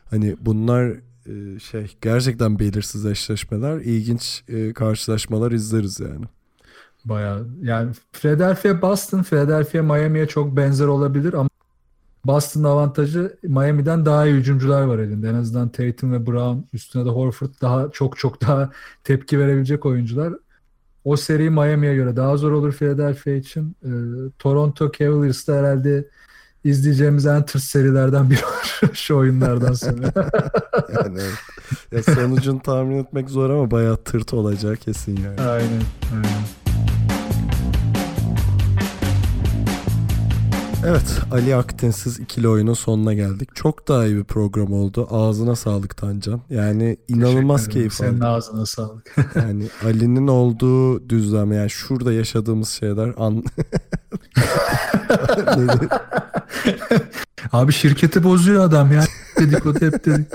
Hani 0.09 0.35
bunlar 0.41 0.91
e, 1.25 1.59
şey 1.59 1.97
gerçekten 2.01 2.59
belirsiz 2.59 3.05
eşleşmeler, 3.05 3.77
ilginç 3.79 4.43
e, 4.47 4.73
karşılaşmalar 4.73 5.51
izleriz 5.51 5.99
yani. 5.99 6.25
Bayağı 7.05 7.47
yani 7.61 7.91
Philadelphia 8.13 8.81
Boston 8.81 9.23
Philadelphia 9.23 9.81
Miami'ye 9.83 10.27
çok 10.27 10.57
benzer 10.57 10.85
olabilir 10.85 11.33
ama 11.33 11.49
Boston'ın 12.25 12.63
avantajı 12.63 13.37
Miami'den 13.43 14.05
daha 14.05 14.27
iyi 14.27 14.35
hücumcular 14.35 14.83
var 14.83 14.99
elinde. 14.99 15.29
En 15.29 15.33
azından 15.33 15.69
Tatum 15.69 16.11
ve 16.11 16.27
Brown 16.27 16.59
üstüne 16.73 17.05
de 17.05 17.09
Horford 17.09 17.49
daha 17.61 17.91
çok 17.91 18.17
çok 18.17 18.41
daha 18.41 18.71
tepki 19.03 19.39
verebilecek 19.39 19.85
oyuncular. 19.85 20.33
O 21.03 21.15
seri 21.15 21.49
Miami'ye 21.49 21.95
göre 21.95 22.15
daha 22.15 22.37
zor 22.37 22.51
olur 22.51 22.73
Philadelphia 22.73 23.31
için. 23.31 23.75
Ee, 23.83 23.89
Toronto 24.39 24.91
Cavaliers'da 24.99 25.55
herhalde 25.55 26.09
izleyeceğimiz 26.63 27.25
en 27.25 27.45
tırs 27.45 27.63
serilerden 27.63 28.29
biri 28.29 28.39
şu 28.93 29.15
oyunlardan 29.15 29.73
sonra. 29.73 30.13
Yani 30.93 31.19
evet. 31.91 32.05
ya 32.07 32.15
sonucunu 32.15 32.61
tahmin 32.61 32.97
etmek 32.97 33.29
zor 33.29 33.49
ama 33.49 33.71
bayağı 33.71 33.97
tırt 33.97 34.33
olacağı 34.33 34.75
kesin 34.75 35.17
yani. 35.17 35.41
aynen, 35.41 35.81
aynen. 36.13 36.58
Evet 40.85 41.21
Ali 41.31 41.55
Akdensiz 41.55 42.19
ikili 42.19 42.47
oyunun 42.47 42.73
sonuna 42.73 43.13
geldik. 43.13 43.49
Çok 43.55 43.87
daha 43.87 44.05
iyi 44.05 44.15
bir 44.17 44.23
program 44.23 44.73
oldu. 44.73 45.07
Ağzına 45.11 45.55
sağlık 45.55 45.97
Tancan. 45.97 46.41
Yani 46.49 46.97
inanılmaz 47.07 47.67
keyif 47.67 47.93
Senin 47.93 48.19
aldım. 48.19 48.27
ağzına 48.27 48.65
sağlık. 48.65 49.15
Yani 49.35 49.63
Ali'nin 49.85 50.27
olduğu 50.27 51.09
düzlem 51.09 51.51
yani 51.51 51.69
şurada 51.69 52.13
yaşadığımız 52.13 52.69
şeyler 52.69 53.13
an... 53.17 53.43
Abi 57.51 57.71
şirketi 57.73 58.23
bozuyor 58.23 58.63
adam 58.63 58.91
ya. 58.91 59.03
Dedikodu 59.39 59.81
hep 59.81 60.05
dedik. 60.05 60.27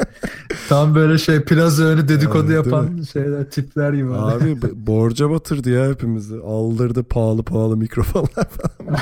Tam 0.68 0.94
böyle 0.94 1.18
şey 1.18 1.40
plaza 1.44 1.82
önü 1.84 2.08
dedikodu 2.08 2.48
değil 2.48 2.64
yapan 2.64 3.02
şeyler 3.12 3.50
tipler 3.50 3.92
gibi. 3.92 4.14
Abi 4.14 4.56
borca 4.86 5.30
batırdı 5.30 5.70
ya 5.70 5.90
hepimizi. 5.90 6.34
Aldırdı 6.46 7.02
pahalı 7.02 7.42
pahalı 7.42 7.76
mikrofonlar 7.76 8.46
falan. 8.48 8.98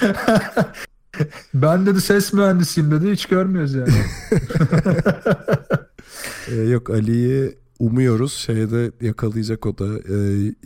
ben 1.54 1.86
dedi 1.86 2.00
ses 2.00 2.32
mühendisiyim 2.32 2.90
dedi 2.90 3.12
hiç 3.12 3.26
görmüyoruz 3.26 3.74
yani. 3.74 3.92
Ee, 6.50 6.54
yok 6.54 6.90
Ali'yi 6.90 7.58
umuyoruz 7.78 8.32
şeyde 8.32 8.92
yakalayacak 9.00 9.66
o 9.66 9.78
da 9.78 9.84
e, 9.84 10.16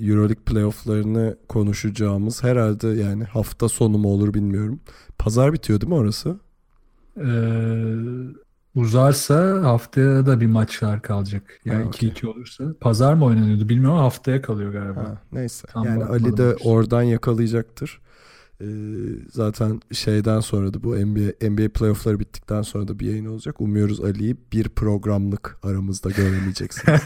Euroleague 0.08 0.44
playofflarını 0.46 1.36
konuşacağımız 1.48 2.42
herhalde 2.42 2.88
yani 2.88 3.24
hafta 3.24 3.68
sonu 3.68 3.98
mu 3.98 4.08
olur 4.08 4.34
bilmiyorum. 4.34 4.80
Pazar 5.18 5.52
bitiyor 5.52 5.80
değil 5.80 5.88
mi 5.88 5.94
orası? 5.94 6.36
Ee, 7.20 7.24
uzarsa 8.74 9.62
haftaya 9.62 10.26
da 10.26 10.40
bir 10.40 10.46
maçlar 10.46 11.02
kalacak. 11.02 11.60
Yani 11.64 11.84
Ha, 11.84 11.90
2-2 11.90 12.26
olursa. 12.26 12.64
Pazar 12.80 13.14
mı 13.14 13.24
oynanıyordu 13.24 13.68
bilmiyorum 13.68 13.98
haftaya 13.98 14.42
kalıyor 14.42 14.72
galiba. 14.72 15.00
Ha, 15.00 15.22
neyse. 15.32 15.66
Tam 15.72 15.84
yani 15.84 16.04
Ali 16.04 16.36
de 16.36 16.56
oradan 16.64 17.02
yakalayacaktır. 17.02 18.00
Ee, 18.62 18.66
zaten 19.30 19.80
şeyden 19.92 20.40
sonra 20.40 20.74
da 20.74 20.82
bu 20.82 20.96
NBA, 20.96 21.50
NBA 21.50 21.68
playoffları 21.68 22.20
bittikten 22.20 22.62
sonra 22.62 22.88
da 22.88 22.98
bir 22.98 23.06
yayın 23.06 23.26
olacak. 23.26 23.60
Umuyoruz 23.60 24.00
Ali'yi 24.00 24.36
bir 24.52 24.68
programlık 24.68 25.58
aramızda 25.62 26.10
göremeyeceksiniz. 26.10 27.00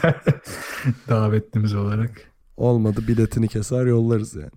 Davetlimiz 1.09 1.75
olarak. 1.75 2.11
Olmadı 2.57 3.01
biletini 3.07 3.47
keser 3.47 3.85
yollarız 3.85 4.35
yani. 4.35 4.51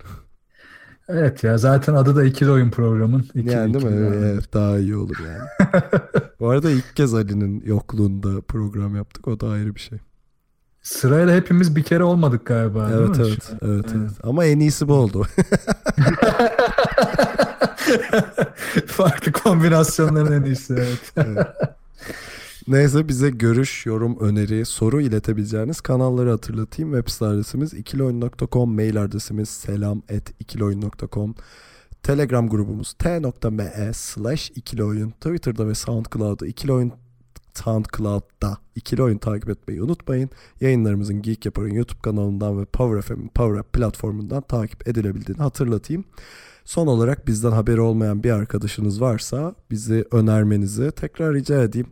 Evet 1.09 1.45
ya 1.45 1.59
zaten 1.59 1.95
adı 1.95 2.17
da 2.17 2.25
ikili 2.25 2.51
oyun 2.51 2.71
programın. 2.71 3.21
İkili, 3.35 3.51
yani 3.51 3.75
değil 3.75 3.85
mi? 3.85 3.91
ikili 3.91 4.03
devam. 4.03 4.25
Evet, 4.25 4.55
daha 4.55 4.79
iyi 4.79 4.97
olur 4.97 5.17
yani. 5.27 5.73
Bu 6.41 6.49
arada 6.49 6.71
ilk 6.71 6.97
kez 6.97 7.15
Ali'nin 7.15 7.63
yokluğunda 7.67 8.41
program 8.41 8.97
yaptık. 8.97 9.29
O 9.29 9.41
da 9.41 9.49
ayrı 9.49 9.75
bir 9.75 9.81
şey. 9.81 9.99
Sırayla 10.83 11.35
hepimiz 11.35 11.77
bir 11.77 11.83
kere 11.83 12.05
olmadık 12.05 12.47
galiba 12.47 12.91
Evet 12.95 13.17
evet, 13.19 13.53
an? 13.53 13.59
evet 13.71 13.87
evet. 13.97 14.11
Ama 14.23 14.45
en 14.45 14.61
iyisi 14.61 14.89
bu 14.89 14.95
oldu. 14.95 15.27
Farklı 18.87 19.33
kombinasyonların 19.33 20.43
en 20.43 20.45
iyisi 20.45 20.75
evet. 21.17 21.49
Neyse 22.69 23.09
bize 23.09 23.31
görüş, 23.31 23.87
yorum, 23.87 24.19
öneri, 24.21 24.65
soru 24.67 25.01
iletebileceğiniz 25.01 25.81
kanalları 25.81 26.31
hatırlatayım. 26.31 26.93
Web 26.93 27.09
site 27.11 27.25
adresimiz 27.27 27.75
ikiloyun.com, 27.75 28.75
mail 28.75 29.03
adresimiz 29.03 29.49
selam 29.49 29.99
at 29.99 30.41
ikiloyun.com. 30.41 31.35
Telegram 32.03 32.49
grubumuz 32.49 32.93
t.me 32.93 33.93
slash 33.95 34.51
ikiloyun. 34.51 35.11
Twitter'da 35.11 35.69
ve 35.69 35.75
Soundcloud'da 35.75 36.47
ikiloyun 36.47 36.93
Soundcloud'da 37.55 38.59
ikili 38.75 39.03
oyun 39.03 39.19
takip 39.19 39.49
etmeyi 39.51 39.83
unutmayın. 39.83 40.31
Yayınlarımızın 40.61 41.23
Geek 41.23 41.45
Yapar'ın 41.45 41.75
YouTube 41.75 42.01
kanalından 42.03 42.61
ve 42.61 42.65
Power 42.65 43.03
FM'in 43.03 43.29
Power 43.29 43.61
Up 43.61 43.73
platformundan 43.73 44.43
takip 44.43 44.89
edilebildiğini 44.89 45.43
hatırlatayım. 45.43 46.05
Son 46.65 46.87
olarak 46.87 47.27
bizden 47.27 47.51
haberi 47.51 47.81
olmayan 47.81 48.23
bir 48.23 48.31
arkadaşınız 48.31 49.01
varsa 49.01 49.55
bizi 49.71 50.05
önermenizi 50.13 50.91
tekrar 50.91 51.35
rica 51.35 51.63
edeyim. 51.63 51.87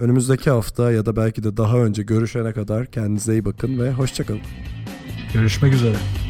Önümüzdeki 0.00 0.50
hafta 0.50 0.92
ya 0.92 1.06
da 1.06 1.16
belki 1.16 1.42
de 1.42 1.56
daha 1.56 1.78
önce 1.78 2.02
görüşene 2.02 2.52
kadar 2.52 2.86
kendinize 2.86 3.32
iyi 3.32 3.44
bakın 3.44 3.78
ve 3.78 3.92
hoşçakalın. 3.92 4.40
Görüşmek 5.34 5.74
üzere. 5.74 6.25